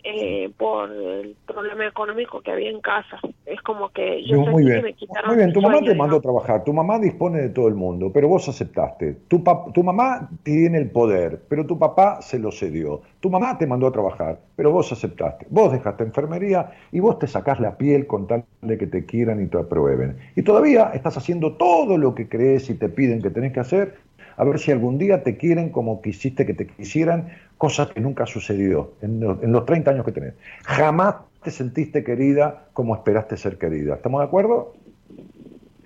eh, 0.07 0.51
por 0.59 0.91
el 0.93 1.35
problema 1.47 1.87
económico 1.87 2.43
que 2.43 2.53
había 2.53 2.71
en 2.71 2.81
casa. 2.83 3.19
Es 3.47 3.61
como 3.63 3.91
que 3.91 4.23
yo 4.25 4.41
muy 4.41 4.65
bien. 4.65 4.83
me 4.83 4.93
quitaron 4.93 5.29
Muy 5.29 5.39
bien, 5.39 5.53
tu 5.53 5.63
mamá 5.63 5.81
te 5.81 5.95
mandó 5.95 6.17
a 6.17 6.21
trabajar, 6.21 6.63
tu 6.63 6.75
mamá 6.75 6.99
dispone 6.99 7.41
de 7.41 7.49
todo 7.49 7.69
el 7.69 7.75
mundo, 7.75 8.11
pero 8.13 8.29
vos 8.29 8.47
aceptaste. 8.47 9.17
Tu, 9.29 9.43
tu 9.73 9.83
mamá 9.83 10.29
tiene 10.43 10.77
el 10.77 10.91
poder, 10.91 11.41
pero 11.49 11.65
tu 11.65 11.79
papá 11.79 12.21
se 12.21 12.39
lo 12.39 12.53
cedió. 12.53 13.01
Tu 13.21 13.31
mamá 13.31 13.57
te 13.57 13.67
mandó 13.67 13.87
a 13.87 13.93
trabajar, 13.93 14.41
pero 14.57 14.73
vos 14.73 14.93
aceptaste. 14.93 15.47
Vos 15.49 15.73
dejaste 15.73 16.05
enfermería 16.05 16.73
y 16.93 17.01
vos 17.01 17.19
te 17.19 17.27
sacás 17.27 17.59
la 17.59 17.79
piel 17.79 18.07
con 18.07 18.27
tal 18.27 18.45
de 18.61 18.77
que 18.77 18.87
te 18.87 19.07
quieran 19.07 19.43
y 19.43 19.47
te 19.47 19.59
aprueben. 19.59 20.19
Y 20.37 20.43
todavía 20.43 20.91
estás 20.93 21.17
haciendo 21.17 21.55
todo 21.55 21.97
lo 21.97 22.15
que 22.15 22.29
crees 22.29 22.69
y 22.69 22.75
te 22.75 22.91
piden 22.91 23.23
que 23.23 23.31
tenés 23.31 23.53
que 23.53 23.61
hacer 23.61 23.95
a 24.37 24.45
ver 24.45 24.59
si 24.59 24.71
algún 24.73 24.99
día 24.99 25.23
te 25.23 25.37
quieren 25.37 25.71
como 25.71 26.03
quisiste 26.03 26.47
que 26.47 26.55
te 26.55 26.67
quisieran, 26.67 27.29
cosa 27.59 27.89
que 27.89 28.01
nunca 28.01 28.27
sucedió 28.27 28.93
en 29.03 29.21
los, 29.21 29.43
en 29.43 29.53
los 29.53 29.65
30 29.65 29.91
años 29.91 30.05
que 30.05 30.13
tenés. 30.13 30.35
Jamás 30.65 31.17
te 31.43 31.51
sentiste 31.51 32.03
querida 32.03 32.67
como 32.73 32.95
esperaste 32.95 33.37
ser 33.37 33.59
querida. 33.59 33.95
¿Estamos 33.95 34.21
de 34.21 34.27
acuerdo? 34.27 34.75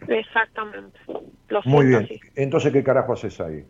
Exactamente. 0.07 0.99
Muy 1.65 1.87
bien. 1.87 2.09
Entonces, 2.35 2.73
¿qué 2.73 2.83
carajo 2.83 3.13
haces 3.13 3.41
ahí? 3.41 3.65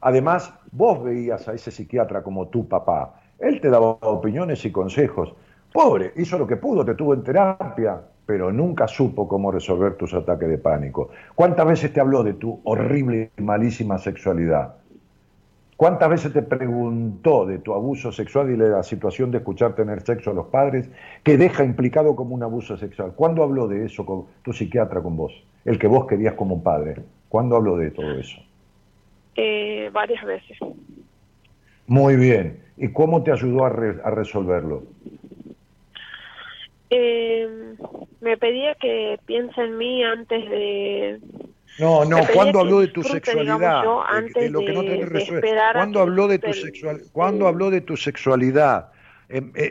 Además, 0.00 0.54
vos 0.72 1.02
veías 1.02 1.46
a 1.48 1.54
ese 1.54 1.70
psiquiatra 1.70 2.22
como 2.22 2.48
tu 2.48 2.66
papá. 2.66 3.20
Él 3.38 3.60
te 3.60 3.68
daba 3.68 3.90
opiniones 3.90 4.64
y 4.64 4.72
consejos. 4.72 5.34
Pobre, 5.72 6.12
hizo 6.16 6.38
lo 6.38 6.46
que 6.46 6.56
pudo, 6.56 6.84
te 6.84 6.94
tuvo 6.94 7.14
en 7.14 7.22
terapia, 7.22 8.00
pero 8.30 8.52
nunca 8.52 8.86
supo 8.86 9.26
cómo 9.26 9.50
resolver 9.50 9.96
tus 9.96 10.14
ataques 10.14 10.48
de 10.48 10.56
pánico. 10.56 11.10
¿Cuántas 11.34 11.66
veces 11.66 11.92
te 11.92 11.98
habló 11.98 12.22
de 12.22 12.34
tu 12.34 12.60
horrible 12.62 13.32
y 13.36 13.42
malísima 13.42 13.98
sexualidad? 13.98 14.76
¿Cuántas 15.76 16.08
veces 16.08 16.32
te 16.32 16.42
preguntó 16.42 17.44
de 17.44 17.58
tu 17.58 17.74
abuso 17.74 18.12
sexual 18.12 18.52
y 18.52 18.56
de 18.56 18.68
la 18.68 18.84
situación 18.84 19.32
de 19.32 19.38
escuchar 19.38 19.74
tener 19.74 20.02
sexo 20.02 20.30
a 20.30 20.34
los 20.34 20.46
padres 20.46 20.88
que 21.24 21.36
deja 21.36 21.64
implicado 21.64 22.14
como 22.14 22.36
un 22.36 22.44
abuso 22.44 22.76
sexual? 22.76 23.14
¿Cuándo 23.16 23.42
habló 23.42 23.66
de 23.66 23.86
eso 23.86 24.06
con 24.06 24.26
tu 24.44 24.52
psiquiatra 24.52 25.02
con 25.02 25.16
vos? 25.16 25.32
El 25.64 25.76
que 25.76 25.88
vos 25.88 26.06
querías 26.06 26.34
como 26.34 26.54
un 26.54 26.62
padre. 26.62 27.02
¿Cuándo 27.28 27.56
habló 27.56 27.76
de 27.78 27.90
todo 27.90 28.12
eso? 28.12 28.38
Eh, 29.34 29.90
varias 29.92 30.24
veces. 30.24 30.56
Muy 31.88 32.14
bien. 32.14 32.60
¿Y 32.76 32.92
cómo 32.92 33.24
te 33.24 33.32
ayudó 33.32 33.64
a, 33.64 33.70
a 33.70 34.10
resolverlo? 34.12 34.84
Eh, 36.90 37.76
me 38.20 38.36
pedía 38.36 38.74
que 38.74 39.18
piense 39.26 39.60
en 39.62 39.78
mí 39.78 40.02
antes 40.04 40.50
de... 40.50 41.20
No, 41.78 42.04
no, 42.04 42.18
¿cuándo 42.34 42.60
habló 42.60 42.80
de 42.80 42.88
tu 42.88 43.02
sexualidad? 43.02 43.82
de, 44.34 44.50
lo 44.50 44.60
que 44.60 44.72
no 44.72 44.82
¿Cuándo 45.72 46.00
habló 46.00 46.28
de 46.28 46.38
tu 46.38 46.52
sexual, 46.52 47.00
¿Cuándo 47.12 47.46
habló 47.46 47.70
de 47.70 47.80
tu 47.80 47.96
sexualidad? 47.96 48.90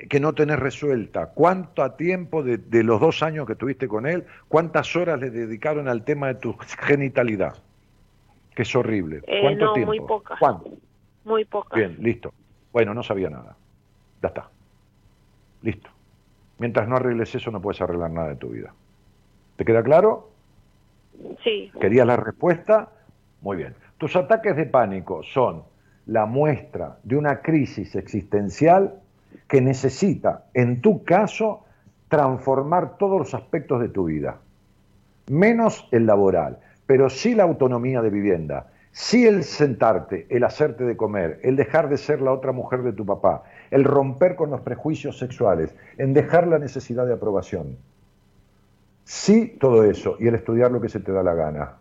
que 0.09 0.19
no 0.21 0.33
tenés 0.33 0.57
resuelta. 0.57 1.27
¿Cuánto 1.27 1.91
tiempo 1.91 2.43
de, 2.43 2.83
los 2.83 3.01
dos 3.01 3.21
años 3.21 3.45
que 3.45 3.53
estuviste 3.53 3.89
con 3.89 4.07
él, 4.07 4.25
cuántas 4.47 4.95
horas 4.95 5.19
le 5.19 5.29
dedicaron 5.29 5.89
al 5.89 6.05
tema 6.05 6.27
de 6.27 6.35
tu 6.35 6.55
genitalidad? 6.57 7.55
Que 8.55 8.61
es 8.61 8.75
horrible. 8.75 9.21
Eh, 9.27 9.41
¿Cuánto 9.41 9.65
no, 9.65 9.73
tiempo? 9.73 9.91
Muy 9.91 9.99
pocas. 9.99 10.39
¿Cuánto? 10.39 10.69
Muy 11.25 11.43
pocas. 11.43 11.77
Bien, 11.77 11.97
listo. 11.99 12.33
Bueno, 12.71 12.93
no 12.93 13.03
sabía 13.03 13.29
nada. 13.29 13.57
Ya 14.21 14.29
está. 14.29 14.49
Listo. 15.61 15.89
Mientras 16.59 16.87
no 16.87 16.97
arregles 16.97 17.33
eso, 17.33 17.51
no 17.51 17.61
puedes 17.61 17.81
arreglar 17.81 18.11
nada 18.11 18.29
de 18.29 18.35
tu 18.35 18.49
vida. 18.49 18.73
¿Te 19.55 19.65
queda 19.65 19.81
claro? 19.81 20.29
Sí. 21.43 21.71
¿Querías 21.79 22.05
la 22.05 22.17
respuesta? 22.17 22.89
Muy 23.41 23.57
bien. 23.57 23.73
Tus 23.97 24.15
ataques 24.15 24.55
de 24.55 24.65
pánico 24.65 25.23
son 25.23 25.63
la 26.05 26.25
muestra 26.25 26.97
de 27.03 27.17
una 27.17 27.41
crisis 27.41 27.95
existencial 27.95 29.01
que 29.47 29.61
necesita, 29.61 30.45
en 30.53 30.81
tu 30.81 31.03
caso, 31.03 31.65
transformar 32.07 32.97
todos 32.97 33.19
los 33.19 33.33
aspectos 33.33 33.79
de 33.79 33.89
tu 33.89 34.05
vida. 34.05 34.37
Menos 35.29 35.87
el 35.91 36.05
laboral, 36.05 36.59
pero 36.85 37.09
sí 37.09 37.35
la 37.35 37.43
autonomía 37.43 38.01
de 38.01 38.09
vivienda, 38.09 38.71
sí 38.91 39.27
el 39.27 39.43
sentarte, 39.43 40.25
el 40.29 40.43
hacerte 40.43 40.83
de 40.83 40.97
comer, 40.97 41.39
el 41.43 41.55
dejar 41.55 41.89
de 41.89 41.97
ser 41.97 42.21
la 42.21 42.33
otra 42.33 42.51
mujer 42.51 42.81
de 42.81 42.93
tu 42.93 43.05
papá, 43.05 43.43
el 43.71 43.83
romper 43.83 44.35
con 44.35 44.49
los 44.49 44.61
prejuicios 44.61 45.17
sexuales, 45.17 45.75
en 45.97 46.13
dejar 46.13 46.47
la 46.47 46.59
necesidad 46.59 47.05
de 47.05 47.13
aprobación. 47.13 47.77
Sí, 49.03 49.57
todo 49.59 49.83
eso, 49.83 50.17
y 50.19 50.27
el 50.27 50.35
estudiar 50.35 50.71
lo 50.71 50.81
que 50.81 50.89
se 50.89 50.99
te 50.99 51.11
da 51.11 51.23
la 51.23 51.33
gana. 51.33 51.77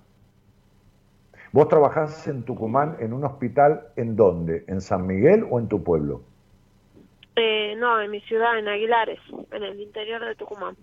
¿Vos 1.53 1.69
trabajás 1.69 2.27
en 2.29 2.43
Tucumán 2.43 2.97
en 3.01 3.13
un 3.13 3.25
hospital 3.25 3.89
en 3.97 4.17
dónde? 4.17 4.65
¿En 4.67 4.81
San 4.81 5.07
Miguel 5.07 5.47
o 5.51 5.59
en 5.59 5.69
tu 5.69 5.83
pueblo? 5.83 6.23
Eh, 7.37 7.75
no, 7.77 8.01
en 8.01 8.11
mi 8.11 8.21
ciudad, 8.23 8.59
en 8.59 8.69
Aguilares, 8.69 9.21
en 9.53 9.63
el 9.63 9.81
interior 9.81 10.25
de 10.25 10.35
Tucumán. 10.35 10.77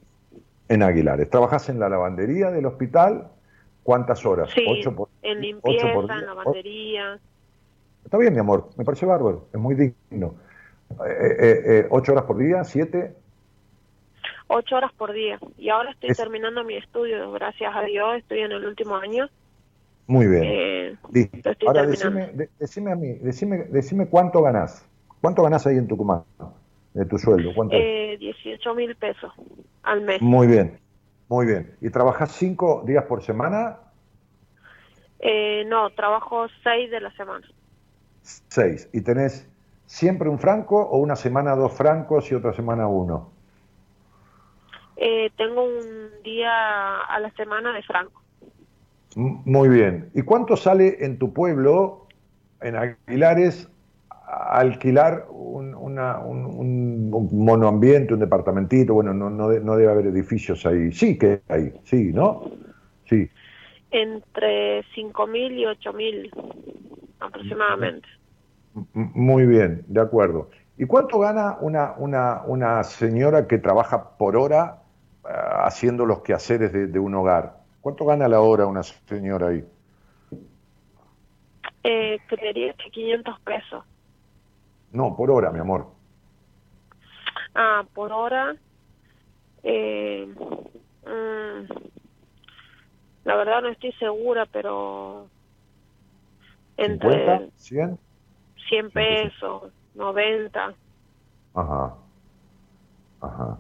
En 0.69 0.81
Aguilares. 0.81 1.29
¿Trabajás 1.29 1.69
en 1.69 1.79
la 1.79 1.89
lavandería 1.89 2.49
del 2.49 2.65
hospital? 2.65 3.27
¿Cuántas 3.83 4.25
horas? 4.25 4.49
Sí, 4.51 4.65
en 5.21 5.41
limpieza, 5.41 5.91
en 5.91 6.25
lavandería. 6.25 7.19
Está 8.03 8.17
bien, 8.17 8.33
mi 8.33 8.39
amor, 8.39 8.69
me 8.77 8.85
parece 8.85 9.05
bárbaro, 9.05 9.47
es 9.53 9.59
muy 9.59 9.75
digno. 9.75 10.35
Eh, 10.91 11.35
eh, 11.39 11.63
eh, 11.65 11.87
¿Ocho 11.89 12.13
horas 12.13 12.25
por 12.25 12.37
día? 12.37 12.63
¿Siete? 12.63 13.15
Ocho 14.47 14.75
horas 14.75 14.91
por 14.93 15.11
día. 15.11 15.39
Y 15.57 15.69
ahora 15.69 15.91
estoy 15.91 16.13
terminando 16.13 16.63
mi 16.63 16.77
estudio, 16.77 17.31
gracias 17.31 17.75
a 17.75 17.81
Dios, 17.81 18.17
estoy 18.17 18.39
en 18.39 18.51
el 18.51 18.65
último 18.65 18.95
año. 18.95 19.27
Muy 20.07 20.27
bien. 20.27 20.99
Ahora 21.65 21.85
decime, 21.87 22.31
decime, 22.59 22.91
a 22.91 22.95
mí, 22.95 23.13
decime, 23.21 23.65
decime 23.69 24.07
cuánto 24.07 24.41
ganás. 24.41 24.87
¿Cuánto 25.19 25.41
ganás 25.41 25.65
ahí 25.65 25.77
en 25.77 25.87
Tucumán? 25.87 26.23
De 26.93 27.05
tu 27.05 27.17
sueldo. 27.17 27.51
¿Cuánto 27.55 27.75
eh, 27.75 28.15
18 28.19 28.75
mil 28.75 28.95
pesos 28.95 29.33
al 29.81 30.01
mes. 30.01 30.21
Muy 30.21 30.47
bien, 30.47 30.79
muy 31.27 31.47
bien. 31.47 31.75
¿Y 31.81 31.89
trabajas 31.89 32.31
cinco 32.33 32.83
días 32.85 33.05
por 33.05 33.23
semana? 33.23 33.79
Eh, 35.19 35.63
no, 35.65 35.89
trabajo 35.91 36.47
seis 36.63 36.91
de 36.91 36.99
la 37.01 37.11
semana. 37.13 37.47
Seis. 38.21 38.89
¿Y 38.93 39.01
tenés 39.01 39.49
siempre 39.85 40.29
un 40.29 40.39
franco 40.39 40.81
o 40.81 40.97
una 40.97 41.15
semana 41.15 41.55
dos 41.55 41.73
francos 41.73 42.31
y 42.31 42.35
otra 42.35 42.53
semana 42.53 42.87
uno? 42.87 43.31
Eh, 44.97 45.29
tengo 45.35 45.63
un 45.63 46.23
día 46.23 47.01
a 47.01 47.19
la 47.19 47.29
semana 47.31 47.73
de 47.73 47.83
franco. 47.83 48.21
Muy 49.15 49.69
bien. 49.69 50.09
¿Y 50.13 50.23
cuánto 50.23 50.57
sale 50.57 51.05
en 51.05 51.17
tu 51.17 51.33
pueblo, 51.33 52.07
en 52.61 52.75
Aguilares, 52.75 53.69
alquilar 54.27 55.27
un, 55.29 55.73
monoambiente, 57.31 58.13
un 58.13 58.19
departamentito? 58.19 58.93
Bueno, 58.93 59.13
no, 59.13 59.29
no, 59.29 59.51
no 59.51 59.77
debe 59.77 59.91
haber 59.91 60.07
edificios 60.07 60.65
ahí. 60.65 60.91
Sí 60.91 61.17
que 61.17 61.41
hay, 61.47 61.73
sí, 61.83 62.11
¿no? 62.13 62.51
Sí. 63.05 63.29
Entre 63.91 64.83
5.000 64.95 65.51
y 65.53 65.63
8.000 65.63 66.29
aproximadamente. 67.21 68.07
Muy 68.93 69.45
bien, 69.45 69.85
de 69.87 70.01
acuerdo. 70.01 70.49
¿Y 70.77 70.85
cuánto 70.85 71.19
gana 71.19 71.57
una, 71.61 71.93
una, 71.97 72.41
una 72.45 72.83
señora 72.83 73.47
que 73.47 73.57
trabaja 73.57 74.17
por 74.17 74.35
hora 74.35 74.81
eh, 75.23 75.29
haciendo 75.63 76.05
los 76.05 76.21
quehaceres 76.21 76.73
de, 76.73 76.99
un 76.99 77.15
hogar? 77.15 77.57
¿Cuánto 77.79 78.05
gana 78.05 78.27
la 78.27 78.41
hora 78.41 78.65
una 78.65 78.83
señora 78.83 79.47
ahí? 79.47 79.63
Eh, 81.83 82.19
creería 82.27 82.73
que 82.73 82.89
500 82.89 83.39
pesos. 83.41 83.85
No, 84.91 85.15
por 85.15 85.31
hora, 85.31 85.51
mi 85.51 85.59
amor. 85.59 85.87
Ah, 87.53 87.85
por 87.93 88.11
hora. 88.11 88.55
Eh, 89.63 90.27
mm, 91.05 91.73
la 93.23 93.35
verdad 93.35 93.61
no 93.61 93.69
estoy 93.69 93.93
segura, 93.93 94.45
pero 94.45 95.29
entre 96.77 97.49
100, 97.55 97.97
100 98.69 98.91
pesos, 98.91 99.71
90. 99.95 100.73
Ajá. 101.53 101.93
Ajá. 103.21 103.57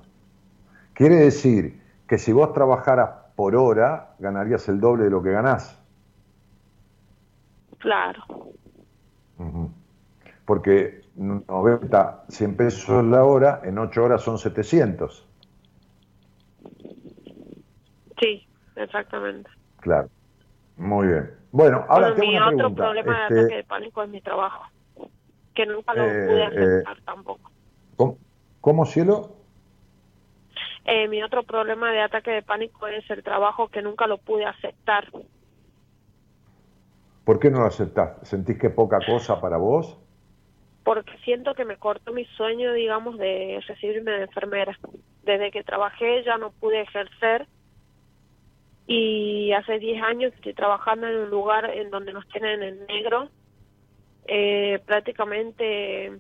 Quiere 0.93 1.15
decir 1.15 1.81
que 2.07 2.17
si 2.17 2.31
vos 2.31 2.53
trabajaras 2.53 3.09
por 3.35 3.55
hora, 3.55 4.15
ganarías 4.19 4.67
el 4.69 4.79
doble 4.79 5.05
de 5.05 5.09
lo 5.09 5.21
que 5.21 5.31
ganás. 5.31 5.81
Claro. 7.79 8.23
Porque 10.45 11.01
90, 11.15 12.25
100 12.29 12.57
pesos 12.57 13.03
la 13.05 13.23
hora, 13.23 13.61
en 13.63 13.77
8 13.77 14.03
horas 14.03 14.21
son 14.21 14.37
700. 14.37 15.27
Sí, 18.19 18.47
exactamente. 18.75 19.49
Claro. 19.81 20.09
Muy 20.77 21.07
bien. 21.07 21.31
Bueno, 21.51 21.85
ahora 21.89 22.11
bueno, 22.11 22.15
tengo 22.15 22.31
mi 22.31 22.37
una 22.37 22.45
otro 22.47 22.57
pregunta. 22.57 22.83
problema 22.83 23.13
de 23.13 23.23
Este, 23.23 23.39
ataque 23.39 23.55
de 23.55 23.63
pánico 23.63 24.03
es 24.03 24.09
mi 24.09 24.21
trabajo, 24.21 24.63
que 25.55 25.65
nunca 25.65 25.93
lo 25.93 26.03
Eh, 26.03 26.27
pude 26.27 26.41
eh, 26.41 26.45
aceptar 26.45 27.01
tampoco. 27.01 27.51
¿cómo, 27.95 28.17
cómo, 28.61 28.85
cielo? 28.85 29.35
Eh, 30.85 31.07
mi 31.07 31.23
otro 31.23 31.43
problema 31.43 31.91
de 31.91 32.01
ataque 32.01 32.31
de 32.31 32.43
pánico 32.43 32.85
es 32.87 33.09
el 33.09 33.23
trabajo 33.23 33.69
que 33.69 33.81
nunca 33.81 34.05
lo 34.05 34.19
pude 34.19 34.45
aceptar. 34.45 35.09
¿Por 37.23 37.39
qué 37.39 37.49
no 37.49 37.61
lo 37.61 37.65
aceptás? 37.65 38.27
¿Sentís 38.27 38.59
que 38.59 38.67
es 38.67 38.73
poca 38.73 38.99
cosa 39.03 39.41
para 39.41 39.57
vos? 39.57 39.97
Porque 40.83 41.17
siento 41.23 41.55
que 41.55 41.65
me 41.65 41.77
cortó 41.77 42.13
mi 42.13 42.25
sueño, 42.25 42.73
digamos, 42.73 43.17
de 43.17 43.59
recibirme 43.67 44.11
de 44.11 44.23
enfermera. 44.23 44.77
Desde 45.23 45.49
que 45.49 45.63
trabajé 45.63 46.23
ya 46.23 46.37
no 46.37 46.51
pude 46.51 46.81
ejercer 46.81 47.47
y 48.85 49.51
hace 49.53 49.79
10 49.79 50.03
años 50.03 50.33
estoy 50.35 50.53
trabajando 50.53 51.07
en 51.07 51.15
un 51.15 51.29
lugar 51.31 51.71
en 51.71 51.89
donde 51.89 52.13
nos 52.13 52.27
tienen 52.27 52.61
en 52.61 52.85
negro. 52.85 53.29
Eh, 54.27 54.81
prácticamente, 54.85 56.19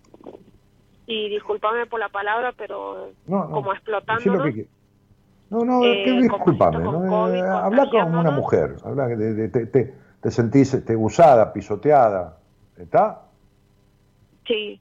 y 1.07 1.29
discúlpame 1.29 1.85
por 1.87 1.99
la 1.99 2.09
palabra, 2.09 2.53
pero 2.57 3.11
No, 3.25 3.45
no. 3.45 3.51
como 3.51 3.73
explotándonos. 3.73 4.53
No, 5.49 5.63
no, 5.63 5.83
Eh, 5.83 6.03
que 6.03 6.11
discúlpame. 6.21 6.83
con 6.83 7.03
¿no? 7.05 7.09
COVID, 7.09 7.33
Eh, 7.35 7.41
habla 7.41 7.89
como 7.89 8.19
una 8.19 8.31
mujer. 8.31 8.75
Habla 8.83 9.07
de, 9.07 9.33
de- 9.33 9.49
te, 9.49 9.65
te- 9.67 9.93
te 10.21 10.31
sentís 10.31 10.73
este, 10.73 10.95
usada, 10.95 11.51
pisoteada. 11.53 12.37
¿Está? 12.77 13.21
Sí, 14.45 14.79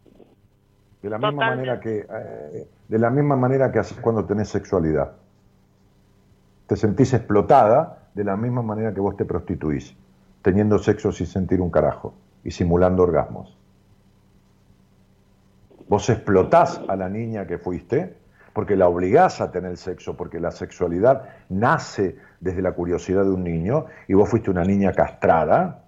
De 1.03 1.11
la 1.11 1.19
misma 1.19 1.33
Totalmente. 1.33 1.57
manera 1.71 1.81
que 1.81 2.07
eh, 2.11 2.69
de 2.89 2.99
la 2.99 3.11
misma 3.11 3.37
manera 3.37 3.71
que 3.71 3.79
haces 3.79 3.99
cuando 4.01 4.25
tenés 4.25 4.49
sexualidad. 4.49 5.13
Te 6.67 6.77
sentís 6.77 7.13
explotada 7.13 8.09
de 8.15 8.25
la 8.25 8.37
misma 8.37 8.63
manera 8.63 8.93
que 8.95 9.01
vos 9.01 9.17
te 9.17 9.25
prostituís, 9.27 9.95
teniendo 10.43 10.79
sexo 10.79 11.13
sin 11.13 11.27
sentir 11.27 11.61
un 11.61 11.71
carajo 11.71 12.15
y 12.45 12.51
simulando 12.51 13.03
orgasmos. 13.03 13.57
Vos 15.89 16.09
explotás 16.09 16.81
a 16.89 16.97
la 16.97 17.09
niña 17.09 17.47
que 17.47 17.59
fuiste 17.59 18.17
porque 18.53 18.77
la 18.77 18.89
obligás 18.89 19.41
a 19.41 19.51
tener 19.51 19.77
sexo, 19.77 20.17
porque 20.17 20.39
la 20.39 20.53
sexualidad 20.53 21.29
nace 21.49 22.17
desde 22.39 22.63
la 22.63 22.73
curiosidad 22.73 23.25
de 23.25 23.31
un 23.31 23.43
niño 23.43 23.87
y 24.07 24.15
vos 24.15 24.29
fuiste 24.29 24.51
una 24.51 24.63
niña 24.65 24.93
castrada, 24.93 25.83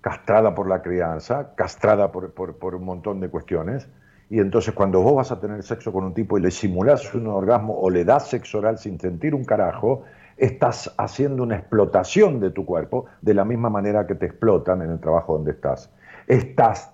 castrada 0.00 0.54
por 0.54 0.68
la 0.68 0.82
crianza, 0.82 1.54
castrada 1.54 2.10
por, 2.10 2.32
por- 2.32 2.74
un 2.74 2.84
montón 2.84 3.20
de 3.20 3.28
cuestiones, 3.28 3.88
y 4.28 4.40
entonces 4.40 4.74
cuando 4.74 5.00
vos 5.02 5.14
vas 5.14 5.30
a 5.30 5.38
tener 5.38 5.62
sexo 5.62 5.92
con 5.92 6.02
un 6.04 6.14
tipo 6.14 6.36
y 6.36 6.42
le 6.42 6.50
simulás 6.50 7.14
un 7.14 7.28
orgasmo 7.28 7.78
o 7.78 7.90
le 7.90 8.04
das 8.04 8.28
sexo 8.28 8.58
oral 8.58 8.78
sin 8.78 8.98
sentir 8.98 9.32
un 9.32 9.44
carajo, 9.44 10.02
estás 10.36 10.94
haciendo 10.98 11.42
una 11.42 11.56
explotación 11.56 12.40
de 12.40 12.50
tu 12.50 12.64
cuerpo 12.64 13.06
de 13.22 13.34
la 13.34 13.44
misma 13.44 13.70
manera 13.70 14.06
que 14.06 14.14
te 14.14 14.26
explotan 14.26 14.82
en 14.82 14.90
el 14.90 15.00
trabajo 15.00 15.34
donde 15.34 15.52
estás. 15.52 15.90
Estás 16.26 16.92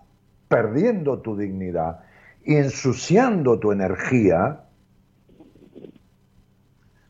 perdiendo 0.48 1.20
tu 1.20 1.36
dignidad 1.36 2.00
y 2.44 2.56
ensuciando 2.56 3.58
tu 3.58 3.72
energía 3.72 4.60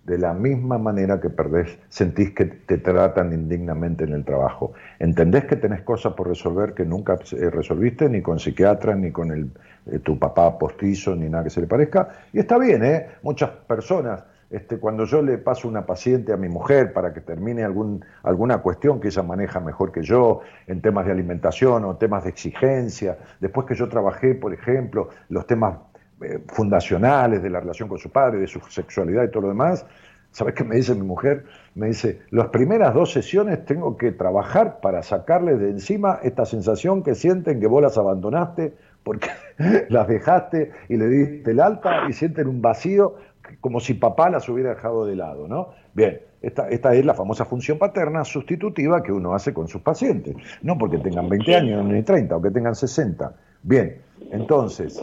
de 0.05 0.19
la 0.19 0.35
misma 0.35 0.79
manera 0.79 1.21
que 1.21 1.31
perdés, 1.31 1.79
sentís 1.89 2.33
que 2.33 2.47
te 2.47 2.79
tratan 2.79 3.33
indignamente 3.33 4.05
en 4.05 4.13
el 4.13 4.25
trabajo. 4.25 4.73
Entendés 4.99 5.45
que 5.45 5.57
tenés 5.57 5.83
cosas 5.83 6.15
por 6.15 6.29
resolver 6.29 6.75
que 6.75 6.85
nunca 6.85 7.15
eh, 7.15 7.51
resolviste 7.51 8.09
ni 8.09 8.21
con 8.21 8.39
psiquiatra, 8.39 8.97
ni 8.97 9.13
con 9.13 9.33
eh, 9.33 9.99
tu 10.01 10.19
papá 10.19 10.59
postizo, 10.59 11.15
ni 11.15 11.29
nada 11.29 11.45
que 11.45 11.51
se 11.51 11.61
le 11.61 11.69
parezca. 11.69 12.09
Y 12.33 12.41
está 12.41 12.59
bien, 12.59 12.85
¿eh? 12.85 13.07
Muchas 13.23 13.51
personas, 13.51 14.25
este, 14.53 14.79
cuando 14.79 15.07
yo 15.07 15.23
le 15.23 15.39
paso 15.39 15.67
una 15.67 15.87
paciente 15.87 16.31
a 16.31 16.37
mi 16.37 16.51
mujer 16.51 16.93
para 16.93 17.15
que 17.15 17.23
termine 17.23 17.65
algún, 17.65 18.05
alguna 18.23 18.59
cuestión 18.59 19.01
que 19.01 19.09
ella 19.09 19.23
maneja 19.23 19.61
mejor 19.61 19.93
que 19.93 20.03
yo, 20.03 20.43
en 20.67 20.83
temas 20.83 21.07
de 21.07 21.13
alimentación 21.13 21.87
o 21.87 21.97
temas 21.97 22.25
de 22.25 22.31
exigencia, 22.31 23.17
después 23.41 23.67
que 23.67 23.75
yo 23.75 23.89
trabajé, 23.89 24.35
por 24.35 24.53
ejemplo, 24.53 25.09
los 25.31 25.47
temas 25.47 25.79
eh, 26.21 26.39
fundacionales 26.49 27.43
de 27.43 27.49
la 27.49 27.61
relación 27.61 27.89
con 27.89 27.97
su 27.99 28.11
padre, 28.11 28.41
de 28.41 28.47
su 28.47 28.61
sexualidad 28.61 29.25
y 29.25 29.31
todo 29.31 29.45
lo 29.45 29.49
demás, 29.49 29.87
¿sabes 30.33 30.55
qué 30.55 30.65
me 30.65 30.77
dice 30.77 30.95
mi 30.95 31.07
mujer? 31.07 31.47
Me 31.75 31.87
dice, 31.87 32.21
las 32.31 32.49
primeras 32.49 32.93
dos 32.93 33.11
sesiones 33.11 33.65
tengo 33.65 33.97
que 33.97 34.13
trabajar 34.13 34.81
para 34.81 35.03
sacarles 35.03 35.61
de 35.61 35.71
encima 35.71 36.21
esta 36.23 36.45
sensación 36.45 37.03
que 37.03 37.15
sienten 37.15 37.59
que 37.59 37.67
vos 37.67 37.81
las 37.81 37.97
abandonaste 37.97 38.75
porque 39.03 39.31
las 39.89 40.09
dejaste 40.09 40.73
y 40.91 40.97
le 40.99 41.09
diste 41.09 41.53
el 41.53 41.61
alta 41.61 42.07
y 42.09 42.13
sienten 42.13 42.49
un 42.49 42.61
vacío 42.61 43.17
como 43.61 43.81
si 43.81 43.95
papá 43.95 44.31
las 44.31 44.49
hubiera 44.49 44.71
dejado 44.71 45.07
de 45.07 45.17
lado, 45.17 45.49
¿no? 45.49 45.71
Bien, 45.95 46.21
esta, 46.41 46.69
esta 46.69 46.95
es 46.95 47.05
la 47.05 47.15
famosa 47.15 47.45
función 47.45 47.79
paterna 47.79 48.25
sustitutiva 48.25 49.03
que 49.03 49.13
uno 49.13 49.35
hace 49.35 49.55
con 49.55 49.69
sus 49.69 49.83
pacientes, 49.83 50.37
no 50.63 50.77
porque 50.77 50.99
tengan 50.99 51.29
20 51.29 51.57
años 51.57 51.85
ni 51.85 52.03
30 52.03 52.37
o 52.37 52.43
que 52.43 52.51
tengan 52.51 52.75
60. 52.75 53.35
Bien, 53.63 54.01
entonces, 54.31 55.03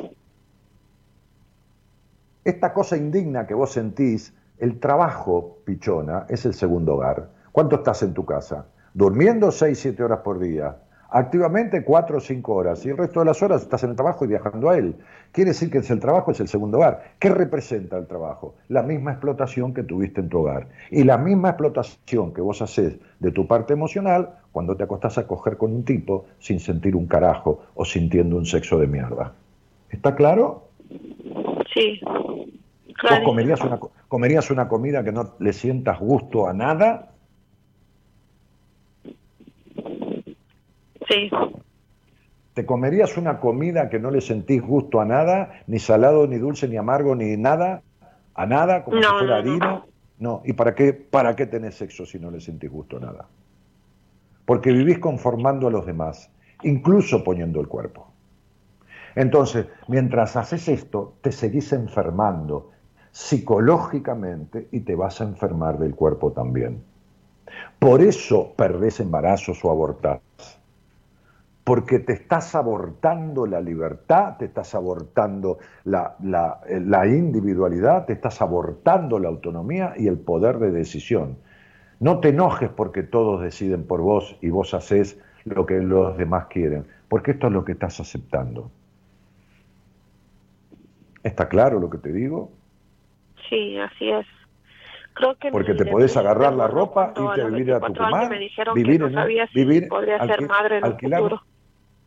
esta 2.43 2.73
cosa 2.73 2.97
indigna 2.97 3.47
que 3.47 3.53
vos 3.53 3.71
sentís, 3.71 4.33
el 4.57 4.79
trabajo, 4.79 5.59
pichona, 5.65 6.25
es 6.29 6.45
el 6.45 6.53
segundo 6.53 6.95
hogar. 6.95 7.29
¿Cuánto 7.51 7.77
estás 7.77 8.03
en 8.03 8.13
tu 8.13 8.25
casa? 8.25 8.65
Durmiendo 8.93 9.51
6, 9.51 9.79
7 9.79 10.03
horas 10.03 10.19
por 10.19 10.39
día. 10.39 10.75
Activamente 11.11 11.83
4 11.83 12.17
o 12.17 12.19
5 12.19 12.53
horas. 12.53 12.85
Y 12.85 12.89
el 12.89 12.97
resto 12.97 13.19
de 13.19 13.25
las 13.25 13.41
horas 13.41 13.61
estás 13.63 13.83
en 13.83 13.91
el 13.91 13.95
trabajo 13.95 14.25
y 14.25 14.27
viajando 14.27 14.69
a 14.69 14.77
él. 14.77 14.95
Quiere 15.31 15.49
decir 15.51 15.71
que 15.71 15.79
el 15.79 15.99
trabajo 15.99 16.31
es 16.31 16.39
el 16.39 16.47
segundo 16.47 16.77
hogar. 16.77 17.13
¿Qué 17.19 17.29
representa 17.29 17.97
el 17.97 18.05
trabajo? 18.07 18.55
La 18.67 18.83
misma 18.83 19.11
explotación 19.11 19.73
que 19.73 19.83
tuviste 19.83 20.21
en 20.21 20.29
tu 20.29 20.39
hogar. 20.39 20.67
Y 20.91 21.03
la 21.03 21.17
misma 21.17 21.49
explotación 21.49 22.33
que 22.33 22.41
vos 22.41 22.61
haces 22.61 22.97
de 23.19 23.31
tu 23.31 23.47
parte 23.47 23.73
emocional 23.73 24.35
cuando 24.51 24.75
te 24.75 24.83
acostás 24.83 25.17
a 25.17 25.25
coger 25.27 25.57
con 25.57 25.73
un 25.73 25.83
tipo 25.83 26.25
sin 26.39 26.59
sentir 26.59 26.95
un 26.95 27.07
carajo 27.07 27.63
o 27.75 27.85
sintiendo 27.85 28.35
un 28.37 28.45
sexo 28.45 28.77
de 28.79 28.87
mierda. 28.87 29.33
¿Está 29.89 30.15
claro? 30.15 30.65
sí. 31.73 31.99
¿Vos 32.03 32.95
Claro. 32.99 33.23
comerías 33.23 33.61
una, 33.63 33.79
co- 33.79 33.91
comerías 34.09 34.51
una 34.51 34.67
comida 34.67 35.03
que 35.05 35.11
no 35.13 35.33
le 35.39 35.53
sientas 35.53 35.99
gusto 35.99 36.47
a 36.47 36.53
nada? 36.53 37.13
Sí, 41.09 41.29
¿Te 42.53 42.65
comerías 42.65 43.17
una 43.17 43.39
comida 43.39 43.89
que 43.89 43.99
no 43.99 44.11
le 44.11 44.21
sentís 44.21 44.61
gusto 44.61 44.99
a 44.99 45.05
nada? 45.05 45.61
Ni 45.67 45.79
salado, 45.79 46.27
ni 46.27 46.37
dulce, 46.37 46.67
ni 46.67 46.77
amargo, 46.77 47.15
ni 47.15 47.37
nada? 47.37 47.81
¿A 48.35 48.45
nada? 48.45 48.83
Como 48.83 48.97
No, 48.97 49.07
si 49.07 49.13
fuera 49.13 49.27
no. 49.27 49.35
harina. 49.35 49.85
No. 50.17 50.41
¿Y 50.45 50.53
para 50.53 50.75
qué, 50.75 50.93
para 50.93 51.35
qué 51.35 51.45
tenés 51.45 51.75
sexo 51.75 52.05
si 52.05 52.19
no 52.19 52.29
le 52.29 52.41
sentís 52.41 52.69
gusto 52.69 52.97
a 52.97 52.99
nada? 52.99 53.25
Porque 54.45 54.71
vivís 54.71 54.99
conformando 54.99 55.67
a 55.67 55.71
los 55.71 55.85
demás, 55.85 56.29
incluso 56.63 57.23
poniendo 57.23 57.61
el 57.61 57.67
cuerpo. 57.67 58.07
Entonces, 59.15 59.67
mientras 59.87 60.35
haces 60.35 60.67
esto, 60.67 61.15
te 61.21 61.31
seguís 61.31 61.71
enfermando 61.73 62.71
psicológicamente 63.11 64.67
y 64.71 64.81
te 64.81 64.95
vas 64.95 65.21
a 65.21 65.23
enfermar 65.23 65.79
del 65.79 65.95
cuerpo 65.95 66.31
también. 66.31 66.83
Por 67.79 68.01
eso 68.01 68.53
perdés 68.55 68.99
embarazos 68.99 69.63
o 69.63 69.71
abortás. 69.71 70.19
Porque 71.69 71.99
te 71.99 72.13
estás 72.13 72.55
abortando 72.55 73.45
la 73.45 73.61
libertad, 73.61 74.37
te 74.39 74.45
estás 74.45 74.73
abortando 74.75 75.59
la, 75.85 76.15
la- 76.23 76.59
eh, 76.67 76.79
la 76.93 77.05
individualidad, 77.07 78.05
te 78.07 78.13
estás 78.13 78.41
abortando 78.41 79.19
la 79.19 79.29
autonomía 79.29 79.93
y 79.97 80.07
el 80.07 80.17
poder 80.19 80.57
de 80.59 80.71
decisión. 80.71 81.37
No 81.99 82.19
te 82.21 82.29
enojes 82.29 82.69
porque 82.69 83.03
todos 83.03 83.41
deciden 83.41 83.83
por 83.87 84.01
vos 84.01 84.37
y 84.41 84.49
vos 84.49 84.73
haces 84.73 85.19
lo 85.45 85.65
que 85.67 85.79
los 85.81 86.17
demás 86.17 86.47
quieren, 86.47 86.85
porque 87.09 87.31
esto 87.31 87.47
es 87.47 87.53
lo 87.53 87.65
que 87.65 87.73
estás 87.73 87.99
aceptando. 87.99 88.71
¿Está 91.23 91.47
claro 91.47 91.79
lo 91.79 91.89
que 91.89 91.97
te 91.97 92.11
digo? 92.11 92.51
sí, 93.49 93.77
así 93.77 94.09
es. 94.09 94.25
Creo 95.13 95.35
que 95.37 95.49
porque 95.49 95.73
te 95.75 95.85
podés 95.85 96.15
agarrar 96.17 96.53
la 96.53 96.67
ropa, 96.67 97.13
irte 97.17 97.41
a 97.41 97.45
vivir 97.45 97.73
a 97.73 97.83
Tucumán, 97.83 98.29
vivir 98.69 99.01
en 99.03 99.15
vivir, 99.53 99.89
podría 99.89 100.19
ser 100.25 100.41
madre 100.43 100.77
en 100.77 100.87
alquilar, 100.87 101.21
futuro. 101.21 101.41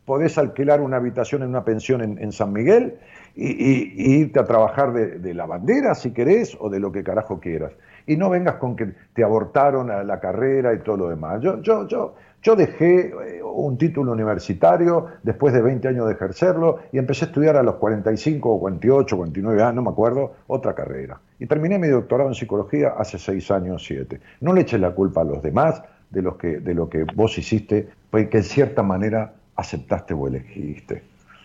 Podés 0.05 0.37
alquilar 0.37 0.81
una 0.81 0.97
habitación 0.97 1.43
en 1.43 1.49
una 1.49 1.63
pensión 1.63 2.01
en, 2.01 2.31
San 2.31 2.51
Miguel 2.51 2.97
y, 3.35 4.19
irte 4.19 4.39
a 4.39 4.43
trabajar 4.43 4.91
de, 4.91 5.19
de, 5.19 5.33
la 5.33 5.45
bandera 5.45 5.95
si 5.95 6.11
querés 6.11 6.57
o 6.59 6.69
de 6.69 6.79
lo 6.79 6.91
que 6.91 7.03
carajo 7.03 7.39
quieras. 7.39 7.71
Y 8.05 8.17
no 8.17 8.29
vengas 8.29 8.55
con 8.55 8.75
que 8.75 8.93
te 9.13 9.23
abortaron 9.23 9.89
a 9.89 10.03
la 10.03 10.19
carrera 10.19 10.73
y 10.73 10.79
todo 10.79 10.97
lo 10.97 11.09
demás. 11.09 11.41
Yo, 11.41 11.61
yo, 11.61 11.87
yo, 11.87 12.15
yo 12.43 12.57
dejé 12.57 13.07
eh, 13.07 13.41
un 13.41 13.77
título 13.77 14.11
universitario 14.11 15.07
después 15.23 15.53
de 15.53 15.61
20 15.61 15.87
años 15.87 16.07
de 16.07 16.13
ejercerlo 16.13 16.79
y 16.91 16.97
empecé 16.97 17.23
a 17.23 17.27
estudiar 17.29 17.55
a 17.55 17.63
los 17.63 17.75
45 17.75 18.49
o 18.49 18.59
48, 18.59 19.15
49 19.15 19.61
años, 19.63 19.75
no 19.75 19.81
me 19.83 19.89
acuerdo, 19.91 20.33
otra 20.47 20.75
carrera. 20.75 21.21
Y 21.39 21.47
terminé 21.47 21.79
mi 21.79 21.87
doctorado 21.87 22.29
en 22.29 22.35
psicología 22.35 22.95
hace 22.97 23.17
6 23.17 23.51
años, 23.51 23.85
7. 23.85 24.19
No 24.41 24.53
le 24.53 24.61
eches 24.61 24.81
la 24.81 24.91
culpa 24.91 25.21
a 25.21 25.23
los 25.23 25.41
demás 25.41 25.81
de, 26.09 26.21
los 26.21 26.35
que, 26.35 26.59
de 26.59 26.73
lo 26.73 26.89
que 26.89 27.05
vos 27.15 27.37
hiciste, 27.37 27.87
porque 28.11 28.39
en 28.39 28.43
cierta 28.43 28.83
manera 28.83 29.33
aceptaste 29.63 30.13
o 30.13 30.27
elegiste. 30.27 31.03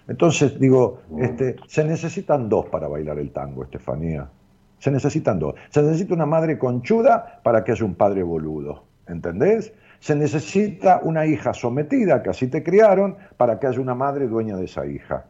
Entonces, 0.09 0.59
digo, 0.59 1.03
este, 1.19 1.57
se 1.66 1.85
necesitan 1.85 2.49
dos 2.49 2.66
para 2.66 2.89
bailar 2.89 3.19
el 3.19 3.31
tango, 3.31 3.65
Estefanía. 3.65 4.28
Se 4.78 4.90
necesitan 4.90 5.39
dos. 5.39 5.55
Se 5.70 5.82
necesita 5.82 6.15
una 6.15 6.27
madre 6.27 6.59
conchuda 6.59 7.40
para 7.43 7.62
que 7.65 7.73
haya 7.73 7.85
un 7.85 7.95
padre 7.95 8.23
boludo. 8.23 8.85
¿Entendés? 9.07 9.73
Se 10.01 10.15
necesita 10.15 11.01
una 11.03 11.27
hija 11.27 11.53
sometida, 11.53 12.23
que 12.23 12.31
así 12.31 12.47
te 12.47 12.62
criaron, 12.62 13.16
para 13.36 13.59
que 13.59 13.66
haya 13.66 13.81
una 13.81 13.95
madre 13.95 14.28
dueña 14.28 14.57
de 14.57 14.65
esa 14.65 14.86
hija. 14.86 15.27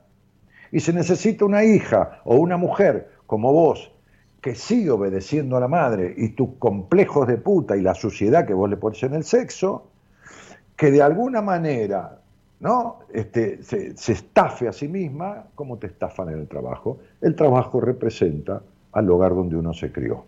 Y 0.70 0.80
se 0.80 0.92
necesita 0.92 1.44
una 1.44 1.64
hija 1.64 2.20
o 2.24 2.36
una 2.36 2.56
mujer 2.56 3.10
como 3.26 3.52
vos, 3.52 3.90
que 4.40 4.54
sigue 4.54 4.90
obedeciendo 4.90 5.56
a 5.56 5.60
la 5.60 5.68
madre 5.68 6.14
y 6.16 6.30
tus 6.30 6.50
complejos 6.58 7.26
de 7.26 7.38
puta 7.38 7.76
y 7.76 7.80
la 7.80 7.94
suciedad 7.94 8.46
que 8.46 8.54
vos 8.54 8.70
le 8.70 8.76
pones 8.76 9.02
en 9.02 9.14
el 9.14 9.24
sexo, 9.24 9.88
que 10.76 10.90
de 10.92 11.02
alguna 11.02 11.42
manera 11.42 12.20
¿no? 12.60 13.00
Este, 13.12 13.62
se, 13.62 13.96
se, 13.96 14.12
estafe 14.12 14.68
a 14.68 14.72
sí 14.72 14.88
misma 14.88 15.46
como 15.54 15.78
te 15.78 15.86
estafan 15.86 16.30
en 16.30 16.40
el 16.40 16.48
trabajo. 16.48 16.98
El 17.20 17.34
trabajo 17.34 17.80
representa 17.80 18.62
al 18.92 19.10
hogar 19.10 19.34
donde 19.34 19.56
uno 19.56 19.72
se 19.72 19.92
crió. 19.92 20.24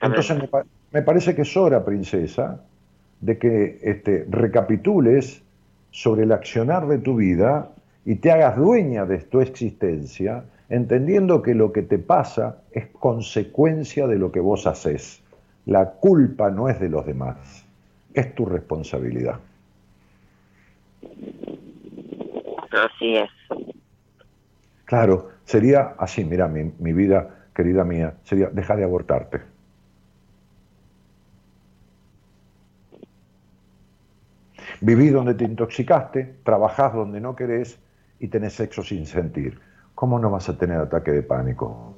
Entonces 0.00 0.38
me, 0.92 1.02
parece 1.02 1.34
que 1.34 1.42
es 1.42 1.56
hora, 1.56 1.84
princesa, 1.84 2.62
de 3.20 3.38
que 3.38 3.78
este, 3.82 4.26
recapitules 4.28 5.42
sobre 5.90 6.24
el 6.24 6.32
accionar 6.32 6.86
de 6.86 6.98
tu 6.98 7.16
vida 7.16 7.70
y 8.04 8.16
te 8.16 8.30
hagas 8.30 8.56
dueña 8.56 9.06
de 9.06 9.18
tu 9.18 9.40
existencia, 9.40 10.44
entendiendo 10.68 11.42
que 11.42 11.54
lo 11.54 11.72
que 11.72 11.82
te 11.82 11.98
pasa 11.98 12.62
es 12.70 12.86
consecuencia 12.86 14.06
de 14.06 14.16
lo 14.16 14.30
que 14.30 14.40
vos 14.40 14.66
haces. 14.66 15.22
La 15.66 15.90
culpa 15.90 16.50
no 16.50 16.68
es 16.68 16.80
de 16.80 16.88
los 16.88 17.04
demás, 17.04 17.64
es 18.14 18.34
tu 18.34 18.46
responsabilidad. 18.46 19.40
Así 22.70 23.16
es. 23.16 23.30
Claro, 24.84 25.30
sería 25.44 25.94
así, 25.98 26.24
mira, 26.24 26.46
mi, 26.46 26.72
mi 26.78 26.92
vida 26.92 27.48
querida 27.54 27.84
mía, 27.84 28.14
sería 28.22 28.48
dejar 28.50 28.76
de 28.76 28.84
abortarte. 28.84 29.40
Vivís 34.80 35.12
donde 35.12 35.34
te 35.34 35.44
intoxicaste, 35.44 36.36
trabajás 36.44 36.92
donde 36.92 37.20
no 37.20 37.34
querés 37.34 37.80
y 38.20 38.28
tenés 38.28 38.52
sexo 38.52 38.82
sin 38.82 39.06
sentir. 39.06 39.58
¿Cómo 39.94 40.18
no 40.18 40.30
vas 40.30 40.48
a 40.48 40.58
tener 40.58 40.78
ataque 40.78 41.10
de 41.12 41.22
pánico? 41.22 41.94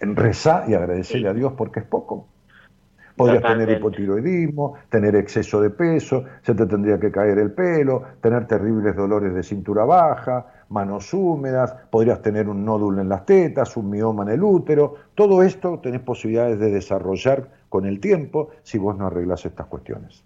Rezá 0.00 0.64
y 0.68 0.74
agradecerle 0.74 1.28
a 1.28 1.34
Dios 1.34 1.54
porque 1.56 1.80
es 1.80 1.86
poco. 1.86 2.28
Podrías 3.20 3.42
tener 3.42 3.70
hipotiroidismo, 3.70 4.74
tener 4.88 5.14
exceso 5.14 5.60
de 5.60 5.68
peso, 5.68 6.24
se 6.40 6.54
te 6.54 6.64
tendría 6.64 6.98
que 6.98 7.12
caer 7.12 7.38
el 7.38 7.52
pelo, 7.52 8.02
tener 8.22 8.46
terribles 8.46 8.96
dolores 8.96 9.34
de 9.34 9.42
cintura 9.42 9.84
baja, 9.84 10.46
manos 10.70 11.12
húmedas, 11.12 11.74
podrías 11.90 12.22
tener 12.22 12.48
un 12.48 12.64
nódulo 12.64 13.02
en 13.02 13.10
las 13.10 13.26
tetas, 13.26 13.76
un 13.76 13.90
mioma 13.90 14.22
en 14.22 14.30
el 14.30 14.42
útero. 14.42 14.94
Todo 15.14 15.42
esto 15.42 15.80
tenés 15.80 16.00
posibilidades 16.00 16.58
de 16.58 16.70
desarrollar 16.70 17.46
con 17.68 17.84
el 17.84 18.00
tiempo 18.00 18.50
si 18.62 18.78
vos 18.78 18.96
no 18.96 19.06
arreglas 19.08 19.44
estas 19.44 19.66
cuestiones. 19.66 20.24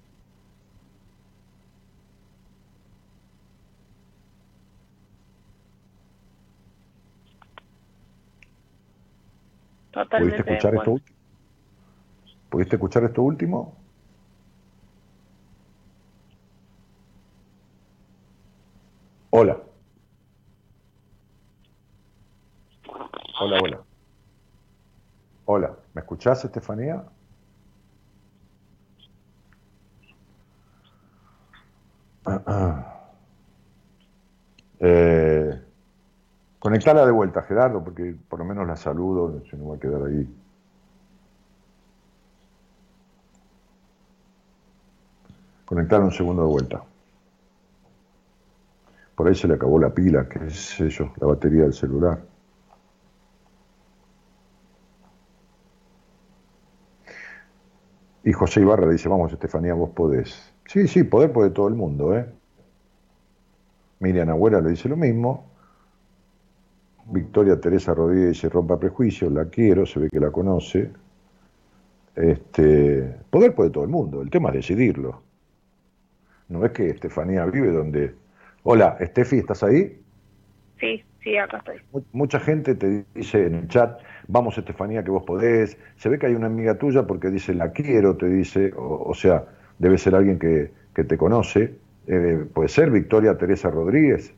¿Pudiste 9.92 10.42
escuchar 10.42 10.74
esto 10.76 10.92
último? 10.92 11.13
¿Pudiste 12.54 12.76
escuchar 12.76 13.02
esto 13.02 13.20
último? 13.20 13.74
Hola. 19.30 19.60
Hola, 23.40 23.58
hola. 23.60 23.84
Hola, 25.46 25.76
¿me 25.94 26.02
escuchás, 26.02 26.44
Estefanía? 26.44 27.04
Eh, 34.78 35.60
conectala 36.60 37.04
de 37.06 37.12
vuelta, 37.12 37.42
Gerardo, 37.42 37.82
porque 37.82 38.14
por 38.28 38.38
lo 38.38 38.44
menos 38.44 38.66
la 38.66 38.76
saludo, 38.76 39.42
si 39.50 39.56
no 39.56 39.68
va 39.68 39.76
a 39.76 39.80
quedar 39.80 40.02
ahí. 40.04 40.43
Conectar 45.64 46.00
un 46.02 46.10
segundo 46.10 46.42
de 46.42 46.48
vuelta. 46.48 46.84
Por 49.14 49.28
ahí 49.28 49.34
se 49.34 49.48
le 49.48 49.54
acabó 49.54 49.78
la 49.78 49.94
pila, 49.94 50.28
que 50.28 50.46
es 50.46 50.80
eso, 50.80 51.12
la 51.20 51.26
batería 51.26 51.62
del 51.62 51.72
celular. 51.72 52.20
Y 58.24 58.32
José 58.32 58.60
Ibarra 58.60 58.88
dice, 58.88 59.08
vamos 59.08 59.32
Estefanía, 59.32 59.74
vos 59.74 59.90
podés. 59.90 60.52
Sí, 60.66 60.88
sí, 60.88 61.04
poder 61.04 61.32
puede 61.32 61.50
todo 61.50 61.68
el 61.68 61.74
mundo, 61.74 62.16
¿eh? 62.16 62.26
Miriam 64.00 64.30
Agüera 64.30 64.60
le 64.60 64.70
dice 64.70 64.88
lo 64.88 64.96
mismo. 64.96 65.44
Victoria 67.06 67.60
Teresa 67.60 67.92
Rodríguez 67.94 68.30
dice, 68.30 68.48
rompa 68.48 68.78
prejuicios, 68.78 69.30
la 69.30 69.44
quiero, 69.46 69.84
se 69.84 70.00
ve 70.00 70.08
que 70.10 70.20
la 70.20 70.30
conoce. 70.30 70.90
Este, 72.16 73.14
poder 73.30 73.54
puede 73.54 73.70
todo 73.70 73.84
el 73.84 73.90
mundo, 73.90 74.22
el 74.22 74.30
tema 74.30 74.48
es 74.50 74.54
decidirlo. 74.56 75.23
No 76.48 76.64
es 76.64 76.72
que 76.72 76.88
Estefanía 76.88 77.44
vive 77.46 77.70
donde... 77.70 78.14
Hola, 78.62 78.96
Estefi, 79.00 79.38
¿estás 79.38 79.62
ahí? 79.62 79.98
Sí, 80.80 81.02
sí, 81.22 81.36
acá 81.36 81.58
estoy. 81.58 81.76
Mucha 82.12 82.40
gente 82.40 82.74
te 82.74 83.04
dice 83.14 83.46
en 83.46 83.54
el 83.54 83.68
chat, 83.68 84.00
vamos 84.28 84.58
Estefanía, 84.58 85.02
que 85.02 85.10
vos 85.10 85.24
podés. 85.24 85.78
Se 85.96 86.08
ve 86.08 86.18
que 86.18 86.26
hay 86.26 86.34
una 86.34 86.46
amiga 86.46 86.76
tuya 86.76 87.06
porque 87.06 87.30
dice, 87.30 87.54
la 87.54 87.72
quiero, 87.72 88.16
te 88.16 88.26
dice, 88.26 88.72
o, 88.76 89.14
sea, 89.14 89.44
debe 89.78 89.98
ser 89.98 90.14
alguien 90.14 90.38
que, 90.38 90.70
te 90.94 91.16
conoce. 91.16 91.74
Eh, 92.06 92.44
puede 92.52 92.68
ser 92.68 92.90
Victoria 92.90 93.36
Teresa 93.36 93.70
Rodríguez. 93.70 94.34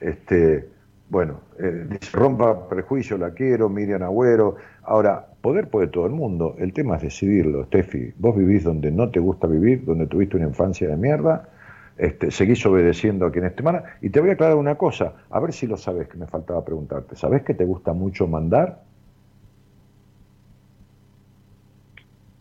Este, 0.00 0.68
bueno, 1.08 1.40
eh, 1.58 1.86
dice, 1.88 2.16
rompa 2.16 2.68
prejuicio, 2.68 3.16
la 3.16 3.30
quiero, 3.30 3.68
Miriam 3.68 4.02
Agüero. 4.02 4.56
Ahora, 4.82 5.26
poder 5.46 5.68
puede 5.68 5.86
todo 5.86 6.06
el 6.06 6.12
mundo. 6.12 6.56
El 6.58 6.72
tema 6.72 6.96
es 6.96 7.02
decidirlo, 7.02 7.62
Estefi. 7.62 8.12
Vos 8.18 8.36
vivís 8.36 8.64
donde 8.64 8.90
no 8.90 9.10
te 9.12 9.20
gusta 9.20 9.46
vivir, 9.46 9.84
donde 9.84 10.08
tuviste 10.08 10.36
una 10.36 10.46
infancia 10.46 10.88
de 10.88 10.96
mierda 10.96 11.48
este, 11.96 12.32
seguís 12.32 12.66
obedeciendo 12.66 13.26
a 13.26 13.30
quienes 13.30 13.54
te 13.54 13.62
mandan. 13.62 13.84
Y 14.02 14.10
te 14.10 14.18
voy 14.18 14.30
a 14.30 14.32
aclarar 14.32 14.56
una 14.56 14.74
cosa, 14.74 15.14
a 15.30 15.38
ver 15.38 15.52
si 15.52 15.68
lo 15.68 15.76
sabes, 15.76 16.08
que 16.08 16.18
me 16.18 16.26
faltaba 16.26 16.64
preguntarte. 16.64 17.14
¿Sabes 17.14 17.44
que 17.44 17.54
te 17.54 17.64
gusta 17.64 17.92
mucho 17.92 18.26
mandar? 18.26 18.80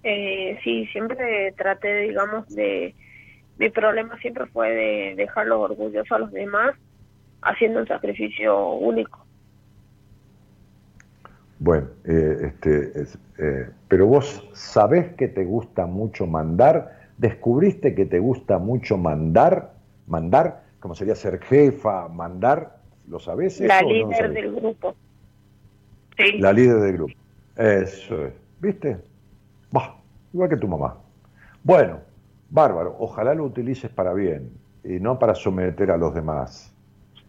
Eh, 0.02 0.58
sí, 0.64 0.88
siempre 0.88 1.54
traté, 1.56 2.08
digamos, 2.08 2.48
de... 2.56 2.96
Mi 3.60 3.70
problema 3.70 4.18
siempre 4.18 4.48
fue 4.48 4.72
de 4.72 5.16
dejarlos 5.16 5.60
orgullosos 5.60 6.12
a 6.12 6.18
los 6.18 6.32
demás, 6.32 6.76
haciendo 7.44 7.82
un 7.82 7.88
sacrificio 7.88 8.72
único. 8.72 9.25
Bueno, 11.60 11.88
eh, 12.04 12.38
este, 12.44 13.06
eh, 13.38 13.70
pero 13.88 14.08
vos 14.08 14.48
sabés 14.54 15.14
que 15.14 15.28
te 15.28 15.46
gusta 15.46 15.86
mucho 15.86 16.28
mandar 16.28 16.96
descubriste 17.18 17.96
que 17.96 18.06
te 18.06 18.20
gusta 18.20 18.60
mucho 18.60 18.98
mandar, 18.98 19.74
mandar, 20.08 20.64
como 20.80 20.96
sería 20.96 21.16
ser 21.16 21.40
jefa, 21.40 22.08
mandar, 22.10 22.78
¿lo 23.08 23.20
sabes? 23.20 23.60
La 23.60 23.82
líder 23.82 24.34
del 24.34 24.56
grupo. 24.56 24.96
Sí. 26.18 26.40
La 26.40 26.54
líder 26.54 26.80
del 26.80 26.94
grupo. 26.94 27.14
Eso 27.56 28.26
es. 28.26 28.34
¿Viste? 28.60 28.98
Bah, 29.72 29.98
igual 30.34 30.50
que 30.50 30.58
tu 30.58 30.68
mamá. 30.68 30.98
Bueno, 31.64 32.00
bárbaro. 32.50 32.96
Ojalá 33.00 33.34
lo 33.34 33.46
utilices 33.46 33.90
para 33.90 34.14
bien 34.14 34.52
y 34.84 35.00
no 35.00 35.18
para 35.20 35.36
someter 35.36 35.92
a 35.92 35.98
los 35.98 36.14
demás 36.14 36.74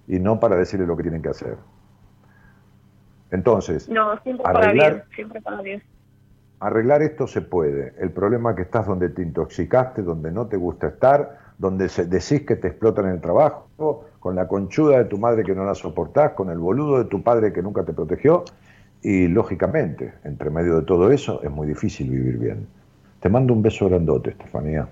y 0.07 0.19
no 0.19 0.39
para 0.39 0.57
decirles 0.57 0.89
lo 0.89 0.97
que 0.97 1.03
tienen 1.03 1.23
que 1.23 1.31
hacer. 1.31 1.57
Entonces, 3.31 3.89
no, 3.89 4.19
siempre 4.23 4.47
arreglar, 4.47 4.93
para 4.93 5.15
siempre 5.15 5.41
para 5.41 5.63
Dios. 5.63 5.83
Arreglar 6.61 7.03
esto 7.03 7.27
se 7.27 7.43
puede. 7.43 7.95
El 7.99 8.11
problema 8.11 8.51
es 8.51 8.57
que 8.57 8.63
estás 8.63 8.87
donde 8.87 9.11
te 9.11 9.23
intoxicaste, 9.23 10.03
donde 10.03 10.31
no 10.31 10.47
te 10.47 10.57
gusta 10.57 10.89
estar, 10.89 11.39
donde 11.59 11.89
se, 11.89 12.07
decís 12.07 12.47
que 12.47 12.57
te 12.57 12.69
explotan 12.69 13.07
el 13.09 13.21
trabajo, 13.21 13.69
con 14.21 14.35
la 14.37 14.49
conchuda 14.49 14.99
de 14.99 15.05
tu 15.05 15.19
madre 15.19 15.45
que 15.45 15.55
no 15.55 15.65
la 15.65 15.75
soportás, 15.75 16.33
con 16.33 16.51
el 16.51 16.59
boludo 16.59 16.99
de 16.99 17.05
tu 17.05 17.23
padre 17.23 17.53
que 17.53 17.63
nunca 17.63 17.85
te 17.85 17.93
protegió, 17.93 18.45
y 19.03 19.29
lógicamente, 19.29 20.15
entre 20.25 20.51
medio 20.51 20.77
de 20.77 20.83
todo 20.83 21.11
eso, 21.11 21.43
es 21.43 21.51
muy 21.51 21.67
difícil 21.67 22.11
vivir 22.11 22.39
bien. 22.39 22.67
Te 23.21 23.29
mando 23.29 23.53
un 23.53 23.63
beso 23.63 23.89
grandote, 23.89 24.31
Estefanía. 24.31 24.89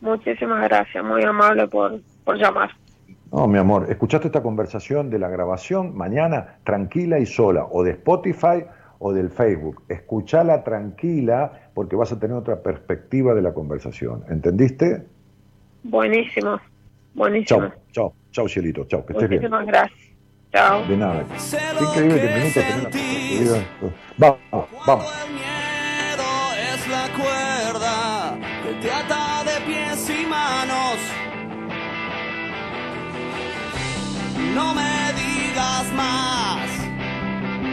Muchísimas 0.00 0.62
gracias, 0.64 1.04
muy 1.04 1.22
amable 1.22 1.66
por, 1.68 2.00
por 2.24 2.36
llamar. 2.36 2.70
No, 3.32 3.48
mi 3.48 3.58
amor, 3.58 3.86
escuchaste 3.88 4.26
esta 4.26 4.42
conversación 4.42 5.08
de 5.08 5.18
la 5.18 5.28
grabación 5.30 5.96
mañana 5.96 6.58
tranquila 6.64 7.18
y 7.18 7.24
sola, 7.24 7.66
o 7.70 7.82
de 7.82 7.92
Spotify 7.92 8.66
o 8.98 9.14
del 9.14 9.30
Facebook. 9.30 9.82
Escuchala 9.88 10.62
tranquila 10.62 11.70
porque 11.72 11.96
vas 11.96 12.12
a 12.12 12.20
tener 12.20 12.36
otra 12.36 12.62
perspectiva 12.62 13.32
de 13.32 13.40
la 13.40 13.54
conversación. 13.54 14.22
¿Entendiste? 14.28 15.06
Buenísimo, 15.82 16.60
buenísimo. 17.14 17.60
Chao, 17.60 17.72
chao, 17.90 18.14
chao, 18.32 18.48
cielito, 18.48 18.84
chao, 18.84 19.06
que 19.06 19.14
estés 19.14 19.30
bien. 19.30 19.40
Muchísimas 19.40 19.66
gracias. 19.66 20.00
Chao. 20.52 20.84
De 20.86 20.96
nada. 20.98 21.24
Qué 21.24 21.84
increíble 21.84 22.20
que 22.52 23.62
Vamos, 24.18 24.38
vamos. 24.86 25.24
El 25.24 25.32
miedo 25.32 26.28
es 26.74 26.88
la 26.88 27.08
cuerda 27.16 28.38
que 28.62 28.86
te 28.86 28.92
ata 28.92 29.21
No 34.54 34.74
me 34.74 35.12
digas 35.14 35.92
más 35.94 36.68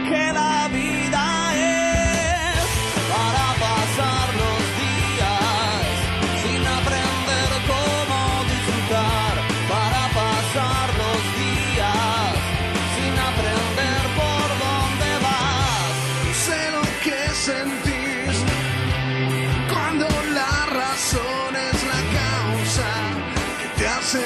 que 0.08 0.32
la 0.32 0.68
vida 0.68 1.24
es 1.54 2.66
para 3.12 3.46
pasar 3.66 4.26
los 4.42 4.60
días 4.82 5.82
sin 6.42 6.62
aprender 6.78 7.50
cómo 7.72 8.20
disfrutar, 8.52 9.34
para 9.74 10.02
pasar 10.20 10.86
los 11.02 11.20
días 11.42 12.32
sin 12.96 13.14
aprender 13.30 14.02
por 14.20 14.48
dónde 14.64 15.10
vas. 15.26 15.92
Sé 16.46 16.60
lo 16.76 16.84
que 17.04 17.20
sentís 17.48 18.34
cuando 19.72 20.06
la 20.38 20.54
razón 20.80 21.52
es 21.68 21.78
la 21.92 22.00
causa 22.20 22.90
te 23.76 23.88
hace 23.88 24.20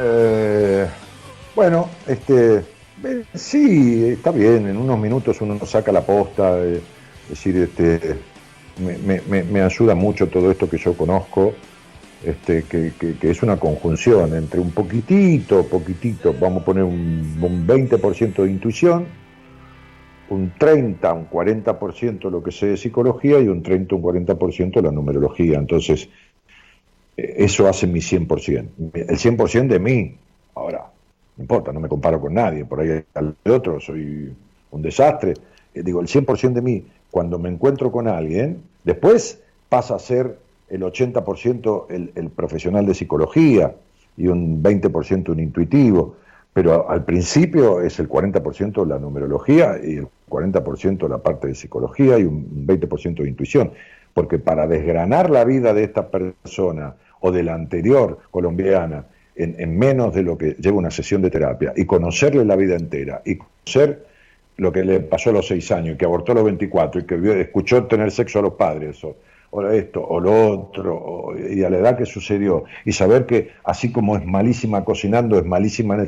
eh, 0.00 0.90
bueno, 1.54 2.02
este, 2.06 2.56
eh, 3.04 3.26
sí, 3.34 4.04
está 4.10 4.32
bien, 4.32 4.66
en 4.68 4.76
unos 4.76 4.98
minutos 4.98 5.40
uno 5.40 5.64
saca 5.66 5.92
la 5.92 6.06
posta, 6.06 6.58
eh, 6.64 6.88
es 7.22 7.28
decir, 7.28 7.56
este, 7.56 8.26
me, 8.76 9.60
ayuda 9.62 9.94
mucho 9.94 10.30
todo 10.30 10.50
esto 10.50 10.68
que 10.68 10.78
yo 10.78 10.96
conozco, 10.96 11.64
este, 12.20 12.68
que, 12.68 12.96
que- 12.98 13.18
que 13.18 13.30
es 13.30 13.42
una 13.42 13.58
conjunción 13.60 14.34
entre 14.36 14.60
un 14.60 14.74
poquitito, 14.74 15.68
poquitito, 15.70 16.34
vamos 16.34 16.62
a 16.62 16.64
poner 16.64 16.84
un, 16.84 17.38
un 17.42 17.66
20% 17.66 18.44
de 18.44 18.52
intuición, 18.52 19.18
un 20.26 20.54
30, 20.54 21.12
un 21.12 21.26
40% 21.26 22.30
lo 22.30 22.42
que 22.42 22.52
sé 22.52 22.66
de 22.68 22.76
psicología 22.76 23.40
y 23.40 23.48
un 23.48 23.62
30, 23.62 23.96
un 23.96 24.02
40% 24.02 24.80
la 24.80 24.92
numerología. 24.92 25.58
Entonces, 25.58 26.08
eso 27.36 27.68
hace 27.68 27.86
mi 27.86 28.00
100%. 28.00 28.68
El 28.94 29.18
100% 29.18 29.68
de 29.68 29.78
mí. 29.78 30.16
Ahora, 30.54 30.90
no 31.36 31.42
importa, 31.42 31.72
no 31.72 31.80
me 31.80 31.88
comparo 31.88 32.20
con 32.20 32.34
nadie. 32.34 32.64
Por 32.64 32.80
ahí 32.80 33.02
al 33.14 33.36
otro 33.44 33.80
soy 33.80 34.32
un 34.70 34.82
desastre. 34.82 35.34
Eh, 35.74 35.82
digo, 35.82 36.00
el 36.00 36.06
100% 36.06 36.52
de 36.52 36.62
mí, 36.62 36.86
cuando 37.10 37.38
me 37.38 37.48
encuentro 37.48 37.90
con 37.90 38.08
alguien, 38.08 38.62
después 38.84 39.40
pasa 39.68 39.94
a 39.94 39.98
ser 39.98 40.38
el 40.68 40.82
80% 40.82 41.86
el, 41.90 42.12
el 42.14 42.30
profesional 42.30 42.86
de 42.86 42.94
psicología 42.94 43.74
y 44.16 44.28
un 44.28 44.62
20% 44.62 45.30
un 45.30 45.40
intuitivo, 45.40 46.16
pero 46.52 46.90
al 46.90 47.04
principio 47.04 47.80
es 47.80 47.98
el 47.98 48.08
40% 48.08 48.86
la 48.86 48.98
numerología 48.98 49.78
y 49.82 49.96
el 49.96 50.08
40% 50.28 51.08
la 51.08 51.18
parte 51.18 51.48
de 51.48 51.54
psicología 51.54 52.18
y 52.18 52.24
un 52.24 52.66
20% 52.66 53.22
de 53.22 53.28
intuición, 53.28 53.72
porque 54.14 54.38
para 54.38 54.66
desgranar 54.66 55.30
la 55.30 55.44
vida 55.44 55.72
de 55.72 55.84
esta 55.84 56.08
persona 56.08 56.94
o 57.20 57.30
de 57.30 57.42
la 57.42 57.54
anterior 57.54 58.18
colombiana 58.30 59.04
en, 59.36 59.78
menos 59.78 60.14
de 60.14 60.22
lo 60.22 60.36
que 60.36 60.56
lleva 60.58 60.76
una 60.76 60.90
sesión 60.90 61.22
de 61.22 61.30
terapia 61.30 61.72
y 61.76 61.86
conocerle 61.86 62.44
la 62.44 62.56
vida 62.56 62.76
entera 62.76 63.22
y 63.24 63.36
conocer 63.36 64.06
lo 64.56 64.72
que 64.72 64.84
le 64.84 65.00
pasó 65.00 65.30
a 65.30 65.32
los 65.32 65.46
seis 65.46 65.72
años, 65.72 65.96
que 65.96 66.04
abortó 66.04 66.32
a 66.32 66.34
los 66.34 66.44
24 66.44 67.00
y 67.00 67.04
que 67.06 67.40
escuchó 67.40 67.84
tener 67.86 68.10
sexo 68.10 68.40
a 68.40 68.42
los 68.42 68.54
padres, 68.54 69.02
o, 69.04 69.16
o 69.52 69.66
esto, 69.68 70.06
o 70.06 70.20
lo 70.20 70.50
otro, 70.50 71.34
y 71.50 71.62
a 71.62 71.70
la 71.70 71.78
edad 71.78 71.96
que 71.96 72.04
sucedió, 72.04 72.64
y 72.84 72.92
saber 72.92 73.24
que 73.24 73.52
así 73.64 73.90
como 73.90 74.16
es 74.16 74.26
malísima 74.26 74.84
cocinando, 74.84 75.38
es 75.38 75.46
malísima 75.46 76.04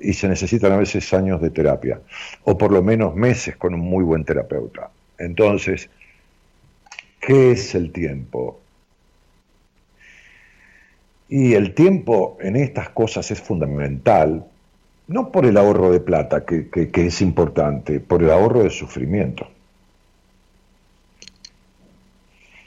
y 0.00 0.14
se 0.14 0.26
necesitan 0.26 0.72
a 0.72 0.78
veces 0.78 1.12
años 1.12 1.42
de 1.42 1.50
terapia, 1.50 2.00
o 2.44 2.56
por 2.56 2.72
lo 2.72 2.82
menos 2.82 3.14
meses 3.14 3.56
con 3.56 3.74
un 3.74 3.80
muy 3.80 4.04
buen 4.04 4.24
terapeuta. 4.24 4.90
Entonces, 5.18 5.90
¿qué 7.20 7.52
es 7.52 7.74
el 7.74 7.92
tiempo? 7.92 8.61
Y 11.34 11.54
el 11.54 11.72
tiempo 11.72 12.36
en 12.42 12.56
estas 12.56 12.90
cosas 12.90 13.30
es 13.30 13.40
fundamental, 13.40 14.44
no 15.08 15.32
por 15.32 15.46
el 15.46 15.56
ahorro 15.56 15.90
de 15.90 15.98
plata, 15.98 16.44
que, 16.44 16.90
es 16.92 17.22
importante, 17.22 18.00
por 18.00 18.22
el 18.22 18.30
ahorro 18.30 18.62
de 18.62 18.68
sufrimiento. 18.68 19.48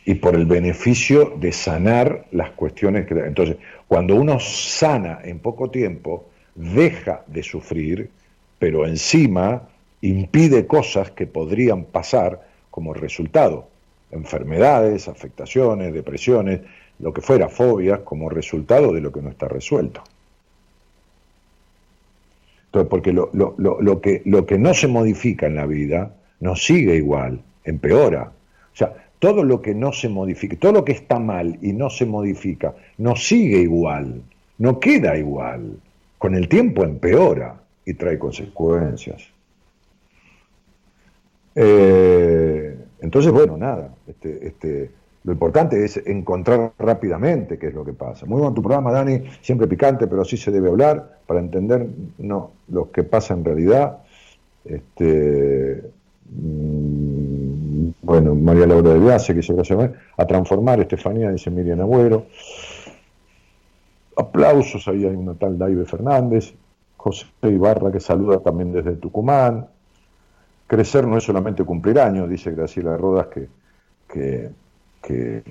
y 0.08 0.16
por 0.16 0.36
el 0.36 0.46
beneficio 0.46 1.34
de 1.40 1.52
sanar 1.52 2.26
las 2.32 2.52
cuestiones 2.52 3.08
que... 3.08 3.16
Entonces, 3.16 3.58
cuando 3.88 4.16
uno 4.16 4.40
sana 4.40 5.20
en 5.24 5.40
poco 5.40 5.72
tiempo, 5.72 6.30
deja 6.54 7.24
de 7.26 7.42
sufrir, 7.42 8.12
pero 8.60 8.86
encima 8.86 9.64
impide 10.02 10.68
cosas 10.68 11.10
que 11.10 11.26
podrían 11.26 11.86
pasar 11.86 12.48
como 12.70 12.94
resultado, 12.94 13.68
enfermedades, 14.12 15.08
afectaciones, 15.08 15.92
depresiones, 15.92 16.62
lo 17.00 17.14
que 17.14 17.22
fuera, 17.22 17.50
fobias, 17.50 18.00
como 18.00 18.30
resultado 18.30 18.94
de 18.94 19.02
lo 19.02 19.12
que 19.12 19.22
no 19.22 19.30
está 19.30 19.48
resuelto. 19.48 20.02
Entonces, 22.68 22.90
porque 22.90 23.14
lo, 23.14 23.30
lo, 23.34 24.02
que, 24.02 24.22
lo 24.26 24.46
que 24.46 24.58
no 24.58 24.74
se 24.74 24.88
modifica 24.88 25.48
en 25.48 25.56
la 25.56 25.66
vida 25.66 26.14
no 26.40 26.56
sigue 26.56 26.96
igual, 26.96 27.42
empeora. 27.64 28.32
O 28.74 28.76
sea, 28.76 28.94
todo 29.20 29.44
lo 29.44 29.62
que 29.62 29.74
no 29.74 29.94
se 29.94 30.10
modifica, 30.10 30.58
todo 30.58 30.74
lo 30.74 30.86
que 30.86 30.92
está 30.92 31.20
mal 31.20 31.58
y 31.62 31.74
no 31.74 31.90
se 31.90 32.06
modifica, 32.06 32.76
no 32.98 33.16
sigue 33.16 33.60
igual, 33.60 34.22
no 34.58 34.80
queda 34.80 35.18
igual. 35.18 35.78
Con 36.18 36.36
el 36.36 36.50
tiempo 36.50 36.84
empeora 36.84 37.62
y 37.86 37.94
trae 37.94 38.20
consecuencias. 38.20 39.24
Eh, 41.56 42.78
entonces, 43.00 43.32
bueno, 43.32 43.56
nada, 43.58 43.94
este, 44.08 44.48
este, 44.48 44.92
lo 45.26 45.34
importante 45.34 45.84
es 45.84 45.97
encontrar 46.06 46.72
rápidamente 46.77 47.57
qué 47.57 47.68
es 47.68 47.73
lo 47.73 47.84
que 47.84 47.93
pasa. 47.93 48.26
Muy 48.26 48.39
bueno 48.39 48.53
tu 48.53 48.61
programa, 48.61 48.91
Dani, 48.91 49.23
siempre 49.41 49.68
picante, 49.68 50.07
pero 50.07 50.22
así 50.22 50.38
se 50.38 50.52
debe 50.52 50.69
hablar 50.69 51.19
para 51.26 51.39
entender 51.39 51.88
no, 52.19 52.52
lo 52.69 52.91
que 52.91 53.03
pasa 53.03 53.34
en 53.34 53.43
realidad. 53.43 53.97
Este, 54.64 55.81
Mm, 56.30 57.89
bueno, 58.02 58.35
María 58.35 58.65
Laura 58.65 58.93
de 58.93 58.99
Viase, 58.99 59.35
que 59.35 59.43
se 59.43 59.53
va 59.53 59.91
a 60.18 60.26
transformar, 60.26 60.80
Estefanía, 60.80 61.31
dice 61.31 61.52
Miriam 61.52 61.81
Agüero. 61.81 62.26
Aplausos, 64.18 64.88
ahí 64.88 65.06
hay 65.06 65.15
una 65.15 65.34
tal 65.34 65.57
Daive 65.57 65.85
Fernández, 65.85 66.53
José 66.97 67.27
Ibarra 67.43 67.91
que 67.91 67.99
saluda 67.99 68.39
también 68.39 68.72
desde 68.72 68.93
Tucumán. 68.93 69.68
Crecer 70.68 71.06
no 71.06 71.18
es 71.18 71.23
solamente 71.23 71.64
cumplir 71.64 71.99
años, 71.99 72.30
dice 72.30 72.52
Graciela 72.52 72.97
Rodas, 72.97 73.27
que, 73.27 74.49
que 75.06 75.44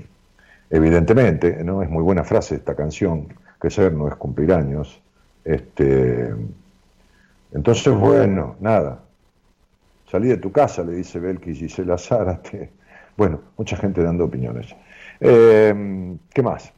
evidentemente, 0.71 1.63
¿no? 1.63 1.83
es 1.83 1.91
muy 1.91 2.03
buena 2.03 2.25
frase 2.25 2.57
esta 2.57 2.75
canción, 2.75 3.29
crecer 3.59 3.93
no 3.93 4.09
es 4.09 4.15
cumplir 4.17 4.53
años. 4.53 5.01
Este, 5.45 6.35
entonces, 7.53 7.95
bueno, 7.95 8.57
nada, 8.61 9.05
Salí 10.15 10.29
de 10.29 10.37
tu 10.37 10.53
casa, 10.53 10.85
le 10.85 10.93
dice 10.93 11.19
Belki 11.19 11.51
y 11.51 11.55
Gisela 11.57 11.99
Zárate. 11.99 12.71
Bueno, 13.17 13.41
mucha 13.57 13.77
gente 13.77 14.01
dando 14.01 14.25
opiniones. 14.25 14.75
Eh, 15.21 16.17
¿Qué 16.33 16.43
más? 16.43 16.73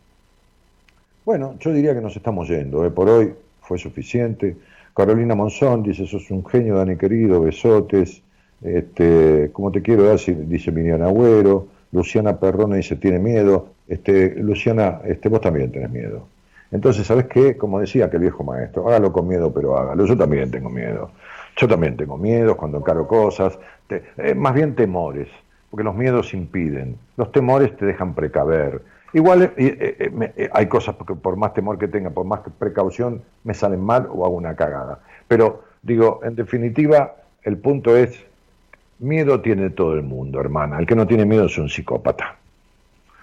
Bueno, 1.25 1.57
yo 1.61 1.73
diría 1.73 1.95
que 1.95 2.01
nos 2.03 2.17
estamos 2.17 2.49
yendo. 2.49 2.85
¿eh? 2.85 2.91
Por 2.91 3.09
hoy 3.11 3.35
fue 3.61 3.79
suficiente. 3.79 4.57
Carolina 4.95 5.35
Monzón 5.35 5.83
dice, 5.83 6.07
sos 6.07 6.31
un 6.31 6.45
genio, 6.47 6.77
Dani 6.77 6.97
querido, 6.97 7.41
besotes. 7.41 8.23
Este, 8.63 9.51
como 9.53 9.71
te 9.71 9.81
quiero 9.81 10.05
dar, 10.05 10.19
dice 10.19 10.73
Miriam 10.73 11.03
Agüero. 11.03 11.69
Luciana 11.93 12.39
Perrone 12.39 12.77
dice, 12.77 12.97
tiene 12.97 13.19
miedo. 13.19 13.69
Este, 13.89 14.35
Luciana, 14.37 15.01
este, 15.05 15.29
vos 15.29 15.41
también 15.41 15.71
tenés 15.71 15.91
miedo. 15.91 16.27
Entonces, 16.73 17.07
¿sabes 17.07 17.27
qué? 17.27 17.57
Como 17.57 17.79
decía 17.81 18.11
que 18.11 18.17
el 18.17 18.23
viejo 18.23 18.43
maestro, 18.43 18.89
hágalo 18.89 19.13
con 19.13 19.29
miedo, 19.29 19.53
pero 19.53 19.79
hágalo. 19.79 20.05
Yo 20.05 20.17
también 20.17 20.51
tengo 20.51 20.69
miedo. 20.69 21.11
Yo 21.57 21.67
también 21.67 21.97
tengo 21.97 22.19
miedos 22.19 22.57
cuando 22.57 22.79
encaro 22.79 23.07
cosas, 23.09 23.59
eh, 23.89 24.35
más 24.35 24.55
bien 24.55 24.75
temores, 24.75 25.29
porque 25.71 25.85
los 25.85 25.95
miedos 25.95 26.35
impiden, 26.35 26.99
los 27.17 27.33
temores 27.33 27.75
te 27.77 27.87
dejan 27.87 28.15
precaver. 28.15 28.83
Igual 29.15 29.45
eh, 29.45 29.53
eh, 29.57 30.51
hay 30.53 30.67
cosas 30.67 30.97
que 31.07 31.15
por 31.15 31.37
más 31.37 31.55
temor 31.55 31.79
que 31.79 31.89
tenga, 31.89 32.11
por 32.11 32.27
más 32.27 32.41
precaución, 32.59 33.23
me 33.45 33.55
salen 33.55 33.81
mal 33.81 34.07
o 34.13 34.27
hago 34.27 34.35
una 34.35 34.55
cagada. 34.55 35.01
Pero 35.29 35.63
digo, 35.81 36.21
en 36.25 36.37
definitiva, 36.37 37.15
el 37.43 37.57
punto 37.57 37.97
es, 37.97 38.26
miedo 38.99 39.41
tiene 39.41 39.71
todo 39.71 39.95
el 39.95 40.03
mundo, 40.03 40.41
hermana. 40.41 40.79
El 40.79 40.87
que 40.87 40.95
no 40.95 41.07
tiene 41.07 41.25
miedo 41.25 41.47
es 41.47 41.59
un 41.59 41.69
psicópata. 41.69 42.37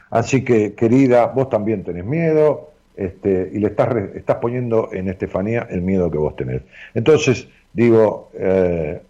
Así 0.10 0.44
que, 0.44 0.74
querida, 0.74 1.28
vos 1.28 1.50
también 1.50 1.84
tenés 1.84 2.06
miedo 2.06 2.70
este, 2.96 3.50
y 3.52 3.60
le 3.60 3.68
estás, 3.68 3.96
estás 4.16 4.38
poniendo 4.38 4.90
en 4.94 5.10
Estefanía 5.10 5.68
el 5.70 5.82
miedo 5.82 6.12
que 6.12 6.18
vos 6.18 6.36
tenés. 6.36 6.62
Entonces, 6.94 7.48
Digo, 7.74 8.30
eh, 8.36 9.02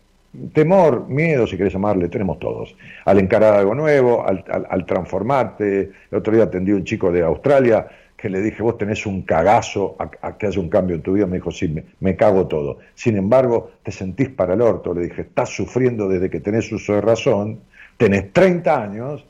temor, 0.53 1.07
miedo, 1.09 1.45
si 1.45 1.57
querés 1.57 1.73
llamarle, 1.73 2.07
tenemos 2.07 2.39
todos. 2.39 2.75
Al 3.03 3.19
encarar 3.19 3.55
algo 3.55 3.75
nuevo, 3.75 4.25
al, 4.25 4.85
transformarte. 4.85 5.91
El 6.09 6.17
otro 6.17 6.33
día 6.33 6.45
atendí 6.45 6.71
a 6.71 6.75
un 6.75 6.85
chico 6.85 7.11
de 7.11 7.23
Australia 7.23 7.85
que 8.23 8.29
le 8.29 8.39
dije, 8.39 8.63
vos 8.63 8.77
tenés 8.77 9.05
un 9.05 9.23
cagazo 9.23 9.97
a, 9.99 10.37
que 10.37 10.47
haya 10.47 10.57
un 10.61 10.69
cambio 10.69 10.95
en 10.95 11.01
tu 11.01 11.11
vida. 11.11 11.27
Me 11.27 11.39
dijo, 11.39 11.51
sí, 11.51 11.75
me, 11.99 12.15
cago 12.15 12.47
todo. 12.47 12.77
Sin 12.95 13.17
embargo, 13.17 13.71
te 13.83 13.91
sentís 13.91 14.29
para 14.29 14.53
el 14.53 14.61
orto. 14.61 14.93
Le 14.93 15.09
dije, 15.09 15.23
estás 15.23 15.49
sufriendo 15.49 16.07
desde 16.07 16.29
que 16.29 16.39
tenés 16.39 16.71
uso 16.71 16.93
de 16.93 17.01
razón, 17.01 17.59
tenés 17.97 18.31
30 18.31 18.81
años 18.81 19.25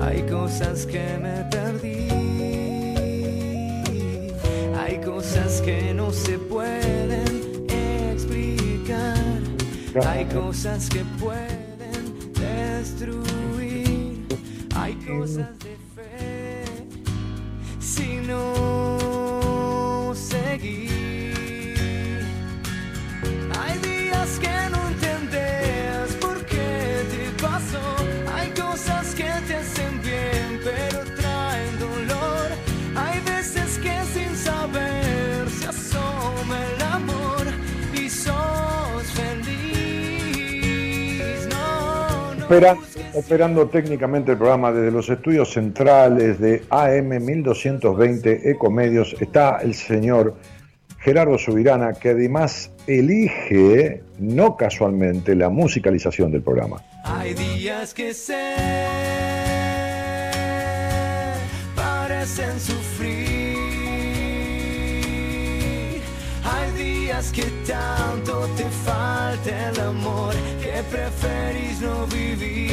hay 0.00 0.22
cosas 0.22 0.86
que 0.86 1.18
me 1.18 1.44
perdí, 1.50 2.08
hay 4.78 5.00
cosas 5.04 5.60
que 5.60 5.92
no 5.94 6.10
se 6.10 6.38
pueden 6.38 7.66
explicar, 7.68 9.42
hay 10.06 10.24
cosas 10.26 10.88
que 10.88 11.04
pueden 11.18 12.32
destruir, 12.34 14.26
hay 14.74 14.94
cosas 14.94 15.58
de 15.58 15.76
fe. 15.94 16.64
Si 17.80 18.16
no 18.26 20.12
seguir. 20.14 20.89
Opera- 42.50 42.76
operando 43.14 43.68
técnicamente 43.68 44.32
el 44.32 44.36
programa 44.38 44.72
desde 44.72 44.90
los 44.90 45.08
estudios 45.08 45.52
centrales 45.52 46.40
de 46.40 46.64
AM 46.68 47.24
1220 47.24 48.50
Ecomedios 48.50 49.14
está 49.20 49.58
el 49.58 49.72
señor 49.72 50.34
Gerardo 50.98 51.38
Subirana, 51.38 51.92
que 51.92 52.08
además 52.08 52.72
elige, 52.88 54.02
no 54.18 54.56
casualmente, 54.56 55.36
la 55.36 55.48
musicalización 55.48 56.32
del 56.32 56.42
programa. 56.42 56.82
Hay 57.04 57.34
días 57.34 57.94
que 57.94 58.12
se 58.12 58.56
parecen 61.76 62.58
sufrir. 62.58 62.89
Tanto 67.66 68.46
te 68.56 68.64
falta 68.64 69.70
el 69.70 69.80
amor 69.80 70.32
que 70.62 70.82
preferís 70.90 71.80
no 71.80 72.06
vivir. 72.06 72.70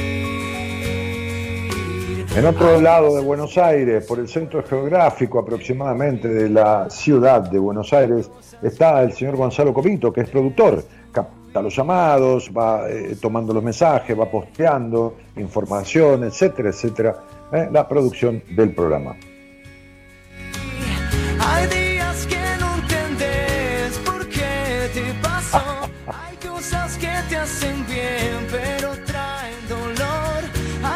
En 2.35 2.45
otro 2.45 2.79
lado 2.79 3.15
de 3.15 3.21
Buenos 3.23 3.57
Aires, 3.57 4.05
por 4.05 4.19
el 4.19 4.27
centro 4.27 4.63
geográfico 4.63 5.39
aproximadamente 5.39 6.27
de 6.27 6.49
la 6.49 6.87
ciudad 6.89 7.41
de 7.41 7.57
Buenos 7.57 7.91
Aires, 7.93 8.29
está 8.61 9.01
el 9.01 9.11
señor 9.13 9.35
Gonzalo 9.37 9.73
Copito, 9.73 10.13
que 10.13 10.21
es 10.21 10.29
productor. 10.29 10.83
Capta 11.11 11.61
los 11.61 11.75
llamados, 11.75 12.51
va 12.55 12.87
eh, 12.89 13.17
tomando 13.19 13.53
los 13.53 13.63
mensajes, 13.63 14.17
va 14.17 14.29
posteando 14.29 15.15
información, 15.35 16.23
etcétera, 16.25 16.69
etcétera. 16.69 17.15
eh, 17.51 17.69
la 17.71 17.87
producción 17.87 18.43
del 18.55 18.73
programa. 18.73 19.15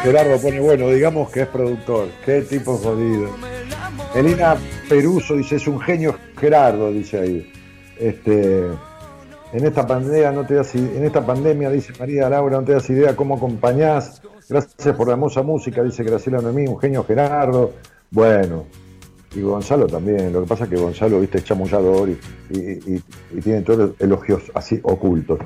Gerardo 0.02 0.38
pone, 0.40 0.60
bueno, 0.60 0.88
digamos 0.90 1.30
que 1.30 1.42
es 1.42 1.46
productor. 1.48 2.08
Qué 2.24 2.42
tipo 2.42 2.76
jodido. 2.76 3.28
Elina 4.14 4.56
Peruso 4.88 5.36
dice, 5.36 5.56
es 5.56 5.66
un 5.68 5.80
genio 5.80 6.16
Gerardo, 6.38 6.90
dice 6.92 7.20
ahí. 7.20 7.52
Este, 7.98 8.64
en 9.52 9.64
esta 9.66 9.86
pandemia 9.86 10.32
no 10.32 10.44
te 10.46 10.54
das, 10.54 10.74
en 10.74 11.04
esta 11.04 11.24
pandemia, 11.24 11.70
dice 11.70 11.92
María 11.98 12.28
Laura, 12.28 12.58
no 12.58 12.64
te 12.64 12.72
das 12.72 12.88
idea 12.90 13.14
cómo 13.14 13.36
acompañás. 13.36 14.20
Gracias 14.48 14.96
por 14.96 15.06
la 15.06 15.12
hermosa 15.14 15.42
música, 15.42 15.82
dice 15.82 16.02
Graciela 16.02 16.40
Noemí, 16.40 16.66
un 16.66 16.78
genio 16.80 17.04
Gerardo. 17.04 17.72
Bueno, 18.10 18.64
y 19.34 19.40
Gonzalo 19.40 19.86
también. 19.86 20.32
Lo 20.32 20.42
que 20.42 20.48
pasa 20.48 20.64
es 20.64 20.70
que 20.70 20.76
Gonzalo, 20.76 21.20
viste, 21.20 21.38
es 21.38 21.44
chamullador 21.44 22.08
y, 22.10 22.18
y- 22.50 22.94
y- 22.94 23.02
y 23.38 23.40
tiene 23.40 23.62
todos 23.62 23.78
los 23.78 23.90
elogios 24.00 24.42
así 24.54 24.78
ocultos. 24.82 25.38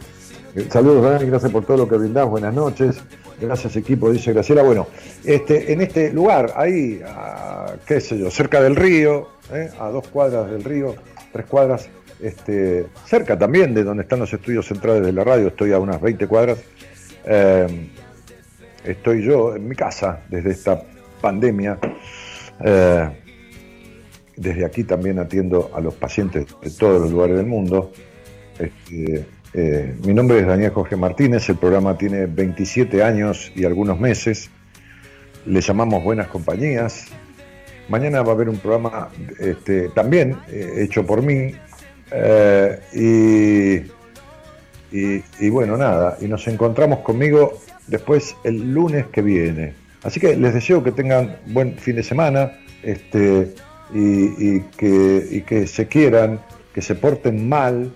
Saludos, 0.71 1.05
Dani, 1.05 1.27
gracias 1.29 1.53
por 1.53 1.67
todo 1.67 1.77
lo 1.77 1.89
que 1.89 1.97
brindás. 1.97 2.27
Buenas 2.27 2.55
noches. 2.55 2.97
Gracias, 3.39 3.77
equipo, 3.77 4.11
dice 4.11 4.33
Graciela. 4.33 4.63
Bueno, 4.63 4.87
este, 5.23 5.71
en 5.71 5.83
este 5.83 6.11
lugar, 6.13 6.53
ahí, 6.57 7.03
qué 7.87 8.01
sé 8.01 8.19
yo, 8.19 8.31
cerca 8.31 8.63
del 8.63 8.75
río, 8.75 9.29
¿eh? 9.53 9.69
a 9.79 9.91
dos 9.91 10.09
cuadras 10.09 10.51
del 10.51 10.65
río, 10.65 10.95
tres 11.31 11.45
cuadras, 11.45 11.91
este, 12.23 12.87
cerca 13.05 13.39
también 13.39 13.75
de 13.75 13.85
donde 13.85 14.05
están 14.05 14.19
los 14.19 14.33
estudios 14.33 14.67
centrales 14.67 15.05
de 15.05 15.13
la 15.13 15.25
radio, 15.25 15.49
estoy 15.49 15.73
a 15.73 15.79
unas 15.79 16.01
20 16.01 16.27
cuadras. 16.27 16.59
eh, 17.27 17.89
estoy 18.83 19.25
yo 19.25 19.55
en 19.57 19.69
mi 19.69 19.75
casa 19.77 20.21
desde 20.31 20.53
esta 20.53 20.83
pandemia. 21.21 21.79
eh, 22.65 23.11
desde 24.37 24.65
aquí 24.65 24.85
también 24.85 25.19
atiendo 25.19 25.71
a 25.75 25.81
los 25.81 25.95
pacientes 25.95 26.47
de 26.63 26.71
todos 26.71 27.03
los 27.03 27.11
lugares 27.11 27.37
del 27.37 27.47
mundo. 27.47 27.91
Este, 28.59 29.27
eh, 29.59 29.95
mi 30.05 30.13
nombre 30.13 30.41
es 30.41 30.47
Daniel 30.47 30.71
Jorge 30.71 30.97
Martínez, 30.97 31.49
el 31.49 31.57
programa 31.57 31.97
tiene 31.97 32.27
27 32.27 33.03
años 33.03 33.51
y 33.55 33.65
algunos 33.65 33.99
meses. 33.99 34.51
Le 35.47 35.63
llamamos 35.63 36.05
Buenas 36.05 36.27
Compañías. 36.27 37.07
Mañana 37.89 38.21
va 38.21 38.33
a 38.33 38.35
haber 38.35 38.51
un 38.51 38.59
programa 38.59 39.09
este, 39.39 39.89
también 39.89 40.37
eh, 40.49 40.85
hecho 40.85 41.07
por 41.07 41.23
mí. 41.23 41.55
eh, 42.13 43.87
y, 44.93 45.49
bueno, 45.49 45.79
nada, 45.79 46.19
y 46.21 46.27
nos 46.27 46.47
encontramos 46.49 46.99
conmigo 46.99 47.59
después 47.87 48.37
el 48.45 48.75
lunes 48.75 49.07
que 49.07 49.23
viene. 49.23 49.73
Así 50.03 50.21
que 50.21 50.37
les 50.37 50.53
deseo 50.53 50.85
que 50.85 50.93
tengan 50.93 51.39
buen 51.47 51.79
fin 51.79 51.97
de 51.97 52.03
semana 52.03 52.53
este, 52.83 53.55
y 53.95 54.61
que 54.61 55.67
se 55.67 55.89
quieran, 55.89 56.41
que 56.75 56.83
se 56.83 56.95
porten 56.95 57.49
mal 57.49 57.91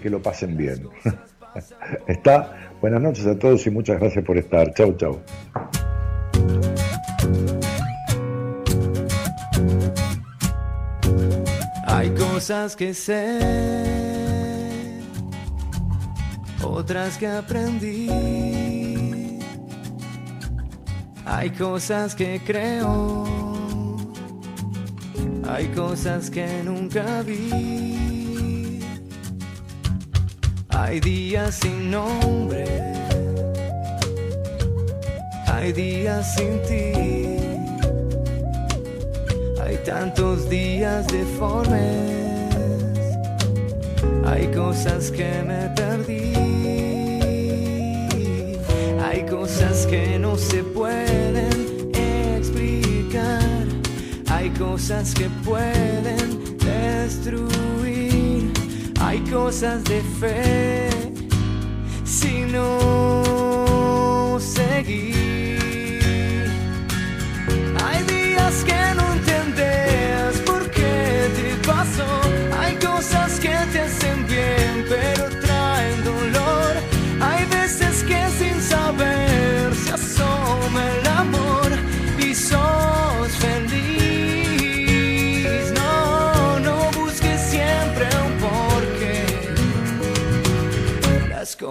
que 0.00 0.10
lo 0.10 0.22
pasen 0.22 0.56
bien. 0.56 0.88
Está. 2.06 2.70
Buenas 2.80 3.00
noches 3.00 3.26
a 3.26 3.38
todos 3.38 3.66
y 3.66 3.70
muchas 3.70 3.98
gracias 3.98 4.24
por 4.24 4.36
estar. 4.36 4.72
Chau, 4.74 4.94
chau. 4.96 5.20
Hay 11.86 12.10
cosas 12.10 12.76
que 12.76 12.92
sé, 12.92 13.40
otras 16.62 17.16
que 17.16 17.26
aprendí. 17.26 18.10
Hay 21.24 21.50
cosas 21.50 22.14
que 22.14 22.40
creo, 22.46 23.24
hay 25.48 25.66
cosas 25.68 26.30
que 26.30 26.62
nunca 26.64 27.22
vi. 27.22 28.15
Hay 30.78 31.00
días 31.00 31.54
sin 31.54 31.90
nombre, 31.90 32.66
hay 35.46 35.72
días 35.72 36.34
sin 36.34 36.60
ti, 36.68 36.92
hay 39.58 39.78
tantos 39.86 40.50
días 40.50 41.06
deformes, 41.06 42.90
hay 44.26 44.46
cosas 44.48 45.10
que 45.10 45.42
me 45.42 45.70
perdí, 45.74 46.34
hay 49.02 49.22
cosas 49.28 49.86
que 49.86 50.18
no 50.18 50.36
se 50.36 50.62
pueden 50.62 51.90
explicar, 51.94 53.66
hay 54.28 54.50
cosas 54.50 55.14
que 55.14 55.30
pueden 55.42 56.58
destruir. 56.58 57.95
Hay 59.00 59.20
cosas 59.30 59.84
de 59.84 60.02
fe, 60.20 60.88
si 62.04 62.42
no 62.52 64.38
seguir. 64.40 65.15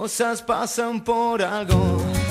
cosas 0.06 0.40
pasan 0.40 1.00
por 1.00 1.42
algo. 1.42 2.25